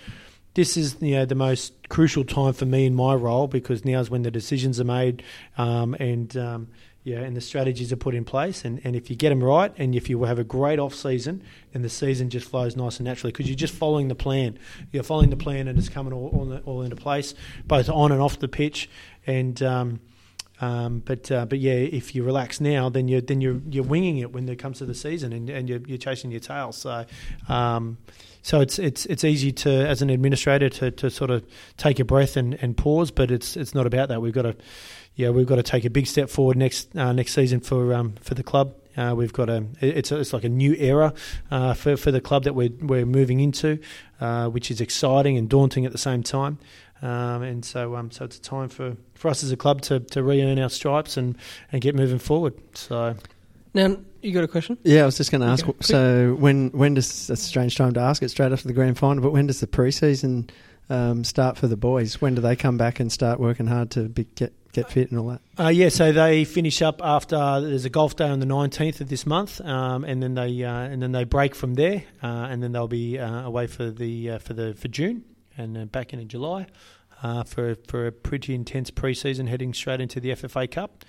this 0.56 0.76
is 0.78 0.98
you 1.00 1.16
know 1.16 1.26
the 1.26 1.36
most 1.36 1.74
crucial 1.90 2.24
time 2.24 2.54
for 2.54 2.66
me 2.66 2.86
in 2.86 2.96
my 2.96 3.14
role 3.14 3.48
because 3.48 3.86
now 3.86 4.00
is 4.00 4.10
when 4.10 4.24
the 4.24 4.32
decisions 4.32 4.80
are 4.80 4.86
made 4.86 5.24
um, 5.58 5.94
and 5.96 6.36
um, 6.36 6.68
yeah 7.04 7.20
and 7.20 7.36
the 7.36 7.42
strategies 7.42 7.92
are 7.92 7.98
put 7.98 8.14
in 8.14 8.24
place 8.24 8.64
and, 8.64 8.80
and 8.84 8.96
if 8.96 9.10
you 9.10 9.16
get 9.16 9.30
them 9.30 9.44
right 9.44 9.74
and 9.78 9.96
if 9.96 10.10
you 10.10 10.24
have 10.24 10.40
a 10.40 10.44
great 10.44 10.80
off 10.80 10.94
season 10.94 11.42
then 11.74 11.82
the 11.82 11.90
season 11.90 12.30
just 12.30 12.48
flows 12.48 12.76
nice 12.76 12.98
and 12.98 13.06
naturally 13.06 13.32
because 13.32 13.48
you're 13.48 13.56
just 13.56 13.74
following 13.74 14.08
the 14.08 14.16
plan 14.16 14.58
you're 14.92 15.04
following 15.04 15.30
the 15.30 15.38
plan 15.38 15.68
and 15.68 15.78
it's 15.78 15.90
coming 15.90 16.14
all, 16.14 16.28
all, 16.28 16.60
all 16.66 16.82
into 16.82 16.96
place 16.96 17.34
both 17.66 17.90
on 17.90 18.12
and 18.12 18.22
off 18.22 18.40
the 18.40 18.48
pitch 18.48 18.90
and 19.26 19.62
um, 19.64 20.00
um, 20.62 21.02
but 21.04 21.32
uh, 21.32 21.46
but 21.48 21.58
yeah, 21.60 21.74
if 21.74 22.14
you 22.14 22.24
relax 22.24 22.62
now, 22.62 22.88
then 22.88 23.08
you're 23.08 23.20
then 23.20 23.42
you're 23.42 23.60
you're 23.68 23.84
winging 23.84 24.20
it 24.20 24.32
when 24.32 24.48
it 24.48 24.60
comes 24.60 24.78
to 24.78 24.86
the 24.86 24.94
season, 24.94 25.34
and, 25.34 25.50
and 25.50 25.68
you're, 25.68 25.82
you're 25.88 25.98
chasing 25.98 26.30
your 26.30 26.40
tail. 26.40 26.72
So, 26.72 27.04
um, 27.50 27.98
so 28.44 28.62
it's 28.62 28.78
it's 28.78 29.08
it's 29.08 29.24
easy 29.24 29.52
to 29.54 29.72
as 29.72 30.04
an 30.04 30.12
administrator 30.12 30.70
to, 30.70 30.92
to 30.92 31.10
sort 31.10 31.32
of 31.32 31.44
take 31.78 32.00
a 32.00 32.06
breath 32.06 32.38
and, 32.38 32.54
and 32.62 32.78
pause, 32.78 33.10
but 33.10 33.32
it's 33.32 33.58
it's 33.58 33.74
not 33.74 33.88
about 33.88 34.10
that. 34.10 34.22
We've 34.22 34.34
got 34.34 34.44
to 34.44 34.56
yeah 35.22 35.30
we've 35.30 35.48
got 35.48 35.56
to 35.56 35.64
take 35.64 35.86
a 35.86 35.90
big 35.90 36.08
step 36.08 36.30
forward 36.30 36.58
next 36.58 36.96
uh, 36.96 37.14
next 37.14 37.34
season 37.34 37.60
for 37.60 37.94
um, 37.94 38.16
for 38.22 38.34
the 38.34 38.44
club. 38.44 38.76
Uh, 38.98 39.14
we've 39.16 39.32
got 39.32 39.50
a 39.50 39.66
it's 39.80 40.12
a, 40.12 40.20
it's 40.20 40.34
like 40.34 40.44
a 40.44 40.50
new 40.50 40.74
era 40.74 41.14
uh, 41.50 41.74
for 41.74 41.96
for 41.96 42.12
the 42.12 42.20
club 42.20 42.44
that 42.44 42.54
we're 42.54 42.72
we're 42.82 43.06
moving 43.06 43.40
into, 43.40 43.80
uh, 44.20 44.48
which 44.50 44.70
is 44.70 44.82
exciting 44.82 45.38
and 45.38 45.48
daunting 45.50 45.86
at 45.86 45.92
the 45.92 45.98
same 45.98 46.24
time. 46.24 46.58
Um, 47.02 47.42
and 47.42 47.66
so, 47.66 47.96
um, 47.96 48.12
so 48.12 48.26
it's 48.26 48.38
a 48.38 48.42
time 48.42 48.70
for, 48.70 48.96
for 49.16 49.30
us 49.30 49.44
as 49.44 49.52
a 49.52 49.58
club 49.58 49.82
to, 49.84 50.02
to 50.02 50.22
re-earn 50.22 50.60
our 50.60 50.70
stripes 50.70 51.18
and, 51.18 51.36
and 51.72 51.82
get 51.82 51.96
moving 51.96 52.20
forward. 52.20 52.54
So, 52.76 53.16
now, 53.74 53.98
you 54.22 54.34
got 54.34 54.44
a 54.44 54.48
question? 54.48 54.78
Yeah, 54.84 55.02
I 55.02 55.06
was 55.06 55.18
just 55.18 55.32
going 55.32 55.42
to 55.42 55.48
ask. 55.48 55.68
Okay. 55.68 55.78
So 55.82 56.36
when 56.38 56.70
when 56.70 56.94
does 56.94 57.28
that's 57.28 57.42
a 57.42 57.46
strange 57.46 57.76
time 57.76 57.94
to 57.94 58.02
ask 58.02 58.22
it 58.22 58.30
straight 58.30 58.52
after 58.52 58.68
the 58.68 58.74
grand 58.74 58.98
final? 58.98 59.24
But 59.24 59.32
when 59.32 59.48
does 59.48 59.62
the 59.62 59.68
preseason 59.68 60.50
um, 60.90 61.24
start 61.24 61.58
for 61.58 61.68
the 61.68 61.78
boys? 61.78 62.22
When 62.22 62.36
do 62.36 62.42
they 62.42 62.56
come 62.56 62.78
back 62.78 63.00
and 63.00 63.12
start 63.12 63.40
working 63.40 63.66
hard 63.66 63.92
to 63.92 64.10
be, 64.10 64.26
get 64.36 64.54
get 64.74 64.92
fit 64.92 65.12
and 65.12 65.20
all 65.20 65.28
that? 65.28 65.42
uh, 65.60 65.70
yeah, 65.70 65.90
so 65.90 66.12
they 66.12 66.46
finish 66.46 66.82
up 66.82 67.02
after 67.04 67.62
there's 67.62 67.86
a 67.86 67.90
golf 67.90 68.16
day 68.16 68.30
on 68.30 68.40
the 68.40 68.46
19th 68.46 69.02
of 69.02 69.10
this 69.10 69.26
month, 69.26 69.62
um, 69.62 70.04
and 70.04 70.22
then 70.22 70.34
they 70.34 70.64
uh, 70.64 70.74
and 70.74 71.02
then 71.02 71.12
they 71.12 71.24
break 71.24 71.56
from 71.56 71.76
there, 71.76 72.04
uh, 72.24 72.48
and 72.50 72.62
then 72.62 72.72
they'll 72.72 72.88
be 72.88 73.20
uh, 73.20 73.42
away 73.42 73.68
for 73.68 73.92
the 73.92 74.32
uh, 74.32 74.40
for 74.40 74.54
the 74.54 74.74
for 74.74 74.88
June 74.88 75.24
and 75.58 75.78
uh, 75.78 75.86
back 75.86 76.14
in 76.14 76.20
in 76.20 76.28
July 76.28 76.68
uh, 77.24 77.44
for 77.44 77.76
for 77.88 78.08
a 78.08 78.12
pretty 78.12 78.54
intense 78.54 78.92
preseason, 78.92 79.48
heading 79.48 79.74
straight 79.74 80.02
into 80.02 80.20
the 80.20 80.30
FFA 80.30 80.70
Cup. 80.70 81.06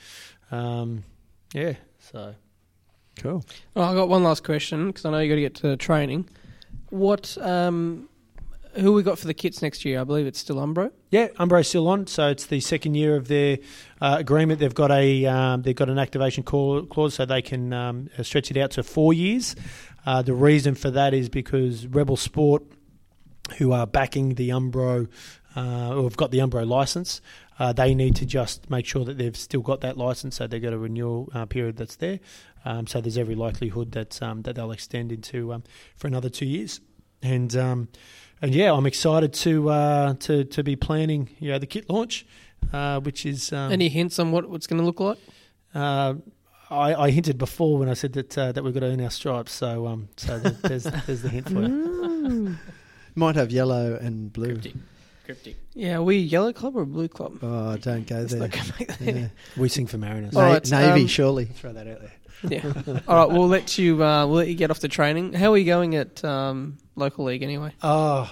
Um, 0.50 1.04
yeah, 1.54 1.74
so. 1.98 2.34
Cool. 3.18 3.44
Oh, 3.76 3.82
I 3.82 3.94
got 3.94 4.08
one 4.08 4.22
last 4.22 4.42
question 4.42 4.86
because 4.86 5.04
I 5.04 5.10
know 5.10 5.18
you 5.18 5.28
got 5.28 5.34
to 5.34 5.40
get 5.40 5.54
to 5.56 5.76
training. 5.76 6.28
What, 6.88 7.36
um, 7.40 8.08
who 8.75 8.93
we 8.93 9.03
got 9.03 9.18
for 9.18 9.27
the 9.27 9.35
kits 9.35 9.62
next 9.62 9.85
year? 9.85 10.01
I 10.01 10.05
believe 10.05 10.27
it's 10.27 10.39
still 10.39 10.57
Umbro. 10.57 10.93
Yeah, 11.11 11.29
Umbro's 11.39 11.68
still 11.68 11.89
on, 11.89 12.07
so 12.07 12.29
it's 12.29 12.47
the 12.47 12.61
second 12.61 12.95
year 12.95 13.16
of 13.16 13.29
their 13.29 13.59
uh, 14.01 14.16
agreement. 14.18 14.61
They've 14.61 14.75
got 14.75 14.91
a 14.91 15.27
um, 15.27 15.62
they've 15.62 15.77
got 15.77 15.89
an 15.89 15.99
activation 15.99 16.43
clause, 16.43 17.14
so 17.14 17.25
they 17.25 17.43
can 17.43 17.73
um, 17.73 18.09
stretch 18.23 18.51
it 18.51 18.57
out 18.57 18.73
to 18.73 18.83
four 18.83 19.12
years. 19.12 19.55
Uh, 20.05 20.23
the 20.23 20.35
reason 20.35 20.75
for 20.75 20.91
that 20.91 21.14
is 21.14 21.29
because 21.29 21.87
Rebel 21.87 22.16
Sport, 22.16 22.64
who 23.59 23.73
are 23.73 23.87
backing 23.87 24.35
the 24.35 24.51
Umbro, 24.51 25.09
uh, 25.57 25.97
or 25.97 26.05
have 26.05 26.16
got 26.16 26.31
the 26.31 26.39
Umbro 26.39 26.66
license, 26.66 27.20
uh, 27.59 27.73
they 27.73 27.95
need 27.95 28.16
to 28.16 28.27
just 28.27 28.70
make 28.70 28.87
sure 28.87 29.05
that 29.05 29.18
they've 29.18 29.37
still 29.37 29.61
got 29.61 29.83
that 29.83 29.97
license, 29.97 30.37
so 30.37 30.47
they've 30.47 30.62
got 30.62 30.73
a 30.73 30.79
renewal 30.79 31.29
uh, 31.35 31.47
period 31.47 31.77
that's 31.77 31.97
there. 31.97 32.20
Um, 32.64 32.87
so 32.87 33.01
there's 33.01 33.18
every 33.18 33.35
likelihood 33.35 33.93
that 33.93 34.20
um, 34.23 34.43
that 34.43 34.57
they'll 34.57 34.73
extend 34.73 35.12
into 35.12 35.53
um, 35.53 35.62
for 35.97 36.07
another 36.07 36.29
two 36.29 36.47
years, 36.47 36.81
and 37.23 37.55
um, 37.57 37.89
and 38.43 38.55
yeah, 38.55 38.72
I'm 38.72 38.86
excited 38.86 39.32
to 39.34 39.70
uh, 39.70 40.14
to 40.20 40.45
to 40.45 40.62
be 40.62 40.76
planning 40.76 41.30
you 41.38 41.51
know 41.53 41.59
the 41.59 41.66
kit 41.66 41.88
launch, 41.88 42.26
uh, 42.72 43.01
which 43.01 43.24
is 43.24 43.53
um, 43.53 43.72
Any 43.72 43.88
hints 43.88 44.18
on 44.18 44.32
what 44.32 44.45
it's 44.53 44.66
going 44.66 44.80
to 44.80 44.84
look 44.86 45.01
like? 45.01 45.18
uh, 45.74 46.14
I, 46.70 46.95
I 46.95 47.11
hinted 47.11 47.36
before 47.38 47.78
when 47.78 47.88
I 47.90 47.95
said 47.95 48.14
that 48.14 48.36
uh, 48.38 48.53
that 48.53 48.64
we've 48.64 48.72
got 48.74 48.80
to 48.80 48.86
earn 48.86 49.01
our 49.03 49.11
stripes, 49.11 49.53
so 49.53 49.86
um 49.86 50.09
so 50.16 50.38
there's 50.62 50.84
there's 50.84 51.22
the 51.22 51.28
hint 51.28 51.49
for 51.49 51.62
you. 51.62 52.57
Might 53.14 53.36
have 53.36 53.51
yellow 53.51 53.95
and 53.97 54.32
blue. 54.32 54.53
Cryptic. 54.55 54.74
Cryptic. 55.26 55.57
Yeah, 55.74 55.97
are 55.99 56.03
we 56.03 56.16
yellow 56.16 56.53
club 56.53 56.76
or 56.76 56.84
blue 56.86 57.09
club? 57.09 57.38
Oh, 57.43 57.76
don't 57.76 58.07
go 58.07 58.16
Let's 58.16 58.32
there. 58.32 58.40
not 58.40 58.51
go 58.51 58.61
back. 58.78 58.99
Yeah. 59.01 59.28
We 59.57 59.68
sing 59.68 59.86
for 59.86 59.99
Mariners. 59.99 60.34
All 60.34 60.43
Na- 60.43 60.53
right, 60.55 60.70
Navy, 60.70 61.03
um, 61.03 61.07
surely. 61.07 61.45
Throw 61.45 61.72
that 61.74 61.86
out 61.86 62.01
there. 62.01 62.12
Yeah. 62.49 63.03
All 63.07 63.16
right, 63.16 63.30
we'll 63.38 63.47
let 63.49 63.76
you. 63.78 64.03
Uh, 64.03 64.26
we'll 64.26 64.38
let 64.38 64.49
you 64.49 64.55
get 64.55 64.70
off 64.70 64.80
the 64.80 64.88
training. 64.88 65.34
How 65.34 65.53
are 65.53 65.59
you 65.59 65.64
going 65.66 65.95
at 65.95 66.24
um, 66.24 66.78
local 66.97 67.24
league 67.24 67.43
anyway? 67.43 67.72
Oh, 67.82 68.30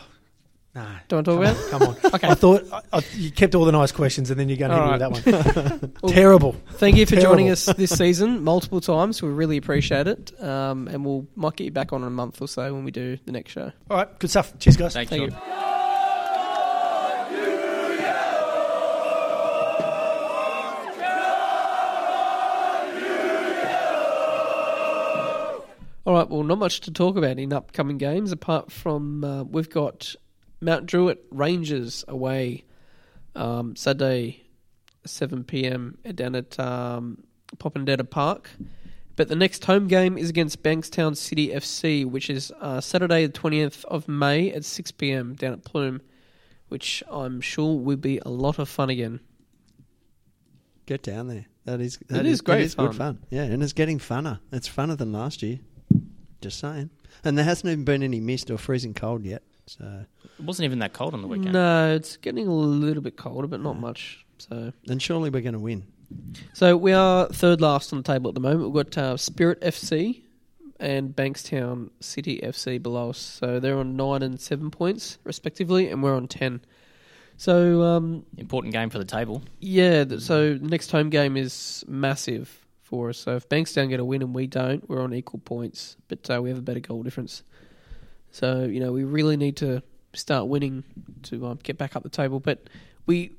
no. 0.74 0.86
Do 1.08 1.16
you 1.16 1.22
want 1.22 1.26
to 1.26 1.54
talk 1.54 1.70
Come 1.70 1.82
about? 1.82 1.94
on, 1.94 1.94
come 1.96 2.04
on. 2.04 2.14
Okay. 2.14 2.28
I 2.28 2.34
thought 2.34 2.64
I, 2.72 2.98
I, 2.98 3.02
you 3.14 3.30
kept 3.32 3.54
all 3.56 3.64
the 3.64 3.72
nice 3.72 3.90
questions, 3.92 4.30
and 4.30 4.38
then 4.38 4.48
you're 4.48 4.58
going 4.58 4.70
to 4.70 4.80
All 4.80 4.92
hit 4.92 5.00
me 5.00 5.20
with 5.22 5.24
that 5.24 5.80
one. 5.80 5.92
Well, 6.02 6.12
Terrible. 6.12 6.52
Thank 6.74 6.96
you 6.96 7.06
for 7.06 7.16
joining 7.16 7.50
us 7.50 7.66
this 7.66 7.90
season 7.90 8.44
multiple 8.44 8.80
times. 8.80 9.20
We 9.20 9.28
really 9.30 9.56
appreciate 9.56 10.06
it, 10.06 10.32
um, 10.42 10.86
and 10.88 11.04
we'll 11.04 11.26
might 11.34 11.56
get 11.56 11.64
you 11.64 11.70
back 11.72 11.92
on 11.92 12.02
in 12.02 12.06
a 12.06 12.10
month 12.10 12.40
or 12.40 12.46
so 12.48 12.72
when 12.72 12.84
we 12.84 12.90
do 12.92 13.18
the 13.24 13.32
next 13.32 13.50
show. 13.52 13.72
All 13.90 13.96
right, 13.96 14.18
good 14.18 14.30
stuff. 14.30 14.56
Cheers, 14.58 14.76
guys. 14.76 14.92
Thanks, 14.94 15.10
Thank 15.10 15.32
Shaun. 15.32 15.40
you. 15.40 15.79
All 26.06 26.14
right, 26.14 26.28
well, 26.28 26.42
not 26.42 26.58
much 26.58 26.80
to 26.82 26.90
talk 26.90 27.16
about 27.16 27.38
in 27.38 27.52
upcoming 27.52 27.98
games 27.98 28.32
apart 28.32 28.72
from 28.72 29.22
uh, 29.22 29.42
we've 29.42 29.68
got 29.68 30.14
Mount 30.60 30.86
Druitt 30.86 31.24
Rangers 31.30 32.04
away 32.08 32.64
um, 33.34 33.76
Saturday, 33.76 34.44
7 35.04 35.44
p.m. 35.44 35.98
down 36.14 36.34
at 36.34 36.58
um, 36.58 37.22
Popondetta 37.56 38.08
Park. 38.08 38.50
But 39.16 39.28
the 39.28 39.36
next 39.36 39.66
home 39.66 39.88
game 39.88 40.16
is 40.16 40.30
against 40.30 40.62
Bankstown 40.62 41.14
City 41.16 41.48
FC, 41.48 42.06
which 42.06 42.30
is 42.30 42.50
uh, 42.60 42.80
Saturday, 42.80 43.26
the 43.26 43.32
20th 43.32 43.84
of 43.84 44.08
May 44.08 44.50
at 44.52 44.64
6 44.64 44.92
p.m. 44.92 45.34
down 45.34 45.52
at 45.52 45.64
Pluim, 45.64 46.00
which 46.68 47.02
I'm 47.10 47.42
sure 47.42 47.78
will 47.78 47.98
be 47.98 48.18
a 48.24 48.30
lot 48.30 48.58
of 48.58 48.70
fun 48.70 48.88
again. 48.88 49.20
Get 50.86 51.02
down 51.02 51.28
there. 51.28 51.44
That 51.66 51.80
is 51.82 51.98
that 52.08 52.24
is 52.24 52.40
great 52.40 52.60
It 52.60 52.64
is 52.64 52.74
good 52.74 52.96
fun. 52.96 53.16
fun. 53.16 53.18
Yeah, 53.28 53.42
and 53.42 53.62
it's 53.62 53.74
getting 53.74 53.98
funner. 53.98 54.40
It's 54.50 54.68
funner 54.68 54.96
than 54.96 55.12
last 55.12 55.42
year. 55.42 55.60
Just 56.40 56.58
saying. 56.58 56.90
And 57.24 57.36
there 57.36 57.44
hasn't 57.44 57.70
even 57.70 57.84
been 57.84 58.02
any 58.02 58.20
mist 58.20 58.50
or 58.50 58.56
freezing 58.58 58.94
cold 58.94 59.24
yet. 59.24 59.42
So 59.66 60.04
It 60.38 60.44
wasn't 60.44 60.64
even 60.64 60.78
that 60.80 60.92
cold 60.92 61.14
on 61.14 61.22
the 61.22 61.28
weekend. 61.28 61.52
No, 61.52 61.94
it's 61.94 62.16
getting 62.16 62.46
a 62.48 62.52
little 62.54 63.02
bit 63.02 63.16
colder, 63.16 63.46
but 63.46 63.60
not 63.60 63.78
much. 63.78 64.24
So, 64.38 64.72
and 64.88 65.00
surely 65.02 65.28
we're 65.30 65.42
going 65.42 65.52
to 65.52 65.58
win. 65.58 65.84
so 66.54 66.76
we 66.76 66.92
are 66.92 67.26
third 67.28 67.60
last 67.60 67.92
on 67.92 67.98
the 67.98 68.02
table 68.02 68.28
at 68.28 68.34
the 68.34 68.40
moment. 68.40 68.70
We've 68.70 68.84
got 68.84 68.96
uh, 68.98 69.16
Spirit 69.16 69.60
FC 69.60 70.22
and 70.80 71.14
Bankstown 71.14 71.90
City 72.00 72.40
FC 72.42 72.82
below 72.82 73.10
us. 73.10 73.18
So 73.18 73.60
they're 73.60 73.78
on 73.78 73.96
nine 73.96 74.22
and 74.22 74.40
seven 74.40 74.70
points 74.70 75.18
respectively, 75.24 75.88
and 75.90 76.02
we're 76.02 76.16
on 76.16 76.26
ten. 76.26 76.62
So 77.36 77.82
um, 77.82 78.24
Important 78.38 78.72
game 78.74 78.90
for 78.90 78.98
the 78.98 79.04
table. 79.04 79.42
yeah, 79.60 80.04
th- 80.04 80.20
so 80.22 80.54
the 80.54 80.68
next 80.68 80.90
home 80.90 81.10
game 81.10 81.36
is 81.36 81.84
massive 81.86 82.59
for 82.90 83.08
us. 83.08 83.18
So 83.18 83.36
if 83.36 83.48
Bankstown 83.48 83.88
get 83.88 84.00
a 84.00 84.04
win 84.04 84.20
and 84.20 84.34
we 84.34 84.46
don't, 84.46 84.86
we're 84.90 85.00
on 85.00 85.14
equal 85.14 85.40
points, 85.40 85.96
but 86.08 86.28
uh, 86.28 86.42
we 86.42 86.50
have 86.50 86.58
a 86.58 86.62
better 86.62 86.80
goal 86.80 87.02
difference. 87.02 87.42
So 88.32 88.64
you 88.64 88.80
know 88.80 88.92
we 88.92 89.04
really 89.04 89.36
need 89.36 89.56
to 89.58 89.82
start 90.12 90.48
winning 90.48 90.84
to 91.22 91.46
um, 91.46 91.58
get 91.62 91.78
back 91.78 91.96
up 91.96 92.02
the 92.02 92.08
table. 92.08 92.40
But 92.40 92.68
we, 93.06 93.32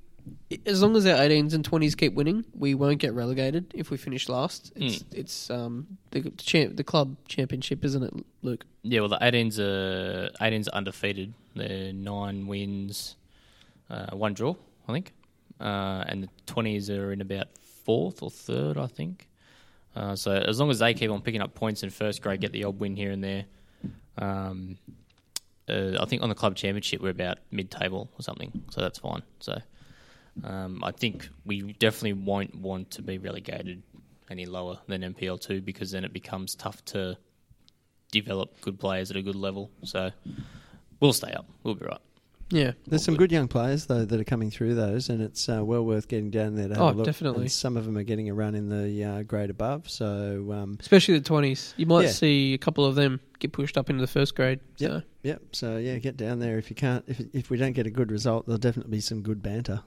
as 0.65 0.81
long 0.81 0.95
as 0.95 1.05
our 1.05 1.17
18s 1.17 1.53
and 1.53 1.69
20s 1.69 1.95
keep 1.95 2.13
winning, 2.13 2.45
we 2.57 2.73
won't 2.73 2.99
get 2.99 3.13
relegated 3.13 3.71
if 3.75 3.91
we 3.91 3.97
finish 3.97 4.29
last. 4.29 4.71
It's 4.75 5.03
it's 5.11 5.49
um 5.49 5.97
the 6.11 6.31
champ 6.37 6.77
the 6.77 6.83
club 6.83 7.17
championship, 7.27 7.83
isn't 7.85 8.03
it, 8.03 8.13
Luke? 8.41 8.65
Yeah, 8.83 9.01
well, 9.01 9.09
the 9.09 9.19
18s 9.19 9.59
are 9.59 10.31
18s 10.41 10.67
are 10.69 10.75
undefeated. 10.75 11.33
They're 11.55 11.91
nine 11.91 12.47
wins, 12.47 13.17
uh, 13.89 14.15
one 14.15 14.33
draw, 14.33 14.55
I 14.87 14.93
think, 14.93 15.13
uh, 15.59 16.05
and 16.07 16.23
the 16.23 16.29
20s 16.47 16.89
are 16.89 17.11
in 17.11 17.19
about 17.19 17.47
fourth 17.83 18.23
or 18.23 18.31
third, 18.31 18.77
I 18.77 18.87
think. 18.87 19.27
Uh, 19.95 20.15
so 20.15 20.31
as 20.31 20.59
long 20.59 20.69
as 20.69 20.79
they 20.79 20.93
keep 20.93 21.11
on 21.11 21.21
picking 21.21 21.41
up 21.41 21.53
points 21.53 21.83
in 21.83 21.89
first 21.89 22.21
grade, 22.21 22.41
get 22.41 22.51
the 22.51 22.63
odd 22.63 22.79
win 22.79 22.95
here 22.95 23.11
and 23.11 23.23
there. 23.23 23.45
Um, 24.17 24.77
uh, 25.69 25.97
I 25.99 26.05
think 26.05 26.21
on 26.21 26.29
the 26.29 26.35
club 26.35 26.55
championship 26.55 27.01
we're 27.01 27.09
about 27.09 27.39
mid-table 27.51 28.09
or 28.17 28.21
something, 28.21 28.63
so 28.69 28.81
that's 28.81 28.99
fine. 28.99 29.23
So 29.39 29.57
um, 30.43 30.83
I 30.83 30.91
think 30.91 31.29
we 31.45 31.73
definitely 31.73 32.13
won't 32.13 32.55
want 32.55 32.91
to 32.91 33.01
be 33.01 33.17
relegated 33.17 33.83
any 34.29 34.45
lower 34.45 34.79
than 34.87 35.01
NPL 35.01 35.39
two 35.39 35.61
because 35.61 35.91
then 35.91 36.05
it 36.05 36.13
becomes 36.13 36.55
tough 36.55 36.83
to 36.85 37.17
develop 38.11 38.59
good 38.61 38.79
players 38.79 39.11
at 39.11 39.17
a 39.17 39.21
good 39.21 39.35
level. 39.35 39.71
So 39.83 40.11
we'll 40.99 41.13
stay 41.13 41.31
up. 41.31 41.47
We'll 41.63 41.75
be 41.75 41.85
right. 41.85 41.99
Yeah. 42.51 42.71
There's 42.87 43.03
some 43.03 43.15
good 43.15 43.31
young 43.31 43.47
players 43.47 43.85
though 43.85 44.05
that 44.05 44.19
are 44.19 44.23
coming 44.23 44.51
through 44.51 44.75
those, 44.75 45.09
and 45.09 45.21
it's 45.21 45.47
uh, 45.49 45.63
well 45.63 45.83
worth 45.85 46.07
getting 46.07 46.29
down 46.29 46.55
there 46.55 46.67
to 46.67 46.73
have 46.75 46.83
Oh, 46.83 46.89
a 46.89 46.91
look. 46.91 47.05
definitely. 47.05 47.41
And 47.43 47.51
some 47.51 47.77
of 47.77 47.85
them 47.85 47.97
are 47.97 48.03
getting 48.03 48.29
a 48.29 48.33
run 48.33 48.55
in 48.55 48.69
the 48.69 49.03
uh, 49.03 49.23
grade 49.23 49.49
above. 49.49 49.89
So 49.89 50.49
um, 50.51 50.77
Especially 50.79 51.17
the 51.17 51.29
20s. 51.29 51.73
You 51.77 51.85
might 51.85 52.03
Yeah. 52.03 52.09
see 52.11 52.53
a 52.53 52.57
couple 52.57 52.85
of 52.85 52.95
them 52.95 53.19
get 53.39 53.51
pushed 53.53 53.77
up 53.77 53.89
into 53.89 54.01
the 54.01 54.07
first 54.07 54.35
grade. 54.35 54.59
Yeah, 54.77 54.87
So. 54.87 55.01
Yep. 55.23 55.41
So 55.53 55.77
yeah, 55.77 55.97
get 55.97 56.17
down 56.17 56.39
there. 56.39 56.57
If 56.57 56.69
you 56.69 56.75
can't, 56.75 57.03
if 57.07 57.21
if 57.33 57.49
we 57.49 57.57
don't 57.57 57.73
get 57.73 57.87
a 57.87 57.91
good 57.91 58.11
result, 58.11 58.45
there'll 58.45 58.57
definitely 58.59 58.91
be 58.91 59.01
some 59.01 59.21
good 59.21 59.41
banter. 59.41 59.81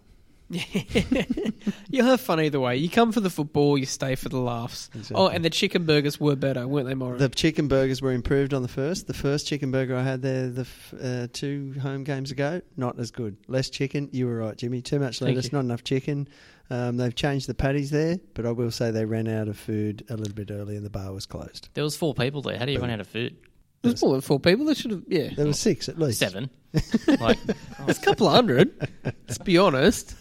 You'll 1.91 2.07
have 2.07 2.21
fun 2.21 2.41
either 2.41 2.61
way. 2.61 2.77
You 2.77 2.89
come 2.89 3.13
for 3.13 3.21
the 3.21 3.31
football, 3.31 3.79
you 3.79 3.87
stay 3.87 4.15
for 4.15 4.29
the 4.29 4.39
laughs. 4.39 4.91
Exactly. 4.95 5.17
Oh, 5.17 5.29
and 5.29 5.45
the 5.45 5.51
chicken 5.51 5.87
burgers 5.87 6.19
were 6.21 6.37
better, 6.37 6.67
weren't 6.67 6.87
they, 6.89 6.95
Maury? 6.95 7.19
The 7.19 7.29
chicken 7.29 7.69
burgers 7.69 8.03
were 8.03 8.13
improved 8.13 8.53
on 8.55 8.63
the 8.63 8.69
first. 8.69 9.07
The 9.07 9.15
first 9.15 9.47
chicken 9.47 9.71
burger 9.71 9.97
I 9.97 10.03
had 10.03 10.23
there 10.23 10.49
the 10.49 10.63
f- 10.63 10.95
uh, 11.03 11.27
two 11.33 11.75
home 11.83 12.05
games 12.05 12.31
ago, 12.31 12.61
not 12.77 12.99
as 12.99 13.11
good. 13.11 13.37
Less 13.49 13.71
chicken. 13.71 14.09
You 14.13 14.27
were 14.27 14.37
right, 14.39 14.57
Jimmy. 14.57 14.83
Too 14.83 14.99
much 14.99 15.21
lettuce, 15.21 15.53
not 15.53 15.61
enough 15.61 15.85
chicken. 15.85 16.29
Um, 16.71 16.97
they've 16.97 17.15
changed 17.15 17.47
the 17.47 17.55
patties 17.55 17.91
there, 17.91 18.19
but 18.33 18.47
I 18.47 18.51
will 18.51 18.71
say 18.71 18.91
they 18.91 19.05
ran 19.05 19.29
out 19.29 19.49
of 19.49 19.59
food 19.59 20.05
a 20.09 20.17
little 20.17 20.35
bit 20.35 20.51
early 20.51 20.77
and 20.77 20.85
the 20.85 20.91
bar 20.91 21.13
was 21.13 21.27
closed. 21.27 21.69
There 21.75 21.85
was 21.85 21.97
four 21.97 22.15
people 22.15 22.41
there. 22.43 22.59
How 22.59 22.65
do 22.65 22.73
you 22.73 22.81
run 22.81 22.91
out 22.91 23.01
of 23.01 23.07
food? 23.07 23.37
There's 23.85 24.03
more 24.03 24.13
than 24.13 24.21
four 24.21 24.41
people. 24.41 24.65
They 24.67 24.75
should 24.75 24.91
have, 24.91 25.03
yeah. 25.07 25.31
There 25.37 25.47
were 25.47 25.53
six 25.53 25.89
at 25.89 25.99
least. 25.99 26.19
Seven. 26.19 26.51
like 27.21 27.39
It's 27.87 27.99
a 28.01 28.03
couple 28.03 28.27
of 28.27 28.35
hundred, 28.35 28.73
let's 29.05 29.39
be 29.39 29.59
honest. 29.59 30.15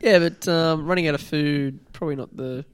Yeah, 0.00 0.18
but 0.18 0.48
um, 0.48 0.86
running 0.86 1.06
out 1.06 1.14
of 1.14 1.20
food, 1.20 1.78
probably 1.92 2.16
not 2.16 2.36
the 2.36 2.64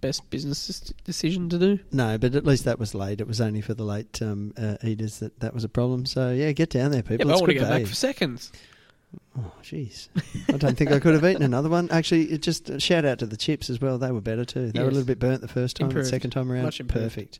best 0.00 0.30
business 0.30 0.68
des- 0.68 0.94
decision 1.04 1.48
to 1.48 1.58
do. 1.58 1.78
No, 1.90 2.16
but 2.16 2.36
at 2.36 2.46
least 2.46 2.64
that 2.64 2.78
was 2.78 2.94
late. 2.94 3.20
It 3.20 3.26
was 3.26 3.40
only 3.40 3.60
for 3.60 3.74
the 3.74 3.82
late 3.84 4.22
um, 4.22 4.54
uh, 4.56 4.76
eaters 4.84 5.18
that 5.18 5.40
that 5.40 5.52
was 5.52 5.64
a 5.64 5.68
problem. 5.68 6.06
So 6.06 6.30
yeah, 6.30 6.52
get 6.52 6.70
down 6.70 6.92
there, 6.92 7.02
Yeah, 7.04 7.08
people. 7.08 7.26
but 7.26 7.30
I 7.30 7.32
it's 7.32 7.40
want 7.40 7.48
to 7.50 7.54
good 7.54 7.60
go 7.60 7.64
back 7.64 7.70
value. 7.72 7.86
for 7.86 7.94
seconds. 7.96 8.52
Oh, 9.36 9.52
jeez. 9.62 10.08
I 10.52 10.56
don't 10.56 10.76
think 10.76 10.92
I 10.92 11.00
could 11.00 11.14
have 11.14 11.24
eaten 11.24 11.42
another 11.42 11.68
one. 11.68 11.88
Actually, 11.90 12.24
it 12.26 12.42
just 12.42 12.70
uh, 12.70 12.78
shout 12.78 13.04
out 13.04 13.18
to 13.20 13.26
the 13.26 13.36
chips 13.36 13.68
as 13.70 13.80
well. 13.80 13.98
They 13.98 14.12
were 14.12 14.20
better 14.20 14.44
too. 14.44 14.70
They 14.70 14.78
were 14.80 14.86
a 14.86 14.88
Yes. 14.88 14.94
little 14.94 15.06
bit 15.06 15.18
burnt 15.18 15.40
the 15.40 15.48
first 15.48 15.76
time. 15.76 15.86
Improved. 15.88 16.06
The 16.06 16.10
second 16.10 16.30
time 16.30 16.50
around, 16.52 16.62
Much 16.64 16.78
improved. 16.80 17.04
perfect. 17.04 17.38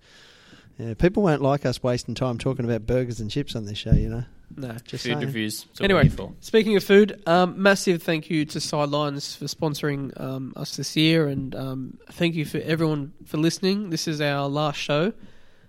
Yeah, 0.79 0.95
people 0.95 1.23
won't 1.23 1.43
like 1.43 1.65
us 1.65 1.83
wasting 1.83 2.15
time 2.15 2.39
talking 2.39 2.65
about 2.65 2.87
burgers 2.87 3.21
and 3.21 3.31
chips 3.31 3.55
on 3.55 3.65
this 3.65 3.79
show. 3.79 3.93
You 3.93 4.09
know, 4.09 4.25
No. 4.57 4.69
just 4.85 5.05
food 5.05 5.13
saying. 5.13 5.21
reviews. 5.21 5.67
Anyway. 5.81 6.01
we're 6.01 6.03
here 6.09 6.11
for. 6.17 6.33
Speaking 6.41 6.77
of 6.77 6.83
food, 6.83 7.23
um, 7.27 7.63
massive 7.63 8.03
thank 8.03 8.29
you 8.29 8.45
to 8.47 8.61
Sidelines 8.61 9.37
for 9.37 9.45
sponsoring 9.45 10.19
um, 10.21 10.53
us 10.57 10.77
this 10.77 10.97
year, 10.97 11.29
and 11.29 11.55
um, 11.55 11.99
thank 12.13 12.35
you 12.35 12.45
for 12.45 12.59
everyone 12.59 13.13
for 13.25 13.37
listening. 13.37 13.91
This 13.91 14.09
is 14.09 14.21
our 14.21 14.49
last 14.49 14.77
show 14.81 15.13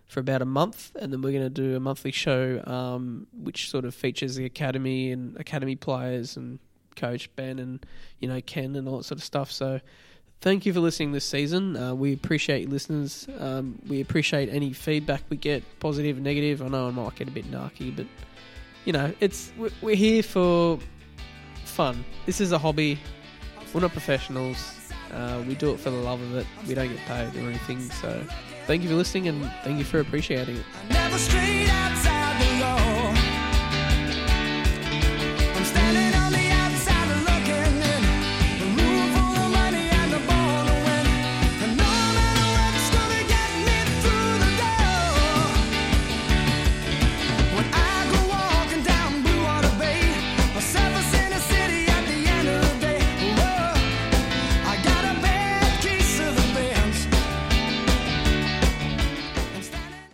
for 0.07 0.19
about 0.21 0.41
a 0.41 0.45
month, 0.45 0.91
and 0.99 1.13
then 1.13 1.21
we're 1.21 1.31
going 1.31 1.43
to 1.43 1.49
do 1.49 1.75
a 1.75 1.79
monthly 1.79 2.11
show 2.11 2.63
um, 2.65 3.27
which 3.33 3.69
sort 3.69 3.85
of 3.85 3.93
features 3.93 4.35
the 4.35 4.45
academy 4.45 5.11
and 5.11 5.37
academy 5.37 5.75
players 5.75 6.35
and 6.35 6.57
coach 6.95 7.33
Ben 7.35 7.59
and 7.59 7.85
you 8.19 8.27
know 8.27 8.41
Ken 8.41 8.75
and 8.75 8.87
all 8.87 8.97
that 8.97 9.03
sort 9.03 9.19
of 9.19 9.23
stuff. 9.23 9.51
So. 9.51 9.81
Thank 10.41 10.65
you 10.65 10.73
for 10.73 10.79
listening 10.79 11.11
this 11.11 11.25
season. 11.25 11.75
Uh, 11.75 11.95
we 11.95 12.13
appreciate 12.13 12.69
listeners. 12.69 13.27
Um, 13.39 13.79
we 13.87 13.99
appreciate 14.01 14.49
any 14.49 14.73
feedback 14.73 15.23
we 15.29 15.37
get, 15.37 15.63
positive, 15.79 16.19
negative. 16.19 16.61
I 16.61 16.67
know 16.67 16.87
I 16.87 16.91
might 16.91 17.15
get 17.15 17.27
a 17.27 17.31
bit 17.31 17.49
narky, 17.49 17.95
but 17.95 18.05
you 18.85 18.93
know, 18.93 19.11
it's 19.19 19.51
we- 19.57 19.71
we're 19.81 19.95
here 19.95 20.21
for 20.21 20.77
fun. 21.65 22.05
This 22.27 22.39
is 22.41 22.51
a 22.51 22.59
hobby. 22.59 22.99
We're 23.73 23.81
not 23.81 23.91
professionals. 23.91 24.57
Uh, 25.11 25.43
we 25.47 25.55
do 25.55 25.71
it 25.71 25.79
for 25.79 25.89
the 25.89 25.97
love 25.97 26.21
of 26.21 26.35
it. 26.35 26.45
We 26.67 26.75
don't 26.75 26.89
get 26.89 26.99
paid 27.05 27.35
or 27.35 27.47
anything. 27.49 27.79
So, 27.81 28.23
thank 28.67 28.83
you 28.83 28.89
for 28.89 28.95
listening 28.95 29.27
and 29.27 29.51
thank 29.63 29.79
you 29.79 29.83
for 29.85 29.99
appreciating 29.99 30.57
it. 30.57 31.54